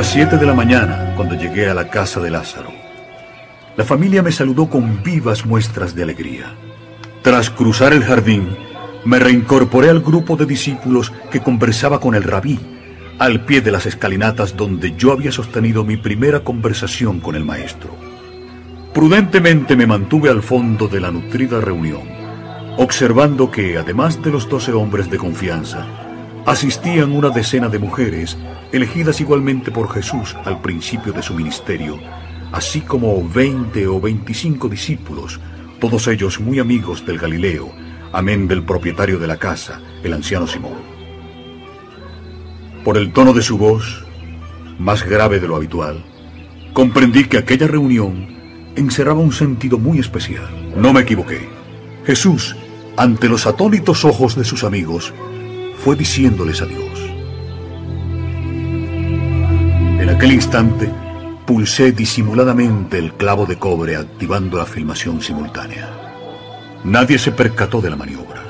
Las 0.02 0.10
7 0.10 0.36
de 0.36 0.46
la 0.46 0.52
mañana 0.52 1.12
cuando 1.14 1.36
llegué 1.36 1.68
a 1.68 1.74
la 1.74 1.88
casa 1.88 2.18
de 2.18 2.28
Lázaro. 2.28 2.72
La 3.76 3.84
familia 3.84 4.20
me 4.20 4.32
saludó 4.32 4.68
con 4.68 5.00
vivas 5.00 5.46
muestras 5.46 5.94
de 5.94 6.02
alegría. 6.02 6.56
Tras 7.22 7.50
cruzar 7.50 7.92
el 7.92 8.02
jardín, 8.02 8.48
me 9.04 9.20
reincorporé 9.20 9.90
al 9.90 10.00
grupo 10.00 10.34
de 10.34 10.44
discípulos 10.44 11.12
que 11.30 11.38
conversaba 11.38 12.00
con 12.00 12.16
el 12.16 12.24
rabí, 12.24 12.58
al 13.20 13.44
pie 13.44 13.60
de 13.60 13.70
las 13.70 13.86
escalinatas 13.86 14.56
donde 14.56 14.96
yo 14.96 15.12
había 15.12 15.30
sostenido 15.30 15.84
mi 15.84 15.96
primera 15.96 16.40
conversación 16.40 17.20
con 17.20 17.36
el 17.36 17.44
maestro. 17.44 17.94
Prudentemente 18.92 19.76
me 19.76 19.86
mantuve 19.86 20.30
al 20.30 20.42
fondo 20.42 20.88
de 20.88 20.98
la 20.98 21.12
nutrida 21.12 21.60
reunión, 21.60 22.02
observando 22.76 23.52
que, 23.52 23.78
además 23.78 24.20
de 24.20 24.32
los 24.32 24.48
doce 24.48 24.72
hombres 24.72 25.08
de 25.08 25.18
confianza, 25.18 25.86
asistían 26.46 27.12
una 27.12 27.30
decena 27.30 27.68
de 27.68 27.78
mujeres, 27.78 28.36
elegidas 28.72 29.20
igualmente 29.20 29.70
por 29.70 29.92
Jesús 29.92 30.36
al 30.44 30.60
principio 30.60 31.12
de 31.12 31.22
su 31.22 31.34
ministerio, 31.34 31.98
así 32.52 32.80
como 32.80 33.26
veinte 33.28 33.86
o 33.86 34.00
veinticinco 34.00 34.68
discípulos, 34.68 35.40
todos 35.80 36.08
ellos 36.08 36.40
muy 36.40 36.58
amigos 36.58 37.04
del 37.06 37.18
Galileo, 37.18 37.70
amén 38.12 38.48
del 38.48 38.64
propietario 38.64 39.18
de 39.18 39.26
la 39.26 39.36
casa, 39.36 39.80
el 40.02 40.12
anciano 40.12 40.46
Simón. 40.46 40.92
Por 42.84 42.96
el 42.96 43.12
tono 43.12 43.32
de 43.32 43.42
su 43.42 43.56
voz, 43.58 44.04
más 44.78 45.04
grave 45.04 45.38
de 45.38 45.46
lo 45.46 45.56
habitual, 45.56 46.04
comprendí 46.72 47.24
que 47.24 47.38
aquella 47.38 47.68
reunión 47.68 48.26
encerraba 48.74 49.20
un 49.20 49.32
sentido 49.32 49.78
muy 49.78 49.98
especial. 49.98 50.48
No 50.76 50.92
me 50.92 51.02
equivoqué. 51.02 51.48
Jesús, 52.04 52.56
ante 52.96 53.28
los 53.28 53.46
atónitos 53.46 54.04
ojos 54.04 54.34
de 54.34 54.44
sus 54.44 54.64
amigos, 54.64 55.12
fue 55.82 55.96
diciéndoles 55.96 56.62
adiós. 56.62 57.00
En 60.00 60.08
aquel 60.08 60.32
instante, 60.32 60.88
pulsé 61.44 61.90
disimuladamente 61.90 62.98
el 62.98 63.14
clavo 63.14 63.46
de 63.46 63.58
cobre 63.58 63.96
activando 63.96 64.58
la 64.58 64.66
filmación 64.66 65.20
simultánea. 65.20 65.90
Nadie 66.84 67.18
se 67.18 67.32
percató 67.32 67.80
de 67.80 67.90
la 67.90 67.96
maniobra. 67.96 68.42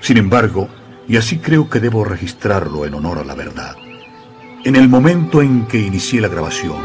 Sin 0.00 0.18
embargo, 0.18 0.68
y 1.08 1.16
así 1.16 1.38
creo 1.38 1.70
que 1.70 1.80
debo 1.80 2.04
registrarlo 2.04 2.84
en 2.84 2.94
honor 2.94 3.18
a 3.18 3.24
la 3.24 3.34
verdad, 3.34 3.76
en 4.64 4.76
el 4.76 4.90
momento 4.90 5.40
en 5.40 5.66
que 5.66 5.78
inicié 5.78 6.20
la 6.20 6.28
grabación, 6.28 6.82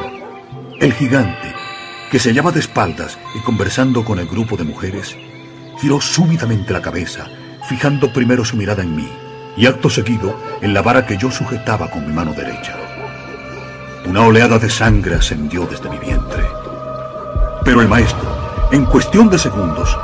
el 0.79 0.93
gigante, 0.93 1.53
que 2.09 2.19
se 2.19 2.29
hallaba 2.29 2.53
de 2.53 2.61
espaldas 2.61 3.19
y 3.37 3.39
conversando 3.43 4.05
con 4.05 4.17
el 4.19 4.27
grupo 4.27 4.55
de 4.55 4.63
mujeres, 4.63 5.17
giró 5.81 5.99
súbitamente 5.99 6.71
la 6.71 6.81
cabeza, 6.81 7.27
fijando 7.67 8.13
primero 8.13 8.45
su 8.45 8.55
mirada 8.55 8.81
en 8.81 8.95
mí 8.95 9.09
y 9.57 9.65
acto 9.65 9.89
seguido 9.89 10.39
en 10.61 10.73
la 10.73 10.81
vara 10.81 11.05
que 11.05 11.17
yo 11.17 11.31
sujetaba 11.31 11.89
con 11.89 12.05
mi 12.05 12.13
mano 12.13 12.33
derecha. 12.33 12.75
Una 14.07 14.25
oleada 14.25 14.59
de 14.59 14.69
sangre 14.69 15.15
ascendió 15.15 15.65
desde 15.65 15.89
mi 15.89 15.97
vientre. 15.97 16.43
Pero 17.63 17.81
el 17.81 17.87
maestro, 17.87 18.69
en 18.71 18.85
cuestión 18.85 19.29
de 19.29 19.39
segundos, 19.39 19.97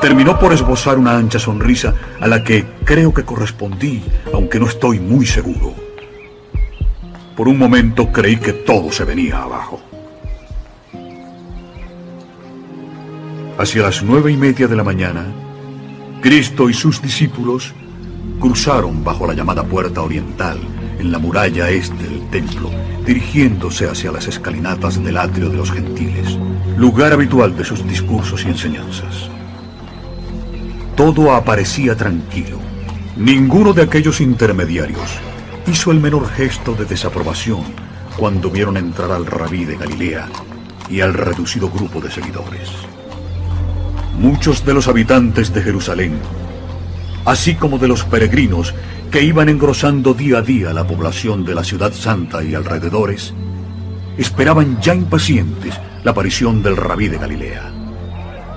terminó 0.00 0.38
por 0.38 0.52
esbozar 0.52 0.98
una 0.98 1.16
ancha 1.16 1.38
sonrisa 1.38 1.94
a 2.20 2.28
la 2.28 2.44
que 2.44 2.64
creo 2.84 3.12
que 3.12 3.24
correspondí, 3.24 4.02
aunque 4.32 4.60
no 4.60 4.66
estoy 4.66 5.00
muy 5.00 5.26
seguro. 5.26 5.74
Por 7.36 7.48
un 7.48 7.58
momento 7.58 8.12
creí 8.12 8.36
que 8.36 8.52
todo 8.52 8.92
se 8.92 9.04
venía 9.04 9.42
abajo. 9.42 9.80
Hacia 13.58 13.82
las 13.82 14.02
nueve 14.02 14.30
y 14.30 14.36
media 14.36 14.68
de 14.68 14.76
la 14.76 14.84
mañana, 14.84 15.24
Cristo 16.20 16.68
y 16.68 16.74
sus 16.74 17.02
discípulos 17.02 17.74
cruzaron 18.40 19.04
bajo 19.04 19.26
la 19.26 19.34
llamada 19.34 19.64
puerta 19.64 20.02
oriental 20.02 20.58
en 20.98 21.12
la 21.12 21.18
muralla 21.18 21.70
este 21.70 22.02
del 22.02 22.28
templo, 22.30 22.70
dirigiéndose 23.06 23.88
hacia 23.88 24.12
las 24.12 24.26
escalinatas 24.26 25.02
del 25.02 25.16
atrio 25.18 25.50
de 25.50 25.56
los 25.56 25.70
gentiles, 25.70 26.38
lugar 26.76 27.12
habitual 27.12 27.56
de 27.56 27.64
sus 27.64 27.86
discursos 27.86 28.44
y 28.44 28.48
enseñanzas. 28.48 29.28
Todo 30.96 31.32
aparecía 31.32 31.96
tranquilo. 31.96 32.58
Ninguno 33.16 33.72
de 33.72 33.82
aquellos 33.82 34.20
intermediarios 34.20 35.10
hizo 35.66 35.90
el 35.90 36.00
menor 36.00 36.28
gesto 36.28 36.74
de 36.74 36.84
desaprobación 36.84 37.62
cuando 38.16 38.50
vieron 38.50 38.76
entrar 38.76 39.10
al 39.10 39.26
rabí 39.26 39.64
de 39.64 39.76
Galilea 39.76 40.28
y 40.88 41.00
al 41.00 41.14
reducido 41.14 41.70
grupo 41.70 42.00
de 42.00 42.10
seguidores. 42.10 42.70
Muchos 44.18 44.64
de 44.64 44.74
los 44.74 44.86
habitantes 44.86 45.52
de 45.52 45.62
Jerusalén, 45.62 46.12
así 47.24 47.54
como 47.54 47.78
de 47.78 47.88
los 47.88 48.04
peregrinos 48.04 48.74
que 49.10 49.22
iban 49.22 49.48
engrosando 49.48 50.14
día 50.14 50.38
a 50.38 50.42
día 50.42 50.72
la 50.72 50.86
población 50.86 51.44
de 51.44 51.54
la 51.54 51.64
ciudad 51.64 51.92
santa 51.92 52.42
y 52.42 52.54
alrededores, 52.54 53.32
esperaban 54.18 54.80
ya 54.80 54.94
impacientes 54.94 55.74
la 56.02 56.10
aparición 56.10 56.62
del 56.62 56.76
rabí 56.76 57.08
de 57.08 57.18
Galilea. 57.18 57.70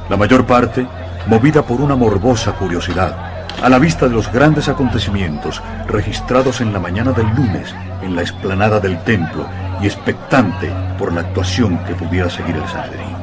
La 0.10 0.18
mayor 0.18 0.45
parte, 0.45 0.88
movida 1.27 1.64
por 1.64 1.81
una 1.81 1.95
morbosa 1.95 2.53
curiosidad, 2.53 3.45
a 3.61 3.69
la 3.69 3.80
vista 3.80 4.07
de 4.07 4.14
los 4.14 4.31
grandes 4.31 4.69
acontecimientos 4.69 5.61
registrados 5.88 6.61
en 6.61 6.73
la 6.73 6.80
mañana 6.80 7.11
del 7.11 7.27
lunes 7.35 7.73
en 8.02 8.15
la 8.15 8.22
explanada 8.22 8.80
del 8.80 9.03
templo 9.03 9.48
y 9.81 9.85
expectante 9.85 10.72
por 10.98 11.11
la 11.14 11.22
actuación 11.22 11.77
que 11.85 11.95
pudiera 11.95 12.30
seguir 12.30 12.56
el 12.56 12.68
Sanedrín. 12.68 13.15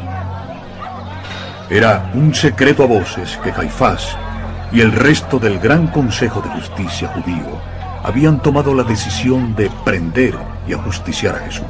Era 1.71 2.11
un 2.15 2.35
secreto 2.35 2.85
a 2.85 2.87
voces 2.87 3.39
que 3.43 3.53
Caifás 3.53 4.17
y 4.75 4.81
el 4.81 4.93
resto 4.93 5.39
del 5.39 5.61
gran 5.61 5.87
Consejo 5.87 6.43
de 6.43 6.51
Justicia 6.51 7.09
judío 7.09 7.61
habían 8.03 8.41
tomado 8.41 8.75
la 8.75 8.83
decisión 8.83 9.55
de 9.55 9.71
prender 9.85 10.35
y 10.67 10.75
ajusticiar 10.75 11.37
a 11.37 11.39
Jesús. 11.39 11.65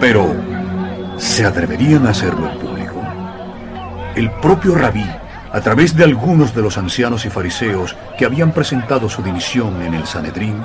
Pero, 0.00 0.34
¿se 1.18 1.44
atreverían 1.44 2.06
a 2.06 2.10
hacerlo 2.10 2.48
en 2.48 2.58
público? 2.58 3.02
El 4.14 4.30
propio 4.30 4.74
rabí 4.76 5.04
a 5.52 5.60
través 5.60 5.96
de 5.96 6.04
algunos 6.04 6.54
de 6.54 6.62
los 6.62 6.78
ancianos 6.78 7.24
y 7.24 7.30
fariseos 7.30 7.96
que 8.18 8.24
habían 8.24 8.52
presentado 8.52 9.08
su 9.08 9.22
dimisión 9.22 9.82
en 9.82 9.94
el 9.94 10.06
Sanedrín, 10.06 10.62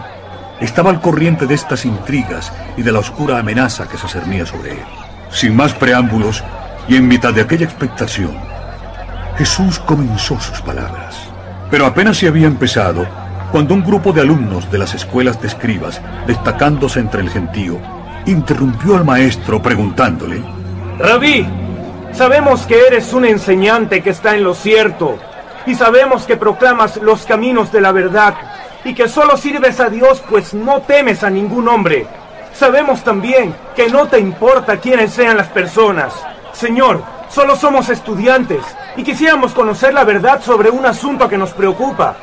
estaba 0.59 0.89
al 0.89 1.01
corriente 1.01 1.47
de 1.47 1.55
estas 1.55 1.85
intrigas 1.85 2.51
y 2.77 2.81
de 2.81 2.91
la 2.91 2.99
oscura 2.99 3.39
amenaza 3.39 3.87
que 3.87 3.97
se 3.97 4.07
cernía 4.07 4.45
sobre 4.45 4.71
él. 4.73 4.85
Sin 5.31 5.55
más 5.55 5.73
preámbulos, 5.73 6.43
y 6.87 6.97
en 6.97 7.07
mitad 7.07 7.33
de 7.33 7.41
aquella 7.41 7.65
expectación, 7.65 8.50
Jesús 9.37 9.79
comenzó 9.79 10.39
sus 10.39 10.61
palabras. 10.61 11.15
Pero 11.69 11.85
apenas 11.85 12.17
se 12.17 12.27
había 12.27 12.47
empezado, 12.47 13.05
cuando 13.51 13.73
un 13.73 13.83
grupo 13.83 14.11
de 14.13 14.21
alumnos 14.21 14.71
de 14.71 14.77
las 14.77 14.93
escuelas 14.93 15.41
de 15.41 15.47
escribas, 15.47 16.01
destacándose 16.27 16.99
entre 16.99 17.21
el 17.21 17.29
gentío, 17.29 17.79
interrumpió 18.25 18.97
al 18.97 19.05
maestro 19.05 19.61
preguntándole, 19.61 20.41
Rabí, 20.99 21.47
Sabemos 22.13 22.67
que 22.67 22.87
eres 22.87 23.13
un 23.13 23.25
enseñante 23.25 24.03
que 24.03 24.09
está 24.09 24.35
en 24.35 24.43
lo 24.43 24.53
cierto 24.53 25.17
y 25.65 25.75
sabemos 25.75 26.25
que 26.25 26.35
proclamas 26.35 26.97
los 26.97 27.25
caminos 27.25 27.71
de 27.71 27.81
la 27.81 27.91
verdad 27.91 28.35
y 28.83 28.93
que 28.93 29.07
solo 29.07 29.37
sirves 29.37 29.79
a 29.79 29.89
Dios 29.89 30.21
pues 30.29 30.53
no 30.53 30.81
temes 30.81 31.23
a 31.23 31.29
ningún 31.29 31.67
hombre. 31.69 32.05
Sabemos 32.53 33.03
también 33.03 33.55
que 33.75 33.89
no 33.89 34.07
te 34.07 34.19
importa 34.19 34.77
quiénes 34.77 35.13
sean 35.13 35.37
las 35.37 35.47
personas. 35.47 36.13
Señor, 36.51 37.01
solo 37.29 37.55
somos 37.55 37.89
estudiantes 37.89 38.61
y 38.95 39.03
quisiéramos 39.03 39.53
conocer 39.53 39.93
la 39.93 40.03
verdad 40.03 40.41
sobre 40.41 40.69
un 40.69 40.85
asunto 40.85 41.27
que 41.29 41.37
nos 41.37 41.51
preocupa. 41.51 42.15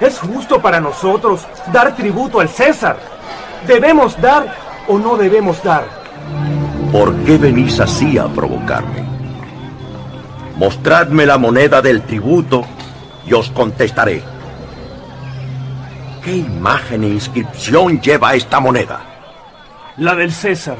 ¿Es 0.00 0.18
justo 0.18 0.60
para 0.60 0.80
nosotros 0.80 1.46
dar 1.72 1.94
tributo 1.94 2.40
al 2.40 2.48
César? 2.48 2.96
¿Debemos 3.66 4.20
dar 4.20 4.54
o 4.88 4.98
no 4.98 5.16
debemos 5.16 5.62
dar? 5.62 5.84
¿Por 6.90 7.14
qué 7.24 7.38
venís 7.38 7.80
así 7.80 8.18
a 8.18 8.26
provocarme? 8.26 9.04
Mostradme 10.56 11.26
la 11.26 11.38
moneda 11.38 11.80
del 11.80 12.02
tributo 12.02 12.64
y 13.26 13.32
os 13.32 13.50
contestaré. 13.50 14.22
¿Qué 16.22 16.36
imagen 16.36 17.04
e 17.04 17.08
inscripción 17.08 18.00
lleva 18.00 18.34
esta 18.34 18.60
moneda? 18.60 19.00
La 19.96 20.14
del 20.14 20.32
César. 20.32 20.76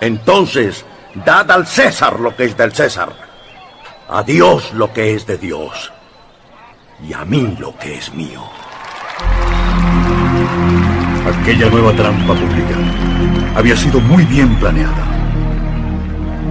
Entonces, 0.00 0.84
dad 1.14 1.50
al 1.50 1.66
César 1.66 2.18
lo 2.20 2.34
que 2.34 2.44
es 2.44 2.56
del 2.56 2.72
César, 2.72 3.10
a 4.08 4.22
Dios 4.22 4.72
lo 4.72 4.92
que 4.92 5.14
es 5.14 5.26
de 5.26 5.36
Dios, 5.36 5.92
y 7.06 7.12
a 7.12 7.24
mí 7.24 7.56
lo 7.58 7.76
que 7.76 7.96
es 7.96 8.12
mío. 8.14 8.42
Aquella 11.40 11.68
nueva 11.70 11.92
trampa 11.92 12.34
pública 12.34 12.76
había 13.54 13.76
sido 13.76 14.00
muy 14.00 14.24
bien 14.24 14.58
planeada. 14.58 15.06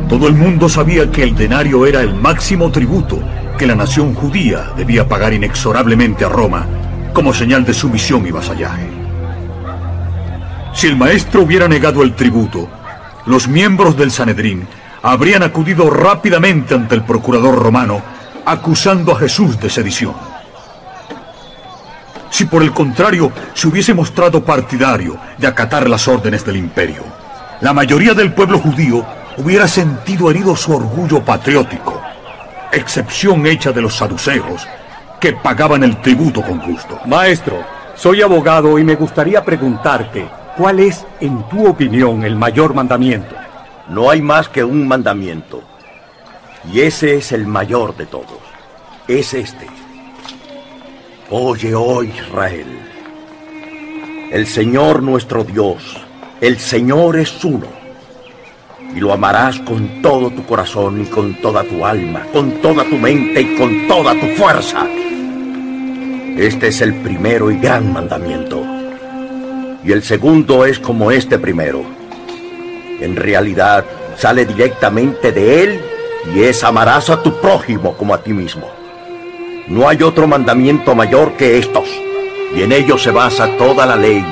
Todo 0.08 0.28
el 0.28 0.34
mundo 0.34 0.70
sabía 0.70 1.10
que 1.10 1.24
el 1.24 1.36
denario 1.36 1.86
era 1.86 2.02
el 2.02 2.14
máximo 2.14 2.72
tributo 2.72 3.20
que 3.58 3.68
la 3.68 3.76
nación 3.76 4.14
judía 4.14 4.72
debía 4.76 5.08
pagar 5.08 5.34
inexorablemente 5.34 6.26
a 6.26 6.30
Roma 6.30 6.66
como 7.14 7.34
señal 7.34 7.66
de 7.66 7.74
sumisión 7.74 8.26
y 8.26 8.32
vasallaje. 8.32 8.88
Si 10.74 10.88
el 10.88 10.96
maestro 10.96 11.42
hubiera 11.42 11.68
negado 11.68 12.04
el 12.04 12.16
tributo, 12.16 12.70
los 13.26 13.48
miembros 13.48 13.98
del 13.98 14.12
Sanedrín 14.12 14.68
habrían 15.02 15.44
acudido 15.44 15.90
rápidamente 15.90 16.76
ante 16.76 16.96
el 16.96 17.04
procurador 17.04 17.56
romano 17.56 18.02
acusando 18.46 19.14
a 19.14 19.20
Jesús 19.20 19.60
de 19.60 19.70
sedición. 19.70 20.16
Si 22.30 22.46
por 22.46 22.64
el 22.64 22.72
contrario 22.72 23.32
se 23.54 23.68
hubiese 23.68 23.94
mostrado 23.94 24.44
partidario 24.44 25.18
de 25.38 25.48
acatar 25.48 25.90
las 25.90 26.08
órdenes 26.08 26.46
del 26.46 26.58
imperio, 26.58 27.04
la 27.60 27.74
mayoría 27.74 28.14
del 28.14 28.34
pueblo 28.34 28.58
judío 28.58 29.06
hubiera 29.38 29.68
sentido 29.68 30.30
herido 30.32 30.56
su 30.56 30.76
orgullo 30.76 31.24
patriótico, 31.24 32.02
excepción 32.72 33.46
hecha 33.46 33.72
de 33.72 33.82
los 33.82 33.96
saduceos, 33.96 34.68
que 35.20 35.34
pagaban 35.34 35.84
el 35.84 36.02
tributo 36.02 36.42
con 36.42 36.60
gusto. 36.60 37.00
Maestro, 37.06 37.64
soy 37.96 38.22
abogado 38.22 38.80
y 38.80 38.84
me 38.84 38.96
gustaría 38.96 39.44
preguntarte, 39.44 40.28
¿cuál 40.62 40.80
es, 40.80 41.04
en 41.20 41.42
tu 41.50 41.66
opinión, 41.66 42.24
el 42.24 42.36
mayor 42.36 42.76
mandamiento? 42.76 43.36
No 43.90 44.12
hay 44.12 44.22
más 44.22 44.48
que 44.48 44.64
un 44.64 44.88
mandamiento, 44.88 45.64
y 46.72 46.82
ese 46.82 47.16
es 47.16 47.32
el 47.32 47.48
mayor 47.48 47.98
de 47.98 48.06
todos. 48.06 48.38
Es 49.08 49.34
este. 49.34 49.66
Oye, 51.32 51.74
oh 51.74 52.04
Israel, 52.04 52.68
el 54.30 54.46
Señor 54.46 55.02
nuestro 55.02 55.44
Dios, 55.44 55.98
el 56.40 56.60
Señor 56.60 57.18
es 57.18 57.44
uno, 57.44 57.66
y 58.96 59.00
lo 59.00 59.14
amarás 59.14 59.58
con 59.62 60.04
todo 60.04 60.30
tu 60.30 60.46
corazón 60.46 61.02
y 61.02 61.06
con 61.06 61.42
toda 61.42 61.64
tu 61.64 61.84
alma, 61.84 62.28
con 62.32 62.62
toda 62.62 62.84
tu 62.84 62.98
mente 62.98 63.42
y 63.42 63.58
con 63.58 63.88
toda 63.88 64.14
tu 64.14 64.28
fuerza. 64.36 64.86
Este 66.38 66.68
es 66.68 66.82
el 66.82 66.94
primero 67.02 67.50
y 67.50 67.58
gran 67.58 67.92
mandamiento. 67.92 68.81
Y 69.84 69.92
el 69.92 70.04
segundo 70.04 70.66
es 70.66 70.80
como 70.80 71.12
este 71.12 71.40
primero. 71.40 71.84
En 73.00 73.16
realidad 73.16 73.86
sale 74.18 74.46
directamente 74.46 75.32
de 75.32 75.64
él 75.64 75.82
y 76.36 76.44
es 76.44 76.64
amarás 76.64 77.10
a 77.10 77.24
tu 77.24 77.40
prójimo 77.42 77.96
como 77.98 78.14
a 78.14 78.22
ti 78.22 78.34
mismo. 78.34 78.70
No 79.68 79.88
hay 79.88 80.04
otro 80.04 80.28
mandamiento 80.28 80.94
mayor 80.96 81.34
que 81.34 81.58
estos, 81.58 81.90
y 82.56 82.62
en 82.62 82.72
ellos 82.72 83.02
se 83.02 83.12
basa 83.12 83.58
toda 83.58 83.86
la 83.86 83.96
ley 83.96 84.24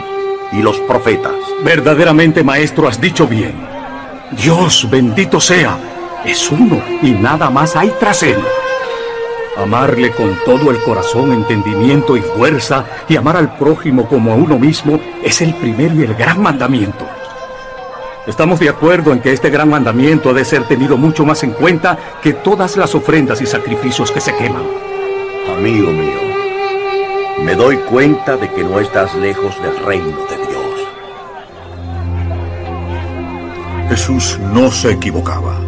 y 0.52 0.62
los 0.62 0.78
profetas. 0.82 1.34
Verdaderamente, 1.64 2.44
maestro, 2.44 2.88
has 2.88 3.00
dicho 3.00 3.28
bien. 3.28 3.54
Dios 4.32 4.88
bendito 4.90 5.40
sea, 5.40 5.78
es 6.26 6.52
uno 6.52 6.82
y 7.02 7.12
nada 7.12 7.50
más 7.50 7.76
hay 7.76 7.92
tras 8.00 8.22
él. 8.24 8.38
Amarle 9.60 10.12
con 10.12 10.38
todo 10.46 10.72
el 10.72 10.82
corazón, 10.84 11.34
entendimiento 11.34 12.16
y 12.16 12.22
fuerza 12.22 12.86
y 13.10 13.18
amar 13.18 13.36
al 13.36 13.58
prójimo 13.58 14.08
como 14.08 14.32
a 14.32 14.36
uno 14.36 14.58
mismo 14.58 15.02
es 15.22 15.42
el 15.42 15.54
primero 15.54 15.96
y 15.96 16.04
el 16.04 16.16
gran 16.16 16.42
mandamiento. 16.42 17.06
Estamos 18.26 18.60
de 18.62 18.70
acuerdo 18.70 19.12
en 19.12 19.20
que 19.20 19.34
este 19.34 19.50
gran 19.50 19.70
mandamiento 19.70 20.30
ha 20.30 20.34
de 20.34 20.46
ser 20.46 20.64
tenido 20.64 20.96
mucho 20.96 21.26
más 21.26 21.44
en 21.44 21.52
cuenta 21.52 21.98
que 22.22 22.32
todas 22.32 22.78
las 22.78 22.96
ofrendas 22.96 23.42
y 23.42 23.46
sacrificios 23.46 24.12
que 24.12 24.22
se 24.22 24.34
queman. 24.34 24.64
Amigo 25.58 25.92
mío, 25.92 26.20
me 27.44 27.54
doy 27.56 27.76
cuenta 27.78 28.38
de 28.38 28.50
que 28.50 28.64
no 28.64 28.80
estás 28.80 29.14
lejos 29.16 29.62
del 29.62 29.78
reino 29.86 30.26
de 30.30 30.38
Dios. 30.38 30.88
Jesús 33.90 34.40
no 34.54 34.72
se 34.72 34.92
equivocaba. 34.92 35.60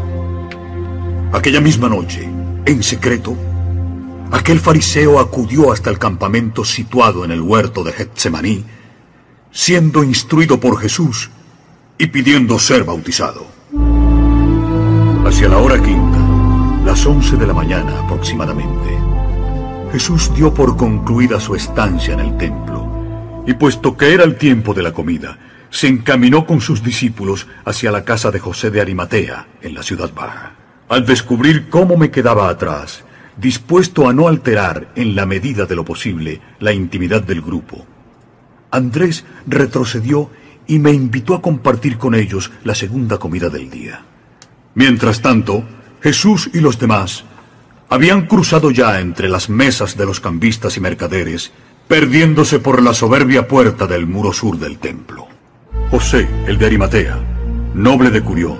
Aquella 1.33 1.59
misma 1.59 1.89
noche, 1.89 2.29
en 2.65 2.83
secreto, 2.83 3.35
aquel 4.31 4.59
fariseo 4.59 5.19
acudió 5.19 5.71
hasta 5.71 5.89
el 5.89 5.99
campamento 5.99 6.63
situado 6.63 7.25
en 7.25 7.31
el 7.31 7.41
huerto 7.41 7.83
de 7.83 7.91
Getsemaní, 7.91 8.65
siendo 9.51 10.03
instruido 10.03 10.59
por 10.59 10.79
Jesús 10.79 11.29
y 11.97 12.07
pidiendo 12.07 12.57
ser 12.57 12.83
bautizado. 12.83 13.45
Hacia 15.25 15.49
la 15.49 15.57
hora 15.57 15.81
quinta, 15.81 16.17
las 16.85 17.05
once 17.05 17.35
de 17.35 17.45
la 17.45 17.53
mañana 17.53 17.99
aproximadamente, 17.99 18.97
Jesús 19.91 20.33
dio 20.33 20.53
por 20.53 20.77
concluida 20.77 21.39
su 21.39 21.53
estancia 21.53 22.13
en 22.13 22.21
el 22.21 22.37
templo, 22.37 23.43
y 23.45 23.53
puesto 23.53 23.97
que 23.97 24.13
era 24.13 24.23
el 24.23 24.37
tiempo 24.37 24.73
de 24.73 24.81
la 24.81 24.93
comida, 24.93 25.37
se 25.69 25.87
encaminó 25.87 26.45
con 26.45 26.61
sus 26.61 26.83
discípulos 26.83 27.47
hacia 27.65 27.91
la 27.91 28.03
casa 28.03 28.31
de 28.31 28.39
José 28.39 28.71
de 28.71 28.81
Arimatea, 28.81 29.47
en 29.61 29.73
la 29.73 29.83
ciudad 29.83 30.11
baja. 30.13 30.53
Al 30.89 31.05
descubrir 31.05 31.69
cómo 31.69 31.97
me 31.97 32.11
quedaba 32.11 32.49
atrás, 32.49 33.03
dispuesto 33.41 34.07
a 34.07 34.13
no 34.13 34.27
alterar 34.27 34.93
en 34.95 35.15
la 35.15 35.25
medida 35.25 35.65
de 35.65 35.75
lo 35.75 35.83
posible 35.83 36.39
la 36.59 36.71
intimidad 36.71 37.23
del 37.23 37.41
grupo, 37.41 37.85
Andrés 38.71 39.25
retrocedió 39.47 40.29
y 40.65 40.79
me 40.79 40.93
invitó 40.93 41.35
a 41.35 41.41
compartir 41.41 41.97
con 41.97 42.15
ellos 42.15 42.51
la 42.63 42.75
segunda 42.75 43.17
comida 43.17 43.49
del 43.49 43.69
día. 43.69 44.05
Mientras 44.75 45.21
tanto, 45.21 45.65
Jesús 46.01 46.49
y 46.53 46.61
los 46.61 46.79
demás 46.79 47.25
habían 47.89 48.25
cruzado 48.25 48.71
ya 48.71 49.01
entre 49.01 49.27
las 49.27 49.49
mesas 49.49 49.97
de 49.97 50.05
los 50.05 50.21
cambistas 50.21 50.77
y 50.77 50.79
mercaderes, 50.79 51.51
perdiéndose 51.89 52.59
por 52.59 52.81
la 52.81 52.93
soberbia 52.93 53.49
puerta 53.49 53.85
del 53.85 54.07
muro 54.07 54.31
sur 54.31 54.57
del 54.57 54.77
templo. 54.77 55.27
José, 55.89 56.25
el 56.47 56.57
de 56.57 56.67
Arimatea, 56.67 57.19
noble 57.73 58.11
de 58.11 58.21
Curión, 58.21 58.59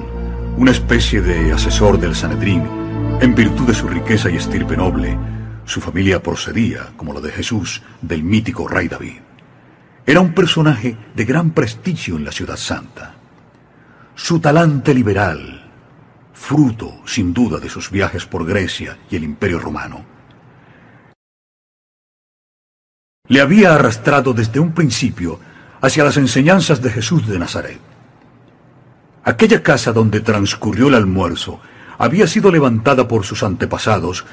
una 0.58 0.72
especie 0.72 1.22
de 1.22 1.54
asesor 1.54 1.98
del 1.98 2.14
Sanedrín, 2.14 2.81
en 3.22 3.36
virtud 3.36 3.68
de 3.68 3.74
su 3.74 3.88
riqueza 3.88 4.30
y 4.30 4.38
estirpe 4.38 4.76
noble, 4.76 5.18
su 5.66 5.80
familia 5.80 6.22
procedía, 6.22 6.92
como 6.98 7.14
la 7.14 7.22
de 7.22 7.32
Jesús, 7.32 7.82
del 8.02 8.24
mítico 8.24 8.68
rey 8.68 8.88
David. 8.88 9.20
Era 10.06 10.20
un 10.20 10.34
personaje 10.34 10.98
de 11.16 11.26
gran 11.26 11.52
prestigio 11.52 12.18
en 12.18 12.26
la 12.26 12.32
ciudad 12.32 12.58
santa. 12.58 13.14
Su 14.16 14.40
talante 14.40 14.94
liberal, 14.94 15.72
fruto, 16.34 17.02
sin 17.06 17.34
duda, 17.34 17.60
de 17.60 17.70
sus 17.70 17.92
viajes 17.92 18.26
por 18.26 18.46
Grecia 18.46 18.98
y 19.10 19.16
el 19.16 19.24
Imperio 19.24 19.60
Romano, 19.60 20.04
le 23.28 23.40
había 23.40 23.76
arrastrado 23.76 24.34
desde 24.34 24.60
un 24.60 24.74
principio 24.74 25.40
hacia 25.80 26.04
las 26.04 26.18
enseñanzas 26.18 26.82
de 26.82 26.90
Jesús 26.90 27.28
de 27.28 27.40
Nazaret. 27.40 27.80
Aquella 29.24 29.64
casa 29.64 29.94
donde 29.94 30.20
transcurrió 30.20 30.88
el 30.88 30.96
almuerzo 30.96 31.62
había 32.02 32.26
sido 32.26 32.52
levantada 32.52 33.08
por 33.08 33.24
sus 33.24 33.44
antepasados 33.44 34.26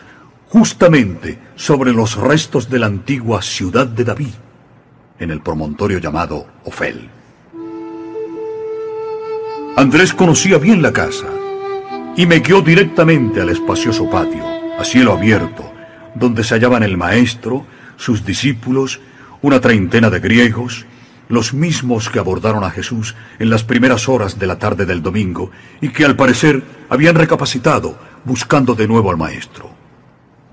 justamente 0.49 1.39
sobre 1.55 1.93
los 1.93 2.17
restos 2.17 2.71
de 2.71 2.79
la 2.79 2.87
antigua 2.87 3.43
ciudad 3.43 3.87
de 3.87 4.05
David, 4.05 4.33
en 5.19 5.31
el 5.31 5.43
promontorio 5.43 5.99
llamado 5.99 6.47
Ofel. 6.65 7.11
Andrés 9.77 10.15
conocía 10.15 10.57
bien 10.57 10.81
la 10.81 10.95
casa 10.95 11.27
y 12.17 12.25
me 12.25 12.39
guió 12.39 12.63
directamente 12.63 13.43
al 13.43 13.51
espacioso 13.51 14.09
patio, 14.09 14.43
a 14.79 14.83
cielo 14.83 15.13
abierto, 15.13 15.71
donde 16.15 16.45
se 16.45 16.55
hallaban 16.55 16.83
el 16.83 16.97
maestro, 16.97 17.67
sus 17.99 18.25
discípulos, 18.25 18.99
una 19.43 19.61
treintena 19.61 20.09
de 20.09 20.21
griegos, 20.21 20.87
los 21.29 21.55
mismos 21.55 22.09
que 22.09 22.19
abordaron 22.19 22.65
a 22.65 22.71
Jesús 22.71 23.15
en 23.39 23.51
las 23.51 23.65
primeras 23.65 24.09
horas 24.09 24.39
de 24.39 24.47
la 24.47 24.59
tarde 24.59 24.87
del 24.87 25.03
domingo 25.03 25.51
y 25.81 25.91
que 25.91 26.05
al 26.05 26.17
parecer 26.17 26.63
habían 26.89 27.15
recapacitado 27.15 27.99
buscando 28.25 28.75
de 28.75 28.89
nuevo 28.89 29.11
al 29.11 29.17
maestro. 29.17 29.71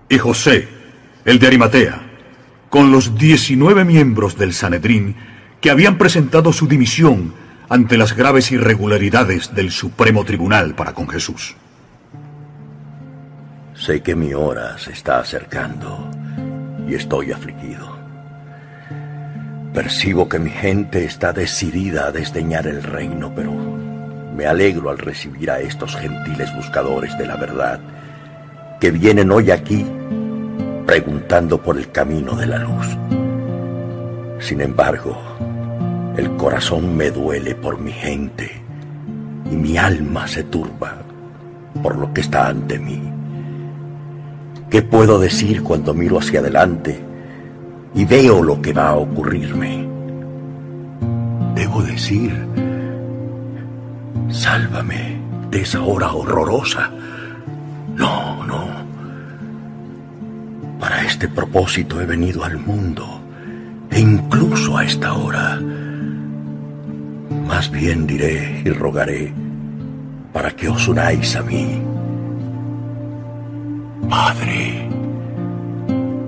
Y 0.09 0.17
José, 0.17 0.67
el 1.23 1.39
de 1.39 1.47
Arimatea, 1.47 2.01
con 2.69 2.91
los 2.91 3.17
19 3.17 3.85
miembros 3.85 4.37
del 4.37 4.53
Sanedrín 4.53 5.15
que 5.61 5.71
habían 5.71 5.97
presentado 5.97 6.53
su 6.53 6.67
dimisión 6.67 7.33
ante 7.69 7.97
las 7.97 8.15
graves 8.15 8.51
irregularidades 8.51 9.55
del 9.55 9.71
Supremo 9.71 10.23
Tribunal 10.23 10.75
para 10.75 10.93
con 10.93 11.07
Jesús. 11.07 11.55
Sé 13.73 14.01
que 14.01 14.15
mi 14.15 14.33
hora 14.33 14.77
se 14.77 14.91
está 14.91 15.19
acercando 15.19 16.09
y 16.87 16.95
estoy 16.95 17.31
afligido. 17.31 17.84
Percibo 19.75 20.29
que 20.29 20.39
mi 20.39 20.51
gente 20.51 21.03
está 21.03 21.33
decidida 21.33 22.07
a 22.07 22.11
desdeñar 22.13 22.65
el 22.65 22.81
reino, 22.81 23.33
pero 23.35 23.51
me 23.51 24.45
alegro 24.45 24.89
al 24.89 24.97
recibir 24.97 25.51
a 25.51 25.59
estos 25.59 25.97
gentiles 25.97 26.55
buscadores 26.55 27.17
de 27.17 27.27
la 27.27 27.35
verdad 27.35 27.81
que 28.79 28.89
vienen 28.91 29.31
hoy 29.31 29.51
aquí 29.51 29.85
preguntando 30.85 31.61
por 31.61 31.77
el 31.77 31.91
camino 31.91 32.37
de 32.37 32.47
la 32.47 32.59
luz. 32.59 32.87
Sin 34.39 34.61
embargo, 34.61 35.21
el 36.15 36.31
corazón 36.37 36.95
me 36.95 37.11
duele 37.11 37.53
por 37.53 37.77
mi 37.77 37.91
gente 37.91 38.49
y 39.51 39.55
mi 39.57 39.77
alma 39.77 40.25
se 40.25 40.43
turba 40.43 40.99
por 41.83 41.97
lo 41.97 42.13
que 42.13 42.21
está 42.21 42.47
ante 42.47 42.79
mí. 42.79 43.01
¿Qué 44.69 44.81
puedo 44.81 45.19
decir 45.19 45.63
cuando 45.63 45.93
miro 45.93 46.17
hacia 46.17 46.39
adelante 46.39 47.03
y 47.95 48.05
veo 48.05 48.43
lo 48.43 48.61
que 48.61 48.73
va 48.73 48.89
a 48.89 48.95
ocurrirme? 48.95 49.87
Debo 51.55 51.81
decir, 51.81 52.45
sálvame 54.29 55.17
de 55.49 55.61
esa 55.61 55.81
hora 55.81 56.11
horrorosa. 56.11 56.91
No, 57.95 58.45
no. 58.45 58.67
Para 60.79 61.03
este 61.03 61.29
propósito 61.29 62.01
he 62.01 62.05
venido 62.05 62.43
al 62.43 62.57
mundo, 62.57 63.21
e 63.89 64.01
incluso 64.01 64.77
a 64.77 64.83
esta 64.83 65.13
hora. 65.13 65.59
Más 67.47 67.71
bien 67.71 68.05
diré 68.05 68.61
y 68.65 68.69
rogaré 68.71 69.33
para 70.33 70.51
que 70.51 70.67
os 70.67 70.85
unáis 70.89 71.33
a 71.37 71.43
mí. 71.43 71.81
Padre, 74.09 74.84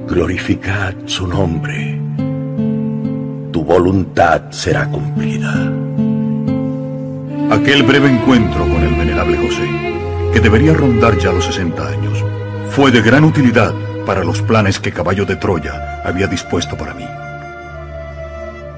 glorificad 0.08 0.96
su 1.06 1.28
nombre. 1.28 2.00
Tu 3.52 3.62
voluntad 3.62 4.50
será 4.52 4.90
cumplida. 4.90 5.52
Aquel 7.52 7.84
breve 7.84 8.10
encuentro 8.10 8.62
con 8.62 8.84
el 8.84 8.96
venerable 8.96 9.38
José, 9.38 9.68
que 10.34 10.40
debería 10.40 10.74
rondar 10.74 11.18
ya 11.18 11.34
los 11.34 11.44
60 11.46 11.88
años, 11.88 12.24
fue 12.70 12.90
de 12.90 13.02
gran 13.02 13.26
utilidad 13.26 13.74
para 14.06 14.24
los 14.24 14.42
planes 14.42 14.80
que 14.80 14.94
Caballo 14.94 15.26
de 15.26 15.36
Troya 15.36 16.02
había 16.06 16.28
dispuesto 16.28 16.78
para 16.78 16.94
mí. 16.94 17.06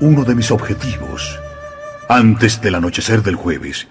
Uno 0.01 0.23
de 0.25 0.33
mis 0.33 0.49
objetivos, 0.49 1.39
antes 2.07 2.59
del 2.59 2.73
anochecer 2.73 3.21
del 3.21 3.35
jueves, 3.35 3.87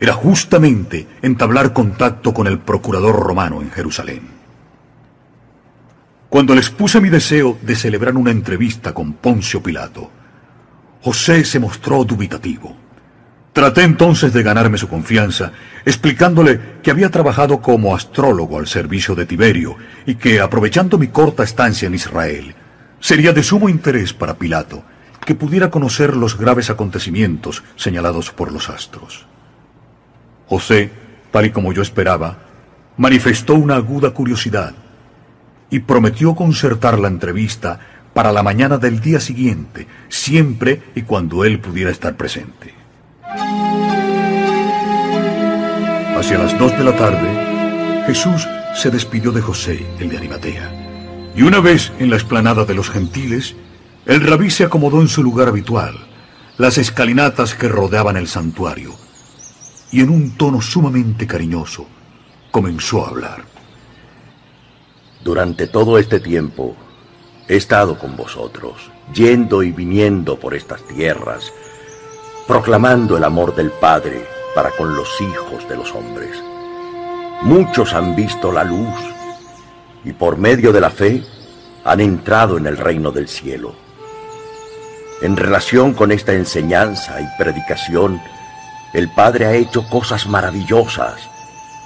era 0.00 0.14
justamente 0.14 1.06
entablar 1.22 1.72
contacto 1.72 2.34
con 2.34 2.48
el 2.48 2.58
procurador 2.58 3.14
romano 3.14 3.62
en 3.62 3.70
Jerusalén. 3.70 4.35
Cuando 6.28 6.54
le 6.54 6.60
expuse 6.60 7.00
mi 7.00 7.08
deseo 7.08 7.56
de 7.62 7.76
celebrar 7.76 8.16
una 8.16 8.32
entrevista 8.32 8.92
con 8.92 9.12
Poncio 9.14 9.62
Pilato, 9.62 10.10
José 11.02 11.44
se 11.44 11.60
mostró 11.60 12.04
dubitativo. 12.04 12.76
Traté 13.52 13.84
entonces 13.84 14.32
de 14.32 14.42
ganarme 14.42 14.76
su 14.76 14.88
confianza, 14.88 15.52
explicándole 15.84 16.60
que 16.82 16.90
había 16.90 17.10
trabajado 17.10 17.62
como 17.62 17.94
astrólogo 17.94 18.58
al 18.58 18.66
servicio 18.66 19.14
de 19.14 19.24
Tiberio 19.24 19.76
y 20.04 20.16
que, 20.16 20.40
aprovechando 20.40 20.98
mi 20.98 21.08
corta 21.08 21.44
estancia 21.44 21.86
en 21.86 21.94
Israel, 21.94 22.54
sería 23.00 23.32
de 23.32 23.42
sumo 23.42 23.68
interés 23.68 24.12
para 24.12 24.36
Pilato 24.36 24.82
que 25.24 25.34
pudiera 25.34 25.70
conocer 25.70 26.16
los 26.16 26.36
graves 26.36 26.70
acontecimientos 26.70 27.62
señalados 27.76 28.30
por 28.30 28.52
los 28.52 28.68
astros. 28.68 29.26
José, 30.48 30.90
tal 31.30 31.46
y 31.46 31.50
como 31.50 31.72
yo 31.72 31.82
esperaba, 31.82 32.38
manifestó 32.96 33.54
una 33.54 33.76
aguda 33.76 34.10
curiosidad 34.10 34.74
y 35.70 35.80
prometió 35.80 36.34
concertar 36.34 36.98
la 36.98 37.08
entrevista 37.08 37.80
para 38.14 38.32
la 38.32 38.42
mañana 38.42 38.78
del 38.78 39.00
día 39.00 39.20
siguiente, 39.20 39.86
siempre 40.08 40.82
y 40.94 41.02
cuando 41.02 41.44
él 41.44 41.60
pudiera 41.60 41.90
estar 41.90 42.16
presente. 42.16 42.74
Hacia 46.16 46.38
las 46.38 46.58
dos 46.58 46.72
de 46.72 46.84
la 46.84 46.96
tarde, 46.96 48.04
Jesús 48.06 48.48
se 48.74 48.90
despidió 48.90 49.32
de 49.32 49.42
José, 49.42 49.84
el 49.98 50.08
de 50.08 50.16
Arimatea. 50.16 51.32
Y 51.36 51.42
una 51.42 51.60
vez 51.60 51.92
en 51.98 52.08
la 52.08 52.16
explanada 52.16 52.64
de 52.64 52.74
los 52.74 52.88
gentiles, 52.88 53.54
el 54.06 54.20
rabí 54.20 54.50
se 54.50 54.64
acomodó 54.64 55.02
en 55.02 55.08
su 55.08 55.22
lugar 55.22 55.48
habitual, 55.48 55.94
las 56.56 56.78
escalinatas 56.78 57.54
que 57.54 57.68
rodeaban 57.68 58.16
el 58.16 58.28
santuario, 58.28 58.94
y 59.92 60.00
en 60.00 60.08
un 60.08 60.36
tono 60.38 60.62
sumamente 60.62 61.26
cariñoso 61.26 61.86
comenzó 62.50 63.04
a 63.04 63.10
hablar. 63.10 63.55
Durante 65.26 65.66
todo 65.66 65.98
este 65.98 66.20
tiempo 66.20 66.76
he 67.48 67.56
estado 67.56 67.98
con 67.98 68.16
vosotros, 68.16 68.92
yendo 69.12 69.64
y 69.64 69.72
viniendo 69.72 70.38
por 70.38 70.54
estas 70.54 70.84
tierras, 70.84 71.52
proclamando 72.46 73.16
el 73.16 73.24
amor 73.24 73.52
del 73.56 73.72
Padre 73.72 74.24
para 74.54 74.70
con 74.70 74.94
los 74.94 75.20
hijos 75.20 75.68
de 75.68 75.76
los 75.78 75.92
hombres. 75.96 76.40
Muchos 77.42 77.92
han 77.92 78.14
visto 78.14 78.52
la 78.52 78.62
luz 78.62 78.94
y 80.04 80.12
por 80.12 80.38
medio 80.38 80.72
de 80.72 80.80
la 80.80 80.90
fe 80.90 81.24
han 81.84 82.00
entrado 82.00 82.56
en 82.56 82.68
el 82.68 82.76
reino 82.76 83.10
del 83.10 83.26
cielo. 83.26 83.74
En 85.22 85.36
relación 85.36 85.92
con 85.94 86.12
esta 86.12 86.34
enseñanza 86.34 87.20
y 87.20 87.26
predicación, 87.36 88.20
el 88.94 89.12
Padre 89.12 89.46
ha 89.46 89.54
hecho 89.56 89.88
cosas 89.88 90.28
maravillosas 90.28 91.28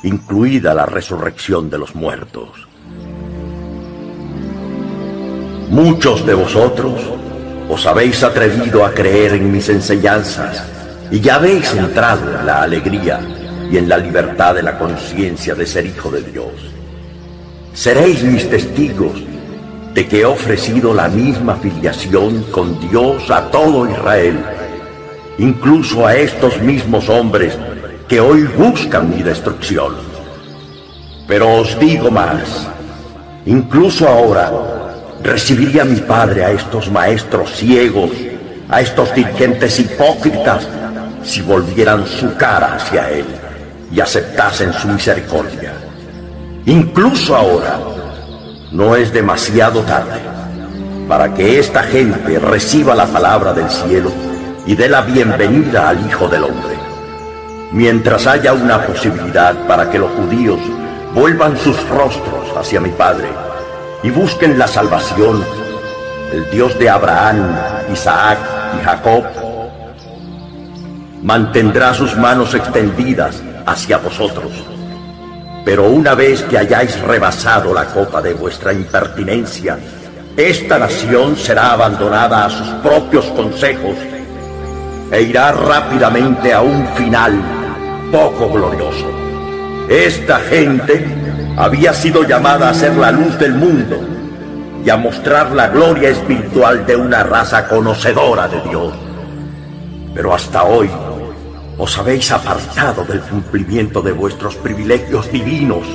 incluida 0.02 0.74
la 0.74 0.84
resurrección 0.84 1.70
de 1.70 1.78
los 1.78 1.94
muertos. 1.94 2.69
Muchos 5.70 6.26
de 6.26 6.34
vosotros 6.34 7.00
os 7.68 7.86
habéis 7.86 8.24
atrevido 8.24 8.84
a 8.84 8.90
creer 8.90 9.34
en 9.34 9.52
mis 9.52 9.68
enseñanzas 9.68 10.64
y 11.12 11.20
ya 11.20 11.36
habéis 11.36 11.72
entrado 11.72 12.40
en 12.40 12.44
la 12.44 12.62
alegría 12.62 13.20
y 13.70 13.76
en 13.76 13.88
la 13.88 13.96
libertad 13.96 14.56
de 14.56 14.64
la 14.64 14.76
conciencia 14.76 15.54
de 15.54 15.64
ser 15.64 15.86
hijo 15.86 16.10
de 16.10 16.22
Dios. 16.22 16.50
Seréis 17.72 18.20
mis 18.24 18.50
testigos 18.50 19.22
de 19.94 20.08
que 20.08 20.22
he 20.22 20.24
ofrecido 20.24 20.92
la 20.92 21.08
misma 21.08 21.54
filiación 21.54 22.42
con 22.50 22.80
Dios 22.90 23.30
a 23.30 23.48
todo 23.52 23.88
Israel, 23.88 24.44
incluso 25.38 26.04
a 26.04 26.16
estos 26.16 26.60
mismos 26.60 27.08
hombres 27.08 27.56
que 28.08 28.18
hoy 28.18 28.42
buscan 28.42 29.08
mi 29.08 29.22
destrucción. 29.22 29.94
Pero 31.28 31.60
os 31.60 31.78
digo 31.78 32.10
más, 32.10 32.66
incluso 33.46 34.08
ahora 34.08 34.79
recibiría 35.22 35.84
mi 35.84 36.00
Padre 36.00 36.44
a 36.44 36.50
estos 36.50 36.90
maestros 36.90 37.50
ciegos, 37.52 38.10
a 38.68 38.80
estos 38.80 39.14
dirigentes 39.14 39.78
hipócritas, 39.78 40.66
si 41.22 41.42
volvieran 41.42 42.06
su 42.06 42.34
cara 42.36 42.76
hacia 42.76 43.10
Él 43.10 43.26
y 43.92 44.00
aceptasen 44.00 44.72
su 44.72 44.88
misericordia. 44.88 45.72
Incluso 46.66 47.36
ahora, 47.36 47.78
no 48.72 48.96
es 48.96 49.12
demasiado 49.12 49.80
tarde 49.82 50.20
para 51.08 51.34
que 51.34 51.58
esta 51.58 51.82
gente 51.82 52.38
reciba 52.38 52.94
la 52.94 53.06
palabra 53.06 53.52
del 53.52 53.68
cielo 53.68 54.12
y 54.64 54.76
dé 54.76 54.88
la 54.88 55.02
bienvenida 55.02 55.88
al 55.88 56.06
Hijo 56.06 56.28
del 56.28 56.44
Hombre. 56.44 56.78
Mientras 57.72 58.26
haya 58.26 58.52
una 58.52 58.86
posibilidad 58.86 59.54
para 59.66 59.90
que 59.90 59.98
los 59.98 60.10
judíos 60.12 60.60
vuelvan 61.14 61.56
sus 61.58 61.76
rostros 61.88 62.56
hacia 62.56 62.80
mi 62.80 62.90
Padre 62.90 63.28
y 64.02 64.10
busquen 64.10 64.58
la 64.58 64.66
salvación, 64.66 65.44
el 66.32 66.50
Dios 66.50 66.78
de 66.78 66.88
Abraham, 66.88 67.56
Isaac 67.92 68.38
y 68.78 68.84
Jacob, 68.84 69.24
mantendrá 71.22 71.92
sus 71.94 72.16
manos 72.16 72.54
extendidas 72.54 73.42
hacia 73.66 73.98
vosotros 73.98 74.52
pero 75.64 75.88
una 75.88 76.14
vez 76.14 76.42
que 76.42 76.58
hayáis 76.58 76.98
rebasado 77.00 77.74
la 77.74 77.86
copa 77.86 78.22
de 78.22 78.34
vuestra 78.34 78.72
impertinencia, 78.72 79.78
esta 80.36 80.78
nación 80.78 81.36
será 81.36 81.72
abandonada 81.72 82.46
a 82.46 82.50
sus 82.50 82.66
propios 82.82 83.26
consejos 83.26 83.96
e 85.12 85.22
irá 85.22 85.52
rápidamente 85.52 86.52
a 86.52 86.62
un 86.62 86.86
final 86.94 87.40
poco 88.10 88.48
glorioso. 88.48 89.06
Esta 89.88 90.38
gente 90.38 91.04
había 91.56 91.92
sido 91.92 92.22
llamada 92.24 92.70
a 92.70 92.74
ser 92.74 92.96
la 92.96 93.10
luz 93.10 93.38
del 93.38 93.54
mundo 93.54 94.00
y 94.84 94.90
a 94.90 94.96
mostrar 94.96 95.52
la 95.52 95.68
gloria 95.68 96.08
espiritual 96.08 96.86
de 96.86 96.96
una 96.96 97.22
raza 97.22 97.68
conocedora 97.68 98.48
de 98.48 98.60
Dios. 98.62 98.94
Pero 100.14 100.34
hasta 100.34 100.64
hoy 100.64 100.90
os 101.78 101.98
habéis 101.98 102.30
apartado 102.30 103.04
del 103.04 103.20
cumplimiento 103.20 104.02
de 104.02 104.12
vuestros 104.12 104.56
privilegios 104.56 105.30
divinos 105.30 105.86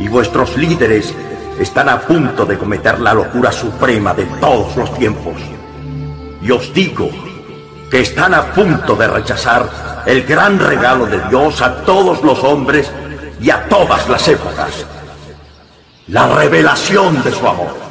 y 0.00 0.08
vuestros 0.08 0.56
líderes 0.56 1.14
están 1.60 1.88
a 1.88 2.00
punto 2.00 2.44
de 2.44 2.58
cometer 2.58 3.00
la 3.00 3.14
locura 3.14 3.50
suprema 3.50 4.12
de 4.12 4.24
todos 4.40 4.76
los 4.76 4.92
tiempos. 4.98 5.34
Y 6.42 6.50
os 6.50 6.72
digo 6.74 7.10
que 7.90 8.00
están 8.00 8.34
a 8.34 8.52
punto 8.52 8.94
de 8.94 9.08
rechazar 9.08 10.04
el 10.06 10.24
gran 10.24 10.58
regalo 10.58 11.06
de 11.06 11.20
Dios 11.28 11.62
a 11.62 11.82
todos 11.82 12.22
los 12.22 12.42
hombres 12.44 12.90
y 13.40 13.50
a 13.50 13.68
todas 13.68 14.08
las 14.08 14.26
épocas, 14.28 14.86
la 16.08 16.34
revelación 16.34 17.22
de 17.22 17.32
su 17.32 17.46
amor. 17.46 17.86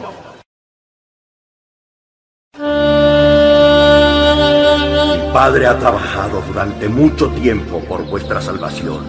Padre 5.33 5.67
ha 5.67 5.77
trabajado 5.77 6.41
durante 6.47 6.87
mucho 6.87 7.29
tiempo 7.31 7.81
por 7.81 8.05
vuestra 8.05 8.41
salvación. 8.41 9.03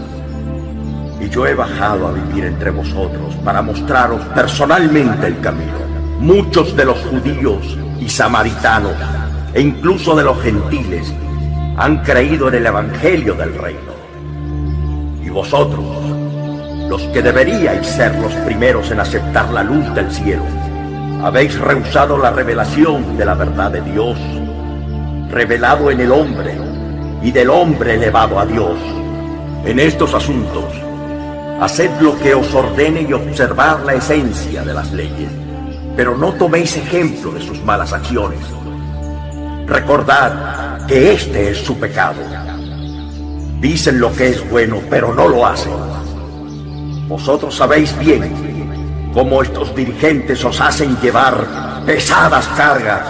Y 1.20 1.28
yo 1.28 1.46
he 1.46 1.54
bajado 1.54 2.08
a 2.08 2.12
vivir 2.12 2.44
entre 2.46 2.70
vosotros 2.70 3.36
para 3.44 3.62
mostraros 3.62 4.20
personalmente 4.34 5.28
el 5.28 5.40
camino. 5.40 5.78
Muchos 6.18 6.76
de 6.76 6.84
los 6.84 6.98
judíos 6.98 7.78
y 8.00 8.08
samaritanos, 8.08 8.96
e 9.54 9.60
incluso 9.60 10.16
de 10.16 10.24
los 10.24 10.42
gentiles, 10.42 11.14
han 11.76 12.02
creído 12.02 12.48
en 12.48 12.56
el 12.56 12.66
Evangelio 12.66 13.34
del 13.34 13.54
Reino. 13.54 13.92
Y 15.22 15.28
vosotros, 15.28 15.84
los 16.88 17.02
que 17.08 17.22
deberíais 17.22 17.86
ser 17.86 18.14
los 18.16 18.32
primeros 18.44 18.90
en 18.90 19.00
aceptar 19.00 19.52
la 19.52 19.62
luz 19.62 19.92
del 19.94 20.10
cielo, 20.10 20.44
habéis 21.22 21.58
rehusado 21.58 22.18
la 22.18 22.30
revelación 22.30 23.16
de 23.16 23.24
la 23.24 23.34
verdad 23.34 23.70
de 23.70 23.80
Dios 23.80 24.18
revelado 25.30 25.90
en 25.90 26.00
el 26.00 26.12
hombre 26.12 26.56
y 27.22 27.30
del 27.30 27.50
hombre 27.50 27.94
elevado 27.94 28.38
a 28.38 28.46
Dios. 28.46 28.78
En 29.64 29.80
estos 29.80 30.14
asuntos, 30.14 30.64
haced 31.60 31.90
lo 32.00 32.18
que 32.18 32.34
os 32.34 32.54
ordene 32.54 33.02
y 33.02 33.12
observad 33.12 33.84
la 33.84 33.94
esencia 33.94 34.62
de 34.62 34.74
las 34.74 34.92
leyes, 34.92 35.30
pero 35.96 36.16
no 36.16 36.32
toméis 36.34 36.76
ejemplo 36.76 37.32
de 37.32 37.40
sus 37.40 37.62
malas 37.62 37.92
acciones. 37.92 38.40
Recordad 39.66 40.86
que 40.86 41.12
este 41.12 41.50
es 41.50 41.58
su 41.58 41.76
pecado. 41.78 42.22
Dicen 43.60 43.98
lo 43.98 44.12
que 44.12 44.28
es 44.28 44.48
bueno, 44.48 44.80
pero 44.88 45.12
no 45.12 45.26
lo 45.26 45.44
hacen. 45.44 45.72
Vosotros 47.09 47.55
sabéis 47.55 47.97
bien 47.99 49.11
cómo 49.15 49.43
estos 49.43 49.74
dirigentes 49.74 50.45
os 50.45 50.61
hacen 50.61 50.97
llevar 51.01 51.85
pesadas 51.87 52.47
cargas 52.57 53.03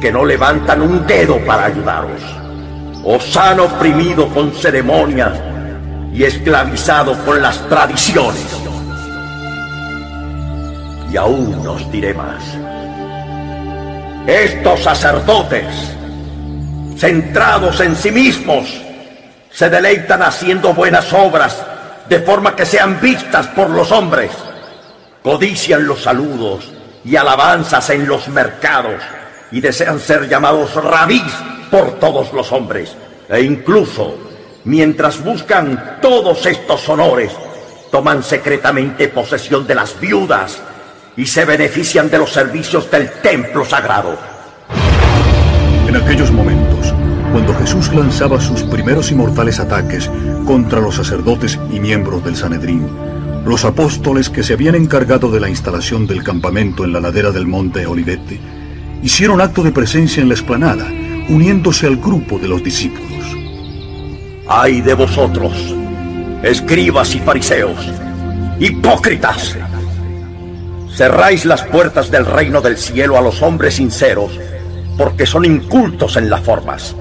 que 0.00 0.10
no 0.10 0.24
levantan 0.24 0.82
un 0.82 1.06
dedo 1.06 1.38
para 1.46 1.66
ayudaros. 1.66 2.20
Os 3.04 3.36
han 3.36 3.60
oprimido 3.60 4.28
con 4.28 4.52
ceremonias 4.52 5.32
y 6.12 6.24
esclavizado 6.24 7.14
con 7.24 7.40
las 7.40 7.58
tradiciones. 7.68 8.44
Y 11.10 11.16
aún 11.16 11.66
os 11.66 11.90
diré 11.90 12.14
más. 12.14 12.42
Estos 14.26 14.82
sacerdotes, 14.82 15.66
centrados 16.96 17.80
en 17.80 17.94
sí 17.94 18.10
mismos, 18.10 18.66
se 19.50 19.68
deleitan 19.68 20.22
haciendo 20.22 20.72
buenas 20.72 21.12
obras 21.12 21.64
de 22.08 22.20
forma 22.20 22.54
que 22.54 22.66
sean 22.66 23.00
vistas 23.00 23.46
por 23.48 23.70
los 23.70 23.90
hombres. 23.92 24.30
Codician 25.22 25.86
los 25.86 26.02
saludos 26.02 26.70
y 27.04 27.16
alabanzas 27.16 27.90
en 27.90 28.06
los 28.06 28.28
mercados 28.28 29.02
y 29.50 29.60
desean 29.60 30.00
ser 30.00 30.28
llamados 30.28 30.74
rabís 30.74 31.32
por 31.70 31.98
todos 31.98 32.32
los 32.32 32.52
hombres. 32.52 32.94
E 33.28 33.40
incluso, 33.40 34.16
mientras 34.64 35.22
buscan 35.22 35.98
todos 36.00 36.44
estos 36.46 36.88
honores, 36.88 37.32
toman 37.90 38.22
secretamente 38.22 39.08
posesión 39.08 39.66
de 39.66 39.74
las 39.74 39.98
viudas 39.98 40.60
y 41.16 41.26
se 41.26 41.44
benefician 41.44 42.10
de 42.10 42.18
los 42.18 42.32
servicios 42.32 42.90
del 42.90 43.10
templo 43.22 43.64
sagrado. 43.64 44.18
En 45.86 45.96
aquellos 45.96 46.30
momentos, 46.32 46.73
cuando 47.34 47.52
Jesús 47.56 47.92
lanzaba 47.92 48.40
sus 48.40 48.62
primeros 48.62 49.10
inmortales 49.10 49.58
ataques 49.58 50.08
contra 50.46 50.80
los 50.80 50.94
sacerdotes 50.94 51.58
y 51.72 51.80
miembros 51.80 52.22
del 52.22 52.36
Sanedrín, 52.36 52.86
los 53.44 53.64
apóstoles 53.64 54.30
que 54.30 54.44
se 54.44 54.52
habían 54.52 54.76
encargado 54.76 55.32
de 55.32 55.40
la 55.40 55.48
instalación 55.48 56.06
del 56.06 56.22
campamento 56.22 56.84
en 56.84 56.92
la 56.92 57.00
ladera 57.00 57.32
del 57.32 57.48
monte 57.48 57.86
Olivete 57.86 58.38
hicieron 59.02 59.40
acto 59.40 59.64
de 59.64 59.72
presencia 59.72 60.22
en 60.22 60.28
la 60.28 60.36
explanada, 60.36 60.86
uniéndose 61.28 61.88
al 61.88 61.96
grupo 61.96 62.38
de 62.38 62.46
los 62.46 62.62
discípulos. 62.62 63.26
¡Ay 64.46 64.80
de 64.80 64.94
vosotros, 64.94 65.74
escribas 66.44 67.16
y 67.16 67.18
fariseos, 67.18 67.92
hipócritas! 68.60 69.58
Cerráis 70.94 71.44
las 71.46 71.64
puertas 71.64 72.12
del 72.12 72.26
reino 72.26 72.60
del 72.60 72.78
cielo 72.78 73.18
a 73.18 73.20
los 73.20 73.42
hombres 73.42 73.74
sinceros 73.74 74.38
porque 74.96 75.26
son 75.26 75.44
incultos 75.44 76.16
en 76.16 76.30
las 76.30 76.40
formas. 76.40 76.94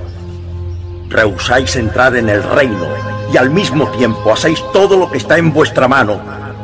Rehusáis 1.09 1.75
entrar 1.75 2.15
en 2.15 2.29
el 2.29 2.43
reino 2.43 2.87
y 3.31 3.37
al 3.37 3.49
mismo 3.49 3.87
tiempo 3.89 4.31
hacéis 4.31 4.63
todo 4.71 4.97
lo 4.97 5.11
que 5.11 5.17
está 5.17 5.37
en 5.37 5.51
vuestra 5.51 5.87
mano 5.87 6.19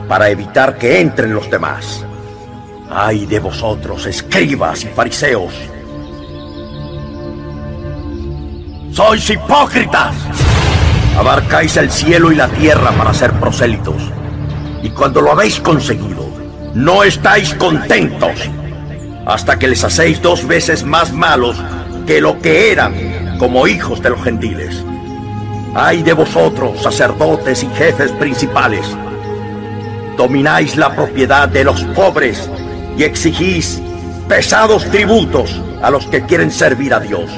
para 0.08 0.30
evitar 0.30 0.78
que 0.78 1.00
entren 1.00 1.34
los 1.34 1.50
demás. 1.50 2.06
¡Ay 2.90 3.26
de 3.26 3.40
vosotros, 3.40 4.06
escribas 4.06 4.84
y 4.84 4.88
fariseos! 4.88 5.54
¡Sois 8.92 9.30
hipócritas! 9.30 10.16
Abarcáis 11.18 11.78
el 11.78 11.92
cielo 11.92 12.32
y 12.32 12.36
la 12.36 12.48
tierra 12.48 12.92
para 12.92 13.14
ser 13.14 13.32
prosélitos. 13.34 14.02
Y 14.82 14.90
cuando 14.90 15.22
lo 15.22 15.32
habéis 15.32 15.60
conseguido, 15.60 16.28
no 16.74 17.04
estáis 17.04 17.54
contentos. 17.56 18.50
Hasta 19.26 19.60
que 19.60 19.68
les 19.68 19.84
hacéis 19.84 20.22
dos 20.22 20.48
veces 20.48 20.84
más 20.84 21.12
malos 21.14 21.58
que 22.08 22.22
lo 22.22 22.40
que 22.40 22.72
eran 22.72 23.29
como 23.40 23.66
hijos 23.66 24.04
de 24.04 24.12
los 24.12 24.22
gentiles. 24.22 24.84
Ay 25.74 26.04
de 26.04 26.14
vosotros, 26.14 26.84
sacerdotes 26.84 27.64
y 27.64 27.68
jefes 27.70 28.12
principales. 28.12 28.86
Domináis 30.18 30.76
la 30.76 30.94
propiedad 30.94 31.48
de 31.48 31.64
los 31.64 31.82
pobres 31.96 32.50
y 32.98 33.04
exigís 33.04 33.82
pesados 34.28 34.84
tributos 34.92 35.60
a 35.82 35.90
los 35.90 36.06
que 36.08 36.22
quieren 36.24 36.52
servir 36.52 36.94
a 36.94 37.00
Dios. 37.00 37.32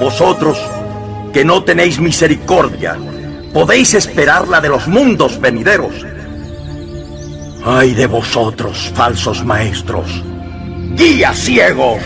Vosotros, 0.00 0.58
que 1.32 1.44
no 1.44 1.64
tenéis 1.64 1.98
misericordia, 1.98 2.96
podéis 3.52 3.94
esperarla 3.94 4.60
de 4.60 4.68
los 4.68 4.86
mundos 4.86 5.40
venideros. 5.40 5.94
Ay 7.64 7.94
de 7.94 8.06
vosotros, 8.06 8.92
falsos 8.94 9.44
maestros, 9.44 10.22
guías 10.94 11.36
ciegos. 11.36 12.02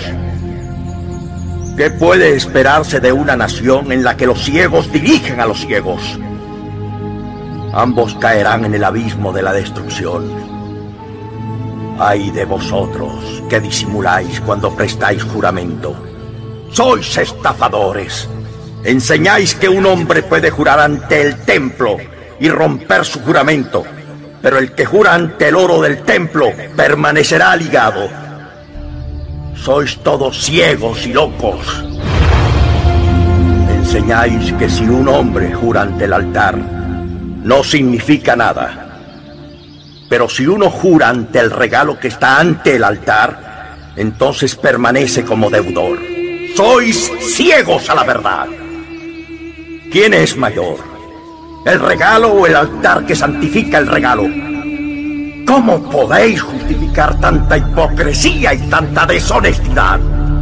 ¿Qué 1.80 1.90
puede 1.90 2.36
esperarse 2.36 3.00
de 3.00 3.10
una 3.10 3.36
nación 3.36 3.90
en 3.90 4.04
la 4.04 4.14
que 4.14 4.26
los 4.26 4.44
ciegos 4.44 4.92
dirigen 4.92 5.40
a 5.40 5.46
los 5.46 5.60
ciegos? 5.60 6.20
Ambos 7.72 8.14
caerán 8.16 8.66
en 8.66 8.74
el 8.74 8.84
abismo 8.84 9.32
de 9.32 9.40
la 9.40 9.54
destrucción. 9.54 10.30
Ay 11.98 12.32
de 12.32 12.44
vosotros 12.44 13.42
que 13.48 13.60
disimuláis 13.60 14.42
cuando 14.42 14.76
prestáis 14.76 15.22
juramento. 15.22 15.96
Sois 16.70 17.16
estafadores. 17.16 18.28
Enseñáis 18.84 19.54
que 19.54 19.70
un 19.70 19.86
hombre 19.86 20.22
puede 20.22 20.50
jurar 20.50 20.80
ante 20.80 21.22
el 21.22 21.36
templo 21.46 21.96
y 22.38 22.50
romper 22.50 23.06
su 23.06 23.20
juramento 23.20 23.84
pero 24.42 24.58
el 24.58 24.72
que 24.72 24.84
jura 24.84 25.14
ante 25.14 25.48
el 25.48 25.54
oro 25.54 25.80
del 25.80 26.02
templo 26.02 26.52
permanecerá 26.76 27.56
ligado. 27.56 28.08
Sois 29.54 29.98
todos 29.98 30.42
ciegos 30.42 31.06
y 31.06 31.12
locos. 31.12 31.84
Enseñáis 33.70 34.52
que 34.54 34.68
si 34.68 34.84
un 34.84 35.08
hombre 35.08 35.52
jura 35.52 35.82
ante 35.82 36.04
el 36.04 36.12
altar, 36.12 36.56
no 36.56 37.62
significa 37.62 38.36
nada. 38.36 38.98
Pero 40.08 40.28
si 40.28 40.46
uno 40.46 40.70
jura 40.70 41.08
ante 41.08 41.38
el 41.38 41.50
regalo 41.50 41.98
que 41.98 42.08
está 42.08 42.40
ante 42.40 42.76
el 42.76 42.84
altar, 42.84 43.92
entonces 43.96 44.56
permanece 44.56 45.24
como 45.24 45.50
deudor. 45.50 45.98
Sois 46.56 47.10
ciegos 47.20 47.88
a 47.90 47.94
la 47.94 48.04
verdad. 48.04 48.46
¿Quién 49.92 50.14
es 50.14 50.36
mayor? 50.36 50.78
¿El 51.66 51.80
regalo 51.80 52.28
o 52.32 52.46
el 52.46 52.56
altar 52.56 53.04
que 53.04 53.14
santifica 53.14 53.78
el 53.78 53.86
regalo? 53.86 54.49
¿Cómo 55.50 55.82
podéis 55.90 56.42
justificar 56.42 57.18
tanta 57.18 57.58
hipocresía 57.58 58.54
y 58.54 58.58
tanta 58.68 59.04
deshonestidad? 59.04 59.98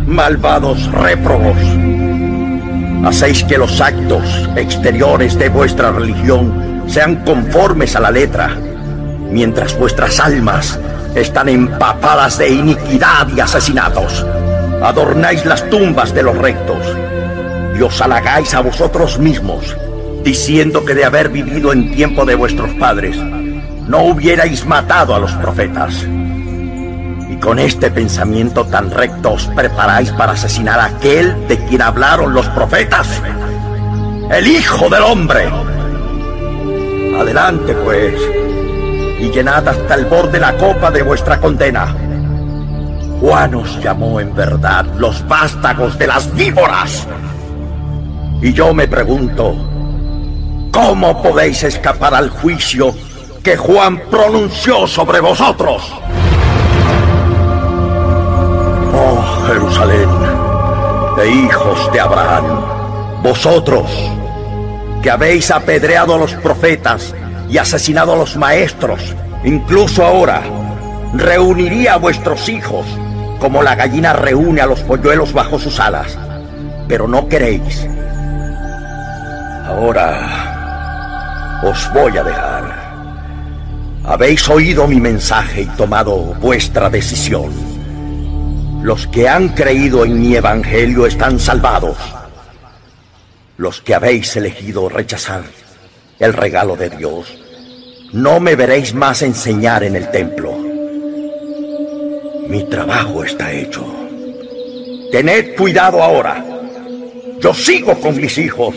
Malvados 0.06 0.85
réprobos. 0.93 1.56
Hacéis 3.06 3.43
que 3.44 3.56
los 3.56 3.80
actos 3.80 4.51
exteriores 4.55 5.39
de 5.39 5.48
vuestra 5.48 5.93
religión 5.93 6.85
sean 6.86 7.24
conformes 7.24 7.97
a 7.97 8.01
la 8.01 8.10
letra, 8.10 8.55
mientras 9.30 9.78
vuestras 9.78 10.20
almas 10.20 10.78
están 11.14 11.48
empapadas 11.48 12.36
de 12.36 12.51
iniquidad 12.51 13.28
y 13.35 13.40
asesinatos. 13.40 14.26
Adornáis 14.82 15.47
las 15.47 15.70
tumbas 15.70 16.12
de 16.12 16.22
los 16.22 16.36
rectos 16.36 16.85
y 17.78 17.80
os 17.80 17.98
halagáis 18.02 18.52
a 18.52 18.60
vosotros 18.60 19.18
mismos 19.18 19.74
diciendo 20.22 20.85
que 20.85 20.94
de 20.94 21.06
haber 21.06 21.30
vivido 21.30 21.72
en 21.72 21.94
tiempo 21.94 22.26
de 22.26 22.35
vuestros 22.35 22.74
padres, 22.74 23.16
no 23.89 24.02
hubierais 24.05 24.65
matado 24.66 25.15
a 25.15 25.19
los 25.19 25.32
profetas. 25.32 26.06
Y 27.28 27.36
con 27.40 27.59
este 27.59 27.90
pensamiento 27.90 28.65
tan 28.66 28.90
recto 28.90 29.32
os 29.32 29.47
preparáis 29.47 30.12
para 30.12 30.32
asesinar 30.32 30.78
a 30.78 30.86
aquel 30.86 31.48
de 31.48 31.59
quien 31.65 31.82
hablaron 31.82 32.32
los 32.32 32.47
profetas, 32.51 33.23
el 34.31 34.47
Hijo 34.47 34.89
del 34.89 35.02
Hombre. 35.02 35.51
Adelante, 37.19 37.74
pues, 37.74 38.15
y 39.19 39.31
llenad 39.31 39.66
hasta 39.66 39.94
el 39.94 40.05
borde 40.05 40.39
la 40.39 40.56
copa 40.56 40.90
de 40.90 41.02
vuestra 41.02 41.40
condena. 41.40 41.94
Juan 43.20 43.55
os 43.56 43.82
llamó 43.82 44.20
en 44.20 44.35
verdad 44.35 44.86
los 44.97 45.27
vástagos 45.27 45.98
de 45.98 46.06
las 46.06 46.32
víboras. 46.35 47.09
Y 48.40 48.52
yo 48.52 48.73
me 48.73 48.86
pregunto, 48.86 49.56
¿Cómo 50.70 51.20
podéis 51.23 51.65
escapar 51.65 52.15
al 52.15 52.31
juicio 52.31 52.94
que 53.48 53.56
Juan 53.56 53.98
pronunció 54.10 54.86
sobre 54.86 55.20
vosotros? 55.20 55.90
Oh 58.92 59.46
Jerusalén, 59.46 60.10
de 61.16 61.30
hijos 61.30 61.90
de 61.90 61.98
Abraham, 61.98 62.44
vosotros 63.22 63.90
que 65.02 65.10
habéis 65.10 65.50
apedreado 65.50 66.16
a 66.16 66.18
los 66.18 66.34
profetas 66.34 67.14
y 67.48 67.56
asesinado 67.56 68.12
a 68.12 68.16
los 68.16 68.36
maestros, 68.36 69.00
incluso 69.44 70.04
ahora, 70.04 70.42
reuniría 71.14 71.94
a 71.94 71.96
vuestros 71.96 72.50
hijos 72.50 72.84
como 73.40 73.62
la 73.62 73.76
gallina 73.76 74.12
reúne 74.12 74.60
a 74.60 74.66
los 74.66 74.80
polluelos 74.80 75.32
bajo 75.32 75.58
sus 75.58 75.80
alas, 75.80 76.18
pero 76.86 77.08
no 77.08 77.26
queréis. 77.28 77.88
Ahora 79.66 81.60
os 81.64 81.90
voy 81.94 82.14
a 82.18 82.22
dejar. 82.22 82.77
Habéis 84.09 84.48
oído 84.48 84.89
mi 84.89 85.02
mensaje 85.02 85.60
y 85.60 85.66
tomado 85.66 86.16
vuestra 86.40 86.89
decisión. 86.89 87.52
Los 88.82 89.06
que 89.06 89.28
han 89.28 89.51
creído 89.51 90.02
en 90.06 90.18
mi 90.18 90.35
evangelio 90.35 91.05
están 91.05 91.39
salvados. 91.39 91.98
Los 93.59 93.82
que 93.82 93.94
habéis 93.94 94.35
elegido 94.35 94.89
rechazar 94.89 95.43
el 96.18 96.32
regalo 96.32 96.74
de 96.74 96.89
Dios, 96.89 97.26
no 98.14 98.40
me 98.40 98.56
veréis 98.56 98.94
más 98.94 99.20
enseñar 99.20 99.85
en 99.85 99.94
el 99.94 100.10
templo. 100.10 100.56
Mi 102.48 102.64
trabajo 102.64 103.22
está 103.24 103.52
hecho. 103.52 103.85
Tened 105.12 105.55
cuidado 105.55 106.02
ahora. 106.02 106.43
Yo 107.40 107.52
sigo 107.52 108.01
con 108.01 108.16
mis 108.16 108.39
hijos 108.39 108.74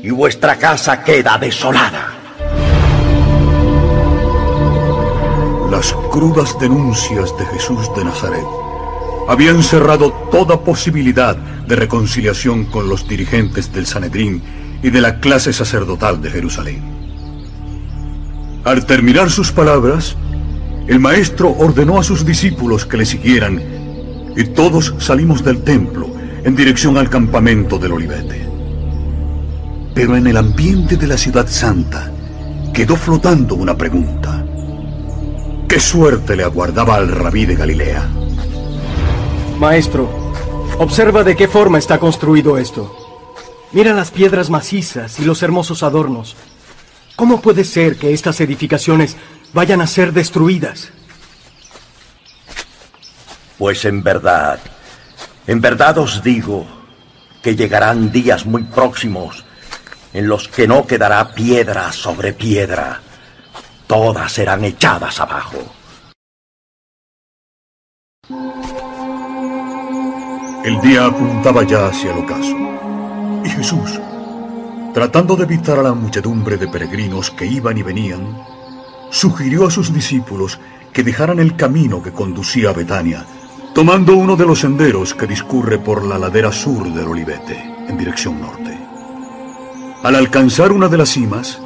y 0.00 0.10
vuestra 0.10 0.54
casa 0.54 1.02
queda 1.02 1.38
desolada. 1.38 2.23
Las 5.74 5.92
crudas 6.12 6.56
denuncias 6.60 7.36
de 7.36 7.44
Jesús 7.46 7.90
de 7.96 8.04
Nazaret 8.04 8.46
habían 9.28 9.60
cerrado 9.60 10.12
toda 10.30 10.60
posibilidad 10.60 11.36
de 11.36 11.74
reconciliación 11.74 12.66
con 12.66 12.88
los 12.88 13.08
dirigentes 13.08 13.72
del 13.72 13.84
Sanedrín 13.84 14.40
y 14.84 14.90
de 14.90 15.00
la 15.00 15.18
clase 15.18 15.52
sacerdotal 15.52 16.22
de 16.22 16.30
Jerusalén. 16.30 16.80
Al 18.62 18.86
terminar 18.86 19.32
sus 19.32 19.50
palabras, 19.50 20.14
el 20.86 21.00
maestro 21.00 21.50
ordenó 21.50 21.98
a 21.98 22.04
sus 22.04 22.24
discípulos 22.24 22.86
que 22.86 22.98
le 22.98 23.04
siguieran 23.04 23.60
y 24.36 24.44
todos 24.44 24.94
salimos 24.98 25.42
del 25.42 25.64
templo 25.64 26.06
en 26.44 26.54
dirección 26.54 26.96
al 26.98 27.10
campamento 27.10 27.80
del 27.80 27.94
Olivete. 27.94 28.48
Pero 29.92 30.16
en 30.16 30.28
el 30.28 30.36
ambiente 30.36 30.96
de 30.96 31.08
la 31.08 31.16
ciudad 31.16 31.48
santa 31.48 32.12
quedó 32.72 32.94
flotando 32.94 33.56
una 33.56 33.76
pregunta. 33.76 34.44
¿Qué 35.68 35.80
suerte 35.80 36.36
le 36.36 36.44
aguardaba 36.44 36.96
al 36.96 37.08
rabí 37.08 37.46
de 37.46 37.56
Galilea? 37.56 38.08
Maestro, 39.58 40.08
observa 40.78 41.24
de 41.24 41.36
qué 41.36 41.48
forma 41.48 41.78
está 41.78 41.98
construido 41.98 42.58
esto. 42.58 42.94
Mira 43.72 43.92
las 43.92 44.10
piedras 44.10 44.50
macizas 44.50 45.18
y 45.18 45.24
los 45.24 45.42
hermosos 45.42 45.82
adornos. 45.82 46.36
¿Cómo 47.16 47.40
puede 47.40 47.64
ser 47.64 47.96
que 47.96 48.12
estas 48.12 48.40
edificaciones 48.40 49.16
vayan 49.52 49.80
a 49.80 49.86
ser 49.86 50.12
destruidas? 50.12 50.90
Pues 53.58 53.84
en 53.84 54.02
verdad, 54.02 54.58
en 55.46 55.60
verdad 55.60 55.98
os 55.98 56.22
digo 56.22 56.66
que 57.42 57.56
llegarán 57.56 58.10
días 58.10 58.46
muy 58.46 58.64
próximos 58.64 59.44
en 60.12 60.28
los 60.28 60.48
que 60.48 60.66
no 60.66 60.86
quedará 60.86 61.34
piedra 61.34 61.92
sobre 61.92 62.32
piedra. 62.32 63.00
Todas 63.86 64.32
serán 64.32 64.64
echadas 64.64 65.20
abajo. 65.20 65.58
El 70.64 70.80
día 70.80 71.04
apuntaba 71.04 71.62
ya 71.64 71.88
hacia 71.88 72.12
el 72.12 72.24
ocaso. 72.24 72.56
Y 73.44 73.50
Jesús, 73.50 74.00
tratando 74.94 75.36
de 75.36 75.44
evitar 75.44 75.78
a 75.78 75.82
la 75.82 75.92
muchedumbre 75.92 76.56
de 76.56 76.68
peregrinos 76.68 77.30
que 77.30 77.44
iban 77.44 77.76
y 77.76 77.82
venían, 77.82 78.42
sugirió 79.10 79.66
a 79.66 79.70
sus 79.70 79.92
discípulos 79.92 80.58
que 80.90 81.02
dejaran 81.02 81.38
el 81.38 81.54
camino 81.54 82.02
que 82.02 82.12
conducía 82.12 82.70
a 82.70 82.72
Betania, 82.72 83.26
tomando 83.74 84.16
uno 84.16 84.36
de 84.36 84.46
los 84.46 84.60
senderos 84.60 85.12
que 85.12 85.26
discurre 85.26 85.78
por 85.78 86.02
la 86.02 86.18
ladera 86.18 86.50
sur 86.50 86.90
del 86.90 87.08
Olivete, 87.08 87.62
en 87.86 87.98
dirección 87.98 88.40
norte. 88.40 88.78
Al 90.02 90.14
alcanzar 90.14 90.72
una 90.72 90.88
de 90.88 90.96
las 90.96 91.10
cimas, 91.10 91.60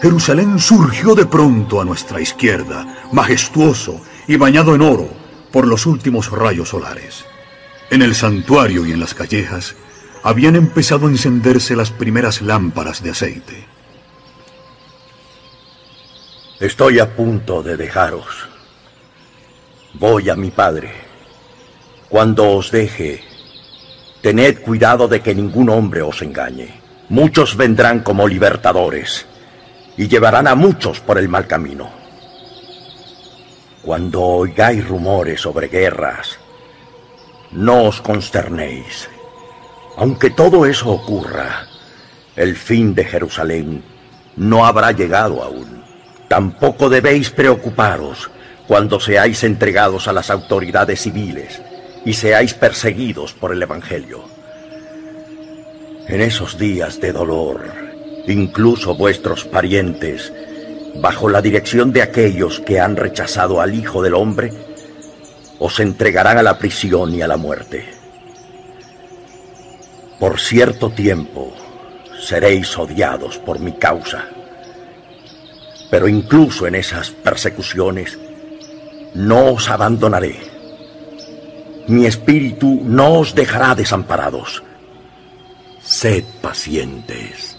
Jerusalén 0.00 0.60
surgió 0.60 1.14
de 1.16 1.26
pronto 1.26 1.80
a 1.80 1.84
nuestra 1.84 2.20
izquierda, 2.20 2.86
majestuoso 3.10 4.00
y 4.28 4.36
bañado 4.36 4.74
en 4.74 4.82
oro 4.82 5.08
por 5.50 5.66
los 5.66 5.86
últimos 5.86 6.30
rayos 6.30 6.68
solares. 6.68 7.24
En 7.90 8.02
el 8.02 8.14
santuario 8.14 8.86
y 8.86 8.92
en 8.92 9.00
las 9.00 9.14
callejas 9.14 9.74
habían 10.22 10.54
empezado 10.54 11.06
a 11.06 11.10
encenderse 11.10 11.74
las 11.74 11.90
primeras 11.90 12.42
lámparas 12.42 13.02
de 13.02 13.10
aceite. 13.10 13.66
Estoy 16.60 17.00
a 17.00 17.16
punto 17.16 17.62
de 17.62 17.76
dejaros. 17.76 18.48
Voy 19.94 20.28
a 20.30 20.36
mi 20.36 20.50
padre. 20.50 20.92
Cuando 22.08 22.50
os 22.50 22.70
deje, 22.70 23.24
tened 24.22 24.60
cuidado 24.60 25.08
de 25.08 25.20
que 25.20 25.34
ningún 25.34 25.70
hombre 25.70 26.02
os 26.02 26.22
engañe. 26.22 26.80
Muchos 27.08 27.56
vendrán 27.56 28.00
como 28.00 28.28
libertadores 28.28 29.27
y 29.98 30.06
llevarán 30.06 30.46
a 30.46 30.54
muchos 30.54 31.00
por 31.00 31.18
el 31.18 31.28
mal 31.28 31.46
camino. 31.46 31.90
Cuando 33.82 34.22
oigáis 34.22 34.86
rumores 34.86 35.40
sobre 35.40 35.66
guerras, 35.66 36.38
no 37.50 37.84
os 37.84 38.00
consternéis. 38.00 39.10
Aunque 39.96 40.30
todo 40.30 40.64
eso 40.66 40.90
ocurra, 40.90 41.66
el 42.36 42.54
fin 42.54 42.94
de 42.94 43.04
Jerusalén 43.04 43.82
no 44.36 44.64
habrá 44.64 44.92
llegado 44.92 45.42
aún. 45.42 45.82
Tampoco 46.28 46.88
debéis 46.88 47.30
preocuparos 47.30 48.30
cuando 48.68 49.00
seáis 49.00 49.42
entregados 49.42 50.06
a 50.06 50.12
las 50.12 50.30
autoridades 50.30 51.00
civiles 51.00 51.60
y 52.04 52.12
seáis 52.12 52.54
perseguidos 52.54 53.32
por 53.32 53.52
el 53.52 53.62
Evangelio. 53.62 54.22
En 56.06 56.20
esos 56.20 56.56
días 56.56 57.00
de 57.00 57.12
dolor, 57.12 57.87
incluso 58.32 58.94
vuestros 58.94 59.44
parientes, 59.44 60.32
bajo 61.00 61.28
la 61.28 61.42
dirección 61.42 61.92
de 61.92 62.02
aquellos 62.02 62.60
que 62.60 62.80
han 62.80 62.96
rechazado 62.96 63.60
al 63.60 63.74
Hijo 63.74 64.02
del 64.02 64.14
Hombre, 64.14 64.52
os 65.58 65.80
entregarán 65.80 66.38
a 66.38 66.42
la 66.42 66.58
prisión 66.58 67.14
y 67.14 67.22
a 67.22 67.28
la 67.28 67.36
muerte. 67.36 67.84
Por 70.18 70.40
cierto 70.40 70.90
tiempo 70.90 71.54
seréis 72.20 72.76
odiados 72.76 73.38
por 73.38 73.60
mi 73.60 73.72
causa. 73.72 74.24
Pero 75.90 76.08
incluso 76.08 76.66
en 76.66 76.74
esas 76.74 77.10
persecuciones 77.10 78.18
no 79.14 79.52
os 79.52 79.70
abandonaré. 79.70 80.36
Mi 81.86 82.04
espíritu 82.04 82.82
no 82.84 83.20
os 83.20 83.34
dejará 83.34 83.74
desamparados. 83.74 84.62
Sed 85.80 86.24
pacientes. 86.42 87.57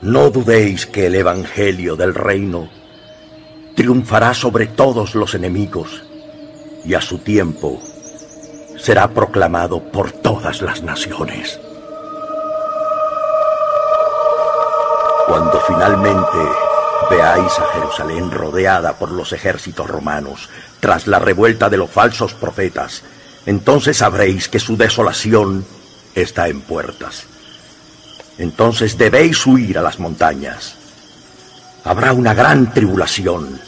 No 0.00 0.30
dudéis 0.30 0.86
que 0.86 1.06
el 1.06 1.16
Evangelio 1.16 1.96
del 1.96 2.14
Reino 2.14 2.68
triunfará 3.74 4.32
sobre 4.32 4.68
todos 4.68 5.16
los 5.16 5.34
enemigos 5.34 6.04
y 6.84 6.94
a 6.94 7.00
su 7.00 7.18
tiempo 7.18 7.82
será 8.76 9.08
proclamado 9.08 9.82
por 9.82 10.12
todas 10.12 10.62
las 10.62 10.82
naciones. 10.82 11.58
Cuando 15.26 15.60
finalmente 15.66 16.38
veáis 17.10 17.58
a 17.58 17.66
Jerusalén 17.74 18.30
rodeada 18.30 18.92
por 18.92 19.10
los 19.10 19.32
ejércitos 19.32 19.88
romanos 19.88 20.48
tras 20.78 21.08
la 21.08 21.18
revuelta 21.18 21.68
de 21.68 21.76
los 21.76 21.90
falsos 21.90 22.34
profetas, 22.34 23.02
entonces 23.46 23.96
sabréis 23.96 24.48
que 24.48 24.60
su 24.60 24.76
desolación 24.76 25.66
está 26.14 26.46
en 26.46 26.60
puertas. 26.60 27.26
Entonces 28.38 28.96
debéis 28.96 29.44
huir 29.46 29.78
a 29.78 29.82
las 29.82 29.98
montañas. 29.98 30.74
Habrá 31.84 32.12
una 32.12 32.34
gran 32.34 32.72
tribulación. 32.72 33.60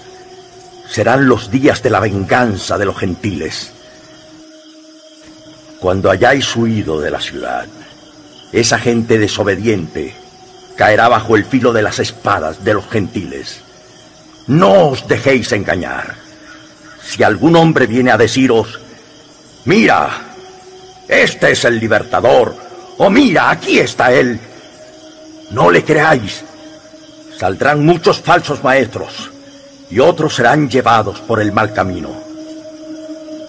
Serán 0.89 1.29
los 1.29 1.51
días 1.51 1.83
de 1.83 1.91
la 1.91 2.01
venganza 2.01 2.79
de 2.79 2.85
los 2.85 2.97
gentiles. 2.97 3.73
Cuando 5.81 6.11
hayáis 6.11 6.55
huido 6.57 7.01
de 7.01 7.11
la 7.11 7.21
ciudad, 7.21 7.67
esa 8.53 8.79
gente 8.79 9.19
desobediente 9.19 10.15
caerá 10.77 11.09
bajo 11.09 11.37
el 11.37 11.45
filo 11.45 11.73
de 11.73 11.83
las 11.83 11.99
espadas 11.99 12.65
de 12.65 12.75
los 12.75 12.89
gentiles. 12.89 13.61
No 14.47 14.89
os 14.89 15.07
dejéis 15.07 15.53
engañar. 15.53 16.15
Si 17.03 17.23
algún 17.23 17.57
hombre 17.57 17.87
viene 17.87 18.11
a 18.11 18.19
deciros, 18.19 18.81
mira, 19.65 20.11
este 21.09 21.53
es 21.53 21.65
el 21.65 21.79
libertador, 21.79 22.55
o 22.99 23.09
mira, 23.11 23.51
aquí 23.51 23.79
está 23.79 24.13
él, 24.13 24.39
no 25.51 25.71
le 25.71 25.85
creáis. 25.85 26.45
Saldrán 27.39 27.85
muchos 27.85 28.21
falsos 28.21 28.63
maestros 28.63 29.31
y 29.91 29.99
otros 29.99 30.35
serán 30.35 30.69
llevados 30.69 31.21
por 31.21 31.41
el 31.41 31.53
mal 31.53 31.73
camino. 31.73 32.11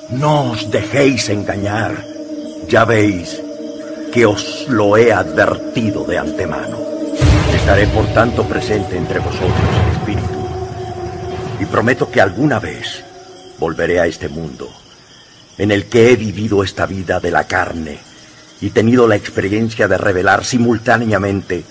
No 0.09 0.51
os 0.51 0.69
dejéis 0.71 1.29
engañar. 1.29 2.05
Ya 2.67 2.85
veis 2.85 3.41
que 4.11 4.25
os 4.25 4.65
lo 4.67 4.97
he 4.97 5.11
advertido 5.11 6.03
de 6.03 6.17
antemano. 6.17 6.77
Estaré 7.55 7.87
por 7.87 8.05
tanto 8.13 8.43
presente 8.43 8.97
entre 8.97 9.19
vosotros 9.19 9.51
espíritu. 9.93 10.47
Y 11.59 11.65
prometo 11.65 12.09
que 12.09 12.21
alguna 12.21 12.59
vez 12.59 13.03
volveré 13.59 13.99
a 13.99 14.07
este 14.07 14.27
mundo, 14.27 14.69
en 15.57 15.71
el 15.71 15.85
que 15.85 16.11
he 16.11 16.15
vivido 16.15 16.63
esta 16.63 16.85
vida 16.85 17.19
de 17.19 17.29
la 17.29 17.43
carne 17.43 17.99
y 18.59 18.71
tenido 18.71 19.07
la 19.07 19.15
experiencia 19.15 19.87
de 19.87 19.97
revelar 19.97 20.43
simultáneamente 20.43 21.63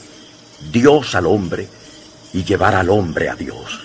Dios 0.72 1.14
al 1.14 1.26
hombre 1.26 1.68
y 2.32 2.44
llevar 2.44 2.74
al 2.74 2.90
hombre 2.90 3.28
a 3.28 3.34
Dios. 3.34 3.80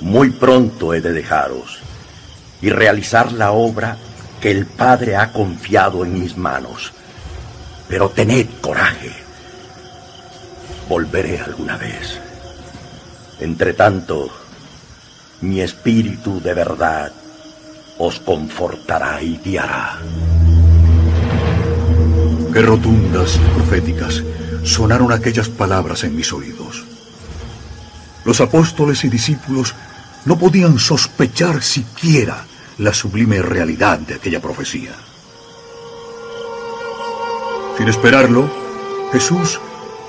Muy 0.00 0.30
pronto 0.30 0.94
he 0.94 1.00
de 1.00 1.12
dejaros 1.12 1.78
y 2.60 2.70
realizar 2.70 3.32
la 3.32 3.52
obra 3.52 3.96
que 4.40 4.50
el 4.50 4.66
Padre 4.66 5.16
ha 5.16 5.32
confiado 5.32 6.04
en 6.04 6.20
mis 6.20 6.36
manos. 6.36 6.92
Pero 7.88 8.10
tened 8.10 8.46
coraje. 8.60 9.12
Volveré 10.88 11.40
alguna 11.40 11.76
vez. 11.76 12.20
Entre 13.40 13.72
tanto, 13.72 14.28
mi 15.40 15.60
espíritu 15.60 16.40
de 16.40 16.54
verdad 16.54 17.12
os 17.98 18.20
confortará 18.20 19.22
y 19.22 19.38
guiará. 19.38 19.98
Rotundas 22.62 23.36
y 23.36 23.54
proféticas 23.54 24.22
sonaron 24.64 25.12
aquellas 25.12 25.48
palabras 25.48 26.04
en 26.04 26.16
mis 26.16 26.32
oídos. 26.32 26.84
Los 28.24 28.40
apóstoles 28.40 29.04
y 29.04 29.08
discípulos 29.08 29.74
no 30.24 30.38
podían 30.38 30.78
sospechar 30.78 31.62
siquiera 31.62 32.44
la 32.78 32.92
sublime 32.92 33.40
realidad 33.42 33.98
de 33.98 34.14
aquella 34.14 34.40
profecía. 34.40 34.92
Sin 37.76 37.88
esperarlo, 37.88 38.50
Jesús 39.12 39.60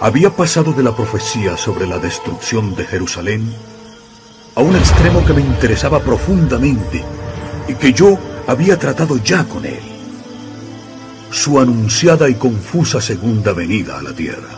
había 0.02 0.36
pasado 0.36 0.74
de 0.74 0.84
la 0.84 0.96
profecía 0.96 1.56
sobre 1.56 1.88
la 1.88 2.00
destrucción 2.00 2.76
de 2.76 2.86
Jerusalén 2.86 3.54
a 4.56 4.62
un 4.62 4.76
extremo 4.76 5.24
que 5.26 5.34
me 5.34 5.42
interesaba 5.42 6.00
profundamente 6.02 7.04
y 7.68 7.76
que 7.76 7.94
yo 7.94 8.18
había 8.48 8.78
tratado 8.78 9.18
ya 9.18 9.44
con 9.46 9.66
él. 9.66 9.89
Su 11.32 11.60
anunciada 11.60 12.30
y 12.30 12.36
confusa 12.36 13.02
segunda 13.02 13.54
venida 13.54 14.00
a 14.00 14.02
la 14.02 14.14
tierra. 14.14 14.50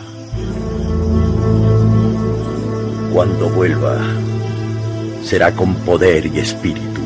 Cuando 3.12 3.50
vuelva, 3.50 3.98
será 5.22 5.52
con 5.52 5.74
poder 5.76 6.26
y 6.26 6.38
espíritu 6.38 7.02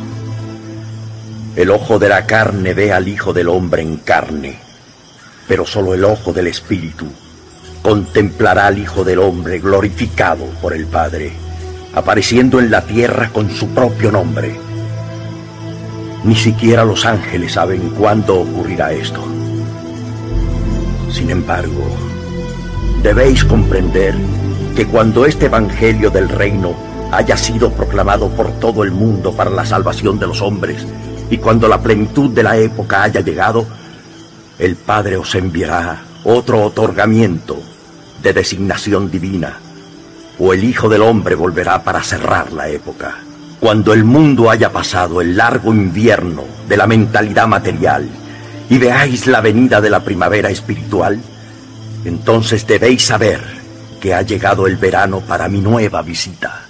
el 1.56 1.70
ojo 1.70 1.98
de 1.98 2.10
la 2.10 2.26
carne 2.26 2.74
ve 2.74 2.93
al 2.93 3.09
Hijo 3.09 3.32
del 3.32 3.48
Hombre 3.48 3.80
en 3.80 3.97
carne, 3.97 4.59
pero 5.48 5.64
solo 5.64 5.94
el 5.94 6.05
ojo 6.05 6.34
del 6.34 6.48
Espíritu 6.48 7.06
contemplará 7.80 8.66
al 8.66 8.78
Hijo 8.78 9.05
del 9.05 9.20
Hombre 9.20 9.59
glorificado 9.59 10.44
por 10.60 10.74
el 10.74 10.84
Padre, 10.84 11.32
apareciendo 11.94 12.60
en 12.60 12.70
la 12.70 12.82
tierra 12.82 13.30
con 13.32 13.51
su 13.51 13.68
propio 13.68 14.12
nombre. 14.12 14.55
Ni 16.24 16.36
siquiera 16.36 16.84
los 16.84 17.06
ángeles 17.06 17.52
saben 17.52 17.88
cuándo 17.88 18.38
ocurrirá 18.38 18.93
esto. 18.93 19.24
Sin 21.16 21.30
embargo, 21.30 21.82
debéis 23.02 23.43
comprender 23.43 24.14
que 24.76 24.86
cuando 24.86 25.24
este 25.24 25.47
Evangelio 25.47 26.10
del 26.10 26.28
Reino 26.28 26.74
haya 27.10 27.38
sido 27.38 27.72
proclamado 27.72 28.28
por 28.28 28.51
todo 28.60 28.84
el 28.84 28.90
mundo 28.90 29.32
para 29.32 29.48
la 29.48 29.64
salvación 29.64 30.18
de 30.18 30.26
los 30.26 30.43
hombres, 30.43 30.86
y 31.30 31.38
cuando 31.38 31.68
la 31.68 31.80
plenitud 31.80 32.32
de 32.32 32.43
la 32.43 32.59
época 32.59 33.05
haya 33.05 33.22
llegado, 33.22 33.64
el 34.59 34.76
Padre 34.76 35.16
os 35.16 35.34
enviará 35.34 36.02
otro 36.22 36.62
otorgamiento 36.62 37.62
de 38.22 38.34
designación 38.34 39.10
divina, 39.10 39.56
o 40.38 40.52
el 40.52 40.64
Hijo 40.64 40.90
del 40.90 41.01
Hombre 41.01 41.34
volverá 41.34 41.82
para 41.82 42.02
cerrar 42.02 42.52
la 42.52 42.68
época. 42.68 43.14
Cuando 43.59 43.94
el 43.94 44.05
mundo 44.05 44.51
haya 44.51 44.70
pasado 44.70 45.22
el 45.22 45.34
largo 45.34 45.72
invierno 45.72 46.44
de 46.68 46.76
la 46.76 46.86
mentalidad 46.86 47.48
material 47.48 48.06
y 48.68 48.78
veáis 48.78 49.26
la 49.26 49.40
venida 49.40 49.80
de 49.80 49.90
la 49.90 50.02
primavera 50.05 50.51
espiritual, 50.51 51.20
entonces 52.05 52.66
debéis 52.66 53.05
saber 53.05 53.40
que 54.01 54.14
ha 54.14 54.22
llegado 54.22 54.66
el 54.66 54.76
verano 54.76 55.20
para 55.20 55.48
mi 55.48 55.60
nueva 55.60 56.02
visita 56.02 56.66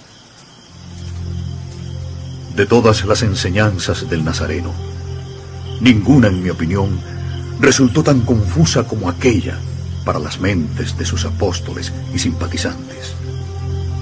de 2.57 2.65
todas 2.65 3.05
las 3.05 3.21
enseñanzas 3.21 4.09
del 4.09 4.25
Nazareno. 4.25 4.73
Ninguna, 5.79 6.27
en 6.27 6.41
mi 6.41 6.49
opinión, 6.49 6.99
resultó 7.59 8.01
tan 8.01 8.21
confusa 8.21 8.83
como 8.83 9.09
aquella 9.09 9.59
para 10.03 10.17
las 10.17 10.39
mentes 10.39 10.97
de 10.97 11.05
sus 11.05 11.23
apóstoles 11.25 11.93
y 12.15 12.17
simpatizantes. 12.17 13.13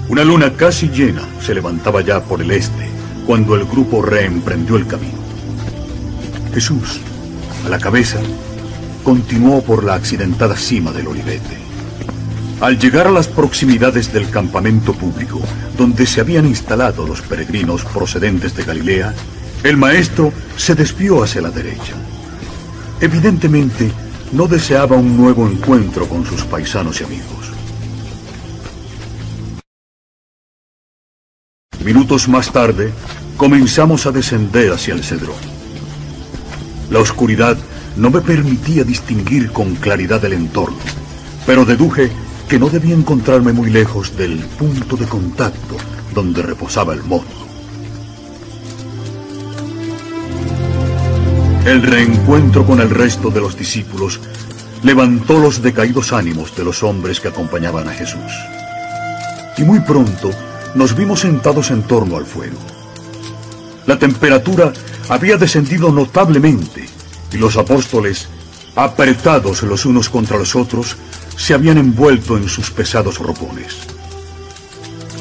Una 0.08 0.24
luna 0.24 0.54
casi 0.54 0.88
llena 0.88 1.22
se 1.42 1.52
levantaba 1.52 2.00
ya 2.00 2.22
por 2.22 2.40
el 2.40 2.50
este 2.50 2.88
cuando 3.26 3.56
el 3.56 3.66
grupo 3.66 4.00
reemprendió 4.00 4.76
el 4.76 4.86
camino. 4.86 5.18
Jesús, 6.54 7.00
a 7.66 7.68
la 7.68 7.78
cabeza, 7.78 8.20
continuó 9.02 9.62
por 9.62 9.84
la 9.84 9.94
accidentada 9.94 10.56
cima 10.56 10.92
del 10.92 11.08
Olivete. 11.08 11.56
Al 12.60 12.78
llegar 12.78 13.08
a 13.08 13.10
las 13.10 13.26
proximidades 13.26 14.12
del 14.12 14.30
campamento 14.30 14.94
público, 14.94 15.40
donde 15.76 16.06
se 16.06 16.20
habían 16.20 16.46
instalado 16.46 17.06
los 17.06 17.20
peregrinos 17.22 17.84
procedentes 17.84 18.54
de 18.54 18.64
Galilea, 18.64 19.14
el 19.64 19.76
maestro 19.76 20.32
se 20.56 20.74
desvió 20.74 21.24
hacia 21.24 21.42
la 21.42 21.50
derecha. 21.50 21.94
Evidentemente, 23.00 23.90
no 24.32 24.46
deseaba 24.46 24.96
un 24.96 25.16
nuevo 25.16 25.46
encuentro 25.46 26.08
con 26.08 26.24
sus 26.24 26.44
paisanos 26.44 27.00
y 27.00 27.04
amigos. 27.04 27.52
Minutos 31.84 32.28
más 32.28 32.52
tarde, 32.52 32.92
comenzamos 33.36 34.06
a 34.06 34.12
descender 34.12 34.72
hacia 34.72 34.94
el 34.94 35.02
cedrón. 35.04 35.65
La 36.90 37.00
oscuridad 37.00 37.56
no 37.96 38.10
me 38.10 38.20
permitía 38.20 38.84
distinguir 38.84 39.50
con 39.50 39.74
claridad 39.76 40.24
el 40.24 40.34
entorno, 40.34 40.78
pero 41.46 41.64
deduje 41.64 42.10
que 42.48 42.58
no 42.58 42.68
debía 42.68 42.94
encontrarme 42.94 43.52
muy 43.52 43.70
lejos 43.70 44.16
del 44.16 44.38
punto 44.38 44.96
de 44.96 45.06
contacto 45.06 45.76
donde 46.14 46.42
reposaba 46.42 46.94
el 46.94 47.02
mono. 47.02 47.46
El 51.64 51.82
reencuentro 51.82 52.64
con 52.64 52.80
el 52.80 52.90
resto 52.90 53.30
de 53.30 53.40
los 53.40 53.56
discípulos 53.56 54.20
levantó 54.84 55.40
los 55.40 55.62
decaídos 55.62 56.12
ánimos 56.12 56.54
de 56.54 56.64
los 56.64 56.84
hombres 56.84 57.18
que 57.18 57.28
acompañaban 57.28 57.88
a 57.88 57.92
Jesús. 57.92 58.32
Y 59.58 59.62
muy 59.62 59.80
pronto 59.80 60.30
nos 60.76 60.94
vimos 60.94 61.20
sentados 61.20 61.72
en 61.72 61.82
torno 61.82 62.16
al 62.16 62.24
fuego. 62.24 62.58
La 63.86 63.98
temperatura 63.98 64.72
había 65.08 65.36
descendido 65.36 65.92
notablemente 65.92 66.86
y 67.32 67.36
los 67.36 67.56
apóstoles, 67.56 68.28
apretados 68.74 69.62
los 69.62 69.86
unos 69.86 70.08
contra 70.08 70.38
los 70.38 70.56
otros, 70.56 70.96
se 71.36 71.54
habían 71.54 71.78
envuelto 71.78 72.36
en 72.36 72.48
sus 72.48 72.70
pesados 72.70 73.18
ropones. 73.18 73.76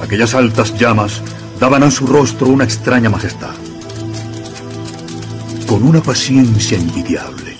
Aquellas 0.01 0.33
altas 0.33 0.77
llamas 0.77 1.21
daban 1.59 1.83
a 1.83 1.91
su 1.91 2.05
rostro 2.07 2.47
una 2.47 2.63
extraña 2.63 3.09
majestad. 3.09 3.55
Con 5.67 5.83
una 5.83 6.01
paciencia 6.01 6.77
envidiable, 6.77 7.57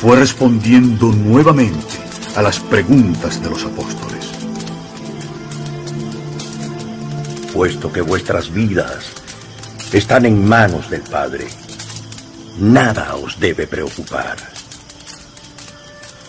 fue 0.00 0.16
respondiendo 0.16 1.10
nuevamente 1.12 1.96
a 2.36 2.42
las 2.42 2.60
preguntas 2.60 3.42
de 3.42 3.50
los 3.50 3.64
apóstoles. 3.64 4.26
Puesto 7.52 7.90
que 7.90 8.02
vuestras 8.02 8.52
vidas 8.52 9.06
están 9.92 10.26
en 10.26 10.46
manos 10.46 10.90
del 10.90 11.00
Padre, 11.00 11.46
nada 12.58 13.16
os 13.16 13.38
debe 13.38 13.66
preocupar. 13.66 14.36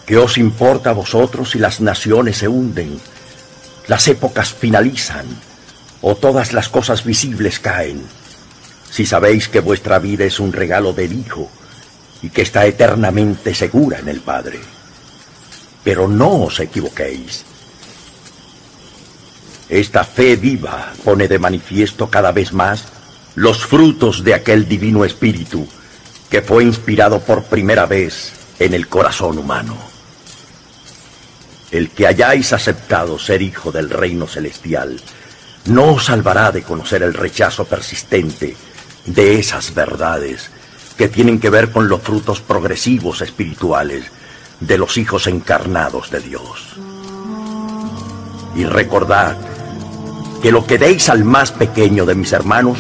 ¿Qué 0.05 0.17
os 0.17 0.37
importa 0.37 0.91
a 0.91 0.93
vosotros 0.93 1.51
si 1.51 1.59
las 1.59 1.81
naciones 1.81 2.37
se 2.37 2.47
hunden, 2.47 2.99
las 3.87 4.07
épocas 4.07 4.53
finalizan 4.53 5.25
o 6.01 6.15
todas 6.15 6.53
las 6.53 6.69
cosas 6.69 7.03
visibles 7.03 7.59
caen? 7.59 8.03
Si 8.89 9.05
sabéis 9.05 9.49
que 9.49 9.59
vuestra 9.59 9.99
vida 9.99 10.23
es 10.23 10.39
un 10.39 10.53
regalo 10.53 10.93
del 10.93 11.13
Hijo 11.13 11.49
y 12.21 12.29
que 12.29 12.41
está 12.41 12.65
eternamente 12.65 13.53
segura 13.53 13.99
en 13.99 14.07
el 14.07 14.21
Padre. 14.21 14.59
Pero 15.83 16.07
no 16.07 16.43
os 16.43 16.59
equivoquéis. 16.59 17.43
Esta 19.69 20.05
fe 20.05 20.37
viva 20.37 20.93
pone 21.03 21.27
de 21.27 21.39
manifiesto 21.39 22.09
cada 22.09 22.31
vez 22.31 22.53
más 22.53 22.85
los 23.35 23.65
frutos 23.65 24.23
de 24.23 24.33
aquel 24.33 24.67
divino 24.67 25.03
espíritu 25.03 25.67
que 26.29 26.41
fue 26.41 26.63
inspirado 26.63 27.19
por 27.19 27.43
primera 27.43 27.85
vez 27.85 28.33
en 28.59 28.73
el 28.73 28.87
corazón 28.87 29.37
humano. 29.37 29.77
El 31.71 31.89
que 31.89 32.07
hayáis 32.07 32.53
aceptado 32.53 33.19
ser 33.19 33.41
hijo 33.41 33.71
del 33.71 33.89
reino 33.89 34.27
celestial 34.27 34.99
no 35.65 35.93
os 35.93 36.05
salvará 36.05 36.51
de 36.51 36.63
conocer 36.63 37.03
el 37.03 37.13
rechazo 37.13 37.65
persistente 37.65 38.55
de 39.05 39.39
esas 39.39 39.73
verdades 39.73 40.49
que 40.97 41.07
tienen 41.07 41.39
que 41.39 41.49
ver 41.49 41.71
con 41.71 41.87
los 41.87 42.01
frutos 42.01 42.41
progresivos 42.41 43.21
espirituales 43.21 44.05
de 44.59 44.77
los 44.77 44.97
hijos 44.97 45.27
encarnados 45.27 46.09
de 46.09 46.19
Dios. 46.21 46.77
Y 48.55 48.65
recordad 48.65 49.37
que 50.41 50.51
lo 50.51 50.65
que 50.65 50.77
deis 50.77 51.09
al 51.09 51.23
más 51.23 51.51
pequeño 51.51 52.05
de 52.05 52.15
mis 52.15 52.31
hermanos, 52.31 52.79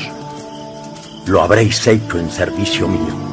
lo 1.25 1.41
habréis 1.41 1.85
hecho 1.87 2.19
en 2.19 2.31
servicio 2.31 2.87
mío. 2.87 3.26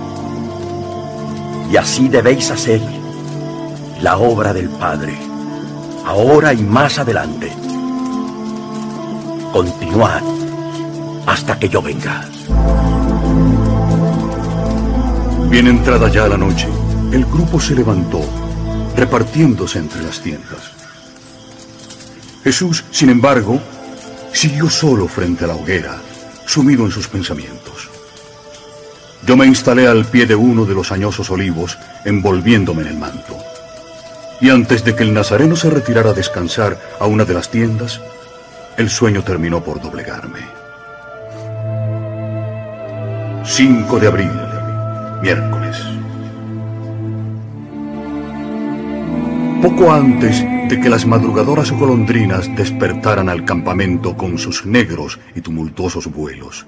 Y 1.70 1.76
así 1.76 2.08
debéis 2.08 2.50
hacer 2.50 2.80
la 4.00 4.18
obra 4.18 4.52
del 4.52 4.68
Padre, 4.68 5.16
ahora 6.04 6.52
y 6.52 6.62
más 6.62 6.98
adelante. 6.98 7.50
Continuad 9.52 10.22
hasta 11.26 11.58
que 11.58 11.68
yo 11.68 11.80
venga. 11.80 12.28
Bien 15.48 15.66
entrada 15.68 16.08
ya 16.08 16.26
la 16.26 16.36
noche, 16.36 16.68
el 17.12 17.24
grupo 17.24 17.60
se 17.60 17.74
levantó, 17.74 18.20
repartiéndose 18.96 19.78
entre 19.78 20.02
las 20.02 20.20
tiendas. 20.20 20.72
Jesús, 22.42 22.84
sin 22.90 23.08
embargo, 23.08 23.60
siguió 24.32 24.68
solo 24.68 25.08
frente 25.08 25.44
a 25.44 25.48
la 25.48 25.54
hoguera, 25.54 25.96
sumido 26.44 26.84
en 26.84 26.90
sus 26.90 27.08
pensamientos. 27.08 27.93
Yo 29.26 29.38
me 29.38 29.46
instalé 29.46 29.86
al 29.86 30.04
pie 30.04 30.26
de 30.26 30.34
uno 30.34 30.66
de 30.66 30.74
los 30.74 30.92
añosos 30.92 31.30
olivos, 31.30 31.78
envolviéndome 32.04 32.82
en 32.82 32.88
el 32.88 32.98
manto. 32.98 33.38
Y 34.40 34.50
antes 34.50 34.84
de 34.84 34.94
que 34.94 35.02
el 35.02 35.14
nazareno 35.14 35.56
se 35.56 35.70
retirara 35.70 36.10
a 36.10 36.14
descansar 36.14 36.78
a 37.00 37.06
una 37.06 37.24
de 37.24 37.32
las 37.32 37.50
tiendas, 37.50 38.02
el 38.76 38.90
sueño 38.90 39.22
terminó 39.22 39.64
por 39.64 39.80
doblegarme. 39.80 40.40
5 43.44 43.98
de 43.98 44.06
abril, 44.06 44.30
miércoles. 45.22 45.76
Poco 49.62 49.90
antes 49.90 50.42
de 50.68 50.78
que 50.78 50.90
las 50.90 51.06
madrugadoras 51.06 51.70
golondrinas 51.70 52.54
despertaran 52.56 53.30
al 53.30 53.46
campamento 53.46 54.18
con 54.18 54.36
sus 54.36 54.66
negros 54.66 55.18
y 55.34 55.40
tumultuosos 55.40 56.12
vuelos, 56.12 56.66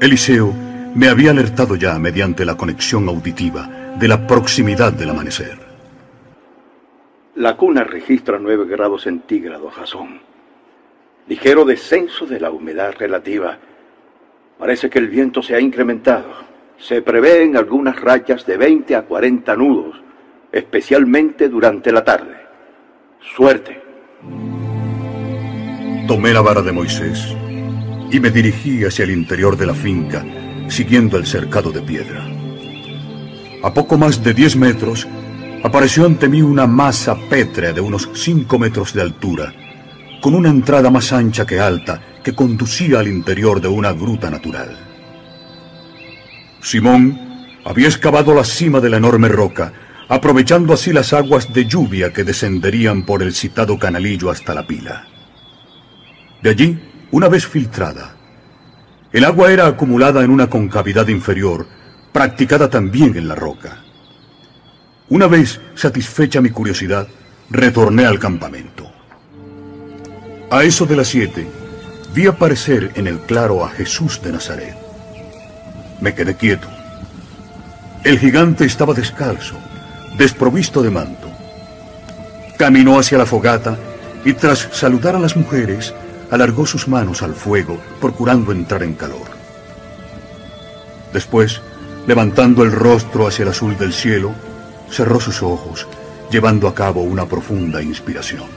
Eliseo 0.00 0.69
me 0.94 1.08
había 1.08 1.30
alertado 1.30 1.76
ya 1.76 1.98
mediante 1.98 2.44
la 2.44 2.56
conexión 2.56 3.08
auditiva 3.08 3.94
de 3.98 4.08
la 4.08 4.26
proximidad 4.26 4.92
del 4.92 5.10
amanecer. 5.10 5.58
La 7.36 7.56
cuna 7.56 7.84
registra 7.84 8.38
9 8.38 8.66
grados 8.66 9.02
centígrados, 9.02 9.72
Jasón. 9.74 10.20
Ligero 11.28 11.64
descenso 11.64 12.26
de 12.26 12.40
la 12.40 12.50
humedad 12.50 12.94
relativa. 12.98 13.56
Parece 14.58 14.90
que 14.90 14.98
el 14.98 15.08
viento 15.08 15.42
se 15.42 15.54
ha 15.54 15.60
incrementado. 15.60 16.50
Se 16.76 17.02
prevén 17.02 17.56
algunas 17.56 18.00
rachas 18.00 18.44
de 18.46 18.56
20 18.56 18.96
a 18.96 19.02
40 19.02 19.56
nudos, 19.56 20.02
especialmente 20.50 21.48
durante 21.48 21.92
la 21.92 22.04
tarde. 22.04 22.36
Suerte. 23.36 23.80
Tomé 26.08 26.32
la 26.32 26.40
vara 26.40 26.62
de 26.62 26.72
Moisés 26.72 27.36
y 28.10 28.18
me 28.18 28.30
dirigí 28.30 28.84
hacia 28.84 29.04
el 29.04 29.12
interior 29.12 29.56
de 29.56 29.66
la 29.66 29.74
finca 29.74 30.24
siguiendo 30.70 31.18
el 31.18 31.26
cercado 31.26 31.70
de 31.70 31.82
piedra. 31.82 32.26
A 33.62 33.74
poco 33.74 33.98
más 33.98 34.22
de 34.22 34.32
10 34.32 34.56
metros, 34.56 35.06
apareció 35.62 36.06
ante 36.06 36.28
mí 36.28 36.40
una 36.40 36.66
masa 36.66 37.14
pétrea 37.28 37.72
de 37.72 37.80
unos 37.80 38.08
5 38.14 38.58
metros 38.58 38.94
de 38.94 39.02
altura, 39.02 39.52
con 40.22 40.34
una 40.34 40.48
entrada 40.48 40.90
más 40.90 41.12
ancha 41.12 41.46
que 41.46 41.60
alta 41.60 42.00
que 42.22 42.34
conducía 42.34 43.00
al 43.00 43.08
interior 43.08 43.60
de 43.60 43.68
una 43.68 43.92
gruta 43.92 44.30
natural. 44.30 44.76
Simón 46.62 47.18
había 47.64 47.88
excavado 47.88 48.34
la 48.34 48.44
cima 48.44 48.80
de 48.80 48.90
la 48.90 48.98
enorme 48.98 49.28
roca, 49.28 49.72
aprovechando 50.08 50.72
así 50.72 50.92
las 50.92 51.12
aguas 51.12 51.52
de 51.52 51.66
lluvia 51.66 52.12
que 52.12 52.24
descenderían 52.24 53.04
por 53.04 53.22
el 53.22 53.34
citado 53.34 53.78
canalillo 53.78 54.30
hasta 54.30 54.54
la 54.54 54.66
pila. 54.66 55.06
De 56.42 56.50
allí, 56.50 56.78
una 57.10 57.28
vez 57.28 57.46
filtrada, 57.46 58.16
el 59.12 59.24
agua 59.24 59.50
era 59.50 59.66
acumulada 59.66 60.22
en 60.22 60.30
una 60.30 60.48
concavidad 60.48 61.08
inferior, 61.08 61.66
practicada 62.12 62.70
también 62.70 63.16
en 63.16 63.26
la 63.26 63.34
roca. 63.34 63.78
Una 65.08 65.26
vez 65.26 65.60
satisfecha 65.74 66.40
mi 66.40 66.50
curiosidad, 66.50 67.08
retorné 67.50 68.06
al 68.06 68.20
campamento. 68.20 68.90
A 70.50 70.62
eso 70.62 70.86
de 70.86 70.96
las 70.96 71.08
siete, 71.08 71.46
vi 72.14 72.26
aparecer 72.26 72.92
en 72.94 73.06
el 73.08 73.18
claro 73.18 73.64
a 73.64 73.70
Jesús 73.70 74.20
de 74.22 74.32
Nazaret. 74.32 74.76
Me 76.00 76.14
quedé 76.14 76.36
quieto. 76.36 76.68
El 78.04 78.18
gigante 78.18 78.64
estaba 78.64 78.94
descalzo, 78.94 79.56
desprovisto 80.16 80.82
de 80.82 80.90
manto. 80.90 81.28
Caminó 82.56 82.98
hacia 82.98 83.18
la 83.18 83.26
fogata 83.26 83.76
y 84.24 84.32
tras 84.34 84.68
saludar 84.72 85.16
a 85.16 85.18
las 85.20 85.36
mujeres, 85.36 85.94
alargó 86.30 86.66
sus 86.66 86.88
manos 86.88 87.22
al 87.22 87.34
fuego, 87.34 87.80
procurando 88.00 88.52
entrar 88.52 88.82
en 88.82 88.94
calor. 88.94 89.26
Después, 91.12 91.60
levantando 92.06 92.62
el 92.62 92.72
rostro 92.72 93.26
hacia 93.26 93.42
el 93.42 93.48
azul 93.48 93.76
del 93.76 93.92
cielo, 93.92 94.32
cerró 94.90 95.20
sus 95.20 95.42
ojos, 95.42 95.86
llevando 96.30 96.68
a 96.68 96.74
cabo 96.74 97.02
una 97.02 97.26
profunda 97.26 97.82
inspiración. 97.82 98.48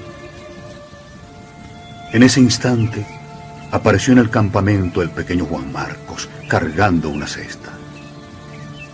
En 2.12 2.22
ese 2.22 2.40
instante, 2.40 3.06
apareció 3.72 4.14
en 4.14 4.20
el 4.20 4.30
campamento 4.30 5.02
el 5.02 5.10
pequeño 5.10 5.46
Juan 5.46 5.72
Marcos, 5.72 6.30
cargando 6.48 7.10
una 7.10 7.26
cesta. 7.26 7.72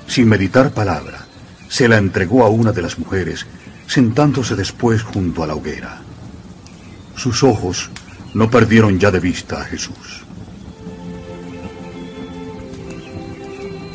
Sin 0.08 0.30
meditar 0.30 0.72
palabra, 0.72 1.26
se 1.68 1.88
la 1.90 1.98
entregó 1.98 2.46
a 2.46 2.50
una 2.50 2.72
de 2.72 2.82
las 2.82 2.98
mujeres 2.98 3.46
sentándose 3.88 4.56
después 4.56 5.04
junto 5.04 5.44
a 5.44 5.48
la 5.48 5.56
hoguera. 5.56 6.02
Sus 7.16 7.44
ojos 7.44 7.90
no 8.34 8.50
perdieron 8.50 9.00
ya 9.00 9.12
de 9.12 9.20
vista 9.20 9.62
a 9.62 9.66
Jesús. 9.66 10.24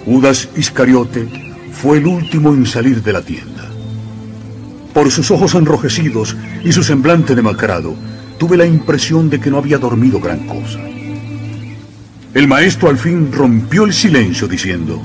Judas 0.04 0.48
Iscariote 0.56 1.28
fue 1.72 1.98
el 1.98 2.06
último 2.06 2.52
en 2.52 2.66
salir 2.66 3.02
de 3.02 3.12
la 3.12 3.22
tienda. 3.22 3.70
Por 4.92 5.10
sus 5.10 5.30
ojos 5.30 5.54
enrojecidos 5.54 6.36
y 6.62 6.72
su 6.72 6.82
semblante 6.82 7.34
demacrado, 7.34 7.94
tuve 8.38 8.56
la 8.56 8.66
impresión 8.66 9.30
de 9.30 9.40
que 9.40 9.50
no 9.50 9.58
había 9.58 9.78
dormido 9.78 10.20
gran 10.20 10.46
cosa. 10.46 10.80
El 12.34 12.48
maestro 12.48 12.88
al 12.88 12.98
fin 12.98 13.30
rompió 13.32 13.84
el 13.84 13.92
silencio 13.92 14.46
diciendo, 14.46 15.00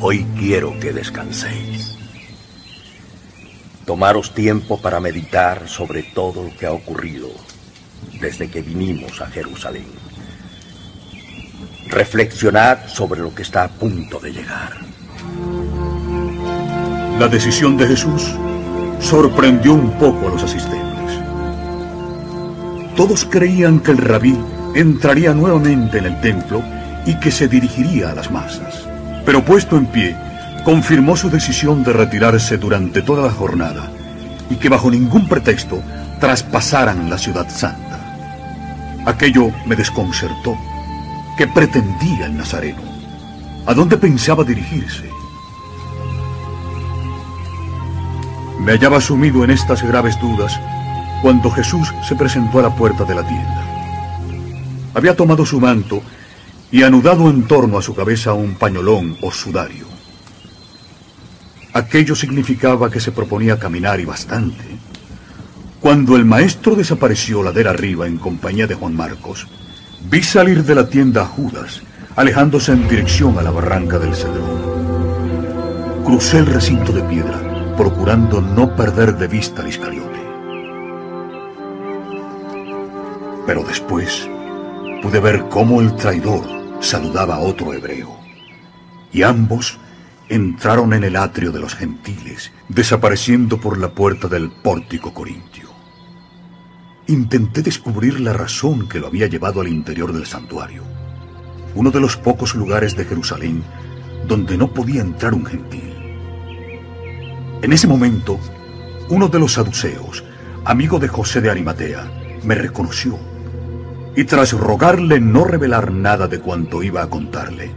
Hoy 0.00 0.26
quiero 0.38 0.78
que 0.78 0.92
descanséis 0.92 1.87
tomaros 3.88 4.34
tiempo 4.34 4.78
para 4.78 5.00
meditar 5.00 5.66
sobre 5.66 6.02
todo 6.02 6.42
lo 6.42 6.54
que 6.54 6.66
ha 6.66 6.72
ocurrido 6.72 7.30
desde 8.20 8.50
que 8.50 8.60
vinimos 8.60 9.22
a 9.22 9.28
Jerusalén. 9.28 9.86
Reflexionad 11.86 12.86
sobre 12.86 13.22
lo 13.22 13.34
que 13.34 13.40
está 13.40 13.64
a 13.64 13.68
punto 13.68 14.20
de 14.20 14.30
llegar. 14.30 14.72
La 17.18 17.28
decisión 17.28 17.78
de 17.78 17.86
Jesús 17.86 18.34
sorprendió 19.00 19.72
un 19.72 19.92
poco 19.92 20.28
a 20.28 20.32
los 20.32 20.42
asistentes. 20.42 21.18
Todos 22.94 23.24
creían 23.24 23.80
que 23.80 23.92
el 23.92 23.96
rabí 23.96 24.38
entraría 24.74 25.32
nuevamente 25.32 25.96
en 25.96 26.04
el 26.04 26.20
templo 26.20 26.62
y 27.06 27.18
que 27.20 27.30
se 27.30 27.48
dirigiría 27.48 28.10
a 28.10 28.14
las 28.14 28.30
masas. 28.30 28.86
Pero 29.24 29.42
puesto 29.42 29.78
en 29.78 29.86
pie, 29.86 30.14
confirmó 30.68 31.16
su 31.16 31.30
decisión 31.30 31.82
de 31.82 31.94
retirarse 31.94 32.58
durante 32.58 33.00
toda 33.00 33.22
la 33.22 33.30
jornada 33.30 33.90
y 34.50 34.56
que 34.56 34.68
bajo 34.68 34.90
ningún 34.90 35.26
pretexto 35.26 35.82
traspasaran 36.20 37.08
la 37.08 37.16
ciudad 37.16 37.48
santa. 37.48 39.00
Aquello 39.06 39.50
me 39.64 39.76
desconcertó. 39.76 40.54
¿Qué 41.38 41.46
pretendía 41.46 42.26
el 42.26 42.36
nazareno? 42.36 42.82
¿A 43.64 43.72
dónde 43.72 43.96
pensaba 43.96 44.44
dirigirse? 44.44 45.08
Me 48.60 48.72
hallaba 48.72 49.00
sumido 49.00 49.44
en 49.44 49.52
estas 49.52 49.82
graves 49.82 50.20
dudas 50.20 50.60
cuando 51.22 51.50
Jesús 51.50 51.94
se 52.06 52.14
presentó 52.14 52.58
a 52.58 52.64
la 52.64 52.74
puerta 52.76 53.04
de 53.04 53.14
la 53.14 53.26
tienda. 53.26 53.64
Había 54.92 55.16
tomado 55.16 55.46
su 55.46 55.60
manto 55.60 56.02
y 56.70 56.82
anudado 56.82 57.30
en 57.30 57.44
torno 57.44 57.78
a 57.78 57.82
su 57.82 57.94
cabeza 57.94 58.34
un 58.34 58.56
pañolón 58.56 59.16
o 59.22 59.32
sudario. 59.32 59.97
Aquello 61.78 62.16
significaba 62.16 62.90
que 62.90 62.98
se 62.98 63.12
proponía 63.12 63.56
caminar 63.56 64.00
y 64.00 64.04
bastante. 64.04 64.64
Cuando 65.78 66.16
el 66.16 66.24
maestro 66.24 66.74
desapareció 66.74 67.40
ladera 67.40 67.70
arriba 67.70 68.08
en 68.08 68.18
compañía 68.18 68.66
de 68.66 68.74
Juan 68.74 68.96
Marcos, 68.96 69.46
vi 70.10 70.20
salir 70.24 70.64
de 70.64 70.74
la 70.74 70.88
tienda 70.88 71.22
a 71.22 71.26
Judas, 71.26 71.82
alejándose 72.16 72.72
en 72.72 72.88
dirección 72.88 73.38
a 73.38 73.42
la 73.42 73.52
barranca 73.52 74.00
del 74.00 74.12
Cedrón. 74.12 76.02
Crucé 76.04 76.38
el 76.38 76.46
recinto 76.46 76.90
de 76.90 77.02
piedra, 77.02 77.40
procurando 77.76 78.40
no 78.40 78.74
perder 78.74 79.16
de 79.16 79.28
vista 79.28 79.62
al 79.62 79.68
Iscariote. 79.68 80.18
Pero 83.46 83.62
después 83.62 84.28
pude 85.00 85.20
ver 85.20 85.44
cómo 85.48 85.80
el 85.80 85.94
traidor 85.94 86.42
saludaba 86.80 87.36
a 87.36 87.40
otro 87.40 87.72
hebreo, 87.72 88.16
y 89.12 89.22
ambos 89.22 89.78
entraron 90.28 90.92
en 90.92 91.04
el 91.04 91.16
atrio 91.16 91.52
de 91.52 91.60
los 91.60 91.74
gentiles, 91.74 92.52
desapareciendo 92.68 93.60
por 93.60 93.78
la 93.78 93.88
puerta 93.88 94.28
del 94.28 94.50
pórtico 94.50 95.14
corintio. 95.14 95.68
Intenté 97.06 97.62
descubrir 97.62 98.20
la 98.20 98.32
razón 98.32 98.88
que 98.88 99.00
lo 99.00 99.06
había 99.06 99.26
llevado 99.26 99.60
al 99.60 99.68
interior 99.68 100.12
del 100.12 100.26
santuario, 100.26 100.82
uno 101.74 101.90
de 101.90 102.00
los 102.00 102.16
pocos 102.16 102.54
lugares 102.54 102.96
de 102.96 103.04
Jerusalén 103.04 103.62
donde 104.28 104.58
no 104.58 104.68
podía 104.68 105.00
entrar 105.00 105.34
un 105.34 105.46
gentil. 105.46 105.94
En 107.62 107.72
ese 107.72 107.88
momento, 107.88 108.38
uno 109.08 109.28
de 109.28 109.38
los 109.38 109.54
saduceos, 109.54 110.22
amigo 110.64 110.98
de 110.98 111.08
José 111.08 111.40
de 111.40 111.50
Arimatea, 111.50 112.38
me 112.44 112.54
reconoció 112.54 113.18
y 114.14 114.24
tras 114.24 114.52
rogarle 114.52 115.18
no 115.18 115.44
revelar 115.44 115.92
nada 115.92 116.28
de 116.28 116.40
cuanto 116.40 116.82
iba 116.82 117.02
a 117.02 117.08
contarle, 117.08 117.72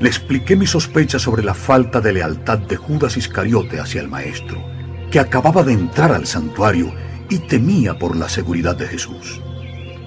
le 0.00 0.08
expliqué 0.08 0.56
mi 0.56 0.66
sospecha 0.66 1.18
sobre 1.18 1.42
la 1.42 1.54
falta 1.54 2.00
de 2.00 2.12
lealtad 2.12 2.58
de 2.58 2.76
Judas 2.76 3.16
Iscariote 3.16 3.80
hacia 3.80 4.00
el 4.00 4.08
Maestro, 4.08 4.62
que 5.10 5.20
acababa 5.20 5.62
de 5.62 5.72
entrar 5.72 6.12
al 6.12 6.26
santuario 6.26 6.92
y 7.30 7.38
temía 7.38 7.98
por 7.98 8.16
la 8.16 8.28
seguridad 8.28 8.76
de 8.76 8.88
Jesús. 8.88 9.40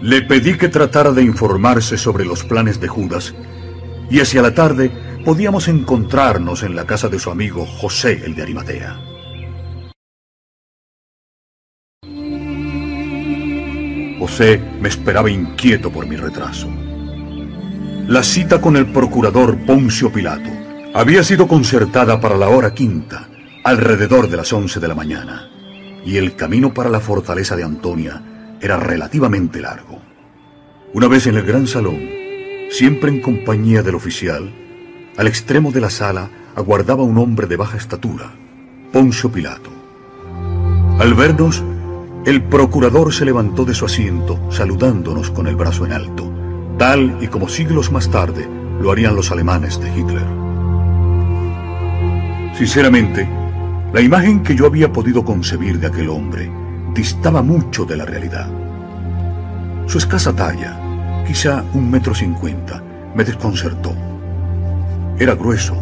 Le 0.02 0.22
pedí 0.22 0.58
que 0.58 0.70
tratara 0.70 1.12
de 1.12 1.24
informarse 1.24 1.98
sobre 1.98 2.26
los 2.26 2.44
planes 2.44 2.80
de 2.80 2.88
Judas 2.88 3.34
y 4.10 4.22
hacia 4.22 4.42
la 4.42 4.54
tarde 4.54 4.92
podíamos 5.26 5.68
encontrarnos 5.68 6.64
en 6.64 6.76
la 6.76 6.86
casa 6.86 7.10
de 7.10 7.20
su 7.20 7.30
amigo 7.32 7.66
José 7.66 8.22
el 8.24 8.36
de 8.36 8.42
Arimatea. 8.44 9.00
José 14.20 14.62
me 14.80 14.90
esperaba 14.90 15.30
inquieto 15.30 15.92
por 15.92 16.06
mi 16.06 16.16
retraso. 16.16 16.70
La 18.10 18.24
cita 18.24 18.60
con 18.60 18.76
el 18.76 18.88
procurador 18.88 19.56
Poncio 19.68 20.12
Pilato 20.12 20.50
había 20.96 21.24
sido 21.24 21.48
concertada 21.48 22.20
para 22.20 22.38
la 22.38 22.50
hora 22.50 22.74
quinta, 22.74 23.30
alrededor 23.64 24.28
de 24.28 24.36
las 24.36 24.52
once 24.52 24.80
de 24.80 24.88
la 24.88 24.96
mañana, 24.96 25.48
y 26.04 26.18
el 26.18 26.36
camino 26.36 26.74
para 26.74 26.90
la 26.90 27.02
fortaleza 27.02 27.56
de 27.56 27.64
Antonia 27.64 28.58
era 28.60 28.78
relativamente 28.78 29.62
largo. 29.62 30.00
Una 30.92 31.08
vez 31.08 31.28
en 31.28 31.36
el 31.36 31.44
gran 31.44 31.68
salón, 31.68 32.00
siempre 32.72 33.12
en 33.12 33.22
compañía 33.22 33.84
del 33.84 33.94
oficial, 33.94 34.52
al 35.16 35.28
extremo 35.28 35.72
de 35.72 35.82
la 35.82 35.92
sala 35.92 36.32
aguardaba 36.56 37.04
un 37.04 37.20
hombre 37.20 37.46
de 37.46 37.58
baja 37.58 37.78
estatura, 37.78 38.32
Poncio 38.92 39.32
Pilato. 39.32 39.70
Al 40.98 41.14
vernos, 41.14 41.64
el 42.26 42.42
procurador 42.42 43.14
se 43.14 43.26
levantó 43.26 43.66
de 43.66 43.76
su 43.76 43.86
asiento, 43.86 44.40
saludándonos 44.50 45.30
con 45.30 45.46
el 45.46 45.56
brazo 45.56 45.86
en 45.86 45.94
alto 45.94 46.39
tal 46.80 47.18
y 47.22 47.28
como 47.28 47.50
siglos 47.50 47.92
más 47.92 48.10
tarde 48.10 48.50
lo 48.82 48.92
harían 48.92 49.14
los 49.14 49.32
alemanes 49.32 49.80
de 49.82 49.90
Hitler. 49.90 50.26
Sinceramente, 52.58 53.30
la 53.94 54.02
imagen 54.02 54.42
que 54.42 54.56
yo 54.56 54.66
había 54.66 54.92
podido 54.92 55.24
concebir 55.26 55.80
de 55.80 55.88
aquel 55.88 56.10
hombre 56.10 56.50
distaba 56.96 57.42
mucho 57.42 57.86
de 57.86 57.98
la 57.98 58.06
realidad. 58.06 58.50
Su 59.88 59.98
escasa 59.98 60.34
talla, 60.34 61.24
quizá 61.28 61.64
un 61.74 61.92
metro 61.92 62.16
cincuenta, 62.16 62.82
me 63.14 63.26
desconcertó. 63.26 63.94
Era 65.20 65.36
grueso, 65.36 65.76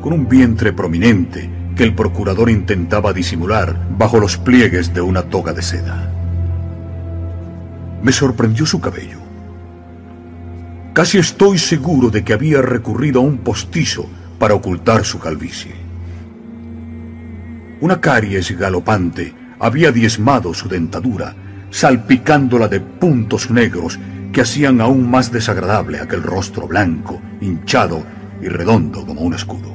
con 0.00 0.12
un 0.12 0.28
vientre 0.28 0.72
prominente 0.72 1.48
que 1.76 1.84
el 1.84 1.94
procurador 1.94 2.50
intentaba 2.50 3.12
disimular 3.12 3.76
bajo 3.96 4.18
los 4.18 4.36
pliegues 4.38 4.92
de 4.92 5.02
una 5.02 5.22
toga 5.22 5.52
de 5.52 5.62
seda. 5.62 6.10
Me 8.02 8.10
sorprendió 8.10 8.66
su 8.66 8.80
cabello 8.80 9.25
Casi 10.96 11.18
estoy 11.18 11.58
seguro 11.58 12.08
de 12.08 12.24
que 12.24 12.32
había 12.32 12.62
recurrido 12.62 13.20
a 13.20 13.22
un 13.22 13.36
postizo 13.36 14.06
para 14.38 14.54
ocultar 14.54 15.04
su 15.04 15.18
calvicie. 15.18 15.74
Una 17.82 18.00
caries 18.00 18.56
galopante 18.56 19.34
había 19.58 19.92
diezmado 19.92 20.54
su 20.54 20.70
dentadura, 20.70 21.36
salpicándola 21.68 22.68
de 22.68 22.80
puntos 22.80 23.50
negros 23.50 23.98
que 24.32 24.40
hacían 24.40 24.80
aún 24.80 25.10
más 25.10 25.30
desagradable 25.30 26.00
aquel 26.00 26.22
rostro 26.22 26.66
blanco, 26.66 27.20
hinchado 27.42 28.02
y 28.40 28.48
redondo 28.48 29.04
como 29.04 29.20
un 29.20 29.34
escudo. 29.34 29.74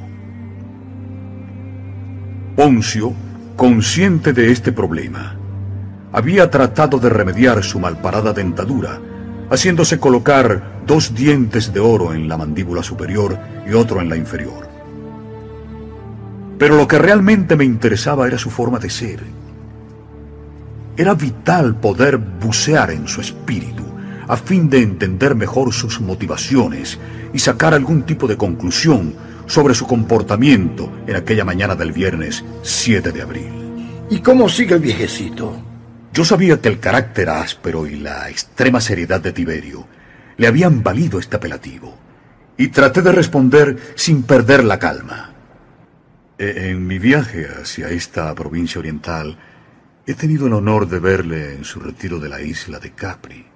Poncio, 2.56 3.12
consciente 3.54 4.32
de 4.32 4.50
este 4.50 4.72
problema, 4.72 5.36
había 6.10 6.50
tratado 6.50 6.98
de 6.98 7.10
remediar 7.10 7.62
su 7.62 7.78
malparada 7.78 8.32
dentadura, 8.32 8.98
haciéndose 9.50 9.98
colocar 9.98 10.82
dos 10.86 11.14
dientes 11.14 11.72
de 11.72 11.80
oro 11.80 12.14
en 12.14 12.28
la 12.28 12.36
mandíbula 12.36 12.82
superior 12.82 13.38
y 13.68 13.74
otro 13.74 14.00
en 14.00 14.08
la 14.08 14.16
inferior. 14.16 14.68
Pero 16.58 16.76
lo 16.76 16.86
que 16.86 16.98
realmente 16.98 17.56
me 17.56 17.64
interesaba 17.64 18.26
era 18.26 18.38
su 18.38 18.50
forma 18.50 18.78
de 18.78 18.90
ser. 18.90 19.20
Era 20.96 21.14
vital 21.14 21.76
poder 21.76 22.18
bucear 22.18 22.90
en 22.90 23.08
su 23.08 23.20
espíritu 23.20 23.82
a 24.28 24.36
fin 24.36 24.70
de 24.70 24.82
entender 24.82 25.34
mejor 25.34 25.72
sus 25.72 26.00
motivaciones 26.00 26.98
y 27.32 27.38
sacar 27.38 27.74
algún 27.74 28.02
tipo 28.02 28.26
de 28.28 28.36
conclusión 28.36 29.14
sobre 29.46 29.74
su 29.74 29.86
comportamiento 29.86 30.90
en 31.06 31.16
aquella 31.16 31.44
mañana 31.44 31.74
del 31.74 31.92
viernes 31.92 32.44
7 32.62 33.12
de 33.12 33.22
abril. 33.22 33.62
¿Y 34.10 34.20
cómo 34.20 34.48
sigue 34.48 34.74
el 34.74 34.80
viejecito? 34.80 35.71
Yo 36.12 36.24
sabía 36.24 36.60
que 36.60 36.68
el 36.68 36.78
carácter 36.78 37.30
áspero 37.30 37.86
y 37.86 37.96
la 37.96 38.28
extrema 38.28 38.80
seriedad 38.80 39.20
de 39.20 39.32
Tiberio 39.32 39.86
le 40.36 40.46
habían 40.46 40.82
valido 40.82 41.18
este 41.18 41.36
apelativo, 41.36 41.96
y 42.56 42.68
traté 42.68 43.00
de 43.00 43.12
responder 43.12 43.94
sin 43.94 44.22
perder 44.22 44.64
la 44.64 44.78
calma. 44.78 45.32
E, 46.38 46.70
en 46.70 46.86
mi 46.86 46.98
viaje 46.98 47.46
hacia 47.48 47.88
esta 47.88 48.34
provincia 48.34 48.78
oriental, 48.78 49.38
he 50.06 50.14
tenido 50.14 50.46
el 50.46 50.52
honor 50.52 50.88
de 50.88 50.98
verle 50.98 51.54
en 51.54 51.64
su 51.64 51.80
retiro 51.80 52.18
de 52.18 52.28
la 52.28 52.42
isla 52.42 52.78
de 52.78 52.90
Capri. 52.92 53.46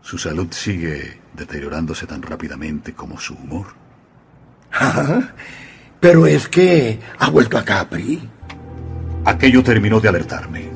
Su 0.00 0.18
salud 0.18 0.48
sigue 0.52 1.20
deteriorándose 1.34 2.06
tan 2.06 2.22
rápidamente 2.22 2.94
como 2.94 3.18
su 3.18 3.34
humor. 3.34 3.66
Pero 6.00 6.26
es 6.26 6.48
que 6.48 7.00
ha 7.18 7.28
vuelto 7.28 7.58
a 7.58 7.64
Capri. 7.64 8.26
Aquello 9.24 9.62
terminó 9.62 10.00
de 10.00 10.08
alertarme. 10.08 10.75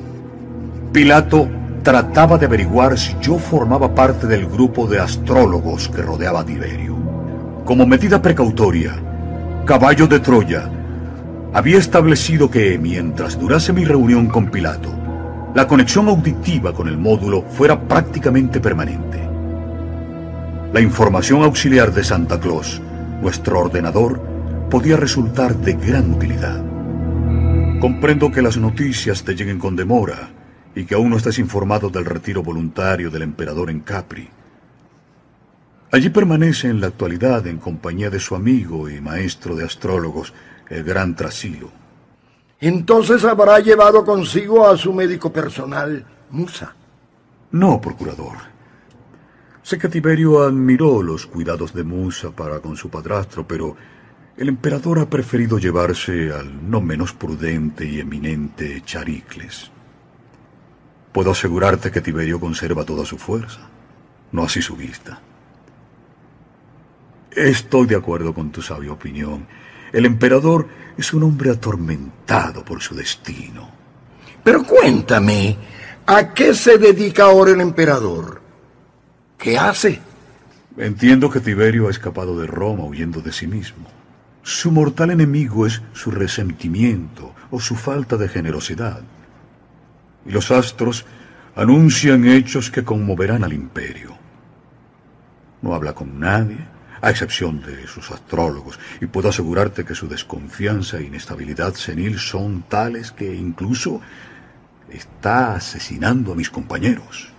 Pilato 0.91 1.47
trataba 1.83 2.37
de 2.37 2.47
averiguar 2.47 2.99
si 2.99 3.15
yo 3.21 3.39
formaba 3.39 3.95
parte 3.95 4.27
del 4.27 4.45
grupo 4.45 4.87
de 4.87 4.99
astrólogos 4.99 5.87
que 5.87 6.01
rodeaba 6.01 6.41
a 6.41 6.45
Tiberio. 6.45 6.97
Como 7.63 7.85
medida 7.85 8.21
precautoria, 8.21 8.95
Caballo 9.65 10.05
de 10.07 10.19
Troya 10.19 10.69
había 11.53 11.77
establecido 11.77 12.51
que 12.51 12.77
mientras 12.77 13.39
durase 13.39 13.71
mi 13.71 13.85
reunión 13.85 14.27
con 14.27 14.51
Pilato, 14.51 14.89
la 15.55 15.65
conexión 15.65 16.09
auditiva 16.09 16.73
con 16.73 16.89
el 16.89 16.97
módulo 16.97 17.43
fuera 17.43 17.79
prácticamente 17.79 18.59
permanente. 18.59 19.17
La 20.73 20.81
información 20.81 21.41
auxiliar 21.43 21.93
de 21.93 22.03
Santa 22.03 22.37
Claus, 22.37 22.81
nuestro 23.21 23.61
ordenador, 23.61 24.21
podía 24.69 24.97
resultar 24.97 25.55
de 25.55 25.71
gran 25.71 26.11
utilidad. 26.11 26.61
Comprendo 27.79 28.29
que 28.29 28.41
las 28.41 28.57
noticias 28.57 29.23
te 29.23 29.35
lleguen 29.35 29.57
con 29.57 29.77
demora 29.77 30.40
y 30.75 30.85
que 30.85 30.95
aún 30.95 31.09
no 31.09 31.17
estés 31.17 31.39
informado 31.39 31.89
del 31.89 32.05
retiro 32.05 32.43
voluntario 32.43 33.09
del 33.09 33.23
emperador 33.23 33.69
en 33.69 33.81
Capri. 33.81 34.29
Allí 35.91 36.09
permanece 36.09 36.69
en 36.69 36.79
la 36.79 36.87
actualidad 36.87 37.45
en 37.47 37.57
compañía 37.57 38.09
de 38.09 38.19
su 38.19 38.35
amigo 38.35 38.89
y 38.89 39.01
maestro 39.01 39.55
de 39.55 39.65
astrólogos, 39.65 40.33
el 40.69 40.83
gran 40.83 41.15
Trasilo. 41.15 41.69
Entonces 42.61 43.25
habrá 43.25 43.59
llevado 43.59 44.05
consigo 44.05 44.67
a 44.67 44.77
su 44.77 44.93
médico 44.93 45.33
personal, 45.33 46.05
Musa. 46.29 46.73
No, 47.51 47.81
procurador. 47.81 48.37
Sé 49.63 49.77
que 49.77 49.89
Tiberio 49.89 50.43
admiró 50.43 51.03
los 51.03 51.25
cuidados 51.25 51.73
de 51.73 51.83
Musa 51.83 52.31
para 52.31 52.59
con 52.59 52.77
su 52.77 52.89
padrastro, 52.89 53.45
pero 53.45 53.75
el 54.37 54.47
emperador 54.47 54.99
ha 54.99 55.09
preferido 55.09 55.59
llevarse 55.59 56.31
al 56.31 56.69
no 56.69 56.79
menos 56.79 57.13
prudente 57.13 57.85
y 57.85 57.99
eminente 57.99 58.81
Charicles. 58.85 59.71
Puedo 61.11 61.31
asegurarte 61.31 61.91
que 61.91 62.01
Tiberio 62.01 62.39
conserva 62.39 62.85
toda 62.85 63.05
su 63.05 63.17
fuerza, 63.17 63.59
no 64.31 64.43
así 64.43 64.61
su 64.61 64.75
vista. 64.75 65.19
Estoy 67.31 67.87
de 67.87 67.95
acuerdo 67.95 68.33
con 68.33 68.51
tu 68.51 68.61
sabia 68.61 68.91
opinión. 68.91 69.47
El 69.91 70.05
emperador 70.05 70.67
es 70.97 71.13
un 71.13 71.23
hombre 71.23 71.51
atormentado 71.51 72.63
por 72.63 72.81
su 72.81 72.95
destino. 72.95 73.69
Pero 74.43 74.63
cuéntame, 74.63 75.57
¿a 76.05 76.33
qué 76.33 76.53
se 76.53 76.77
dedica 76.77 77.25
ahora 77.25 77.51
el 77.51 77.61
emperador? 77.61 78.41
¿Qué 79.37 79.57
hace? 79.57 79.99
Entiendo 80.77 81.29
que 81.29 81.39
Tiberio 81.39 81.87
ha 81.87 81.91
escapado 81.91 82.39
de 82.39 82.47
Roma 82.47 82.85
huyendo 82.85 83.21
de 83.21 83.31
sí 83.31 83.47
mismo. 83.47 83.85
Su 84.43 84.71
mortal 84.71 85.11
enemigo 85.11 85.65
es 85.65 85.81
su 85.93 86.11
resentimiento 86.11 87.33
o 87.51 87.59
su 87.59 87.75
falta 87.75 88.17
de 88.17 88.29
generosidad. 88.29 89.01
Y 90.25 90.31
los 90.31 90.51
astros 90.51 91.05
anuncian 91.55 92.27
hechos 92.27 92.69
que 92.69 92.83
conmoverán 92.83 93.43
al 93.43 93.53
imperio. 93.53 94.17
No 95.61 95.75
habla 95.75 95.93
con 95.93 96.19
nadie, 96.19 96.57
a 97.01 97.09
excepción 97.09 97.61
de 97.61 97.87
sus 97.87 98.11
astrólogos, 98.11 98.79
y 98.99 99.07
puedo 99.07 99.29
asegurarte 99.29 99.83
que 99.83 99.95
su 99.95 100.07
desconfianza 100.07 100.97
e 100.97 101.03
inestabilidad 101.03 101.73
senil 101.73 102.19
son 102.19 102.63
tales 102.63 103.11
que 103.11 103.33
incluso 103.33 104.01
está 104.89 105.55
asesinando 105.55 106.33
a 106.33 106.35
mis 106.35 106.49
compañeros. 106.49 107.29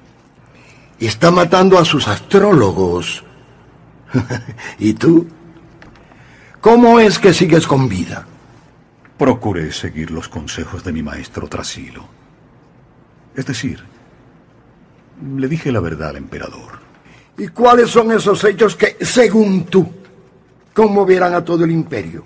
Y 0.99 1.07
está 1.07 1.31
matando 1.31 1.79
a 1.79 1.85
sus 1.85 2.09
astrólogos. 2.09 3.25
¿Y 4.79 4.95
tú? 4.95 5.29
¿Cómo 6.61 7.01
es 7.01 7.19
que 7.19 7.33
sigues 7.33 7.67
con 7.67 7.89
vida? 7.89 8.27
Procuré 9.19 9.73
seguir 9.73 10.11
los 10.11 10.29
consejos 10.29 10.85
de 10.85 10.93
mi 10.93 11.03
maestro 11.03 11.49
Trasilo. 11.49 12.22
Es 13.35 13.47
decir, 13.47 13.83
le 15.37 15.49
dije 15.49 15.73
la 15.73 15.81
verdad 15.81 16.11
al 16.11 16.17
emperador. 16.17 16.81
¿Y 17.39 17.49
cuáles 17.49 17.91
son 17.91 18.13
esos 18.13 18.45
hechos 18.45 18.77
que, 18.77 18.97
según 19.01 19.65
tú, 19.65 19.91
conmoverán 20.75 21.35
a 21.35 21.45
todo 21.45 21.65
el 21.65 21.71
imperio? 21.71 22.25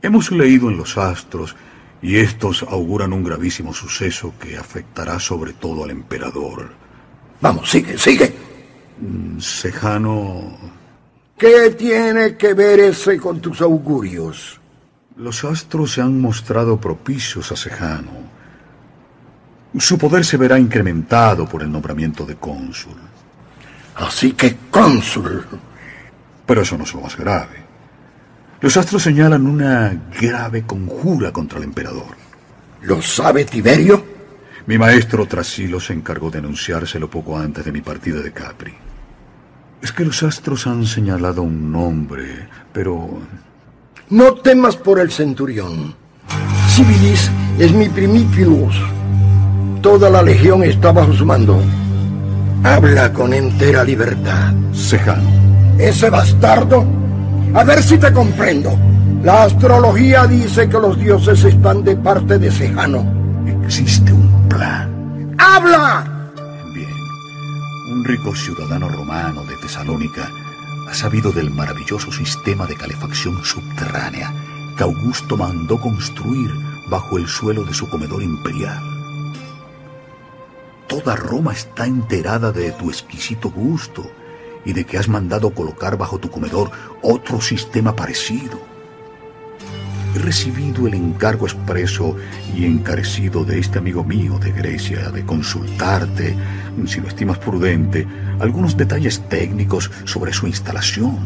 Hemos 0.00 0.32
leído 0.32 0.70
en 0.70 0.78
los 0.78 0.96
astros 0.96 1.54
y 2.00 2.16
estos 2.16 2.62
auguran 2.64 3.12
un 3.12 3.22
gravísimo 3.22 3.72
suceso 3.72 4.34
que 4.40 4.56
afectará 4.56 5.20
sobre 5.20 5.52
todo 5.52 5.84
al 5.84 5.90
emperador. 5.90 6.70
Vamos, 7.40 7.70
sigue, 7.70 7.98
sigue. 7.98 8.34
Mm, 9.00 9.38
Sejano... 9.38 10.82
¿Qué 11.36 11.70
tiene 11.70 12.36
que 12.36 12.54
ver 12.54 12.78
ese 12.78 13.18
con 13.18 13.40
tus 13.40 13.60
augurios? 13.62 14.60
Los 15.16 15.42
astros 15.42 15.92
se 15.92 16.00
han 16.00 16.20
mostrado 16.20 16.80
propicios 16.80 17.50
a 17.50 17.56
Sejano. 17.56 18.21
Su 19.78 19.96
poder 19.96 20.24
se 20.24 20.36
verá 20.36 20.58
incrementado 20.58 21.46
por 21.46 21.62
el 21.62 21.72
nombramiento 21.72 22.26
de 22.26 22.36
cónsul. 22.36 22.96
Así 23.96 24.32
que 24.32 24.56
cónsul. 24.70 25.46
Pero 26.46 26.62
eso 26.62 26.76
no 26.76 26.84
es 26.84 26.94
lo 26.94 27.00
más 27.00 27.16
grave. 27.16 27.62
Los 28.60 28.76
astros 28.76 29.02
señalan 29.02 29.46
una 29.46 29.92
grave 30.20 30.64
conjura 30.64 31.32
contra 31.32 31.58
el 31.58 31.64
emperador. 31.64 32.16
¿Lo 32.82 33.00
sabe 33.00 33.44
Tiberio? 33.44 34.04
Mi 34.66 34.78
maestro 34.78 35.26
Trasilo 35.26 35.80
se 35.80 35.92
encargó 35.92 36.30
de 36.30 36.38
anunciárselo 36.38 37.10
poco 37.10 37.36
antes 37.36 37.64
de 37.64 37.72
mi 37.72 37.80
partida 37.80 38.20
de 38.20 38.32
Capri. 38.32 38.74
Es 39.80 39.90
que 39.90 40.04
los 40.04 40.22
astros 40.22 40.66
han 40.68 40.86
señalado 40.86 41.42
un 41.42 41.72
nombre, 41.72 42.48
pero... 42.72 43.20
No 44.10 44.34
temas 44.34 44.76
por 44.76 45.00
el 45.00 45.10
centurión. 45.10 45.96
Civilis 46.68 47.30
es 47.58 47.72
mi 47.72 47.88
primipilus. 47.88 48.76
Toda 49.82 50.08
la 50.08 50.22
legión 50.22 50.62
está 50.62 50.92
bajo 50.92 51.12
su 51.12 51.26
mando. 51.26 51.60
Habla 52.62 53.12
con 53.12 53.34
entera 53.34 53.82
libertad. 53.82 54.54
Sejano. 54.72 55.28
Ese 55.76 56.08
bastardo. 56.08 56.84
A 57.52 57.64
ver 57.64 57.82
si 57.82 57.98
te 57.98 58.12
comprendo. 58.12 58.78
La 59.24 59.42
astrología 59.42 60.28
dice 60.28 60.68
que 60.68 60.78
los 60.78 60.96
dioses 60.96 61.42
están 61.42 61.82
de 61.82 61.96
parte 61.96 62.38
de 62.38 62.52
Sejano. 62.52 63.04
Existe 63.64 64.12
un 64.12 64.48
plan. 64.48 65.34
¡Habla! 65.38 66.30
Bien. 66.72 66.88
Un 67.90 68.04
rico 68.04 68.36
ciudadano 68.36 68.88
romano 68.88 69.42
de 69.46 69.56
Tesalónica 69.56 70.30
ha 70.88 70.94
sabido 70.94 71.32
del 71.32 71.50
maravilloso 71.50 72.12
sistema 72.12 72.66
de 72.66 72.76
calefacción 72.76 73.44
subterránea 73.44 74.32
que 74.76 74.84
Augusto 74.84 75.36
mandó 75.36 75.80
construir 75.80 76.52
bajo 76.88 77.18
el 77.18 77.26
suelo 77.26 77.64
de 77.64 77.74
su 77.74 77.88
comedor 77.88 78.22
imperial. 78.22 79.01
Toda 80.92 81.16
Roma 81.16 81.54
está 81.54 81.86
enterada 81.86 82.52
de 82.52 82.70
tu 82.72 82.90
exquisito 82.90 83.50
gusto 83.50 84.04
y 84.62 84.74
de 84.74 84.84
que 84.84 84.98
has 84.98 85.08
mandado 85.08 85.54
colocar 85.54 85.96
bajo 85.96 86.18
tu 86.18 86.30
comedor 86.30 86.70
otro 87.00 87.40
sistema 87.40 87.96
parecido. 87.96 88.60
He 90.14 90.18
recibido 90.18 90.86
el 90.86 90.92
encargo 90.92 91.46
expreso 91.46 92.14
y 92.54 92.66
encarecido 92.66 93.42
de 93.42 93.58
este 93.58 93.78
amigo 93.78 94.04
mío 94.04 94.38
de 94.38 94.52
Grecia 94.52 95.10
de 95.10 95.24
consultarte, 95.24 96.36
si 96.84 97.00
lo 97.00 97.08
estimas 97.08 97.38
prudente, 97.38 98.06
algunos 98.38 98.76
detalles 98.76 99.26
técnicos 99.30 99.90
sobre 100.04 100.34
su 100.34 100.46
instalación. 100.46 101.16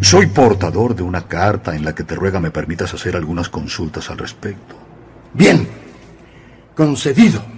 Soy 0.00 0.26
portador 0.26 0.96
de 0.96 1.04
una 1.04 1.28
carta 1.28 1.76
en 1.76 1.84
la 1.84 1.94
que 1.94 2.02
te 2.02 2.16
ruega 2.16 2.40
me 2.40 2.50
permitas 2.50 2.92
hacer 2.92 3.14
algunas 3.14 3.48
consultas 3.48 4.10
al 4.10 4.18
respecto. 4.18 4.74
Bien, 5.32 5.68
concedido. 6.74 7.53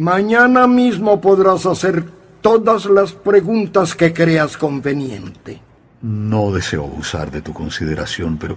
Mañana 0.00 0.66
mismo 0.66 1.20
podrás 1.20 1.66
hacer 1.66 2.02
todas 2.40 2.86
las 2.86 3.12
preguntas 3.12 3.94
que 3.94 4.14
creas 4.14 4.56
conveniente. 4.56 5.60
No 6.00 6.50
deseo 6.52 6.84
abusar 6.84 7.30
de 7.30 7.42
tu 7.42 7.52
consideración, 7.52 8.38
pero 8.38 8.56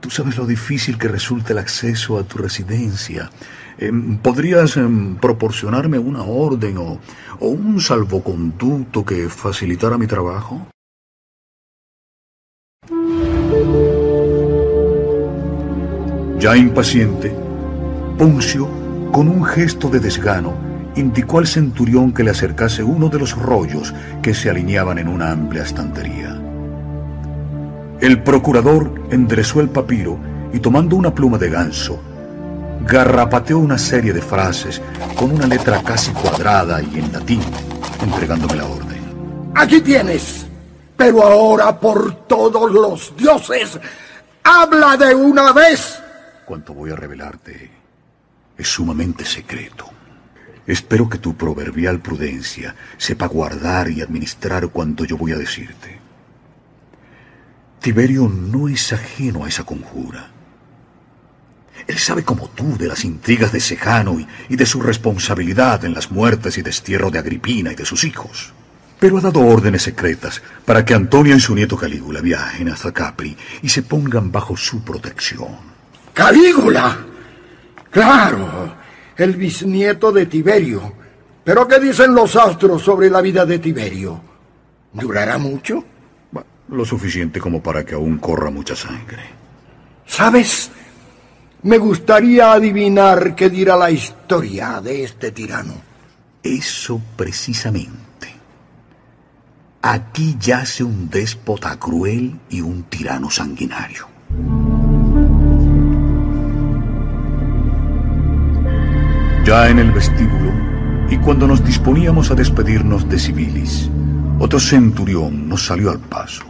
Tú 0.00 0.10
sabes 0.10 0.36
lo 0.36 0.44
difícil 0.44 0.98
que 0.98 1.06
resulta 1.06 1.52
el 1.52 1.58
acceso 1.58 2.18
a 2.18 2.24
tu 2.24 2.38
residencia. 2.38 3.30
Em, 3.78 4.18
¿Podrías 4.18 4.76
em, 4.76 5.16
proporcionarme 5.16 5.98
una 5.98 6.22
orden 6.22 6.78
o, 6.78 7.00
o 7.40 7.48
un 7.48 7.80
salvoconducto 7.80 9.04
que 9.04 9.28
facilitara 9.28 9.96
mi 9.96 10.06
trabajo? 10.06 10.66
Ya 16.38 16.56
impaciente, 16.56 17.34
Poncio, 18.18 18.85
con 19.16 19.28
un 19.28 19.46
gesto 19.46 19.88
de 19.88 19.98
desgano, 19.98 20.52
indicó 20.94 21.38
al 21.38 21.46
centurión 21.46 22.12
que 22.12 22.22
le 22.22 22.32
acercase 22.32 22.82
uno 22.82 23.08
de 23.08 23.18
los 23.18 23.32
rollos 23.32 23.94
que 24.20 24.34
se 24.34 24.50
alineaban 24.50 24.98
en 24.98 25.08
una 25.08 25.30
amplia 25.30 25.62
estantería. 25.62 26.38
El 27.98 28.22
procurador 28.22 28.92
enderezó 29.10 29.62
el 29.62 29.70
papiro 29.70 30.18
y 30.52 30.58
tomando 30.58 30.96
una 30.96 31.14
pluma 31.14 31.38
de 31.38 31.48
ganso, 31.48 31.98
garrapateó 32.82 33.58
una 33.58 33.78
serie 33.78 34.12
de 34.12 34.20
frases 34.20 34.82
con 35.16 35.30
una 35.32 35.46
letra 35.46 35.82
casi 35.82 36.10
cuadrada 36.10 36.82
y 36.82 36.98
en 36.98 37.10
latín, 37.10 37.40
entregándome 38.02 38.56
la 38.56 38.66
orden. 38.66 39.00
Aquí 39.54 39.80
tienes. 39.80 40.46
Pero 40.94 41.22
ahora 41.22 41.80
por 41.80 42.26
todos 42.26 42.70
los 42.70 43.16
dioses, 43.16 43.80
habla 44.44 44.94
de 44.98 45.14
una 45.14 45.52
vez. 45.52 46.02
Cuanto 46.44 46.74
voy 46.74 46.90
a 46.90 46.96
revelarte 46.96 47.75
es 48.58 48.68
sumamente 48.68 49.24
secreto. 49.24 49.90
Espero 50.66 51.08
que 51.08 51.18
tu 51.18 51.36
proverbial 51.36 52.00
prudencia 52.00 52.74
sepa 52.98 53.26
guardar 53.26 53.88
y 53.90 54.00
administrar 54.00 54.68
cuanto 54.68 55.04
yo 55.04 55.16
voy 55.16 55.32
a 55.32 55.38
decirte. 55.38 56.00
Tiberio 57.80 58.28
no 58.28 58.68
es 58.68 58.92
ajeno 58.92 59.44
a 59.44 59.48
esa 59.48 59.64
conjura. 59.64 60.30
Él 61.86 61.98
sabe 61.98 62.24
como 62.24 62.48
tú 62.48 62.76
de 62.76 62.88
las 62.88 63.04
intrigas 63.04 63.52
de 63.52 63.60
Sejano 63.60 64.18
y, 64.48 64.56
de 64.56 64.66
su 64.66 64.80
responsabilidad 64.80 65.84
en 65.84 65.94
las 65.94 66.10
muertes 66.10 66.58
y 66.58 66.62
destierro 66.62 67.12
de 67.12 67.20
Agripina 67.20 67.72
y 67.72 67.76
de 67.76 67.84
sus 67.84 68.02
hijos. 68.02 68.52
Pero 68.98 69.18
ha 69.18 69.20
dado 69.20 69.40
órdenes 69.40 69.82
secretas 69.82 70.42
para 70.64 70.84
que 70.84 70.94
Antonio 70.94 71.36
y 71.36 71.40
su 71.40 71.54
nieto 71.54 71.76
Calígula 71.76 72.20
viajen 72.20 72.70
hasta 72.70 72.92
Capri 72.92 73.36
y 73.62 73.68
se 73.68 73.82
pongan 73.82 74.32
bajo 74.32 74.56
su 74.56 74.82
protección. 74.82 75.76
¡Calígula! 76.12 77.15
Claro, 77.90 78.74
el 79.16 79.36
bisnieto 79.36 80.12
de 80.12 80.26
Tiberio. 80.26 80.92
¿Pero 81.44 81.66
qué 81.68 81.78
dicen 81.78 82.14
los 82.14 82.34
astros 82.36 82.82
sobre 82.82 83.08
la 83.08 83.20
vida 83.20 83.46
de 83.46 83.58
Tiberio? 83.58 84.20
¿Durará 84.92 85.38
mucho? 85.38 85.84
Lo 86.68 86.84
suficiente 86.84 87.38
como 87.38 87.62
para 87.62 87.84
que 87.84 87.94
aún 87.94 88.18
corra 88.18 88.50
mucha 88.50 88.74
sangre. 88.74 89.22
¿Sabes? 90.04 90.70
Me 91.62 91.78
gustaría 91.78 92.52
adivinar 92.52 93.34
qué 93.34 93.48
dirá 93.48 93.76
la 93.76 93.90
historia 93.90 94.80
de 94.80 95.04
este 95.04 95.30
tirano. 95.30 95.74
Eso 96.42 97.00
precisamente. 97.16 97.96
Aquí 99.82 100.36
yace 100.40 100.82
un 100.82 101.08
déspota 101.08 101.78
cruel 101.78 102.40
y 102.50 102.60
un 102.60 102.84
tirano 102.84 103.30
sanguinario. 103.30 104.08
Ya 109.46 109.68
en 109.68 109.78
el 109.78 109.92
vestíbulo, 109.92 110.52
y 111.08 111.18
cuando 111.18 111.46
nos 111.46 111.64
disponíamos 111.64 112.32
a 112.32 112.34
despedirnos 112.34 113.08
de 113.08 113.16
Civilis, 113.16 113.88
otro 114.40 114.58
centurión 114.58 115.48
nos 115.48 115.66
salió 115.66 115.92
al 115.92 116.00
paso. 116.00 116.42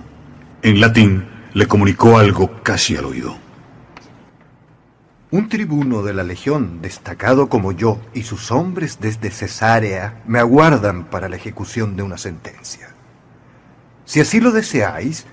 En 0.63 0.81
latín 0.81 1.29
le 1.53 1.67
comunicó 1.67 2.17
algo 2.17 2.63
casi 2.63 2.97
al 2.97 3.05
oído. 3.05 3.37
Un 5.31 5.51
tribuno 5.51 6.03
de 6.03 6.15
la 6.15 6.23
legión, 6.23 6.81
destacado 6.81 7.51
como 7.51 7.73
yo, 7.73 8.01
y 8.15 8.23
sus 8.23 8.51
hombres 8.51 8.97
desde 8.99 9.31
Cesarea 9.31 10.23
me 10.27 10.39
aguardan 10.39 11.05
para 11.05 11.29
la 11.29 11.37
ejecución 11.37 11.97
de 11.97 12.03
una 12.03 12.17
sentencia. 12.17 12.89
Si 14.07 14.21
así 14.21 14.41
lo 14.41 14.53
deseáis, 14.53 15.27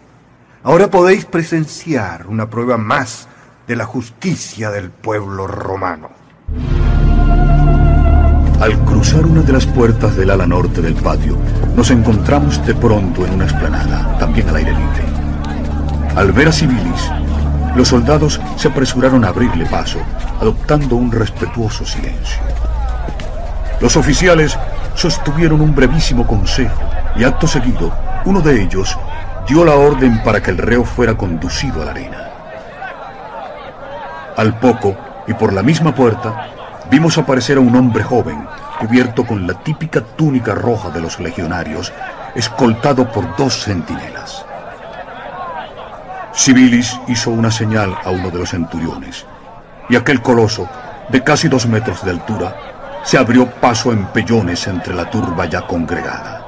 ahora 0.64 0.92
podéis 0.92 1.24
presenciar 1.24 2.28
una 2.28 2.50
prueba 2.50 2.78
más 2.78 3.30
de 3.68 3.78
la 3.78 3.86
justicia 3.86 4.70
del 4.70 4.92
pueblo 4.92 5.48
romano. 5.48 6.10
Al 8.64 8.80
cruzar 8.86 9.26
una 9.26 9.42
de 9.42 9.52
las 9.52 9.66
puertas 9.66 10.16
del 10.16 10.30
ala 10.30 10.48
norte 10.48 10.82
del 10.82 10.94
patio, 10.94 11.38
nos 11.76 11.92
encontramos 11.92 12.66
de 12.66 12.74
pronto 12.74 13.26
en 13.26 13.34
una 13.34 13.44
explanada, 13.44 14.18
también 14.18 14.48
al 14.48 14.56
aire 14.56 14.72
libre. 14.72 15.04
Al 16.16 16.32
ver 16.32 16.48
a 16.48 16.54
Civilis, 16.54 17.12
los 17.76 17.90
soldados 17.90 18.40
se 18.56 18.70
apresuraron 18.70 19.26
a 19.26 19.28
abrirle 19.28 19.66
paso, 19.66 20.00
adoptando 20.40 20.96
un 20.96 21.12
respetuoso 21.12 21.86
silencio. 21.86 22.42
Los 23.82 23.98
oficiales 23.98 24.58
sostuvieron 24.96 25.60
un 25.60 25.76
brevísimo 25.76 26.26
consejo 26.26 26.84
y 27.18 27.26
acto 27.26 27.48
seguido, 27.48 27.92
uno 28.24 28.40
de 28.40 28.64
ellos 28.64 28.98
dio 29.46 29.66
la 29.66 29.76
orden 29.76 30.24
para 30.24 30.42
que 30.42 30.52
el 30.52 30.58
reo 30.58 30.86
fuera 30.86 31.18
conducido 31.18 31.82
a 31.82 31.86
la 31.86 31.92
arena. 31.92 32.30
Al 34.38 34.58
poco, 34.58 34.96
y 35.28 35.34
por 35.34 35.52
la 35.52 35.64
misma 35.64 35.94
puerta, 35.94 36.48
vimos 36.94 37.18
aparecer 37.18 37.58
a 37.58 37.60
un 37.60 37.76
hombre 37.76 38.04
joven, 38.04 38.46
cubierto 38.80 39.26
con 39.26 39.48
la 39.48 39.56
típica 39.56 40.00
túnica 40.02 40.54
roja 40.54 40.92
de 40.92 41.02
los 41.02 41.20
legionarios, 41.20 41.92
escoltado 42.36 43.12
por 43.12 43.36
dos 43.36 43.64
centinelas. 43.64 44.46
Civilis 46.36 46.96
hizo 47.08 47.32
una 47.32 47.50
señal 47.50 47.98
a 48.06 48.12
uno 48.12 48.30
de 48.30 48.38
los 48.38 48.52
centuriones, 48.52 49.26
y 49.90 49.96
aquel 49.96 50.22
coloso, 50.22 50.70
de 51.10 51.24
casi 51.24 51.48
dos 51.48 51.66
metros 51.66 52.06
de 52.06 52.12
altura, 52.12 52.56
se 53.04 53.18
abrió 53.18 53.50
paso 53.50 53.92
en 53.92 54.06
pellones 54.06 54.68
entre 54.68 54.94
la 54.94 55.10
turba 55.10 55.48
ya 55.48 55.62
congregada. 55.62 56.46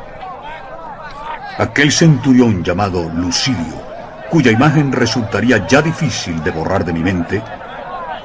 Aquel 1.57 1.91
centurión 1.91 2.63
llamado 2.63 3.09
Lucilio, 3.15 3.81
cuya 4.29 4.51
imagen 4.51 4.91
resultaría 4.91 5.65
ya 5.65 5.81
difícil 5.81 6.43
de 6.43 6.51
borrar 6.51 6.85
de 6.85 6.93
mi 6.93 7.01
mente, 7.01 7.41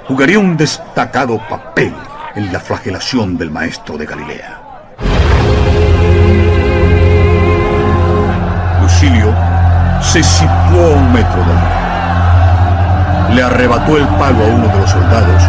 jugaría 0.07 0.39
un 0.39 0.59
destacado 0.59 1.39
papel 1.49 1.95
en 2.35 2.53
la 2.53 2.61
flagelación 2.61 3.37
del 3.37 3.51
maestro 3.51 3.99
de 3.99 4.07
Galilea. 4.07 4.61
Lucilio 8.81 9.35
se 10.01 10.23
situó 10.23 10.47
a 10.47 10.97
un 10.97 11.13
metro 11.13 11.45
de 11.45 11.53
él. 11.53 11.59
Le 13.35 13.43
arrebató 13.43 13.97
el 13.97 14.07
palo 14.07 14.45
a 14.45 14.49
uno 14.49 14.69
de 14.69 14.79
los 14.81 14.91
soldados 14.91 15.43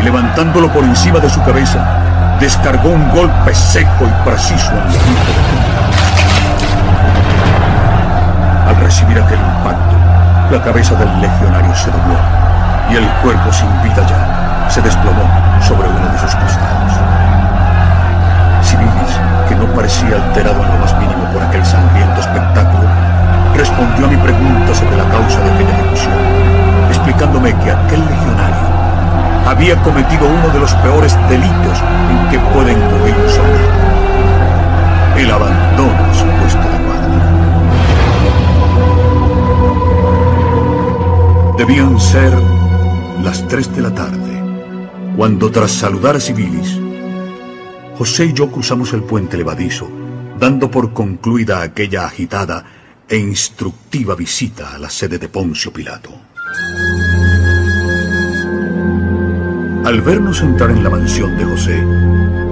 y 0.00 0.02
levantándolo 0.02 0.72
por 0.72 0.84
encima 0.84 1.20
de 1.20 1.30
su 1.30 1.42
cabeza, 1.44 2.36
descargó 2.40 2.90
un 2.90 3.08
golpe 3.10 3.54
seco 3.54 4.04
y 4.04 4.28
preciso 4.28 4.72
en 4.72 4.78
el 4.78 5.00
Al 8.68 8.76
recibir 8.76 9.18
aquel 9.18 9.38
impacto, 9.38 9.96
la 10.50 10.62
cabeza 10.62 10.94
del 10.96 11.20
legionario 11.20 11.74
se 11.74 11.90
dobló 11.90 12.16
y 12.90 12.96
el 12.96 13.08
cuerpo 13.22 13.52
sin 13.52 13.68
vida 13.82 14.06
ya 14.06 14.68
se 14.68 14.82
desplomó 14.82 15.45
sobre 15.60 15.88
uno 15.88 16.08
de 16.12 16.18
sus 16.18 16.34
costados. 16.34 16.92
Civilis, 18.62 19.20
que 19.48 19.54
no 19.54 19.66
parecía 19.74 20.16
alterado 20.16 20.62
en 20.62 20.68
lo 20.68 20.78
más 20.78 20.98
mínimo 20.98 21.24
por 21.32 21.42
aquel 21.42 21.64
sangriento 21.64 22.20
espectáculo, 22.20 22.88
respondió 23.54 24.06
a 24.06 24.08
mi 24.10 24.16
pregunta 24.16 24.74
sobre 24.74 24.96
la 24.96 25.04
causa 25.04 25.40
de 25.40 25.50
aquella 25.52 25.78
ejecución, 25.78 26.14
explicándome 26.88 27.54
que 27.64 27.70
aquel 27.70 28.00
legionario 28.00 28.66
había 29.46 29.80
cometido 29.82 30.26
uno 30.26 30.48
de 30.52 30.58
los 30.58 30.74
peores 30.74 31.16
delitos 31.28 31.82
en 32.10 32.28
que 32.30 32.38
puede 32.52 32.72
incurrir 32.72 33.14
un 33.14 33.30
soldado, 33.30 33.70
el 35.16 35.30
abandono 35.30 36.02
de 36.08 36.14
su 36.14 36.26
puesto 36.26 36.68
de 36.68 36.78
guardia. 36.84 37.22
Debían 41.58 42.00
ser 42.00 42.32
las 43.22 43.46
tres 43.46 43.74
de 43.74 43.82
la 43.82 43.90
tarde, 43.90 44.25
cuando 45.16 45.50
tras 45.50 45.70
saludar 45.70 46.16
a 46.16 46.20
Civilis, 46.20 46.78
José 47.96 48.26
y 48.26 48.32
yo 48.34 48.50
cruzamos 48.50 48.92
el 48.92 49.02
puente 49.02 49.38
levadizo, 49.38 49.88
dando 50.38 50.70
por 50.70 50.92
concluida 50.92 51.62
aquella 51.62 52.04
agitada 52.04 52.64
e 53.08 53.16
instructiva 53.16 54.14
visita 54.14 54.74
a 54.74 54.78
la 54.78 54.90
sede 54.90 55.18
de 55.18 55.30
Poncio 55.30 55.72
Pilato. 55.72 56.10
Al 59.86 60.02
vernos 60.02 60.42
entrar 60.42 60.70
en 60.70 60.84
la 60.84 60.90
mansión 60.90 61.38
de 61.38 61.44
José, 61.44 61.82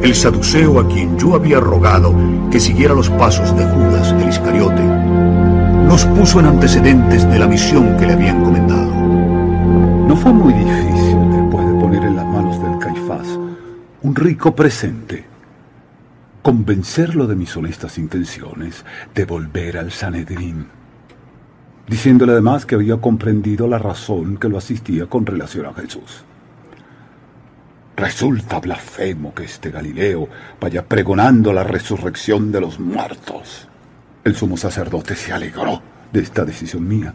el 0.03 0.15
saduceo 0.15 0.81
a 0.81 0.89
quien 0.89 1.19
yo 1.19 1.35
había 1.35 1.61
rogado 1.61 2.15
que 2.51 2.61
siguiera 2.61 2.95
los 2.95 3.11
pasos 3.11 3.55
de 3.59 3.67
Judas 3.67 4.13
el 4.13 4.29
Iscariote, 4.31 4.83
nos 4.83 6.07
puso 6.07 6.41
en 6.41 6.47
antecedentes 6.47 7.29
de 7.29 7.39
la 7.39 7.47
misión 7.47 7.99
que 7.99 8.07
le 8.07 8.15
había 8.15 8.31
encomendado. 8.31 8.95
No 10.09 10.17
fue 10.17 10.33
muy 10.33 10.55
difícil 10.55 11.14
rico 14.15 14.55
presente 14.55 15.27
convencerlo 16.43 17.27
de 17.27 17.35
mis 17.35 17.57
honestas 17.57 17.99
intenciones 17.99 18.85
de 19.15 19.25
volver 19.25 19.79
al 19.79 19.91
Sanedrín. 19.91 20.67
diciéndole 21.89 22.33
además 22.33 22.65
que 22.65 22.77
había 22.77 22.97
comprendido 22.99 23.67
la 23.67 23.79
razón 23.79 24.37
que 24.39 24.49
lo 24.49 24.57
asistía 24.57 25.07
con 25.07 25.27
relación 25.27 25.67
a 25.67 25.75
Jesús. 25.75 26.25
Resulta 27.97 28.61
blasfemo 28.61 29.35
que 29.35 29.45
este 29.45 29.71
Galileo 29.71 30.29
vaya 30.61 30.87
pregonando 30.87 31.53
la 31.53 31.65
resurrección 31.65 32.53
de 32.53 32.61
los 32.61 32.81
muertos. 32.81 33.69
El 34.23 34.35
sumo 34.35 34.57
sacerdote 34.57 35.15
se 35.15 35.33
alegró 35.33 35.83
de 36.11 36.21
esta 36.21 36.45
decisión 36.45 36.89
mía, 36.89 37.13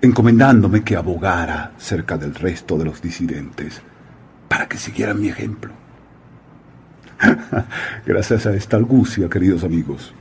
encomendándome 0.00 0.82
que 0.82 0.96
abogara 0.96 1.72
cerca 1.78 2.16
del 2.16 2.34
resto 2.34 2.76
de 2.78 2.84
los 2.84 3.00
disidentes 3.00 3.80
para 4.48 4.68
que 4.68 4.78
siguieran 4.78 5.20
mi 5.20 5.28
ejemplo. 5.28 5.83
Gracias 8.06 8.46
a 8.46 8.54
esta 8.54 8.76
argucia, 8.76 9.28
queridos 9.28 9.64
amigos, 9.64 10.14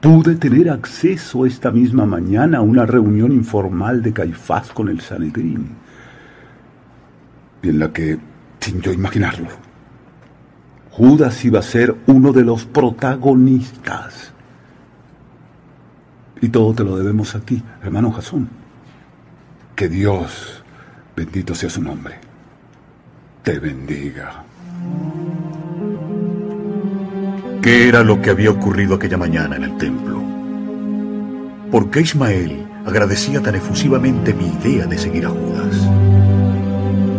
pude 0.00 0.36
tener 0.36 0.70
acceso 0.70 1.46
esta 1.46 1.70
misma 1.70 2.06
mañana 2.06 2.58
a 2.58 2.62
una 2.62 2.86
reunión 2.86 3.32
informal 3.32 4.02
de 4.02 4.12
Caifás 4.12 4.70
con 4.70 4.88
el 4.88 5.00
Sanedrín, 5.00 5.68
en 7.62 7.78
la 7.78 7.92
que 7.92 8.18
sin 8.60 8.80
yo 8.80 8.92
imaginarlo. 8.92 9.48
Judas 10.90 11.44
iba 11.44 11.58
a 11.58 11.62
ser 11.62 11.94
uno 12.06 12.32
de 12.32 12.44
los 12.44 12.64
protagonistas. 12.64 14.32
Y 16.40 16.48
todo 16.48 16.72
te 16.72 16.84
lo 16.84 16.96
debemos 16.96 17.34
aquí, 17.34 17.62
hermano 17.82 18.12
Jasón. 18.12 18.48
Que 19.74 19.88
Dios, 19.88 20.62
bendito 21.16 21.54
sea 21.54 21.68
su 21.68 21.82
nombre, 21.82 22.16
te 23.42 23.58
bendiga. 23.58 24.44
¿Qué 27.64 27.88
era 27.88 28.04
lo 28.04 28.20
que 28.20 28.28
había 28.28 28.50
ocurrido 28.50 28.94
aquella 28.94 29.16
mañana 29.16 29.56
en 29.56 29.64
el 29.64 29.78
templo? 29.78 30.22
¿Por 31.70 31.90
qué 31.90 32.02
Ismael 32.02 32.68
agradecía 32.84 33.40
tan 33.40 33.54
efusivamente 33.54 34.34
mi 34.34 34.48
idea 34.48 34.84
de 34.84 34.98
seguir 34.98 35.24
a 35.24 35.30
Judas? 35.30 35.74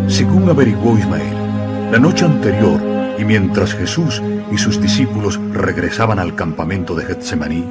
Según 0.08 0.48
averiguó 0.48 1.00
Ismael, 1.00 1.92
la 1.92 1.98
noche 1.98 2.26
anterior 2.26 2.80
y 3.18 3.26
mientras 3.26 3.74
Jesús 3.74 4.22
y 4.52 4.60
sus 4.60 4.80
discípulos 4.80 5.40
regresaban 5.52 6.20
al 6.20 6.36
campamento 6.36 6.94
de 6.94 7.06
Getsemaní, 7.06 7.66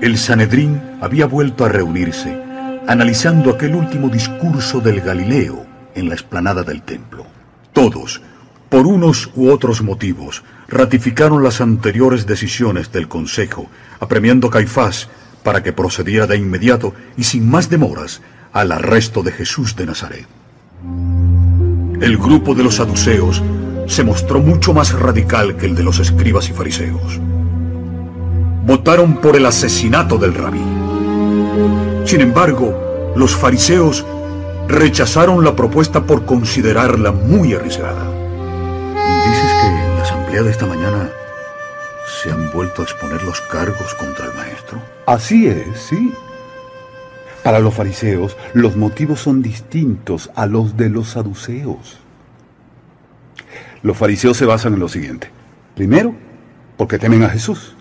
el 0.00 0.16
Sanedrín 0.16 0.80
había 1.00 1.26
vuelto 1.26 1.64
a 1.64 1.68
reunirse, 1.68 2.40
analizando 2.86 3.50
aquel 3.50 3.74
último 3.74 4.08
discurso 4.08 4.78
del 4.78 5.00
Galileo 5.00 5.66
en 5.96 6.08
la 6.08 6.14
explanada 6.14 6.62
del 6.62 6.82
templo. 6.82 7.26
Todos, 7.72 8.22
por 8.74 8.88
unos 8.88 9.30
u 9.36 9.50
otros 9.50 9.82
motivos, 9.82 10.42
ratificaron 10.66 11.44
las 11.44 11.60
anteriores 11.60 12.26
decisiones 12.26 12.90
del 12.90 13.06
Consejo, 13.06 13.68
apremiando 14.00 14.48
a 14.48 14.50
Caifás 14.50 15.08
para 15.44 15.62
que 15.62 15.72
procediera 15.72 16.26
de 16.26 16.38
inmediato 16.38 16.92
y 17.16 17.22
sin 17.22 17.48
más 17.48 17.70
demoras 17.70 18.20
al 18.52 18.72
arresto 18.72 19.22
de 19.22 19.30
Jesús 19.30 19.76
de 19.76 19.86
Nazaret. 19.86 20.26
El 22.00 22.18
grupo 22.18 22.56
de 22.56 22.64
los 22.64 22.74
saduceos 22.74 23.40
se 23.86 24.02
mostró 24.02 24.40
mucho 24.40 24.74
más 24.74 24.92
radical 24.92 25.56
que 25.56 25.66
el 25.66 25.76
de 25.76 25.84
los 25.84 26.00
escribas 26.00 26.48
y 26.48 26.52
fariseos. 26.52 27.20
Votaron 28.66 29.20
por 29.20 29.36
el 29.36 29.46
asesinato 29.46 30.18
del 30.18 30.34
rabí. 30.34 30.64
Sin 32.06 32.20
embargo, 32.20 33.12
los 33.14 33.36
fariseos 33.36 34.04
rechazaron 34.66 35.44
la 35.44 35.54
propuesta 35.54 36.02
por 36.02 36.24
considerarla 36.24 37.12
muy 37.12 37.54
arriesgada. 37.54 38.13
Dices 39.26 39.52
que 39.60 39.66
en 39.66 39.96
la 39.96 40.02
asamblea 40.02 40.42
de 40.42 40.50
esta 40.50 40.66
mañana 40.66 41.10
se 42.22 42.30
han 42.30 42.50
vuelto 42.52 42.82
a 42.82 42.84
exponer 42.84 43.22
los 43.22 43.40
cargos 43.42 43.94
contra 43.94 44.26
el 44.26 44.34
maestro. 44.34 44.80
Así 45.06 45.46
es, 45.46 45.78
sí. 45.78 46.12
Para 47.42 47.58
los 47.58 47.74
fariseos, 47.74 48.36
los 48.54 48.76
motivos 48.76 49.20
son 49.20 49.42
distintos 49.42 50.30
a 50.34 50.46
los 50.46 50.76
de 50.76 50.88
los 50.88 51.10
saduceos. 51.10 51.98
Los 53.82 53.98
fariseos 53.98 54.38
se 54.38 54.46
basan 54.46 54.74
en 54.74 54.80
lo 54.80 54.88
siguiente. 54.88 55.28
Primero, 55.74 56.14
porque 56.78 56.98
temen 56.98 57.22
a 57.22 57.28
Jesús. 57.28 57.74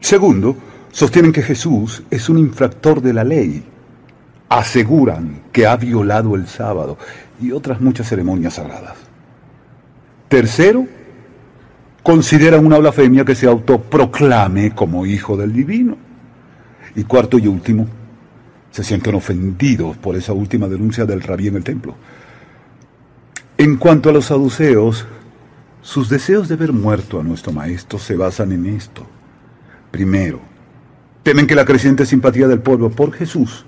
Segundo, 0.00 0.56
sostienen 0.92 1.32
que 1.32 1.42
Jesús 1.42 2.02
es 2.10 2.28
un 2.28 2.36
infractor 2.36 3.00
de 3.00 3.14
la 3.14 3.24
ley. 3.24 3.64
Aseguran 4.50 5.42
que 5.52 5.66
ha 5.66 5.76
violado 5.76 6.34
el 6.34 6.46
sábado 6.46 6.98
y 7.40 7.52
otras 7.52 7.80
muchas 7.80 8.08
ceremonias 8.08 8.54
sagradas. 8.54 9.05
Tercero, 10.28 10.86
consideran 12.02 12.64
una 12.64 12.78
blasfemia 12.78 13.24
que 13.24 13.34
se 13.34 13.46
autoproclame 13.46 14.74
como 14.74 15.06
hijo 15.06 15.36
del 15.36 15.52
divino. 15.52 15.96
Y 16.94 17.04
cuarto 17.04 17.38
y 17.38 17.46
último, 17.46 17.86
se 18.70 18.84
sienten 18.84 19.14
ofendidos 19.14 19.96
por 19.96 20.16
esa 20.16 20.32
última 20.32 20.68
denuncia 20.68 21.04
del 21.04 21.22
rabí 21.22 21.48
en 21.48 21.56
el 21.56 21.64
templo. 21.64 21.94
En 23.58 23.76
cuanto 23.76 24.10
a 24.10 24.12
los 24.12 24.26
saduceos, 24.26 25.06
sus 25.82 26.08
deseos 26.08 26.48
de 26.48 26.56
ver 26.56 26.72
muerto 26.72 27.20
a 27.20 27.22
nuestro 27.22 27.52
maestro 27.52 27.98
se 27.98 28.16
basan 28.16 28.52
en 28.52 28.66
esto. 28.66 29.06
Primero, 29.90 30.40
temen 31.22 31.46
que 31.46 31.54
la 31.54 31.64
creciente 31.64 32.04
simpatía 32.04 32.48
del 32.48 32.60
pueblo 32.60 32.90
por 32.90 33.12
Jesús 33.12 33.64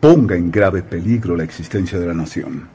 ponga 0.00 0.36
en 0.36 0.50
grave 0.50 0.82
peligro 0.82 1.36
la 1.36 1.44
existencia 1.44 1.98
de 1.98 2.06
la 2.06 2.14
nación. 2.14 2.68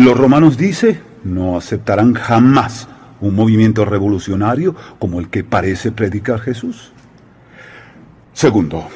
Los 0.00 0.16
romanos, 0.16 0.56
dice, 0.56 0.98
no 1.24 1.58
aceptarán 1.58 2.14
jamás 2.14 2.88
un 3.20 3.34
movimiento 3.34 3.84
revolucionario 3.84 4.74
como 4.98 5.20
el 5.20 5.28
que 5.28 5.44
parece 5.44 5.92
predicar 5.92 6.40
Jesús. 6.40 6.90
Segundo, 8.32 8.88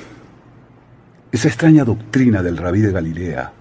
esa 1.30 1.48
extraña 1.48 1.84
doctrina 1.84 2.42
del 2.42 2.56
rabí 2.56 2.80
de 2.80 2.90
Galilea, 2.90 3.52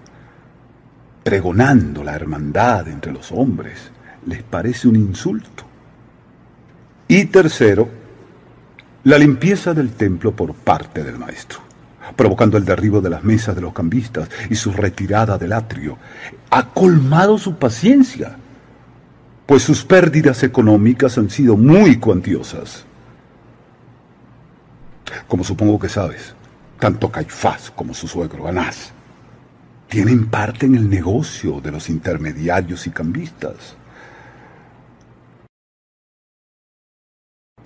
pregonando 1.22 2.02
la 2.02 2.14
hermandad 2.14 2.88
entre 2.88 3.12
los 3.12 3.30
hombres, 3.30 3.90
les 4.24 4.42
parece 4.42 4.88
un 4.88 4.96
insulto. 4.96 5.64
Y 7.06 7.26
tercero, 7.26 7.90
la 9.02 9.18
limpieza 9.18 9.74
del 9.74 9.90
templo 9.90 10.34
por 10.34 10.54
parte 10.54 11.04
del 11.04 11.18
maestro, 11.18 11.58
provocando 12.16 12.56
el 12.56 12.64
derribo 12.64 13.00
de 13.00 13.10
las 13.10 13.24
mesas 13.24 13.54
de 13.54 13.60
los 13.60 13.72
cambistas 13.72 14.28
y 14.50 14.54
su 14.54 14.72
retirada 14.72 15.38
del 15.38 15.52
atrio, 15.52 15.98
ha 16.50 16.68
colmado 16.70 17.38
su 17.38 17.56
paciencia, 17.56 18.36
pues 19.46 19.62
sus 19.62 19.84
pérdidas 19.84 20.42
económicas 20.42 21.18
han 21.18 21.30
sido 21.30 21.56
muy 21.56 21.98
cuantiosas. 21.98 22.84
Como 25.28 25.44
supongo 25.44 25.78
que 25.78 25.88
sabes, 25.88 26.34
tanto 26.78 27.10
Caifás 27.10 27.70
como 27.70 27.94
su 27.94 28.08
suegro 28.08 28.48
Anás 28.48 28.92
tienen 29.88 30.26
parte 30.26 30.66
en 30.66 30.74
el 30.74 30.90
negocio 30.90 31.60
de 31.60 31.70
los 31.70 31.88
intermediarios 31.88 32.86
y 32.86 32.90
cambistas. 32.90 33.76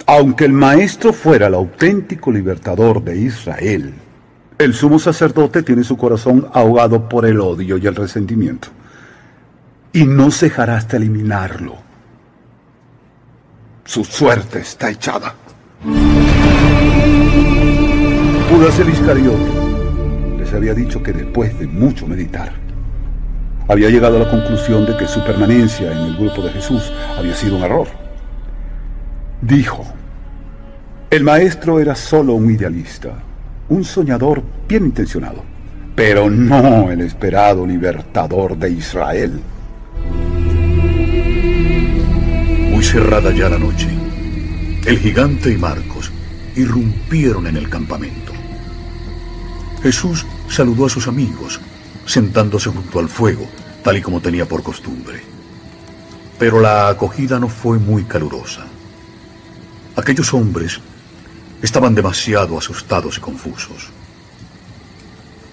Aunque 0.06 0.44
el 0.44 0.52
maestro 0.52 1.12
fuera 1.12 1.46
el 1.46 1.54
auténtico 1.54 2.30
libertador 2.30 3.02
de 3.02 3.18
Israel, 3.18 3.94
el 4.58 4.74
sumo 4.74 4.98
sacerdote 4.98 5.62
tiene 5.62 5.84
su 5.84 5.96
corazón 5.96 6.48
ahogado 6.52 7.08
por 7.08 7.24
el 7.24 7.40
odio 7.40 7.76
y 7.76 7.86
el 7.86 7.94
resentimiento. 7.94 8.68
Y 9.92 10.04
no 10.04 10.30
cejará 10.30 10.76
hasta 10.76 10.96
eliminarlo. 10.96 11.76
Su 13.84 14.04
suerte 14.04 14.60
está 14.60 14.90
echada. 14.90 15.34
Judas 18.50 18.78
el 18.80 18.88
Iscariote 18.90 19.52
les 20.38 20.52
había 20.52 20.74
dicho 20.74 21.02
que 21.02 21.12
después 21.12 21.58
de 21.58 21.66
mucho 21.66 22.06
meditar, 22.06 22.52
había 23.68 23.90
llegado 23.90 24.16
a 24.16 24.20
la 24.20 24.30
conclusión 24.30 24.86
de 24.86 24.96
que 24.96 25.06
su 25.06 25.22
permanencia 25.24 25.92
en 25.92 25.98
el 25.98 26.16
grupo 26.16 26.42
de 26.42 26.50
Jesús 26.50 26.92
había 27.16 27.34
sido 27.34 27.56
un 27.56 27.62
error. 27.62 27.88
Dijo, 29.40 29.84
el 31.10 31.22
maestro 31.22 31.78
era 31.78 31.94
solo 31.94 32.34
un 32.34 32.50
idealista, 32.50 33.10
un 33.68 33.84
soñador 33.84 34.42
bien 34.66 34.86
intencionado, 34.86 35.42
pero 35.94 36.30
no 36.30 36.90
el 36.90 37.00
esperado 37.02 37.66
libertador 37.66 38.56
de 38.56 38.70
Israel. 38.70 39.40
Muy 42.70 42.84
cerrada 42.84 43.32
ya 43.32 43.48
la 43.48 43.58
noche, 43.58 43.88
el 44.86 44.98
gigante 44.98 45.52
y 45.52 45.56
Marcos 45.56 46.10
irrumpieron 46.56 47.46
en 47.46 47.56
el 47.56 47.68
campamento. 47.68 48.32
Jesús 49.82 50.26
saludó 50.48 50.86
a 50.86 50.90
sus 50.90 51.06
amigos, 51.06 51.60
sentándose 52.06 52.70
junto 52.70 52.98
al 52.98 53.08
fuego, 53.08 53.46
tal 53.84 53.96
y 53.98 54.00
como 54.00 54.20
tenía 54.20 54.46
por 54.46 54.62
costumbre. 54.62 55.20
Pero 56.38 56.60
la 56.60 56.88
acogida 56.88 57.38
no 57.38 57.48
fue 57.48 57.78
muy 57.78 58.04
calurosa. 58.04 58.64
Aquellos 59.96 60.32
hombres 60.32 60.80
estaban 61.62 61.94
demasiado 61.94 62.58
asustados 62.58 63.18
y 63.18 63.20
confusos. 63.20 63.90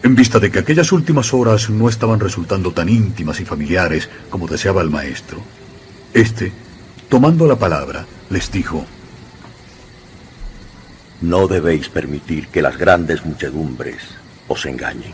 En 0.03 0.15
vista 0.15 0.39
de 0.39 0.51
que 0.51 0.59
aquellas 0.59 0.91
últimas 0.91 1.33
horas 1.33 1.69
no 1.69 1.89
estaban 1.89 2.19
resultando 2.19 2.71
tan 2.71 2.89
íntimas 2.89 3.39
y 3.39 3.45
familiares 3.45 4.07
como 4.29 4.47
deseaba 4.47 4.81
el 4.81 4.91
maestro, 4.91 5.39
este, 6.13 6.51
tomando 7.09 7.47
la 7.47 7.55
palabra, 7.55 8.05
les 8.29 8.51
dijo, 8.51 8.85
No 11.21 11.47
debéis 11.47 11.89
permitir 11.89 12.49
que 12.49 12.61
las 12.61 12.77
grandes 12.77 13.25
muchedumbres 13.25 13.97
os 14.47 14.65
engañen. 14.67 15.13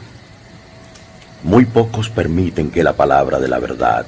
Muy 1.44 1.66
pocos 1.66 2.10
permiten 2.10 2.70
que 2.70 2.84
la 2.84 2.94
palabra 2.94 3.40
de 3.40 3.48
la 3.48 3.60
verdad 3.60 4.06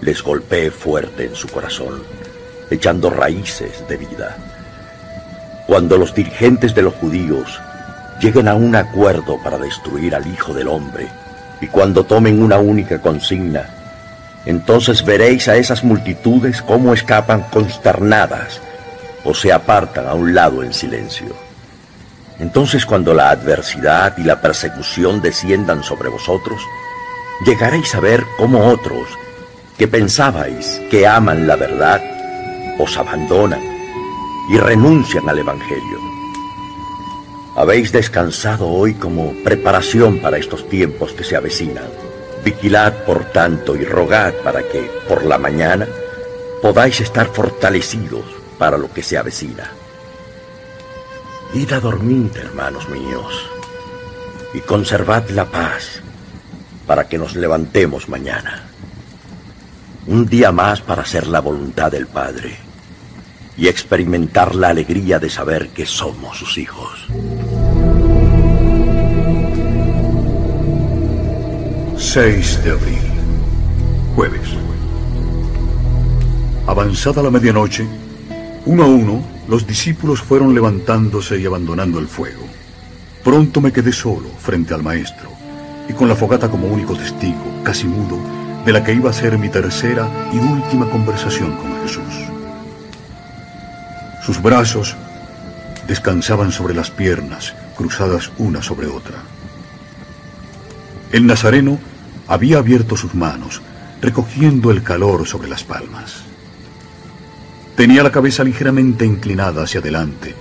les 0.00 0.22
golpee 0.22 0.70
fuerte 0.70 1.26
en 1.26 1.34
su 1.34 1.48
corazón, 1.48 2.02
echando 2.70 3.10
raíces 3.10 3.84
de 3.88 3.96
vida. 3.96 4.49
Cuando 5.70 5.96
los 5.96 6.12
dirigentes 6.12 6.74
de 6.74 6.82
los 6.82 6.94
judíos 6.94 7.60
lleguen 8.20 8.48
a 8.48 8.54
un 8.54 8.74
acuerdo 8.74 9.38
para 9.40 9.56
destruir 9.56 10.16
al 10.16 10.26
Hijo 10.26 10.52
del 10.52 10.66
Hombre, 10.66 11.06
y 11.60 11.68
cuando 11.68 12.02
tomen 12.02 12.42
una 12.42 12.58
única 12.58 13.00
consigna, 13.00 13.70
entonces 14.46 15.04
veréis 15.04 15.46
a 15.46 15.54
esas 15.54 15.84
multitudes 15.84 16.60
cómo 16.60 16.92
escapan 16.92 17.42
consternadas 17.52 18.60
o 19.22 19.32
se 19.32 19.52
apartan 19.52 20.08
a 20.08 20.14
un 20.14 20.34
lado 20.34 20.64
en 20.64 20.74
silencio. 20.74 21.28
Entonces 22.40 22.84
cuando 22.84 23.14
la 23.14 23.30
adversidad 23.30 24.18
y 24.18 24.24
la 24.24 24.40
persecución 24.40 25.22
desciendan 25.22 25.84
sobre 25.84 26.08
vosotros, 26.08 26.60
llegaréis 27.46 27.94
a 27.94 28.00
ver 28.00 28.24
cómo 28.38 28.66
otros, 28.66 29.06
que 29.78 29.86
pensabais 29.86 30.82
que 30.90 31.06
aman 31.06 31.46
la 31.46 31.54
verdad, 31.54 32.02
os 32.76 32.96
abandonan 32.96 33.79
y 34.50 34.58
renuncian 34.58 35.28
al 35.28 35.38
Evangelio. 35.38 36.00
Habéis 37.54 37.92
descansado 37.92 38.68
hoy 38.68 38.94
como 38.94 39.32
preparación 39.44 40.18
para 40.18 40.38
estos 40.38 40.68
tiempos 40.68 41.12
que 41.12 41.22
se 41.22 41.36
avecinan. 41.36 41.86
Vigilad, 42.44 43.04
por 43.04 43.26
tanto, 43.26 43.76
y 43.76 43.84
rogad 43.84 44.34
para 44.42 44.62
que, 44.64 44.90
por 45.08 45.24
la 45.24 45.38
mañana, 45.38 45.86
podáis 46.62 47.00
estar 47.00 47.28
fortalecidos 47.28 48.24
para 48.58 48.76
lo 48.76 48.92
que 48.92 49.04
se 49.04 49.16
avecina. 49.16 49.70
Id 51.54 51.72
a 51.72 51.78
dormir, 51.78 52.32
hermanos 52.34 52.88
míos, 52.88 53.48
y 54.52 54.58
conservad 54.60 55.28
la 55.30 55.44
paz 55.44 56.02
para 56.88 57.08
que 57.08 57.18
nos 57.18 57.36
levantemos 57.36 58.08
mañana. 58.08 58.64
Un 60.08 60.26
día 60.26 60.50
más 60.50 60.80
para 60.80 61.02
hacer 61.02 61.28
la 61.28 61.40
voluntad 61.40 61.92
del 61.92 62.08
Padre 62.08 62.69
y 63.60 63.68
experimentar 63.68 64.54
la 64.54 64.68
alegría 64.68 65.18
de 65.18 65.28
saber 65.28 65.68
que 65.68 65.84
somos 65.84 66.38
sus 66.38 66.56
hijos. 66.56 67.06
6 71.98 72.64
de 72.64 72.70
abril, 72.70 73.02
jueves. 74.16 74.48
Avanzada 76.66 77.22
la 77.22 77.30
medianoche, 77.30 77.86
uno 78.64 78.84
a 78.84 78.86
uno, 78.86 79.22
los 79.46 79.66
discípulos 79.66 80.22
fueron 80.22 80.54
levantándose 80.54 81.38
y 81.38 81.44
abandonando 81.44 81.98
el 81.98 82.08
fuego. 82.08 82.42
Pronto 83.22 83.60
me 83.60 83.72
quedé 83.72 83.92
solo 83.92 84.30
frente 84.38 84.72
al 84.72 84.82
maestro 84.82 85.28
y 85.86 85.92
con 85.92 86.08
la 86.08 86.16
fogata 86.16 86.48
como 86.48 86.66
único 86.66 86.96
testigo, 86.96 87.44
casi 87.62 87.86
mudo, 87.86 88.18
de 88.64 88.72
la 88.72 88.82
que 88.82 88.94
iba 88.94 89.10
a 89.10 89.12
ser 89.12 89.36
mi 89.36 89.50
tercera 89.50 90.08
y 90.32 90.38
última 90.38 90.88
conversación 90.88 91.54
con 91.56 91.82
Jesús. 91.82 92.29
Sus 94.24 94.40
brazos 94.42 94.96
descansaban 95.86 96.52
sobre 96.52 96.74
las 96.74 96.90
piernas, 96.90 97.54
cruzadas 97.76 98.30
una 98.38 98.62
sobre 98.62 98.86
otra. 98.86 99.18
El 101.12 101.26
nazareno 101.26 101.78
había 102.28 102.58
abierto 102.58 102.96
sus 102.96 103.14
manos, 103.14 103.60
recogiendo 104.00 104.70
el 104.70 104.82
calor 104.82 105.26
sobre 105.26 105.48
las 105.48 105.64
palmas. 105.64 106.22
Tenía 107.76 108.02
la 108.02 108.12
cabeza 108.12 108.44
ligeramente 108.44 109.04
inclinada 109.04 109.64
hacia 109.64 109.80
adelante, 109.80 110.34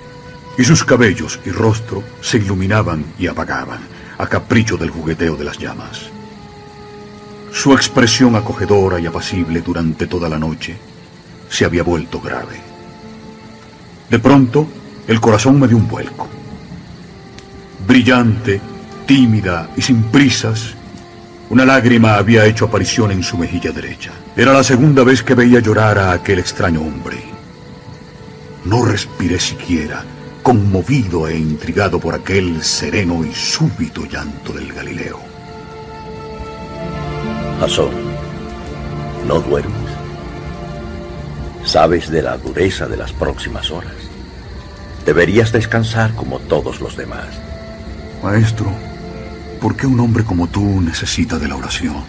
y 0.58 0.64
sus 0.64 0.84
cabellos 0.84 1.40
y 1.46 1.52
rostro 1.52 2.04
se 2.22 2.38
iluminaban 2.38 3.06
y 3.18 3.28
apagaban 3.28 3.80
a 4.18 4.28
capricho 4.28 4.76
del 4.78 4.90
jugueteo 4.90 5.38
de 5.38 5.46
las 5.46 5.58
llamas. 5.58 6.10
Su 7.52 7.74
expresión 7.74 8.36
acogedora 8.36 9.00
y 9.00 9.08
apacible 9.08 9.62
durante 9.62 10.06
toda 10.06 10.30
la 10.30 10.38
noche 10.38 10.78
se 11.50 11.66
había 11.66 11.84
vuelto 11.84 12.20
grave. 12.20 12.69
De 14.10 14.20
pronto, 14.20 14.68
el 15.08 15.20
corazón 15.20 15.60
me 15.60 15.68
dio 15.68 15.78
un 15.78 15.88
vuelco. 15.88 16.28
Brillante, 17.88 18.60
tímida 19.06 19.70
y 19.76 19.82
sin 19.82 20.04
prisas, 20.04 20.76
una 21.50 21.66
lágrima 21.66 22.16
había 22.16 22.46
hecho 22.46 22.66
aparición 22.66 23.12
en 23.12 23.24
su 23.24 23.38
mejilla 23.38 23.72
derecha. 23.72 24.12
Era 24.36 24.54
la 24.54 24.64
segunda 24.64 25.04
vez 25.04 25.24
que 25.24 25.34
veía 25.34 25.60
llorar 25.60 25.98
a 25.98 26.12
aquel 26.12 26.40
extraño 26.40 26.82
hombre. 26.82 27.18
No 28.66 28.86
respiré 28.86 29.40
siquiera, 29.40 30.04
conmovido 30.44 31.28
e 31.28 31.38
intrigado 31.38 32.00
por 32.00 32.14
aquel 32.14 32.64
sereno 32.64 33.26
y 33.26 33.34
súbito 33.34 34.06
llanto 34.06 34.54
del 34.54 34.72
Galileo. 34.74 35.20
Jasón, 37.60 37.92
¿no 39.28 39.40
duermes? 39.40 39.90
Sabes 41.66 42.10
de 42.10 42.22
la 42.22 42.38
dureza 42.38 42.88
de 42.88 42.98
las 42.98 43.12
próximas 43.12 43.70
horas. 43.72 43.99
Deberías 45.10 45.52
descansar 45.52 46.14
como 46.14 46.38
todos 46.38 46.82
los 46.82 46.96
demás. 46.96 47.26
Maestro, 48.22 48.72
¿Por 49.60 49.76
qué 49.76 49.88
un 49.88 50.00
hombre 50.00 50.24
como 50.24 50.46
tú 50.46 50.82
necesita 50.82 51.40
de 51.40 51.48
la 51.48 51.56
oración? 51.56 52.04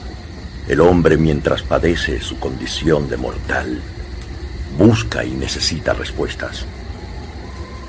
El 0.68 0.82
hombre 0.82 1.16
mientras 1.16 1.62
padece 1.62 2.20
su 2.20 2.38
condición 2.38 3.08
de 3.08 3.16
mortal, 3.16 3.80
busca 4.76 5.24
y 5.24 5.30
necesita 5.30 5.94
respuestas. 5.94 6.66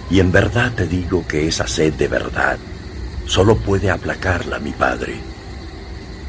Y 0.10 0.22
en 0.22 0.32
verdad 0.32 0.72
te 0.72 0.88
digo 0.88 1.28
que 1.28 1.46
esa 1.46 1.68
sed 1.68 1.92
de 1.96 2.08
verdad 2.08 2.58
solo 3.26 3.58
puede 3.58 3.92
aplacarla 3.92 4.60
mi 4.60 4.72
Padre. 4.72 5.16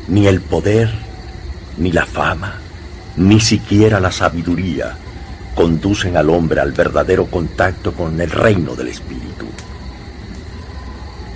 Ni 0.09 0.27
el 0.27 0.41
poder, 0.41 0.91
ni 1.79 1.93
la 1.93 2.05
fama, 2.05 2.55
ni 3.17 3.39
siquiera 3.39 4.01
la 4.01 4.11
sabiduría 4.11 4.97
conducen 5.55 6.17
al 6.17 6.31
hombre 6.31 6.61
al 6.61 6.73
verdadero 6.73 7.27
contacto 7.27 7.93
con 7.93 8.21
el 8.21 8.31
reino 8.31 8.75
del 8.75 8.89
Espíritu. 8.89 9.47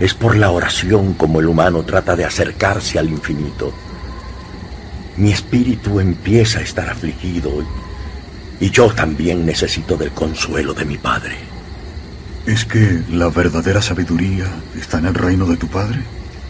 Es 0.00 0.14
por 0.14 0.36
la 0.36 0.50
oración 0.50 1.14
como 1.14 1.40
el 1.40 1.48
humano 1.48 1.82
trata 1.82 2.16
de 2.16 2.24
acercarse 2.24 2.98
al 2.98 3.08
infinito. 3.08 3.72
Mi 5.16 5.32
espíritu 5.32 6.00
empieza 6.00 6.58
a 6.58 6.62
estar 6.62 6.90
afligido 6.90 7.64
y 8.60 8.70
yo 8.70 8.92
también 8.92 9.46
necesito 9.46 9.96
del 9.96 10.10
consuelo 10.10 10.74
de 10.74 10.84
mi 10.84 10.98
Padre. 10.98 11.36
¿Es 12.44 12.66
que 12.66 13.02
la 13.10 13.28
verdadera 13.28 13.80
sabiduría 13.80 14.46
está 14.78 14.98
en 14.98 15.06
el 15.06 15.14
reino 15.14 15.46
de 15.46 15.56
tu 15.56 15.66
Padre? 15.66 16.00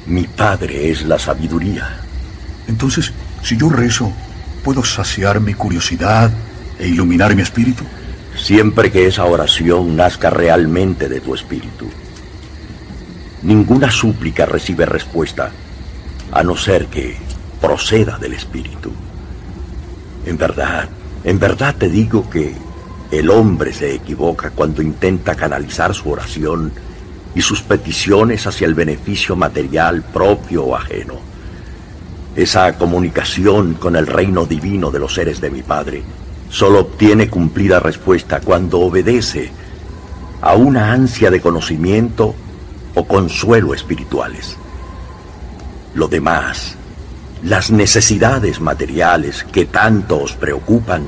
Mi 0.06 0.24
Padre 0.24 0.90
es 0.90 1.04
la 1.04 1.18
sabiduría. 1.18 2.00
Entonces, 2.66 3.12
si 3.42 3.56
yo 3.56 3.68
rezo, 3.70 4.12
¿puedo 4.64 4.84
saciar 4.84 5.40
mi 5.40 5.54
curiosidad 5.54 6.32
e 6.78 6.88
iluminar 6.88 7.34
mi 7.34 7.42
espíritu? 7.42 7.84
Siempre 8.36 8.90
que 8.92 9.06
esa 9.06 9.24
oración 9.24 9.96
nazca 9.96 10.30
realmente 10.30 11.08
de 11.08 11.20
tu 11.20 11.34
espíritu. 11.34 11.86
Ninguna 13.42 13.90
súplica 13.90 14.44
recibe 14.44 14.86
respuesta, 14.86 15.50
a 16.32 16.42
no 16.42 16.56
ser 16.56 16.86
que 16.86 17.16
proceda 17.60 18.18
del 18.18 18.32
Espíritu. 18.32 18.92
En 20.24 20.36
verdad, 20.36 20.88
en 21.24 21.38
verdad 21.38 21.74
te 21.76 21.88
digo 21.88 22.28
que 22.28 22.54
el 23.10 23.30
hombre 23.30 23.72
se 23.72 23.94
equivoca 23.94 24.50
cuando 24.50 24.82
intenta 24.82 25.34
canalizar 25.34 25.94
su 25.94 26.10
oración 26.10 26.72
y 27.34 27.42
sus 27.42 27.62
peticiones 27.62 28.46
hacia 28.46 28.66
el 28.66 28.74
beneficio 28.74 29.36
material 29.36 30.02
propio 30.02 30.64
o 30.64 30.76
ajeno. 30.76 31.14
Esa 32.34 32.76
comunicación 32.76 33.74
con 33.74 33.96
el 33.96 34.06
reino 34.06 34.44
divino 34.44 34.90
de 34.90 34.98
los 34.98 35.14
seres 35.14 35.40
de 35.40 35.50
mi 35.50 35.62
Padre 35.62 36.02
solo 36.56 36.80
obtiene 36.80 37.28
cumplida 37.28 37.80
respuesta 37.80 38.40
cuando 38.40 38.80
obedece 38.80 39.50
a 40.40 40.54
una 40.54 40.90
ansia 40.90 41.30
de 41.30 41.42
conocimiento 41.42 42.34
o 42.94 43.06
consuelo 43.06 43.74
espirituales. 43.74 44.56
Lo 45.92 46.08
demás, 46.08 46.76
las 47.42 47.70
necesidades 47.70 48.58
materiales 48.58 49.44
que 49.52 49.66
tanto 49.66 50.22
os 50.22 50.32
preocupan, 50.32 51.06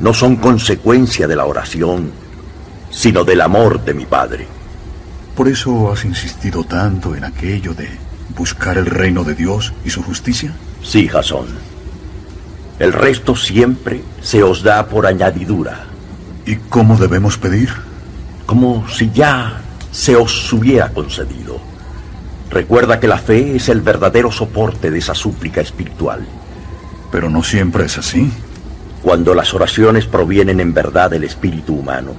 no 0.00 0.14
son 0.14 0.36
consecuencia 0.36 1.28
de 1.28 1.36
la 1.36 1.44
oración, 1.44 2.10
sino 2.90 3.24
del 3.24 3.42
amor 3.42 3.84
de 3.84 3.92
mi 3.92 4.06
Padre. 4.06 4.46
¿Por 5.34 5.48
eso 5.48 5.92
has 5.92 6.06
insistido 6.06 6.64
tanto 6.64 7.14
en 7.14 7.24
aquello 7.24 7.74
de 7.74 7.90
buscar 8.34 8.78
el 8.78 8.86
reino 8.86 9.22
de 9.22 9.34
Dios 9.34 9.74
y 9.84 9.90
su 9.90 10.02
justicia? 10.02 10.54
Sí, 10.82 11.08
Jasón. 11.08 11.65
El 12.78 12.92
resto 12.92 13.34
siempre 13.34 14.02
se 14.20 14.42
os 14.42 14.62
da 14.62 14.86
por 14.86 15.06
añadidura. 15.06 15.86
¿Y 16.44 16.56
cómo 16.56 16.96
debemos 16.96 17.38
pedir? 17.38 17.70
Como 18.44 18.88
si 18.88 19.10
ya 19.10 19.60
se 19.90 20.14
os 20.14 20.52
hubiera 20.52 20.90
concedido. 20.90 21.58
Recuerda 22.50 23.00
que 23.00 23.08
la 23.08 23.18
fe 23.18 23.56
es 23.56 23.68
el 23.68 23.80
verdadero 23.80 24.30
soporte 24.30 24.90
de 24.90 24.98
esa 24.98 25.14
súplica 25.14 25.60
espiritual. 25.60 26.26
Pero 27.10 27.30
no 27.30 27.42
siempre 27.42 27.86
es 27.86 27.98
así. 27.98 28.30
Cuando 29.02 29.34
las 29.34 29.54
oraciones 29.54 30.06
provienen 30.06 30.60
en 30.60 30.74
verdad 30.74 31.10
del 31.10 31.24
espíritu 31.24 31.74
humano, 31.74 32.12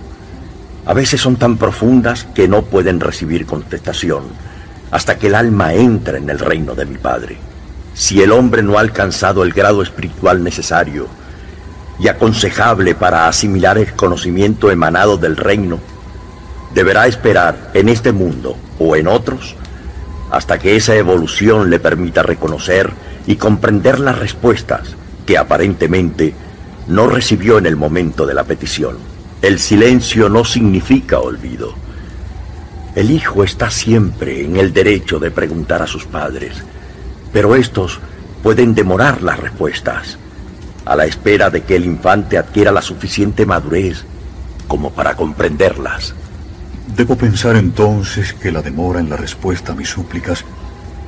A 0.87 0.93
veces 0.93 1.19
son 1.19 1.35
tan 1.35 1.57
profundas 1.57 2.25
que 2.33 2.47
no 2.47 2.61
pueden 2.61 3.01
recibir 3.01 3.45
contestación 3.45 4.23
hasta 4.89 5.17
que 5.17 5.27
el 5.27 5.35
alma 5.35 5.73
entra 5.73 6.17
en 6.17 6.29
el 6.29 6.39
reino 6.39 6.75
de 6.75 6.85
mi 6.85 6.97
Padre. 6.97 7.37
Si 7.97 8.21
el 8.21 8.31
hombre 8.31 8.61
no 8.61 8.77
ha 8.77 8.81
alcanzado 8.81 9.41
el 9.41 9.53
grado 9.53 9.81
espiritual 9.81 10.43
necesario 10.43 11.07
y 11.99 12.09
aconsejable 12.09 12.93
para 12.93 13.27
asimilar 13.27 13.79
el 13.79 13.91
conocimiento 13.93 14.69
emanado 14.69 15.17
del 15.17 15.35
reino, 15.35 15.79
deberá 16.75 17.07
esperar 17.07 17.71
en 17.73 17.89
este 17.89 18.11
mundo 18.11 18.55
o 18.77 18.95
en 18.95 19.07
otros 19.07 19.55
hasta 20.29 20.59
que 20.59 20.75
esa 20.75 20.95
evolución 20.95 21.71
le 21.71 21.79
permita 21.79 22.21
reconocer 22.21 22.91
y 23.25 23.37
comprender 23.37 23.99
las 23.99 24.19
respuestas 24.19 24.89
que 25.25 25.39
aparentemente 25.39 26.35
no 26.87 27.07
recibió 27.07 27.57
en 27.57 27.65
el 27.65 27.77
momento 27.77 28.27
de 28.27 28.35
la 28.35 28.43
petición. 28.43 28.99
El 29.41 29.57
silencio 29.57 30.29
no 30.29 30.45
significa 30.45 31.17
olvido. 31.19 31.73
El 32.93 33.09
hijo 33.09 33.43
está 33.43 33.71
siempre 33.71 34.45
en 34.45 34.57
el 34.57 34.71
derecho 34.71 35.17
de 35.17 35.31
preguntar 35.31 35.81
a 35.81 35.87
sus 35.87 36.05
padres, 36.05 36.63
pero 37.31 37.55
estos 37.55 37.99
pueden 38.43 38.75
demorar 38.75 39.21
las 39.21 39.39
respuestas, 39.39 40.17
a 40.85 40.95
la 40.95 41.05
espera 41.05 41.49
de 41.49 41.61
que 41.61 41.75
el 41.75 41.85
infante 41.85 42.37
adquiera 42.37 42.71
la 42.71 42.81
suficiente 42.81 43.45
madurez 43.45 44.03
como 44.67 44.91
para 44.91 45.15
comprenderlas. 45.15 46.13
Debo 46.95 47.15
pensar 47.15 47.55
entonces 47.55 48.33
que 48.33 48.51
la 48.51 48.61
demora 48.61 48.99
en 48.99 49.09
la 49.09 49.17
respuesta 49.17 49.73
a 49.73 49.75
mis 49.75 49.89
súplicas 49.89 50.45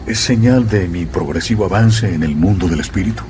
es 0.06 0.20
señal 0.20 0.68
de 0.68 0.88
mi 0.88 1.06
progresivo 1.06 1.66
avance 1.66 2.14
en 2.14 2.24
el 2.24 2.36
mundo 2.36 2.68
del 2.68 2.80
espíritu. 2.80 3.24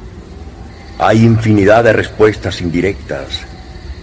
Hay 0.97 1.23
infinidad 1.23 1.83
de 1.83 1.93
respuestas 1.93 2.61
indirectas, 2.61 3.41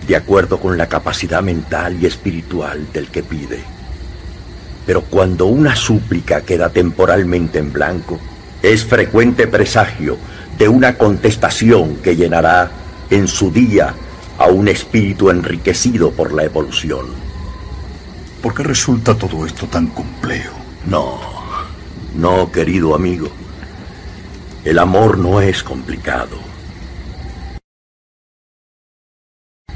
de 0.06 0.16
acuerdo 0.16 0.60
con 0.60 0.78
la 0.78 0.88
capacidad 0.88 1.42
mental 1.42 1.98
y 2.00 2.06
espiritual 2.06 2.86
del 2.92 3.08
que 3.08 3.22
pide. 3.22 3.60
Pero 4.86 5.02
cuando 5.02 5.46
una 5.46 5.74
súplica 5.74 6.42
queda 6.42 6.70
temporalmente 6.70 7.58
en 7.58 7.72
blanco, 7.72 8.20
es 8.62 8.84
frecuente 8.84 9.46
presagio 9.46 10.18
de 10.58 10.68
una 10.68 10.96
contestación 10.96 11.96
que 11.96 12.16
llenará 12.16 12.70
en 13.10 13.28
su 13.28 13.50
día 13.50 13.94
a 14.38 14.46
un 14.46 14.68
espíritu 14.68 15.30
enriquecido 15.30 16.10
por 16.10 16.32
la 16.32 16.44
evolución. 16.44 17.06
¿Por 18.42 18.54
qué 18.54 18.62
resulta 18.62 19.14
todo 19.14 19.46
esto 19.46 19.66
tan 19.66 19.88
complejo? 19.88 20.56
No, 20.86 21.20
no, 22.14 22.50
querido 22.50 22.94
amigo. 22.94 23.28
El 24.64 24.78
amor 24.78 25.18
no 25.18 25.40
es 25.40 25.62
complicado. 25.62 26.38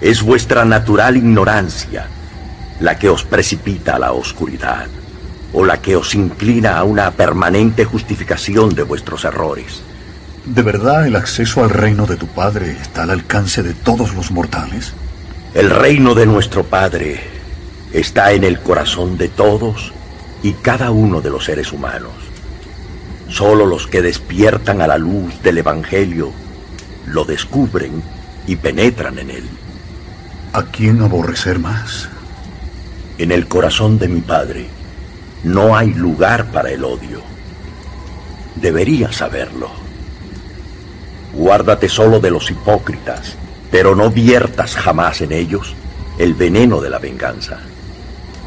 Es 0.00 0.22
vuestra 0.22 0.64
natural 0.64 1.16
ignorancia 1.16 2.06
la 2.80 2.98
que 2.98 3.10
os 3.10 3.24
precipita 3.24 3.96
a 3.96 3.98
la 3.98 4.12
oscuridad 4.12 4.88
o 5.52 5.64
la 5.64 5.80
que 5.80 5.96
os 5.96 6.14
inclina 6.14 6.78
a 6.78 6.84
una 6.84 7.10
permanente 7.10 7.84
justificación 7.84 8.74
de 8.74 8.82
vuestros 8.82 9.24
errores. 9.24 9.82
¿De 10.44 10.62
verdad 10.62 11.06
el 11.06 11.16
acceso 11.16 11.62
al 11.62 11.70
reino 11.70 12.06
de 12.06 12.16
tu 12.16 12.26
Padre 12.26 12.76
está 12.80 13.02
al 13.02 13.10
alcance 13.10 13.62
de 13.62 13.74
todos 13.74 14.14
los 14.14 14.30
mortales? 14.30 14.94
El 15.54 15.70
reino 15.70 16.14
de 16.14 16.26
nuestro 16.26 16.64
Padre 16.64 17.20
está 17.92 18.32
en 18.32 18.44
el 18.44 18.60
corazón 18.60 19.18
de 19.18 19.28
todos 19.28 19.92
y 20.42 20.52
cada 20.52 20.90
uno 20.90 21.20
de 21.20 21.30
los 21.30 21.44
seres 21.44 21.72
humanos. 21.72 22.12
Solo 23.28 23.66
los 23.66 23.86
que 23.86 24.02
despiertan 24.02 24.80
a 24.80 24.86
la 24.86 24.98
luz 24.98 25.42
del 25.42 25.58
Evangelio 25.58 26.32
lo 27.06 27.24
descubren 27.24 28.02
y 28.46 28.56
penetran 28.56 29.18
en 29.18 29.30
él. 29.30 29.44
¿A 30.52 30.64
quién 30.64 31.02
aborrecer 31.02 31.58
más? 31.58 32.08
En 33.18 33.30
el 33.30 33.46
corazón 33.46 33.98
de 33.98 34.08
mi 34.08 34.20
Padre 34.20 34.79
no 35.44 35.76
hay 35.76 35.94
lugar 35.94 36.46
para 36.46 36.70
el 36.70 36.84
odio. 36.84 37.22
Deberías 38.56 39.16
saberlo. 39.16 39.70
Guárdate 41.32 41.88
solo 41.88 42.20
de 42.20 42.30
los 42.30 42.50
hipócritas, 42.50 43.36
pero 43.70 43.94
no 43.94 44.10
viertas 44.10 44.74
jamás 44.74 45.20
en 45.20 45.32
ellos 45.32 45.74
el 46.18 46.34
veneno 46.34 46.80
de 46.80 46.90
la 46.90 46.98
venganza. 46.98 47.58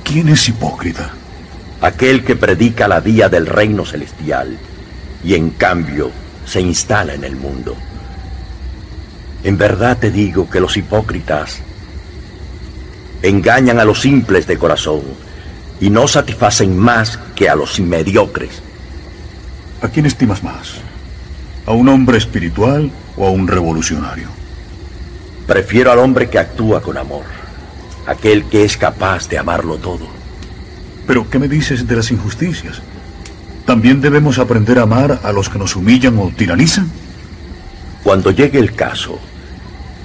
¿Quién 0.04 0.30
es 0.30 0.48
hipócrita? 0.48 1.12
Aquel 1.82 2.24
que 2.24 2.36
predica 2.36 2.88
la 2.88 3.00
vía 3.00 3.30
del 3.30 3.48
reino 3.48 3.86
celestial 3.86 4.58
y 5.24 5.34
en 5.34 5.52
cambio 5.52 6.12
se 6.46 6.62
instala 6.62 7.14
en 7.14 7.24
el 7.24 7.36
mundo. 7.36 7.76
En 9.44 9.58
verdad 9.58 9.98
te 9.98 10.12
digo 10.12 10.50
que 10.50 10.60
los 10.60 10.78
hipócritas 10.78 11.60
engañan 13.22 13.80
a 13.80 13.86
los 13.86 14.02
simples 14.02 14.46
de 14.48 14.58
corazón 14.58 15.02
y 15.80 15.90
no 15.90 16.08
satisfacen 16.08 16.78
más 16.78 17.20
que 17.36 17.50
a 17.50 17.56
los 17.56 17.80
mediocres. 17.80 18.62
¿A 19.82 19.90
quién 19.90 20.06
estimas 20.06 20.44
más? 20.44 20.76
¿A 21.66 21.72
un 21.72 21.90
hombre 21.90 22.18
espiritual 22.18 22.92
o 23.18 23.28
a 23.28 23.32
un 23.32 23.48
revolucionario? 23.48 24.28
Prefiero 25.48 25.92
al 25.92 26.00
hombre 26.00 26.30
que 26.30 26.40
actúa 26.40 26.82
con 26.82 26.98
amor 26.98 27.26
aquel 28.06 28.46
que 28.46 28.64
es 28.64 28.78
capaz 28.78 29.30
de 29.30 29.38
amarlo 29.38 29.78
todo. 29.78 30.08
Pero, 31.08 31.30
¿qué 31.30 31.40
me 31.40 31.48
dices 31.48 31.88
de 31.88 31.96
las 31.96 32.12
injusticias? 32.12 32.82
¿También 33.66 34.02
debemos 34.02 34.40
aprender 34.40 34.80
a 34.80 34.84
amar 34.84 35.20
a 35.24 35.32
los 35.32 35.50
que 35.50 35.60
nos 35.60 35.76
humillan 35.76 36.18
o 36.20 36.32
tiranizan? 36.36 36.90
Cuando 38.04 38.32
llegue 38.32 38.60
el 38.60 38.76
caso, 38.76 39.20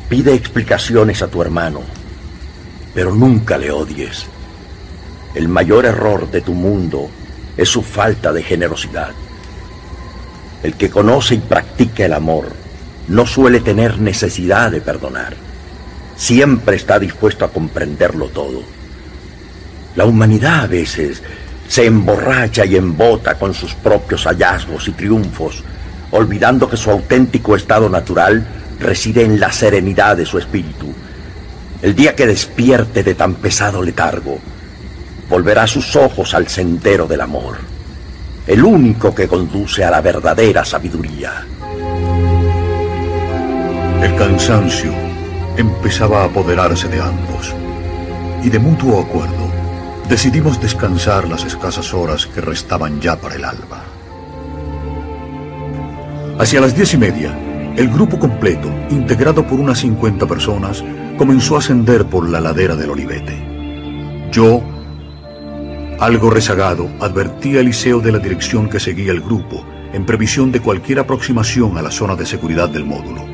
pide 0.08 0.34
explicaciones 0.34 1.22
a 1.22 1.28
tu 1.28 1.42
hermano, 1.42 1.80
pero 2.94 3.14
nunca 3.14 3.58
le 3.58 3.70
odies. 3.70 4.26
El 5.34 5.48
mayor 5.48 5.86
error 5.86 6.30
de 6.30 6.40
tu 6.40 6.54
mundo 6.54 7.08
es 7.56 7.68
su 7.68 7.82
falta 7.82 8.32
de 8.32 8.42
generosidad. 8.42 9.10
El 10.62 10.74
que 10.74 10.90
conoce 10.90 11.36
y 11.36 11.38
practica 11.38 12.04
el 12.04 12.12
amor 12.12 12.52
no 13.08 13.26
suele 13.26 13.60
tener 13.60 13.98
necesidad 13.98 14.70
de 14.70 14.80
perdonar 14.80 15.48
siempre 16.18 16.76
está 16.76 16.98
dispuesto 16.98 17.44
a 17.44 17.52
comprenderlo 17.52 18.26
todo. 18.28 18.62
La 19.94 20.04
humanidad 20.04 20.64
a 20.64 20.66
veces 20.66 21.22
se 21.68 21.86
emborracha 21.86 22.64
y 22.66 22.76
embota 22.76 23.38
con 23.38 23.54
sus 23.54 23.74
propios 23.74 24.24
hallazgos 24.24 24.88
y 24.88 24.92
triunfos, 24.92 25.62
olvidando 26.10 26.68
que 26.68 26.76
su 26.76 26.90
auténtico 26.90 27.54
estado 27.56 27.88
natural 27.88 28.46
reside 28.80 29.24
en 29.24 29.38
la 29.38 29.52
serenidad 29.52 30.16
de 30.16 30.26
su 30.26 30.38
espíritu. 30.38 30.92
El 31.82 31.94
día 31.94 32.16
que 32.16 32.26
despierte 32.26 33.04
de 33.04 33.14
tan 33.14 33.34
pesado 33.34 33.80
letargo, 33.82 34.40
volverá 35.28 35.66
sus 35.66 35.94
ojos 35.96 36.34
al 36.34 36.48
sendero 36.48 37.06
del 37.06 37.20
amor, 37.20 37.58
el 38.46 38.64
único 38.64 39.14
que 39.14 39.28
conduce 39.28 39.84
a 39.84 39.90
la 39.90 40.00
verdadera 40.00 40.64
sabiduría. 40.64 41.46
El 44.02 44.14
cansancio 44.16 44.92
empezaba 45.56 46.22
a 46.22 46.26
apoderarse 46.26 46.88
de 46.88 47.00
ambos, 47.00 47.54
y 48.42 48.48
de 48.48 48.58
mutuo 48.58 49.00
acuerdo 49.00 49.48
decidimos 50.08 50.60
descansar 50.60 51.28
las 51.28 51.44
escasas 51.44 51.92
horas 51.92 52.26
que 52.26 52.40
restaban 52.40 53.00
ya 53.00 53.16
para 53.16 53.34
el 53.34 53.44
alba. 53.44 53.82
Hacia 56.38 56.60
las 56.60 56.74
diez 56.74 56.94
y 56.94 56.96
media, 56.96 57.36
el 57.76 57.88
grupo 57.88 58.18
completo, 58.18 58.68
integrado 58.90 59.46
por 59.46 59.60
unas 59.60 59.80
50 59.80 60.26
personas, 60.26 60.82
comenzó 61.18 61.56
a 61.56 61.58
ascender 61.58 62.06
por 62.06 62.28
la 62.28 62.40
ladera 62.40 62.76
del 62.76 62.90
Olivete. 62.90 64.28
Yo, 64.30 64.62
algo 66.00 66.30
rezagado, 66.30 66.88
advertí 67.00 67.56
a 67.56 67.60
Eliseo 67.60 68.00
de 68.00 68.12
la 68.12 68.18
dirección 68.18 68.68
que 68.68 68.78
seguía 68.78 69.10
el 69.10 69.20
grupo 69.20 69.66
en 69.92 70.06
previsión 70.06 70.52
de 70.52 70.60
cualquier 70.60 71.00
aproximación 71.00 71.76
a 71.76 71.82
la 71.82 71.90
zona 71.90 72.14
de 72.14 72.24
seguridad 72.24 72.68
del 72.68 72.84
módulo. 72.84 73.24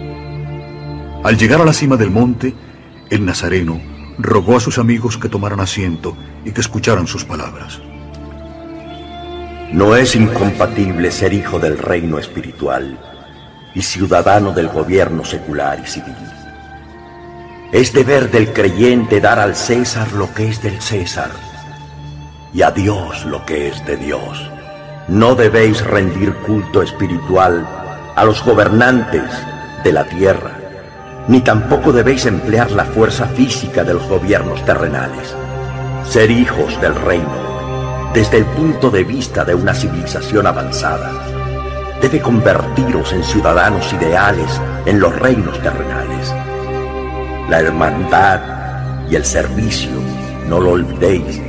Al 1.23 1.37
llegar 1.37 1.61
a 1.61 1.65
la 1.65 1.75
cima 1.75 1.97
del 1.97 2.11
monte, 2.11 2.55
el 3.11 3.25
nazareno 3.25 3.81
rogó 4.19 4.57
a 4.57 4.61
sus 4.61 4.79
amigos 4.79 5.19
que 5.19 5.29
tomaran 5.29 5.61
asiento 5.61 6.17
y 6.45 6.53
que 6.53 6.63
escucharan 6.63 7.07
sus 7.07 7.25
palabras. 7.25 7.81
No 9.73 9.95
es 9.97 10.15
incompatible 10.15 11.11
ser 11.11 11.35
hijo 11.35 11.59
del 11.59 11.77
reino 11.77 12.19
espiritual 12.19 12.99
y 13.75 13.83
ciudadano 13.83 14.53
del 14.53 14.69
gobierno 14.69 15.25
secular 15.25 15.81
y 15.85 15.87
civil. 15.87 16.15
Es 17.73 17.93
deber 17.93 18.31
del 18.31 18.53
creyente 18.53 19.21
dar 19.21 19.41
al 19.41 19.57
César 19.57 20.13
lo 20.13 20.33
que 20.33 20.49
es 20.49 20.63
del 20.63 20.81
César 20.81 21.54
y 22.55 22.63
a 22.63 22.71
Dios 22.71 23.27
lo 23.27 23.45
que 23.45 23.69
es 23.69 23.85
de 23.85 23.97
Dios. 23.97 24.51
No 25.09 25.35
debéis 25.35 25.85
rendir 25.85 26.33
culto 26.47 26.81
espiritual 26.81 27.67
a 28.17 28.25
los 28.25 28.43
gobernantes 28.43 29.31
de 29.83 29.93
la 29.93 30.05
tierra 30.05 30.65
ni 31.29 31.41
tampoco 31.41 31.93
debéis 31.93 32.27
emplear 32.27 32.71
la 32.73 32.85
fuerza 32.85 33.27
física 33.27 33.83
de 33.83 33.95
los 33.95 34.07
gobiernos 34.09 34.63
terrenales. 34.65 35.35
Ser 36.05 36.31
hijos 36.31 36.79
del 36.81 36.95
reino, 36.95 38.11
desde 38.13 38.39
el 38.39 38.45
punto 38.45 38.91
de 38.91 39.05
vista 39.05 39.45
de 39.45 39.55
una 39.55 39.73
civilización 39.73 40.47
avanzada, 40.47 41.11
debe 42.03 42.21
convertiros 42.21 43.13
en 43.13 43.25
ciudadanos 43.25 43.91
ideales 43.95 44.61
en 44.85 45.01
los 45.01 45.19
reinos 45.19 45.59
terrenales. 45.63 46.35
La 47.49 47.61
hermandad 47.61 48.41
y 49.11 49.15
el 49.15 49.25
servicio 49.25 49.93
no 50.47 50.61
lo 50.61 50.73
olvidéis, 50.73 51.41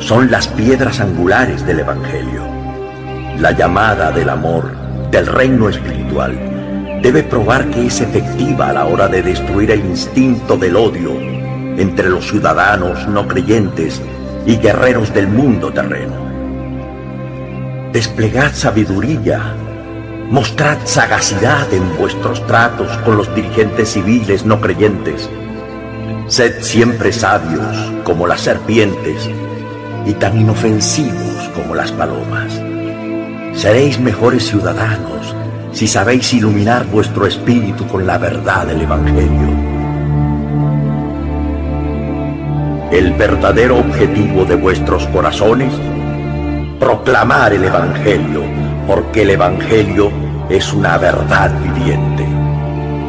son 0.00 0.30
las 0.30 0.48
piedras 0.48 1.00
angulares 1.00 1.66
del 1.66 1.80
Evangelio. 1.80 2.42
La 3.38 3.52
llamada 3.52 4.10
del 4.10 4.28
amor, 4.28 4.70
del 5.10 5.26
reino 5.26 5.68
espiritual, 5.68 7.00
debe 7.02 7.22
probar 7.22 7.68
que 7.70 7.86
es 7.86 8.00
efectiva 8.00 8.70
a 8.70 8.72
la 8.72 8.86
hora 8.86 9.08
de 9.08 9.22
destruir 9.22 9.70
el 9.70 9.80
instinto 9.80 10.56
del 10.56 10.76
odio 10.76 11.12
entre 11.76 12.08
los 12.08 12.28
ciudadanos 12.28 13.06
no 13.08 13.28
creyentes 13.28 14.02
y 14.46 14.56
guerreros 14.56 15.12
del 15.14 15.28
mundo 15.28 15.72
terreno. 15.72 16.28
Desplegad 17.92 18.52
sabiduría, 18.52 19.54
mostrad 20.30 20.78
sagacidad 20.84 21.72
en 21.72 21.96
vuestros 21.96 22.44
tratos 22.46 22.88
con 22.98 23.16
los 23.16 23.32
dirigentes 23.34 23.92
civiles 23.92 24.44
no 24.44 24.60
creyentes. 24.60 25.28
Sed 26.26 26.62
siempre 26.62 27.12
sabios 27.12 27.92
como 28.04 28.26
las 28.26 28.40
serpientes 28.40 29.30
y 30.08 30.14
tan 30.14 30.40
inofensivos 30.40 31.50
como 31.54 31.74
las 31.74 31.92
palomas. 31.92 32.50
Seréis 33.52 34.00
mejores 34.00 34.48
ciudadanos 34.48 35.36
si 35.72 35.86
sabéis 35.86 36.32
iluminar 36.32 36.86
vuestro 36.86 37.26
espíritu 37.26 37.86
con 37.86 38.06
la 38.06 38.16
verdad 38.16 38.66
del 38.66 38.80
Evangelio. 38.80 39.48
El 42.90 43.12
verdadero 43.12 43.78
objetivo 43.78 44.46
de 44.46 44.54
vuestros 44.54 45.06
corazones, 45.08 45.74
proclamar 46.80 47.52
el 47.52 47.64
Evangelio, 47.64 48.42
porque 48.86 49.22
el 49.22 49.30
Evangelio 49.30 50.10
es 50.48 50.72
una 50.72 50.96
verdad 50.96 51.52
viviente, 51.60 52.24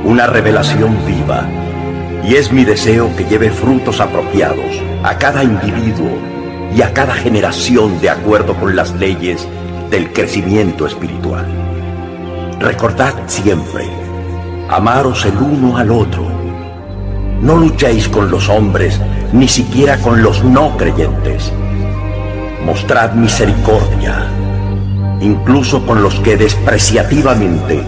una 0.03 0.27
revelación 0.27 0.97
viva, 1.07 1.45
y 2.25 2.35
es 2.35 2.51
mi 2.51 2.65
deseo 2.65 3.09
que 3.15 3.23
lleve 3.23 3.49
frutos 3.49 4.01
apropiados 4.01 4.83
a 5.01 5.17
cada 5.17 5.45
individuo 5.45 6.38
y 6.75 6.81
a 6.81 6.93
cada 6.93 7.14
generación 7.14 7.99
de 7.99 8.09
acuerdo 8.09 8.56
con 8.56 8.75
las 8.75 8.93
leyes 8.95 9.48
del 9.89 10.14
crecimiento 10.14 10.85
espiritual. 10.85 11.45
Recordad 12.59 13.14
siempre, 13.27 13.89
amaros 14.69 15.25
el 15.25 15.38
uno 15.38 15.77
al 15.77 15.91
otro. 15.91 16.27
No 17.41 17.56
luchéis 17.56 18.07
con 18.09 18.30
los 18.30 18.49
hombres, 18.49 18.99
ni 19.31 19.48
siquiera 19.48 19.98
con 19.98 20.22
los 20.22 20.43
no 20.43 20.75
creyentes. 20.77 21.51
Mostrad 22.65 23.14
misericordia, 23.14 24.27
incluso 25.22 25.85
con 25.85 26.03
los 26.03 26.15
que 26.19 26.38
despreciativamente 26.38 27.81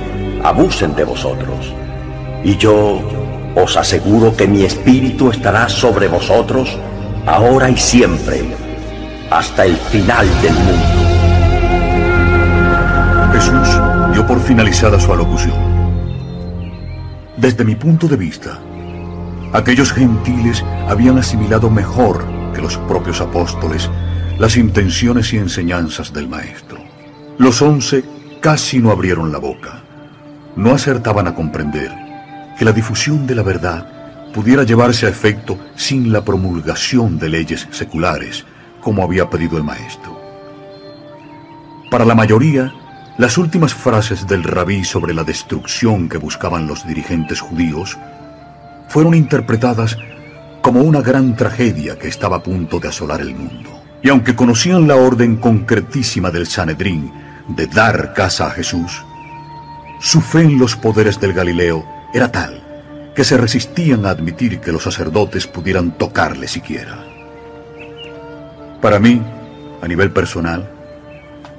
abusen 0.43 0.95
de 0.95 1.03
vosotros. 1.03 1.73
Y 2.43 2.57
yo 2.57 3.01
os 3.55 3.77
aseguro 3.77 4.35
que 4.35 4.47
mi 4.47 4.63
espíritu 4.63 5.29
estará 5.29 5.67
sobre 5.67 6.07
vosotros, 6.07 6.77
ahora 7.25 7.69
y 7.69 7.77
siempre, 7.77 8.43
hasta 9.31 9.65
el 9.65 9.77
final 9.77 10.27
del 10.41 10.53
mundo. 10.53 11.01
Jesús 13.33 13.81
dio 14.13 14.27
por 14.27 14.41
finalizada 14.41 14.99
su 14.99 15.11
alocución. 15.11 15.55
Desde 17.37 17.63
mi 17.63 17.75
punto 17.75 18.07
de 18.07 18.17
vista, 18.17 18.59
aquellos 19.53 19.93
gentiles 19.93 20.63
habían 20.87 21.17
asimilado 21.17 21.69
mejor 21.69 22.23
que 22.53 22.61
los 22.61 22.77
propios 22.77 23.21
apóstoles 23.21 23.89
las 24.37 24.57
intenciones 24.57 25.31
y 25.33 25.37
enseñanzas 25.37 26.11
del 26.11 26.27
Maestro. 26.27 26.79
Los 27.37 27.61
once 27.61 28.03
casi 28.41 28.79
no 28.79 28.91
abrieron 28.91 29.31
la 29.31 29.37
boca. 29.37 29.81
No 30.55 30.73
acertaban 30.73 31.27
a 31.27 31.35
comprender 31.35 31.91
que 32.57 32.65
la 32.65 32.73
difusión 32.73 33.25
de 33.25 33.35
la 33.35 33.43
verdad 33.43 34.31
pudiera 34.33 34.63
llevarse 34.63 35.05
a 35.05 35.09
efecto 35.09 35.57
sin 35.75 36.11
la 36.11 36.25
promulgación 36.25 37.17
de 37.17 37.29
leyes 37.29 37.67
seculares, 37.71 38.45
como 38.81 39.03
había 39.03 39.29
pedido 39.29 39.57
el 39.57 39.63
Maestro. 39.63 40.19
Para 41.89 42.05
la 42.05 42.15
mayoría, 42.15 42.73
las 43.17 43.37
últimas 43.37 43.73
frases 43.73 44.25
del 44.27 44.43
rabí 44.43 44.83
sobre 44.83 45.13
la 45.13 45.23
destrucción 45.23 46.09
que 46.09 46.17
buscaban 46.17 46.67
los 46.67 46.87
dirigentes 46.87 47.41
judíos 47.41 47.97
fueron 48.87 49.13
interpretadas 49.13 49.97
como 50.61 50.81
una 50.81 51.01
gran 51.01 51.35
tragedia 51.35 51.97
que 51.97 52.07
estaba 52.07 52.37
a 52.37 52.43
punto 52.43 52.79
de 52.79 52.87
asolar 52.87 53.21
el 53.21 53.35
mundo. 53.35 53.69
Y 54.01 54.09
aunque 54.09 54.35
conocían 54.35 54.87
la 54.87 54.95
orden 54.95 55.37
concretísima 55.37 56.31
del 56.31 56.47
Sanedrín 56.47 57.11
de 57.47 57.67
dar 57.67 58.13
casa 58.13 58.47
a 58.47 58.51
Jesús, 58.51 59.03
su 59.99 60.21
fe 60.21 60.41
en 60.41 60.57
los 60.57 60.75
poderes 60.75 61.19
del 61.19 61.33
Galileo 61.33 61.85
era 62.13 62.31
tal 62.31 62.61
que 63.15 63.23
se 63.23 63.37
resistían 63.37 64.05
a 64.05 64.11
admitir 64.11 64.59
que 64.59 64.71
los 64.71 64.83
sacerdotes 64.83 65.45
pudieran 65.45 65.97
tocarle 65.97 66.47
siquiera. 66.47 67.10
Para 68.81 68.97
mí, 68.97 69.21
a 69.81 69.87
nivel 69.87 70.11
personal, 70.11 70.67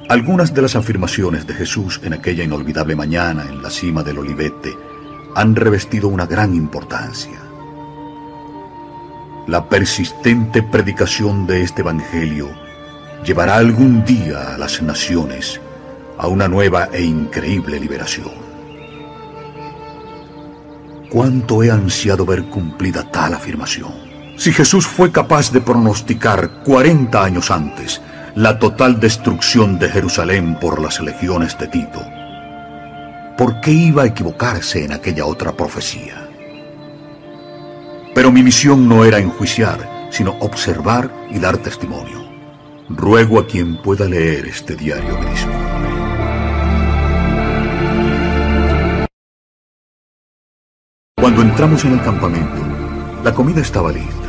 algunas 0.08 0.52
de 0.52 0.62
las 0.62 0.74
afirmaciones 0.74 1.46
de 1.46 1.54
Jesús 1.54 2.00
en 2.02 2.14
aquella 2.14 2.42
inolvidable 2.42 2.96
mañana 2.96 3.46
en 3.48 3.62
la 3.62 3.70
cima 3.70 4.02
del 4.02 4.18
Olivete 4.18 4.76
han 5.36 5.54
revestido 5.54 6.08
una 6.08 6.26
gran 6.26 6.52
importancia. 6.52 7.40
La 9.46 9.68
persistente 9.68 10.64
predicación 10.64 11.46
de 11.46 11.62
este 11.62 11.82
Evangelio 11.82 12.48
llevará 13.24 13.56
algún 13.56 14.04
día 14.04 14.54
a 14.54 14.58
las 14.58 14.82
naciones 14.82 15.60
a 16.18 16.26
una 16.26 16.48
nueva 16.48 16.88
e 16.92 17.02
increíble 17.02 17.78
liberación. 17.78 18.32
Cuánto 21.08 21.62
he 21.62 21.70
ansiado 21.70 22.26
ver 22.26 22.44
cumplida 22.46 23.08
tal 23.10 23.34
afirmación. 23.34 24.11
Si 24.36 24.52
Jesús 24.52 24.86
fue 24.86 25.12
capaz 25.12 25.52
de 25.52 25.60
pronosticar 25.60 26.62
40 26.64 27.22
años 27.22 27.50
antes 27.50 28.00
la 28.34 28.58
total 28.58 28.98
destrucción 28.98 29.78
de 29.78 29.90
Jerusalén 29.90 30.58
por 30.58 30.80
las 30.80 31.00
legiones 31.00 31.58
de 31.58 31.68
Tito. 31.68 32.02
¿Por 33.36 33.60
qué 33.60 33.72
iba 33.72 34.02
a 34.04 34.06
equivocarse 34.06 34.84
en 34.84 34.92
aquella 34.92 35.26
otra 35.26 35.52
profecía? 35.52 36.28
Pero 38.14 38.32
mi 38.32 38.42
misión 38.42 38.88
no 38.88 39.04
era 39.04 39.18
enjuiciar, 39.18 40.08
sino 40.10 40.32
observar 40.40 41.10
y 41.30 41.38
dar 41.38 41.58
testimonio. 41.58 42.22
Ruego 42.88 43.38
a 43.38 43.46
quien 43.46 43.80
pueda 43.82 44.06
leer 44.06 44.46
este 44.46 44.76
diario 44.76 45.18
me 45.18 45.30
disculpe. 45.30 45.58
Cuando 51.16 51.42
entramos 51.42 51.84
en 51.84 51.92
el 51.92 52.02
campamento, 52.02 52.62
la 53.22 53.32
comida 53.32 53.60
estaba 53.60 53.92
lista. 53.92 54.21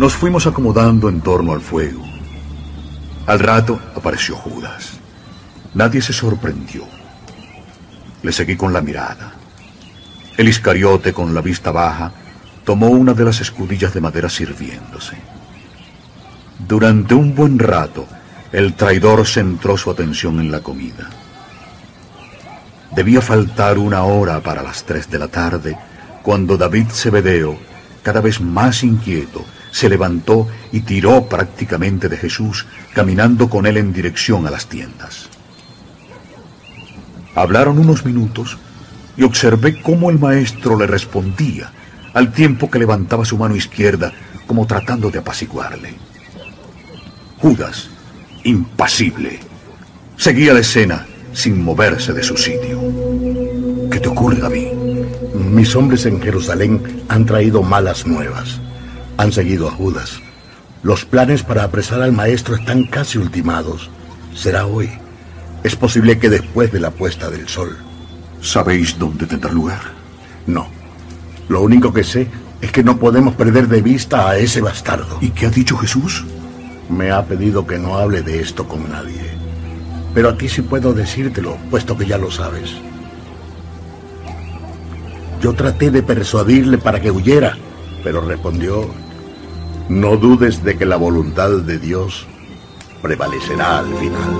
Nos 0.00 0.14
fuimos 0.14 0.46
acomodando 0.46 1.10
en 1.10 1.20
torno 1.20 1.52
al 1.52 1.60
fuego. 1.60 2.02
Al 3.26 3.38
rato 3.38 3.78
apareció 3.94 4.34
Judas. 4.34 4.92
Nadie 5.74 6.00
se 6.00 6.14
sorprendió. 6.14 6.84
Le 8.22 8.32
seguí 8.32 8.56
con 8.56 8.72
la 8.72 8.80
mirada. 8.80 9.34
El 10.38 10.48
Iscariote, 10.48 11.12
con 11.12 11.34
la 11.34 11.42
vista 11.42 11.70
baja, 11.70 12.14
tomó 12.64 12.86
una 12.86 13.12
de 13.12 13.26
las 13.26 13.42
escudillas 13.42 13.92
de 13.92 14.00
madera 14.00 14.30
sirviéndose. 14.30 15.18
Durante 16.66 17.12
un 17.12 17.34
buen 17.34 17.58
rato, 17.58 18.06
el 18.52 18.72
traidor 18.72 19.26
centró 19.26 19.76
su 19.76 19.90
atención 19.90 20.40
en 20.40 20.50
la 20.50 20.60
comida. 20.60 21.10
Debía 22.96 23.20
faltar 23.20 23.76
una 23.76 24.04
hora 24.04 24.40
para 24.40 24.62
las 24.62 24.82
tres 24.82 25.10
de 25.10 25.18
la 25.18 25.28
tarde, 25.28 25.76
cuando 26.22 26.56
David 26.56 26.86
Cebedeo, 26.88 27.58
cada 28.02 28.22
vez 28.22 28.40
más 28.40 28.82
inquieto, 28.82 29.44
se 29.70 29.88
levantó 29.88 30.48
y 30.72 30.80
tiró 30.80 31.26
prácticamente 31.26 32.08
de 32.08 32.16
Jesús, 32.16 32.66
caminando 32.94 33.48
con 33.48 33.66
él 33.66 33.76
en 33.76 33.92
dirección 33.92 34.46
a 34.46 34.50
las 34.50 34.66
tiendas. 34.66 35.28
Hablaron 37.34 37.78
unos 37.78 38.04
minutos 38.04 38.58
y 39.16 39.22
observé 39.22 39.80
cómo 39.80 40.10
el 40.10 40.18
maestro 40.18 40.76
le 40.76 40.86
respondía, 40.86 41.70
al 42.12 42.32
tiempo 42.32 42.70
que 42.70 42.78
levantaba 42.78 43.24
su 43.24 43.38
mano 43.38 43.54
izquierda 43.54 44.12
como 44.46 44.66
tratando 44.66 45.10
de 45.10 45.20
apaciguarle. 45.20 45.94
Judas, 47.38 47.88
impasible, 48.42 49.38
seguía 50.16 50.52
la 50.52 50.60
escena 50.60 51.06
sin 51.32 51.62
moverse 51.62 52.12
de 52.12 52.22
su 52.22 52.36
sitio. 52.36 52.80
¿Qué 53.90 54.00
te 54.00 54.08
ocurre, 54.08 54.38
David? 54.38 54.72
Mis 55.34 55.74
hombres 55.76 56.04
en 56.06 56.20
Jerusalén 56.20 57.04
han 57.08 57.24
traído 57.24 57.62
malas 57.62 58.06
nuevas. 58.06 58.60
Han 59.20 59.32
seguido 59.32 59.68
a 59.68 59.72
Judas. 59.72 60.18
Los 60.82 61.04
planes 61.04 61.42
para 61.42 61.64
apresar 61.64 62.00
al 62.00 62.10
maestro 62.10 62.54
están 62.54 62.84
casi 62.84 63.18
ultimados. 63.18 63.90
Será 64.34 64.64
hoy. 64.64 64.88
Es 65.62 65.76
posible 65.76 66.18
que 66.18 66.30
después 66.30 66.72
de 66.72 66.80
la 66.80 66.90
puesta 66.90 67.28
del 67.28 67.46
sol. 67.46 67.76
¿Sabéis 68.40 68.98
dónde 68.98 69.26
tendrá 69.26 69.52
lugar? 69.52 69.82
No. 70.46 70.68
Lo 71.50 71.60
único 71.60 71.92
que 71.92 72.02
sé 72.02 72.28
es 72.62 72.72
que 72.72 72.82
no 72.82 72.96
podemos 72.96 73.34
perder 73.34 73.68
de 73.68 73.82
vista 73.82 74.26
a 74.26 74.38
ese 74.38 74.62
bastardo. 74.62 75.18
¿Y 75.20 75.28
qué 75.32 75.48
ha 75.48 75.50
dicho 75.50 75.76
Jesús? 75.76 76.24
Me 76.88 77.10
ha 77.10 77.22
pedido 77.26 77.66
que 77.66 77.78
no 77.78 77.98
hable 77.98 78.22
de 78.22 78.40
esto 78.40 78.66
con 78.66 78.90
nadie. 78.90 79.20
Pero 80.14 80.30
a 80.30 80.38
ti 80.38 80.48
sí 80.48 80.62
puedo 80.62 80.94
decírtelo, 80.94 81.58
puesto 81.70 81.94
que 81.94 82.06
ya 82.06 82.16
lo 82.16 82.30
sabes. 82.30 82.74
Yo 85.42 85.52
traté 85.52 85.90
de 85.90 86.02
persuadirle 86.02 86.78
para 86.78 87.02
que 87.02 87.10
huyera, 87.10 87.58
pero 88.02 88.22
respondió 88.22 88.88
No 89.90 90.16
dudes 90.16 90.62
de 90.62 90.78
que 90.78 90.86
la 90.86 90.94
voluntad 90.94 91.50
de 91.50 91.76
Dios 91.76 92.24
prevalecerá 93.02 93.80
al 93.80 93.92
final. 93.96 94.36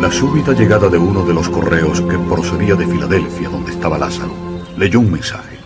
La 0.00 0.08
súbita 0.12 0.52
llegada 0.52 0.88
de 0.88 0.96
uno 0.96 1.24
de 1.24 1.34
los 1.34 1.48
correos 1.48 2.00
que 2.02 2.16
procedía 2.16 2.76
de 2.76 2.86
Filadelfia, 2.86 3.48
donde 3.48 3.72
estaba 3.72 3.98
Lázaro, 3.98 4.32
leyó 4.78 5.00
un 5.00 5.10
mensaje. 5.10 5.58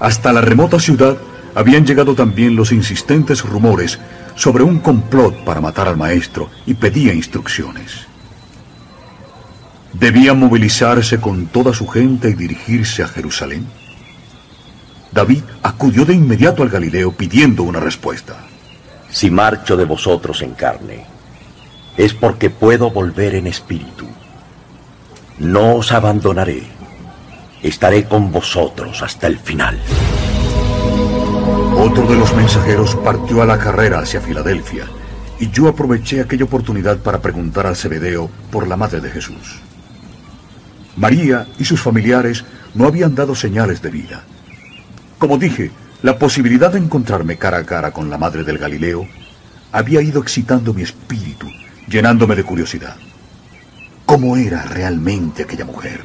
Hasta 0.00 0.32
la 0.32 0.40
remota 0.40 0.80
ciudad 0.80 1.16
habían 1.54 1.86
llegado 1.86 2.16
también 2.16 2.56
los 2.56 2.72
insistentes 2.72 3.44
rumores 3.44 4.00
sobre 4.34 4.64
un 4.64 4.80
complot 4.80 5.44
para 5.44 5.60
matar 5.60 5.86
al 5.86 5.96
maestro 5.96 6.50
y 6.66 6.74
pedía 6.74 7.14
instrucciones. 7.14 8.08
¿Debía 9.92 10.34
movilizarse 10.34 11.20
con 11.20 11.46
toda 11.46 11.72
su 11.72 11.86
gente 11.86 12.30
y 12.30 12.34
dirigirse 12.34 13.04
a 13.04 13.08
Jerusalén? 13.08 13.85
David 15.12 15.42
acudió 15.62 16.04
de 16.04 16.14
inmediato 16.14 16.62
al 16.62 16.68
Galileo 16.68 17.12
pidiendo 17.12 17.62
una 17.62 17.80
respuesta. 17.80 18.36
Si 19.10 19.30
marcho 19.30 19.76
de 19.76 19.84
vosotros 19.84 20.42
en 20.42 20.54
carne, 20.54 21.04
es 21.96 22.12
porque 22.12 22.50
puedo 22.50 22.90
volver 22.90 23.34
en 23.34 23.46
espíritu. 23.46 24.06
No 25.38 25.76
os 25.76 25.92
abandonaré. 25.92 26.62
Estaré 27.62 28.04
con 28.04 28.30
vosotros 28.30 29.02
hasta 29.02 29.26
el 29.26 29.38
final. 29.38 29.80
Otro 31.78 32.06
de 32.06 32.16
los 32.16 32.34
mensajeros 32.34 32.94
partió 32.96 33.42
a 33.42 33.46
la 33.46 33.58
carrera 33.58 34.00
hacia 34.00 34.20
Filadelfia 34.20 34.86
y 35.38 35.50
yo 35.50 35.68
aproveché 35.68 36.20
aquella 36.20 36.44
oportunidad 36.44 36.98
para 36.98 37.20
preguntar 37.20 37.66
al 37.66 37.76
Cebedeo 37.76 38.30
por 38.50 38.66
la 38.66 38.76
madre 38.76 39.00
de 39.00 39.10
Jesús. 39.10 39.60
María 40.96 41.46
y 41.58 41.64
sus 41.64 41.80
familiares 41.80 42.44
no 42.74 42.86
habían 42.86 43.14
dado 43.14 43.34
señales 43.34 43.82
de 43.82 43.90
vida. 43.90 44.22
Como 45.26 45.38
dije, 45.38 45.72
la 46.02 46.20
posibilidad 46.20 46.70
de 46.70 46.78
encontrarme 46.78 47.36
cara 47.36 47.58
a 47.58 47.64
cara 47.64 47.90
con 47.90 48.08
la 48.08 48.16
madre 48.16 48.44
del 48.44 48.58
Galileo 48.58 49.08
había 49.72 50.00
ido 50.00 50.22
excitando 50.22 50.72
mi 50.72 50.82
espíritu, 50.82 51.48
llenándome 51.88 52.36
de 52.36 52.44
curiosidad. 52.44 52.94
¿Cómo 54.04 54.36
era 54.36 54.62
realmente 54.62 55.42
aquella 55.42 55.64
mujer? 55.64 56.00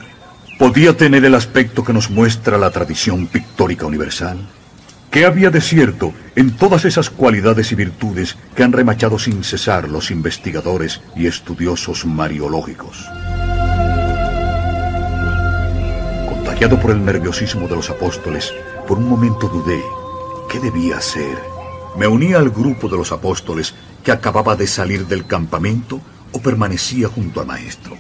¿Podía 0.58 0.98
tener 0.98 1.24
el 1.24 1.36
aspecto 1.36 1.84
que 1.84 1.94
nos 1.94 2.10
muestra 2.10 2.58
la 2.58 2.72
tradición 2.72 3.28
pictórica 3.28 3.86
universal? 3.86 4.40
¿Qué 5.12 5.28
había 5.28 5.52
de 5.52 5.62
cierto 5.62 6.14
en 6.36 6.58
todas 6.58 6.84
esas 6.86 7.12
cualidades 7.12 7.72
y 7.72 7.76
virtudes 7.76 8.38
que 8.56 8.64
han 8.64 8.74
remachado 8.74 9.20
sin 9.20 9.44
cesar 9.44 9.88
los 9.88 10.10
investigadores 10.10 11.00
y 11.16 11.28
estudiosos 11.28 12.08
mariológicos? 12.08 13.06
Contagiado 16.62 16.88
por 16.88 16.96
el 16.96 17.04
nerviosismo 17.04 17.68
de 17.68 17.76
los 17.76 17.90
apóstoles, 17.90 18.54
por 18.88 19.00
un 19.00 19.10
momento 19.10 19.48
dudé 19.48 19.82
qué 20.48 20.60
debía 20.60 20.98
hacer. 20.98 21.36
¿Me 21.98 22.06
unía 22.06 22.38
al 22.38 22.52
grupo 22.52 22.88
de 22.88 22.98
los 22.98 23.12
apóstoles 23.12 23.74
que 24.04 24.12
acababa 24.12 24.56
de 24.56 24.68
salir 24.68 25.08
del 25.08 25.26
campamento 25.26 26.00
o 26.32 26.40
permanecía 26.40 27.08
junto 27.08 27.42
al 27.42 27.48
maestro? 27.48 27.98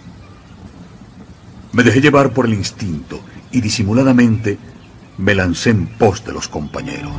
Me 1.73 1.81
dejé 1.81 2.01
llevar 2.01 2.33
por 2.33 2.45
el 2.45 2.53
instinto 2.53 3.19
y 3.49 3.61
disimuladamente 3.61 4.59
me 5.17 5.33
lancé 5.33 5.71
en 5.71 5.87
pos 5.87 6.23
de 6.23 6.31
los 6.31 6.47
compañeros. 6.47 7.15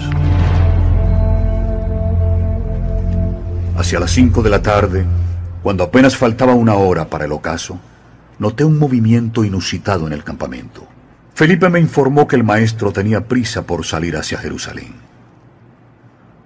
Hacia 3.76 3.98
las 3.98 4.12
cinco 4.12 4.44
de 4.44 4.50
la 4.50 4.62
tarde, 4.62 5.04
cuando 5.60 5.82
apenas 5.82 6.16
faltaba 6.16 6.54
una 6.54 6.76
hora 6.76 7.10
para 7.10 7.24
el 7.24 7.32
ocaso, 7.32 7.80
noté 8.38 8.62
un 8.62 8.78
movimiento 8.78 9.42
inusitado 9.42 10.06
en 10.06 10.12
el 10.12 10.22
campamento. 10.22 10.91
Felipe 11.34 11.68
me 11.68 11.80
informó 11.80 12.26
que 12.26 12.36
el 12.36 12.44
maestro 12.44 12.92
tenía 12.92 13.26
prisa 13.26 13.62
por 13.62 13.84
salir 13.84 14.16
hacia 14.16 14.38
Jerusalén. 14.38 14.94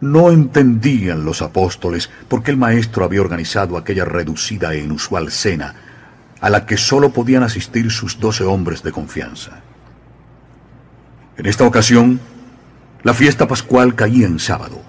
No 0.00 0.30
entendían 0.30 1.24
los 1.24 1.42
apóstoles 1.42 2.10
por 2.28 2.42
qué 2.42 2.50
el 2.50 2.56
maestro 2.56 3.04
había 3.04 3.20
organizado 3.20 3.76
aquella 3.76 4.04
reducida 4.04 4.74
e 4.74 4.80
inusual 4.80 5.30
cena 5.30 5.74
a 6.40 6.50
la 6.50 6.66
que 6.66 6.76
sólo 6.76 7.10
podían 7.10 7.42
asistir 7.42 7.90
sus 7.90 8.20
doce 8.20 8.44
hombres 8.44 8.82
de 8.82 8.92
confianza. 8.92 9.62
En 11.36 11.46
esta 11.46 11.64
ocasión, 11.64 12.20
la 13.02 13.14
fiesta 13.14 13.48
pascual 13.48 13.94
caía 13.94 14.26
en 14.26 14.38
sábado. 14.38 14.82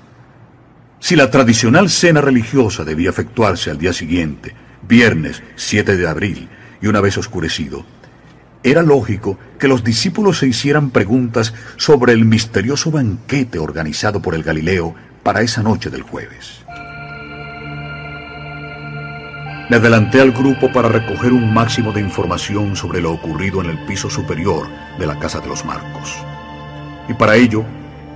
Si 1.00 1.16
la 1.16 1.32
tradicional 1.32 1.90
cena 1.90 2.22
religiosa 2.22 2.84
debía 2.84 3.10
efectuarse 3.10 3.72
al 3.72 3.78
día 3.78 3.94
siguiente, 3.94 4.56
viernes 4.88 5.42
7 5.56 5.96
de 5.96 6.08
abril, 6.08 6.50
y 6.82 6.88
una 6.88 7.02
vez 7.02 7.18
oscurecido, 7.18 7.86
era 8.64 8.82
lógico 8.82 9.38
que 9.60 9.68
los 9.68 9.84
discípulos 9.84 10.40
se 10.40 10.48
hicieran 10.48 10.90
preguntas 10.90 11.54
sobre 11.78 12.14
el 12.14 12.26
misterioso 12.26 12.92
banquete 12.92 13.60
organizado 13.60 14.22
por 14.22 14.36
el 14.36 14.44
Galileo 14.44 14.96
para 15.24 15.42
esa 15.42 15.64
noche 15.64 15.90
del 15.90 16.02
jueves. 16.02 16.64
Me 19.70 19.76
adelanté 19.76 20.22
al 20.22 20.32
grupo 20.32 20.72
para 20.72 20.88
recoger 20.88 21.34
un 21.34 21.54
máximo 21.54 21.92
de 21.92 22.00
información 22.00 22.76
sobre 22.76 23.02
lo 23.02 23.12
ocurrido 23.12 23.62
en 23.62 23.70
el 23.70 23.86
piso 23.86 24.10
superior 24.10 24.68
de 24.98 25.06
la 25.06 25.20
Casa 25.20 25.40
de 25.40 25.48
los 25.48 25.66
Marcos 25.66 26.18
y 27.08 27.14
para 27.14 27.36
ello 27.36 27.64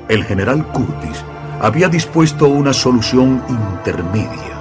el 0.10 0.24
general 0.24 0.68
Curtis 0.72 1.24
había 1.60 1.88
dispuesto 1.90 2.48
una 2.48 2.74
solución 2.74 3.44
intermedia. 3.48 4.60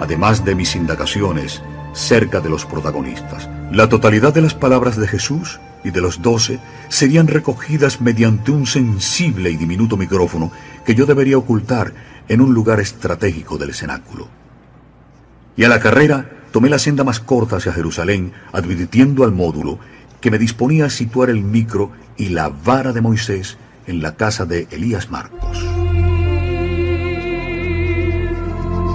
Además 0.00 0.44
de 0.44 0.54
mis 0.54 0.74
indagaciones 0.76 1.62
cerca 1.92 2.40
de 2.40 2.48
los 2.48 2.64
protagonistas, 2.64 3.48
la 3.72 3.88
totalidad 3.88 4.34
de 4.34 4.42
las 4.42 4.54
palabras 4.54 4.96
de 4.96 5.06
Jesús 5.06 5.60
y 5.84 5.90
de 5.90 6.00
los 6.00 6.22
doce 6.22 6.58
serían 6.88 7.28
recogidas 7.28 8.00
mediante 8.00 8.50
un 8.50 8.66
sensible 8.66 9.50
y 9.50 9.56
diminuto 9.56 9.96
micrófono 9.96 10.50
que 10.84 10.94
yo 10.94 11.06
debería 11.06 11.38
ocultar 11.38 11.92
en 12.28 12.40
un 12.40 12.52
lugar 12.52 12.80
estratégico 12.80 13.58
del 13.58 13.74
cenáculo. 13.74 14.28
Y 15.56 15.64
a 15.64 15.68
la 15.68 15.80
carrera 15.80 16.30
tomé 16.52 16.68
la 16.68 16.78
senda 16.78 17.04
más 17.04 17.20
corta 17.20 17.56
hacia 17.56 17.72
Jerusalén, 17.72 18.32
advirtiendo 18.52 19.24
al 19.24 19.32
módulo 19.32 19.78
que 20.20 20.30
me 20.30 20.38
disponía 20.38 20.86
a 20.86 20.90
situar 20.90 21.30
el 21.30 21.42
micro 21.42 21.92
y 22.16 22.30
la 22.30 22.48
vara 22.48 22.92
de 22.92 23.00
Moisés 23.00 23.56
en 23.86 24.02
la 24.02 24.16
casa 24.16 24.46
de 24.46 24.66
Elías 24.70 25.10
Marcos. 25.10 25.64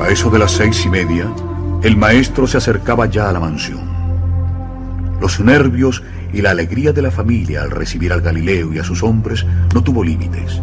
A 0.02 0.10
eso 0.10 0.30
de 0.30 0.40
las 0.40 0.52
seis 0.52 0.86
y 0.86 0.90
media, 0.90 1.32
el 1.82 1.95
maestro 1.95 2.45
se 2.45 2.58
acercaba 2.58 3.06
ya 3.08 3.30
a 3.30 3.32
la 3.32 3.40
mansión. 3.40 3.94
Los 5.26 5.40
nervios 5.40 6.04
y 6.34 6.44
la 6.44 6.52
alegría 6.52 6.94
de 6.94 7.02
la 7.02 7.10
familia 7.10 7.64
al 7.64 7.72
recibir 7.72 8.14
al 8.14 8.22
Galileo 8.22 8.72
y 8.72 8.78
a 8.78 8.84
sus 8.84 9.02
hombres 9.02 9.44
no 9.74 9.84
tuvo 9.84 10.04
límites. 10.04 10.62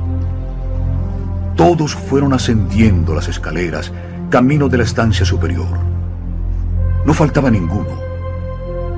Todos 1.57 1.97
fueron 1.97 2.33
ascendiendo 2.33 3.13
las 3.13 3.27
escaleras, 3.27 3.91
camino 4.31 4.69
de 4.69 4.79
la 4.79 4.85
estancia 4.85 5.27
superior. 5.27 5.67
No 7.05 7.13
faltaba 7.13 7.51
ninguno. 7.51 7.99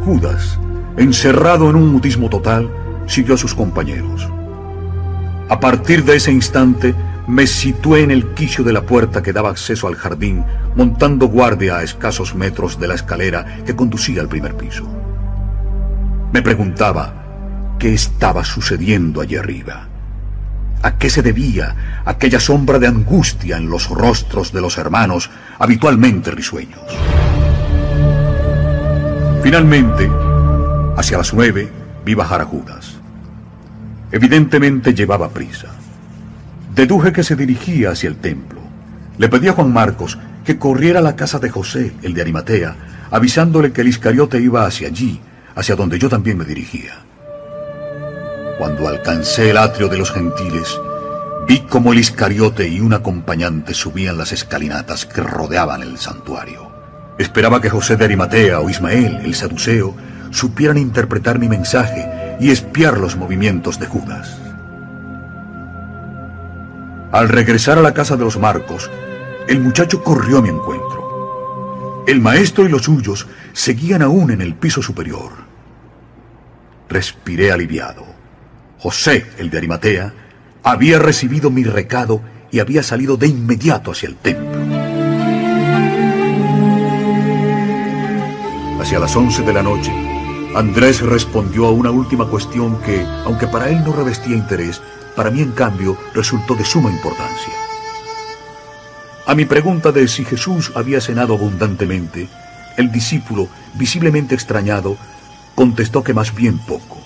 Judas, 0.04 0.60
encerrado 0.98 1.70
en 1.70 1.76
un 1.76 1.90
mutismo 1.90 2.28
total, 2.28 2.68
siguió 3.06 3.32
a 3.32 3.38
sus 3.38 3.54
compañeros. 3.54 4.28
A 5.48 5.58
partir 5.60 6.04
de 6.04 6.16
ese 6.16 6.30
instante, 6.30 6.94
me 7.26 7.46
situé 7.46 8.02
en 8.02 8.10
el 8.10 8.34
quicio 8.34 8.64
de 8.64 8.74
la 8.74 8.82
puerta 8.82 9.22
que 9.22 9.32
daba 9.32 9.48
acceso 9.48 9.88
al 9.88 9.94
jardín, 9.94 10.44
montando 10.76 11.28
guardia 11.28 11.78
a 11.78 11.82
escasos 11.82 12.34
metros 12.34 12.78
de 12.78 12.88
la 12.88 12.96
escalera 12.96 13.62
que 13.64 13.74
conducía 13.74 14.20
al 14.20 14.28
primer 14.28 14.54
piso. 14.58 14.93
Me 16.34 16.42
preguntaba 16.42 17.76
qué 17.78 17.94
estaba 17.94 18.44
sucediendo 18.44 19.20
allí 19.20 19.36
arriba. 19.36 19.86
¿A 20.82 20.98
qué 20.98 21.08
se 21.08 21.22
debía 21.22 22.02
aquella 22.04 22.40
sombra 22.40 22.80
de 22.80 22.88
angustia 22.88 23.56
en 23.56 23.70
los 23.70 23.88
rostros 23.88 24.52
de 24.52 24.60
los 24.60 24.76
hermanos 24.76 25.30
habitualmente 25.60 26.32
risueños? 26.32 26.82
Finalmente, 29.44 30.10
hacia 30.96 31.18
las 31.18 31.32
nueve, 31.32 31.70
vi 32.04 32.14
bajar 32.14 32.40
a 32.40 32.46
Judas. 32.46 32.96
Evidentemente 34.10 34.92
llevaba 34.92 35.28
prisa. 35.28 35.68
Deduje 36.74 37.12
que 37.12 37.22
se 37.22 37.36
dirigía 37.36 37.92
hacia 37.92 38.08
el 38.08 38.16
templo. 38.16 38.60
Le 39.18 39.28
pedí 39.28 39.46
a 39.46 39.52
Juan 39.52 39.72
Marcos 39.72 40.18
que 40.44 40.58
corriera 40.58 40.98
a 40.98 41.02
la 41.02 41.14
casa 41.14 41.38
de 41.38 41.50
José, 41.50 41.92
el 42.02 42.12
de 42.12 42.22
Arimatea, 42.22 42.74
avisándole 43.12 43.70
que 43.70 43.82
el 43.82 43.88
Iscariote 43.88 44.40
iba 44.40 44.66
hacia 44.66 44.88
allí, 44.88 45.20
hacia 45.54 45.76
donde 45.76 45.98
yo 45.98 46.08
también 46.08 46.38
me 46.38 46.44
dirigía. 46.44 46.94
Cuando 48.58 48.88
alcancé 48.88 49.50
el 49.50 49.56
atrio 49.56 49.88
de 49.88 49.98
los 49.98 50.12
gentiles, 50.12 50.80
vi 51.46 51.60
como 51.60 51.92
el 51.92 51.98
Iscariote 51.98 52.68
y 52.68 52.80
un 52.80 52.94
acompañante 52.94 53.74
subían 53.74 54.16
las 54.16 54.32
escalinatas 54.32 55.06
que 55.06 55.20
rodeaban 55.20 55.82
el 55.82 55.98
santuario. 55.98 56.72
Esperaba 57.18 57.60
que 57.60 57.70
José 57.70 57.96
de 57.96 58.04
Arimatea 58.04 58.60
o 58.60 58.70
Ismael, 58.70 59.20
el 59.24 59.34
saduceo, 59.34 59.94
supieran 60.30 60.78
interpretar 60.78 61.38
mi 61.38 61.48
mensaje 61.48 62.36
y 62.40 62.50
espiar 62.50 62.98
los 62.98 63.16
movimientos 63.16 63.78
de 63.78 63.86
Judas. 63.86 64.40
Al 67.12 67.28
regresar 67.28 67.78
a 67.78 67.82
la 67.82 67.94
casa 67.94 68.16
de 68.16 68.24
los 68.24 68.38
Marcos, 68.38 68.90
el 69.46 69.60
muchacho 69.60 70.02
corrió 70.02 70.38
a 70.38 70.42
mi 70.42 70.48
encuentro. 70.48 72.02
El 72.08 72.20
maestro 72.20 72.64
y 72.64 72.68
los 72.68 72.82
suyos 72.82 73.28
seguían 73.52 74.02
aún 74.02 74.32
en 74.32 74.40
el 74.40 74.54
piso 74.54 74.82
superior. 74.82 75.43
Respiré 76.94 77.50
aliviado. 77.50 78.06
José, 78.78 79.26
el 79.38 79.50
de 79.50 79.58
Arimatea, 79.58 80.14
había 80.62 81.00
recibido 81.00 81.50
mi 81.50 81.64
recado 81.64 82.22
y 82.52 82.60
había 82.60 82.84
salido 82.84 83.16
de 83.16 83.26
inmediato 83.26 83.90
hacia 83.90 84.10
el 84.10 84.14
templo. 84.14 84.60
Hacia 88.80 89.00
las 89.00 89.16
once 89.16 89.42
de 89.42 89.52
la 89.52 89.64
noche, 89.64 89.90
Andrés 90.54 91.00
respondió 91.00 91.66
a 91.66 91.72
una 91.72 91.90
última 91.90 92.28
cuestión 92.28 92.80
que, 92.82 93.04
aunque 93.24 93.48
para 93.48 93.70
él 93.70 93.82
no 93.84 93.92
revestía 93.92 94.36
interés, 94.36 94.80
para 95.16 95.32
mí 95.32 95.42
en 95.42 95.50
cambio 95.50 95.98
resultó 96.14 96.54
de 96.54 96.64
suma 96.64 96.92
importancia. 96.92 97.54
A 99.26 99.34
mi 99.34 99.46
pregunta 99.46 99.90
de 99.90 100.06
si 100.06 100.24
Jesús 100.24 100.70
había 100.76 101.00
cenado 101.00 101.34
abundantemente, 101.34 102.28
el 102.76 102.92
discípulo, 102.92 103.48
visiblemente 103.74 104.36
extrañado, 104.36 104.96
contestó 105.54 106.02
que 106.02 106.14
más 106.14 106.34
bien 106.34 106.58
poco. 106.58 106.98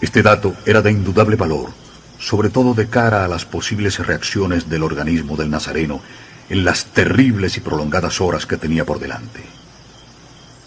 Este 0.00 0.22
dato 0.22 0.54
era 0.64 0.82
de 0.82 0.90
indudable 0.90 1.36
valor, 1.36 1.70
sobre 2.18 2.50
todo 2.50 2.74
de 2.74 2.88
cara 2.88 3.24
a 3.24 3.28
las 3.28 3.44
posibles 3.44 3.98
reacciones 3.98 4.68
del 4.68 4.82
organismo 4.82 5.36
del 5.36 5.50
Nazareno 5.50 6.00
en 6.48 6.64
las 6.64 6.86
terribles 6.86 7.56
y 7.56 7.60
prolongadas 7.60 8.20
horas 8.20 8.46
que 8.46 8.56
tenía 8.56 8.84
por 8.84 8.98
delante. 8.98 9.44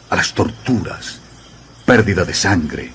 A 0.10 0.16
las 0.16 0.34
torturas, 0.34 1.20
pérdida 1.86 2.26
de 2.26 2.34
sangre, 2.34 2.92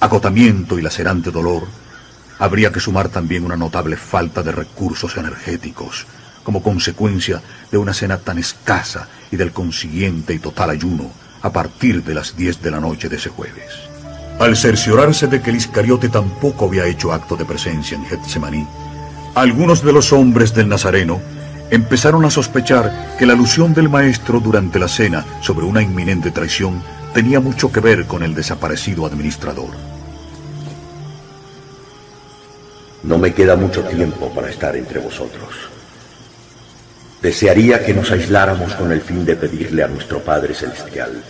agotamiento 0.00 0.78
y 0.78 0.82
lacerante 0.82 1.30
dolor, 1.30 1.66
habría 2.38 2.72
que 2.72 2.80
sumar 2.80 3.08
también 3.08 3.44
una 3.44 3.56
notable 3.56 3.96
falta 3.96 4.42
de 4.42 4.52
recursos 4.52 5.16
energéticos, 5.16 6.06
como 6.42 6.62
consecuencia 6.62 7.40
de 7.70 7.78
una 7.78 7.94
cena 7.94 8.18
tan 8.18 8.38
escasa 8.38 9.08
y 9.30 9.36
del 9.36 9.52
consiguiente 9.52 10.34
y 10.34 10.40
total 10.40 10.70
ayuno 10.70 11.21
a 11.42 11.50
partir 11.50 12.02
de 12.04 12.14
las 12.14 12.36
10 12.36 12.62
de 12.62 12.70
la 12.70 12.80
noche 12.80 13.08
de 13.08 13.16
ese 13.16 13.28
jueves. 13.28 13.72
Al 14.38 14.56
cerciorarse 14.56 15.26
de 15.26 15.40
que 15.40 15.50
el 15.50 15.56
Iscariote 15.56 16.08
tampoco 16.08 16.66
había 16.66 16.86
hecho 16.86 17.12
acto 17.12 17.36
de 17.36 17.44
presencia 17.44 17.96
en 17.96 18.06
Getsemaní, 18.06 18.66
algunos 19.34 19.82
de 19.82 19.92
los 19.92 20.12
hombres 20.12 20.54
del 20.54 20.68
Nazareno 20.68 21.20
empezaron 21.70 22.24
a 22.24 22.30
sospechar 22.30 23.16
que 23.18 23.26
la 23.26 23.32
alusión 23.32 23.72
del 23.72 23.88
maestro 23.88 24.40
durante 24.40 24.78
la 24.78 24.88
cena 24.88 25.24
sobre 25.40 25.64
una 25.64 25.82
inminente 25.82 26.30
traición 26.30 26.82
tenía 27.14 27.40
mucho 27.40 27.72
que 27.72 27.80
ver 27.80 28.06
con 28.06 28.22
el 28.22 28.34
desaparecido 28.34 29.06
administrador. 29.06 29.70
No 33.02 33.18
me 33.18 33.32
queda 33.32 33.56
mucho 33.56 33.82
tiempo 33.84 34.30
para 34.34 34.50
estar 34.50 34.76
entre 34.76 35.00
vosotros. 35.00 35.48
Desearía 37.22 37.84
que 37.84 37.94
nos 37.94 38.10
aisláramos 38.10 38.74
con 38.74 38.90
el 38.90 39.00
fin 39.00 39.24
de 39.24 39.36
pedirle 39.36 39.84
a 39.84 39.88
nuestro 39.88 40.18
Padre 40.18 40.54
Celestial 40.54 41.22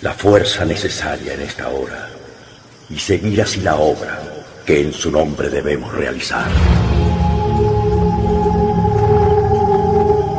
la 0.00 0.14
fuerza 0.14 0.64
necesaria 0.64 1.34
en 1.34 1.42
esta 1.42 1.68
hora 1.68 2.08
y 2.88 2.98
seguir 2.98 3.42
así 3.42 3.60
la 3.60 3.76
obra 3.76 4.18
que 4.64 4.80
en 4.80 4.94
su 4.94 5.10
nombre 5.10 5.50
debemos 5.50 5.92
realizar. 5.92 6.50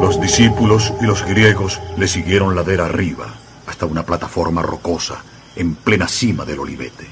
Los 0.02 0.20
discípulos 0.20 0.94
y 1.00 1.06
los 1.06 1.24
griegos 1.24 1.80
le 1.98 2.08
siguieron 2.08 2.56
ladera 2.56 2.86
arriba 2.86 3.36
hasta 3.68 3.86
una 3.86 4.04
plataforma 4.04 4.64
rocosa 4.64 5.24
en 5.56 5.76
plena 5.76 6.08
cima 6.08 6.44
del 6.44 6.60
olivete. 6.60 7.08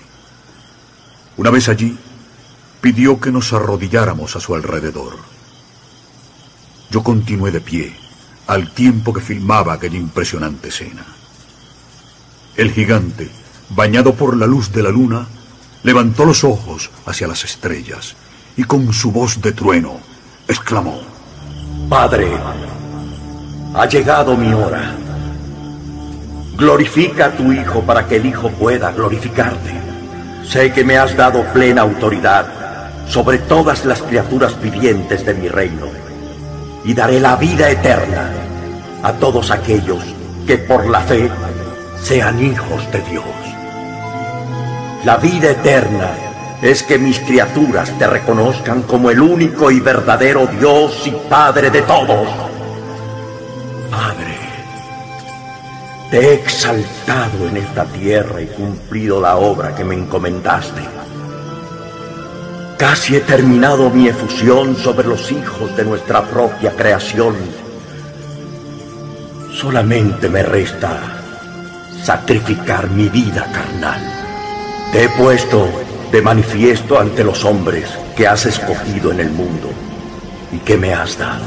Una 1.37 1.51
vez 1.51 1.69
allí, 1.69 1.97
pidió 2.81 3.19
que 3.19 3.31
nos 3.31 3.53
arrodilláramos 3.53 4.35
a 4.35 4.39
su 4.39 4.55
alrededor. 4.55 5.17
Yo 6.93 7.01
continué 7.01 7.49
de 7.49 7.59
pie 7.59 7.91
al 8.45 8.71
tiempo 8.71 9.11
que 9.11 9.19
filmaba 9.19 9.73
aquella 9.73 9.97
impresionante 9.97 10.67
escena. 10.67 11.03
El 12.55 12.69
gigante, 12.69 13.31
bañado 13.69 14.13
por 14.13 14.37
la 14.37 14.45
luz 14.45 14.71
de 14.71 14.83
la 14.83 14.91
luna, 14.91 15.25
levantó 15.81 16.23
los 16.23 16.43
ojos 16.43 16.91
hacia 17.07 17.25
las 17.27 17.43
estrellas 17.45 18.15
y 18.55 18.63
con 18.65 18.93
su 18.93 19.11
voz 19.11 19.41
de 19.41 19.53
trueno 19.53 19.97
exclamó, 20.47 21.01
Padre, 21.89 22.27
ha 23.73 23.87
llegado 23.87 24.37
mi 24.37 24.53
hora. 24.53 24.95
Glorifica 26.55 27.25
a 27.25 27.31
tu 27.31 27.51
Hijo 27.51 27.81
para 27.81 28.07
que 28.07 28.17
el 28.17 28.27
Hijo 28.27 28.51
pueda 28.51 28.91
glorificarte. 28.91 29.73
Sé 30.47 30.71
que 30.71 30.83
me 30.83 30.99
has 30.99 31.17
dado 31.17 31.43
plena 31.53 31.81
autoridad 31.81 33.07
sobre 33.07 33.39
todas 33.39 33.83
las 33.83 34.03
criaturas 34.03 34.61
vivientes 34.61 35.25
de 35.25 35.33
mi 35.33 35.47
reino 35.47 36.02
y 36.85 36.93
daré 36.93 37.19
la 37.19 37.35
vida 37.35 37.69
eterna 37.69 38.31
a 39.01 39.13
todos 39.13 39.51
aquellos 39.51 40.03
que 40.45 40.57
por 40.57 40.87
la 40.87 41.01
fe 41.01 41.29
sean 42.01 42.43
hijos 42.43 42.91
de 42.91 43.01
Dios. 43.01 43.25
La 45.05 45.17
vida 45.17 45.51
eterna 45.51 46.11
es 46.61 46.83
que 46.83 46.97
mis 46.97 47.19
criaturas 47.19 47.91
te 47.97 48.07
reconozcan 48.07 48.83
como 48.83 49.09
el 49.09 49.19
único 49.19 49.69
y 49.69 49.81
verdadero 49.81 50.47
Dios 50.47 51.05
y 51.05 51.11
Padre 51.29 51.69
de 51.69 51.81
todos. 51.81 52.27
Padre, 53.91 54.37
te 56.09 56.19
he 56.19 56.33
exaltado 56.35 57.47
en 57.49 57.57
esta 57.57 57.83
tierra 57.85 58.41
y 58.41 58.47
cumplido 58.47 59.19
la 59.19 59.35
obra 59.35 59.75
que 59.75 59.83
me 59.83 59.95
encomendaste. 59.95 61.02
Casi 62.77 63.15
he 63.15 63.21
terminado 63.21 63.89
mi 63.89 64.07
efusión 64.07 64.75
sobre 64.75 65.07
los 65.07 65.31
hijos 65.31 65.75
de 65.77 65.85
nuestra 65.85 66.23
propia 66.23 66.71
creación. 66.71 67.35
Solamente 69.53 70.27
me 70.27 70.43
resta 70.43 70.99
sacrificar 72.03 72.89
mi 72.89 73.09
vida 73.09 73.47
carnal. 73.53 74.01
Te 74.91 75.05
he 75.05 75.09
puesto 75.09 75.69
de 76.11 76.21
manifiesto 76.21 76.99
ante 76.99 77.23
los 77.23 77.45
hombres 77.45 77.89
que 78.15 78.27
has 78.27 78.45
escogido 78.45 79.11
en 79.11 79.19
el 79.21 79.29
mundo 79.29 79.69
y 80.51 80.57
que 80.57 80.77
me 80.77 80.93
has 80.93 81.17
dado. 81.17 81.45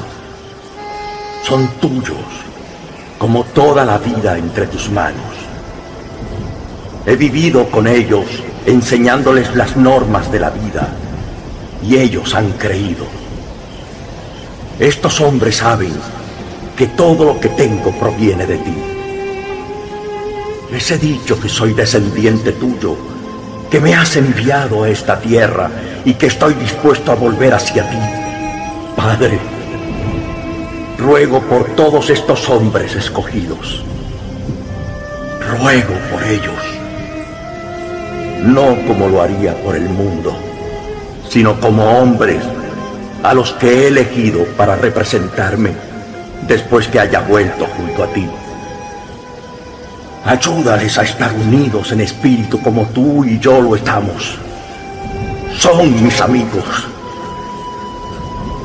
Son 1.42 1.68
tuyos, 1.80 2.24
como 3.18 3.44
toda 3.44 3.84
la 3.84 3.98
vida 3.98 4.38
entre 4.38 4.66
tus 4.66 4.90
manos. 4.90 5.34
He 7.04 7.16
vivido 7.16 7.70
con 7.70 7.86
ellos 7.86 8.26
enseñándoles 8.64 9.54
las 9.54 9.76
normas 9.76 10.30
de 10.32 10.40
la 10.40 10.50
vida 10.50 10.88
y 11.82 11.96
ellos 11.96 12.34
han 12.34 12.52
creído. 12.52 13.06
Estos 14.78 15.20
hombres 15.20 15.56
saben 15.56 15.92
que 16.76 16.86
todo 16.88 17.24
lo 17.24 17.40
que 17.40 17.48
tengo 17.48 17.90
proviene 17.92 18.46
de 18.46 18.58
ti. 18.58 18.74
Les 20.70 20.90
he 20.90 20.98
dicho 20.98 21.40
que 21.40 21.48
soy 21.48 21.72
descendiente 21.72 22.52
tuyo, 22.52 22.96
que 23.70 23.80
me 23.80 23.94
has 23.94 24.16
enviado 24.16 24.84
a 24.84 24.90
esta 24.90 25.18
tierra 25.18 25.70
y 26.04 26.14
que 26.14 26.26
estoy 26.26 26.54
dispuesto 26.54 27.12
a 27.12 27.14
volver 27.14 27.54
hacia 27.54 27.88
ti. 27.88 27.98
Padre, 28.94 29.38
ruego 30.98 31.40
por 31.40 31.74
todos 31.74 32.10
estos 32.10 32.48
hombres 32.48 32.94
escogidos. 32.94 33.82
Ruego 35.40 35.94
por 36.10 36.22
ellos. 36.24 36.62
No 38.42 38.76
como 38.86 39.08
lo 39.08 39.22
haría 39.22 39.54
por 39.62 39.76
el 39.76 39.88
mundo, 39.88 40.36
sino 41.28 41.58
como 41.60 41.84
hombres 41.98 42.42
a 43.22 43.34
los 43.34 43.52
que 43.54 43.68
he 43.68 43.86
elegido 43.88 44.44
para 44.56 44.76
representarme 44.76 45.72
después 46.46 46.86
que 46.88 47.00
haya 47.00 47.20
vuelto 47.20 47.66
junto 47.76 48.04
a 48.04 48.06
ti. 48.08 48.28
Ayúdales 50.24 50.98
a 50.98 51.02
estar 51.02 51.32
unidos 51.32 51.92
en 51.92 52.00
espíritu 52.00 52.60
como 52.60 52.84
tú 52.86 53.24
y 53.24 53.38
yo 53.38 53.60
lo 53.60 53.76
estamos. 53.76 54.38
Son 55.58 56.02
mis 56.02 56.20
amigos. 56.20 56.64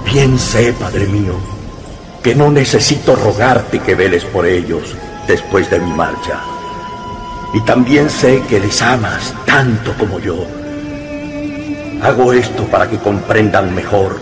Bien 0.05 0.37
sé, 0.37 0.73
Padre 0.73 1.07
mío, 1.07 1.35
que 2.23 2.35
no 2.35 2.51
necesito 2.51 3.15
rogarte 3.15 3.79
que 3.79 3.95
veles 3.95 4.25
por 4.25 4.45
ellos 4.45 4.95
después 5.27 5.69
de 5.69 5.79
mi 5.79 5.91
marcha. 5.93 6.39
Y 7.53 7.61
también 7.61 8.09
sé 8.09 8.41
que 8.49 8.59
les 8.59 8.81
amas 8.81 9.33
tanto 9.45 9.93
como 9.97 10.19
yo. 10.19 10.60
Hago 12.01 12.33
esto 12.33 12.63
para 12.65 12.89
que 12.89 12.97
comprendan 12.97 13.75
mejor 13.75 14.19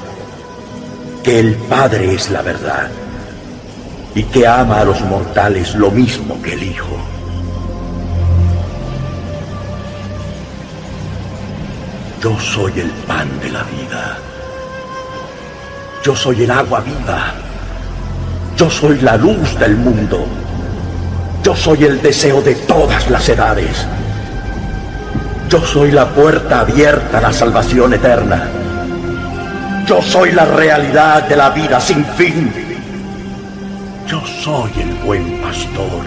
que 1.23 1.39
el 1.39 1.55
Padre 1.55 2.13
es 2.13 2.29
la 2.29 2.41
verdad 2.41 2.89
y 4.13 4.23
que 4.23 4.45
ama 4.45 4.81
a 4.81 4.85
los 4.85 4.99
mortales 5.01 5.75
lo 5.75 5.89
mismo 5.89 6.41
que 6.41 6.53
el 6.53 6.63
Hijo. 6.63 6.97
Yo 12.21 12.37
soy 12.37 12.81
el 12.81 12.89
pan 13.07 13.29
de 13.39 13.49
la 13.49 13.63
vida. 13.63 14.17
Yo 16.03 16.13
soy 16.13 16.43
el 16.43 16.51
agua 16.51 16.81
viva. 16.81 17.33
Yo 18.57 18.69
soy 18.69 18.99
la 18.99 19.15
luz 19.15 19.57
del 19.57 19.77
mundo. 19.77 20.25
Yo 21.43 21.55
soy 21.55 21.85
el 21.85 22.01
deseo 22.01 22.41
de 22.41 22.55
todas 22.55 23.09
las 23.09 23.29
edades. 23.29 23.87
Yo 25.49 25.59
soy 25.65 25.89
la 25.89 26.07
puerta 26.07 26.59
abierta 26.59 27.17
a 27.17 27.21
la 27.21 27.33
salvación 27.33 27.91
eterna. 27.91 28.47
Yo 29.87 29.99
soy 29.99 30.31
la 30.31 30.45
realidad 30.45 31.23
de 31.23 31.35
la 31.35 31.49
vida 31.49 31.79
sin 31.79 32.05
fin. 32.05 32.53
Yo 34.05 34.21
soy 34.43 34.71
el 34.79 34.93
buen 35.03 35.41
pastor. 35.41 36.03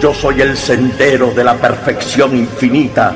Yo 0.00 0.14
soy 0.14 0.40
el 0.40 0.56
sendero 0.56 1.32
de 1.32 1.44
la 1.44 1.54
perfección 1.56 2.34
infinita. 2.34 3.14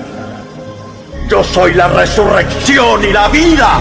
Yo 1.27 1.43
soy 1.43 1.73
la 1.73 1.89
resurrección 1.89 3.03
y 3.03 3.13
la 3.15 3.29
vida. 3.29 3.81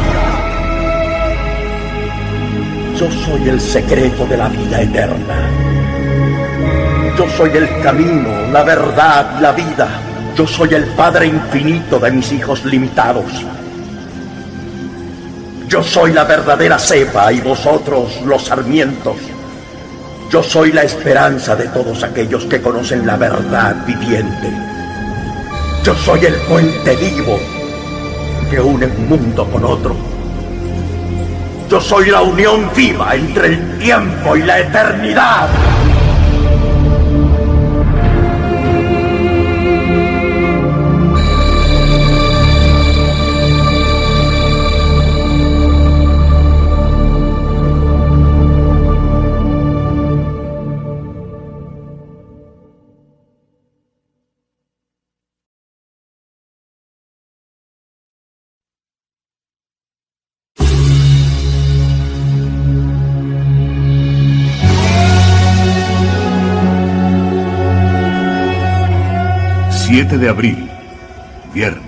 Yo 2.98 3.12
soy 3.26 3.50
el 3.50 3.60
secreto 3.60 4.26
de 4.28 4.38
la 4.38 4.48
vida 4.48 4.82
eterna. 4.82 5.50
Yo 7.18 7.28
soy 7.36 7.50
el 7.50 7.82
camino, 7.82 8.30
la 8.54 8.64
verdad 8.64 9.36
y 9.38 9.42
la 9.42 9.52
vida. 9.52 10.11
Yo 10.36 10.48
soy 10.48 10.74
el 10.74 10.86
Padre 10.86 11.28
infinito 11.28 12.00
de 12.00 12.12
mis 12.12 12.32
hijos 12.32 12.64
limitados. 12.66 13.46
Yo 15.68 15.84
soy 15.84 16.14
la 16.14 16.24
verdadera 16.24 16.80
cepa 16.80 17.32
y 17.32 17.42
vosotros 17.42 18.22
los 18.26 18.44
sarmientos. 18.44 19.18
Yo 20.30 20.42
soy 20.42 20.72
la 20.72 20.84
esperanza 20.84 21.56
de 21.56 21.68
todos 21.68 22.04
aquellos 22.04 22.46
que 22.46 22.62
conocen 22.62 23.06
la 23.06 23.18
verdad 23.18 23.76
viviente. 23.86 24.50
Yo 25.84 25.96
soy 25.96 26.26
el 26.26 26.36
puente 26.48 26.96
vivo 26.96 27.38
que 28.50 28.60
une 28.60 28.86
un 28.86 29.10
mundo 29.10 29.46
con 29.52 29.66
otro. 29.66 29.96
Yo 31.70 31.80
soy 31.82 32.10
la 32.10 32.22
unión 32.22 32.70
viva 32.76 33.16
entre 33.16 33.48
el 33.48 33.78
tiempo 33.78 34.36
y 34.36 34.44
la 34.44 34.60
eternidad. 34.60 35.48
De 70.18 70.28
abril, 70.28 70.70
viernes. 71.54 71.86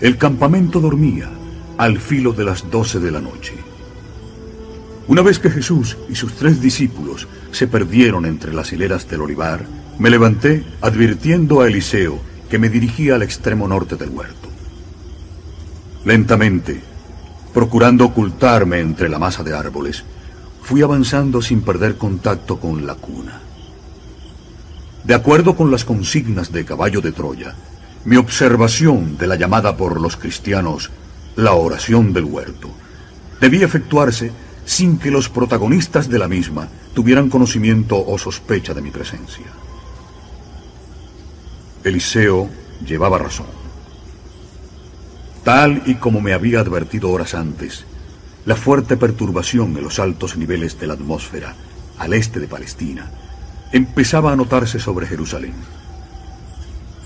El 0.00 0.16
campamento 0.16 0.78
dormía 0.78 1.28
al 1.76 1.98
filo 1.98 2.32
de 2.32 2.44
las 2.44 2.70
doce 2.70 3.00
de 3.00 3.10
la 3.10 3.20
noche. 3.20 3.54
Una 5.08 5.22
vez 5.22 5.38
que 5.38 5.50
Jesús 5.50 5.96
y 6.08 6.14
sus 6.14 6.34
tres 6.34 6.60
discípulos 6.60 7.26
se 7.50 7.66
perdieron 7.66 8.24
entre 8.24 8.52
las 8.52 8.72
hileras 8.72 9.08
del 9.08 9.22
olivar, 9.22 9.64
me 9.98 10.10
levanté 10.10 10.64
advirtiendo 10.80 11.60
a 11.60 11.66
Eliseo 11.66 12.20
que 12.48 12.58
me 12.58 12.68
dirigía 12.68 13.16
al 13.16 13.22
extremo 13.22 13.66
norte 13.66 13.96
del 13.96 14.10
huerto. 14.10 14.48
Lentamente, 16.04 16.80
procurando 17.52 18.04
ocultarme 18.04 18.78
entre 18.78 19.08
la 19.08 19.18
masa 19.18 19.42
de 19.42 19.56
árboles, 19.56 20.04
fui 20.62 20.82
avanzando 20.82 21.42
sin 21.42 21.62
perder 21.62 21.96
contacto 21.96 22.60
con 22.60 22.86
la 22.86 22.94
cuna. 22.94 23.47
De 25.08 25.14
acuerdo 25.14 25.56
con 25.56 25.70
las 25.70 25.86
consignas 25.86 26.52
de 26.52 26.66
Caballo 26.66 27.00
de 27.00 27.12
Troya, 27.12 27.54
mi 28.04 28.16
observación 28.16 29.16
de 29.16 29.26
la 29.26 29.36
llamada 29.36 29.74
por 29.74 29.98
los 30.02 30.18
cristianos 30.18 30.90
la 31.34 31.54
oración 31.54 32.12
del 32.12 32.24
huerto 32.24 32.68
debía 33.40 33.64
efectuarse 33.64 34.32
sin 34.66 34.98
que 34.98 35.10
los 35.10 35.30
protagonistas 35.30 36.10
de 36.10 36.18
la 36.18 36.28
misma 36.28 36.68
tuvieran 36.92 37.30
conocimiento 37.30 37.96
o 38.06 38.18
sospecha 38.18 38.74
de 38.74 38.82
mi 38.82 38.90
presencia. 38.90 39.46
Eliseo 41.84 42.50
llevaba 42.86 43.16
razón. 43.16 43.46
Tal 45.42 45.84
y 45.86 45.94
como 45.94 46.20
me 46.20 46.34
había 46.34 46.60
advertido 46.60 47.10
horas 47.10 47.32
antes, 47.32 47.86
la 48.44 48.56
fuerte 48.56 48.98
perturbación 48.98 49.74
en 49.74 49.84
los 49.84 50.00
altos 50.00 50.36
niveles 50.36 50.78
de 50.78 50.86
la 50.86 50.92
atmósfera 50.92 51.54
al 51.96 52.12
este 52.12 52.40
de 52.40 52.46
Palestina 52.46 53.10
empezaba 53.72 54.32
a 54.32 54.36
notarse 54.36 54.78
sobre 54.78 55.06
Jerusalén. 55.06 55.54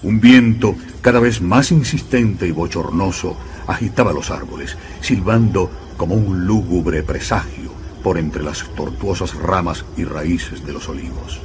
Un 0.03 0.21
viento 0.21 0.75
cada 1.01 1.21
vez 1.21 1.41
más 1.41 1.71
insistente 1.71 2.47
y 2.47 2.51
bochornoso 2.51 3.37
agitaba 3.67 4.13
los 4.13 4.31
árboles, 4.31 4.77
silbando 5.01 5.71
como 5.97 6.15
un 6.15 6.47
lúgubre 6.47 7.03
presagio 7.03 7.71
por 8.03 8.19
entre 8.19 8.43
las 8.43 8.65
tortuosas 8.75 9.35
ramas 9.35 9.85
y 9.97 10.05
raíces 10.05 10.67
de 10.67 10.73
los 10.73 10.89
olivos. 10.89 11.41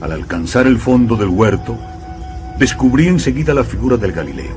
Al 0.00 0.12
alcanzar 0.12 0.66
el 0.66 0.78
fondo 0.78 1.16
del 1.16 1.28
huerto, 1.28 1.78
descubrí 2.58 3.06
enseguida 3.06 3.54
la 3.54 3.64
figura 3.64 3.96
del 3.96 4.12
Galileo, 4.12 4.56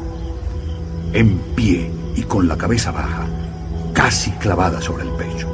en 1.13 1.37
pie 1.55 1.91
y 2.15 2.23
con 2.23 2.47
la 2.47 2.57
cabeza 2.57 2.91
baja, 2.91 3.27
casi 3.93 4.31
clavada 4.31 4.81
sobre 4.81 5.03
el 5.03 5.09
pecho. 5.11 5.50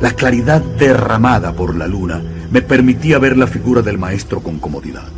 La 0.00 0.12
claridad 0.12 0.60
derramada 0.60 1.52
por 1.52 1.74
la 1.74 1.86
luna 1.86 2.22
me 2.50 2.60
permitía 2.60 3.18
ver 3.18 3.36
la 3.36 3.46
figura 3.46 3.80
del 3.80 3.96
maestro 3.96 4.40
con 4.40 4.58
comodidad. 4.58 5.08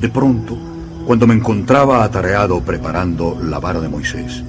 De 0.00 0.08
pronto, 0.08 0.58
cuando 1.06 1.28
me 1.28 1.34
encontraba 1.34 2.02
atareado 2.02 2.60
preparando 2.60 3.40
la 3.40 3.60
vara 3.60 3.80
de 3.80 3.88
Moisés, 3.88 4.42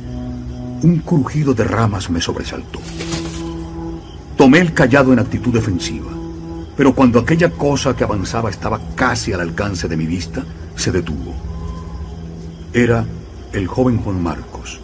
un 0.82 1.02
crujido 1.06 1.54
de 1.54 1.64
ramas 1.64 2.10
me 2.10 2.20
sobresaltó. 2.20 2.80
Tomé 4.36 4.60
el 4.60 4.74
callado 4.74 5.14
en 5.14 5.20
actitud 5.20 5.54
defensiva, 5.54 6.12
pero 6.76 6.96
cuando 6.96 7.20
aquella 7.20 7.52
cosa 7.52 7.96
que 7.96 8.04
avanzaba 8.04 8.50
estaba 8.50 8.80
casi 8.96 9.34
al 9.34 9.42
alcance 9.42 9.88
de 9.88 9.98
mi 9.98 10.08
vista, 10.08 10.44
se 10.76 10.92
detuvo. 10.92 11.36
Era 12.74 13.06
el 13.54 13.68
joven 13.68 14.00
Juan 14.00 14.22
Marcos. 14.22 14.82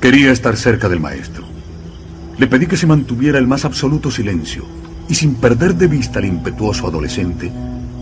Quería 0.00 0.32
estar 0.32 0.56
cerca 0.56 0.88
del 0.88 1.00
maestro. 1.00 1.51
Le 2.42 2.48
pedí 2.48 2.66
que 2.66 2.76
se 2.76 2.88
mantuviera 2.88 3.38
el 3.38 3.46
más 3.46 3.64
absoluto 3.64 4.10
silencio 4.10 4.64
y 5.08 5.14
sin 5.14 5.36
perder 5.36 5.76
de 5.76 5.86
vista 5.86 6.18
al 6.18 6.24
impetuoso 6.24 6.88
adolescente, 6.88 7.52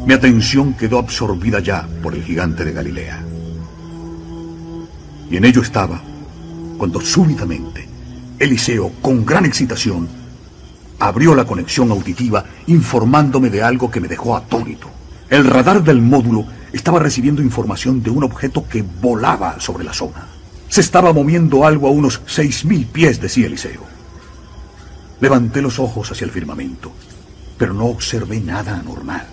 mi 0.06 0.14
atención 0.14 0.72
quedó 0.72 0.98
absorbida 0.98 1.60
ya 1.60 1.86
por 2.02 2.14
el 2.14 2.24
gigante 2.24 2.64
de 2.64 2.72
Galilea. 2.72 3.22
Y 5.30 5.36
en 5.36 5.44
ello 5.44 5.60
estaba 5.60 6.00
cuando 6.78 7.02
súbitamente 7.02 7.86
Eliseo, 8.38 8.92
con 9.02 9.26
gran 9.26 9.44
excitación, 9.44 10.08
abrió 11.00 11.34
la 11.34 11.44
conexión 11.44 11.90
auditiva 11.90 12.42
informándome 12.66 13.50
de 13.50 13.62
algo 13.62 13.90
que 13.90 14.00
me 14.00 14.08
dejó 14.08 14.34
atónito. 14.34 14.88
El 15.28 15.44
radar 15.44 15.84
del 15.84 16.00
módulo 16.00 16.46
estaba 16.72 16.98
recibiendo 16.98 17.42
información 17.42 18.02
de 18.02 18.08
un 18.08 18.24
objeto 18.24 18.66
que 18.66 18.82
volaba 19.02 19.60
sobre 19.60 19.84
la 19.84 19.92
zona. 19.92 20.28
Se 20.70 20.80
estaba 20.80 21.12
moviendo 21.12 21.66
algo 21.66 21.88
a 21.88 21.90
unos 21.90 22.22
seis 22.24 22.64
mil 22.64 22.86
pies, 22.86 23.20
decía 23.20 23.46
Eliseo. 23.46 23.99
Levanté 25.20 25.60
los 25.60 25.78
ojos 25.78 26.10
hacia 26.10 26.24
el 26.24 26.30
firmamento, 26.30 26.92
pero 27.58 27.74
no 27.74 27.86
observé 27.86 28.40
nada 28.40 28.78
anormal. 28.78 29.26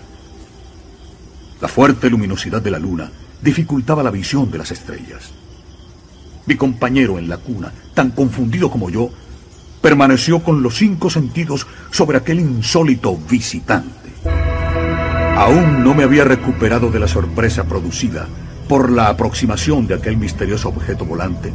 La 1.60 1.68
fuerte 1.68 2.10
luminosidad 2.10 2.60
de 2.60 2.70
la 2.70 2.78
luna 2.78 3.10
dificultaba 3.40 4.02
la 4.02 4.10
visión 4.10 4.50
de 4.50 4.58
las 4.58 4.70
estrellas. 4.70 5.30
Mi 6.44 6.56
compañero 6.56 7.18
en 7.18 7.28
la 7.28 7.38
cuna, 7.38 7.72
tan 7.94 8.10
confundido 8.10 8.70
como 8.70 8.90
yo, 8.90 9.10
permaneció 9.80 10.42
con 10.42 10.62
los 10.62 10.76
cinco 10.76 11.08
sentidos 11.08 11.66
sobre 11.90 12.18
aquel 12.18 12.40
insólito 12.40 13.16
visitante. 13.16 14.10
Aún 15.36 15.82
no 15.82 15.94
me 15.94 16.02
había 16.02 16.24
recuperado 16.24 16.90
de 16.90 16.98
la 16.98 17.08
sorpresa 17.08 17.64
producida 17.64 18.26
por 18.68 18.90
la 18.90 19.08
aproximación 19.08 19.86
de 19.86 19.94
aquel 19.94 20.16
misterioso 20.18 20.68
objeto 20.68 21.06
volante 21.06 21.52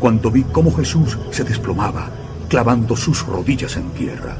cuando 0.00 0.30
vi 0.30 0.44
cómo 0.44 0.74
Jesús 0.74 1.18
se 1.30 1.44
desplomaba 1.44 2.10
clavando 2.48 2.96
sus 2.96 3.26
rodillas 3.26 3.76
en 3.76 3.90
tierra. 3.90 4.36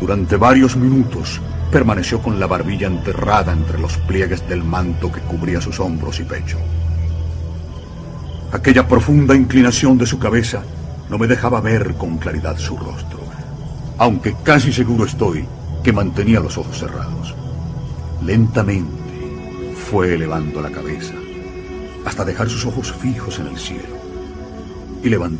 Durante 0.00 0.36
varios 0.36 0.76
minutos 0.76 1.40
permaneció 1.70 2.20
con 2.22 2.38
la 2.38 2.46
barbilla 2.46 2.86
enterrada 2.86 3.52
entre 3.52 3.78
los 3.78 3.96
pliegues 3.98 4.46
del 4.48 4.62
manto 4.62 5.10
que 5.10 5.20
cubría 5.20 5.60
sus 5.60 5.80
hombros 5.80 6.20
y 6.20 6.24
pecho. 6.24 6.58
Aquella 8.52 8.86
profunda 8.86 9.34
inclinación 9.34 9.98
de 9.98 10.06
su 10.06 10.18
cabeza 10.18 10.62
no 11.10 11.18
me 11.18 11.26
dejaba 11.26 11.60
ver 11.60 11.94
con 11.94 12.18
claridad 12.18 12.56
su 12.58 12.76
rostro, 12.76 13.20
aunque 13.98 14.36
casi 14.42 14.72
seguro 14.72 15.04
estoy 15.04 15.46
que 15.82 15.92
mantenía 15.92 16.40
los 16.40 16.58
ojos 16.58 16.78
cerrados. 16.78 17.34
Lentamente 18.24 19.74
fue 19.90 20.14
elevando 20.14 20.60
la 20.60 20.70
cabeza 20.70 21.14
hasta 22.04 22.24
dejar 22.24 22.48
sus 22.48 22.64
ojos 22.66 22.92
fijos 22.92 23.38
en 23.40 23.48
el 23.48 23.58
cielo 23.58 23.96
y 25.02 25.08
levantó 25.08 25.34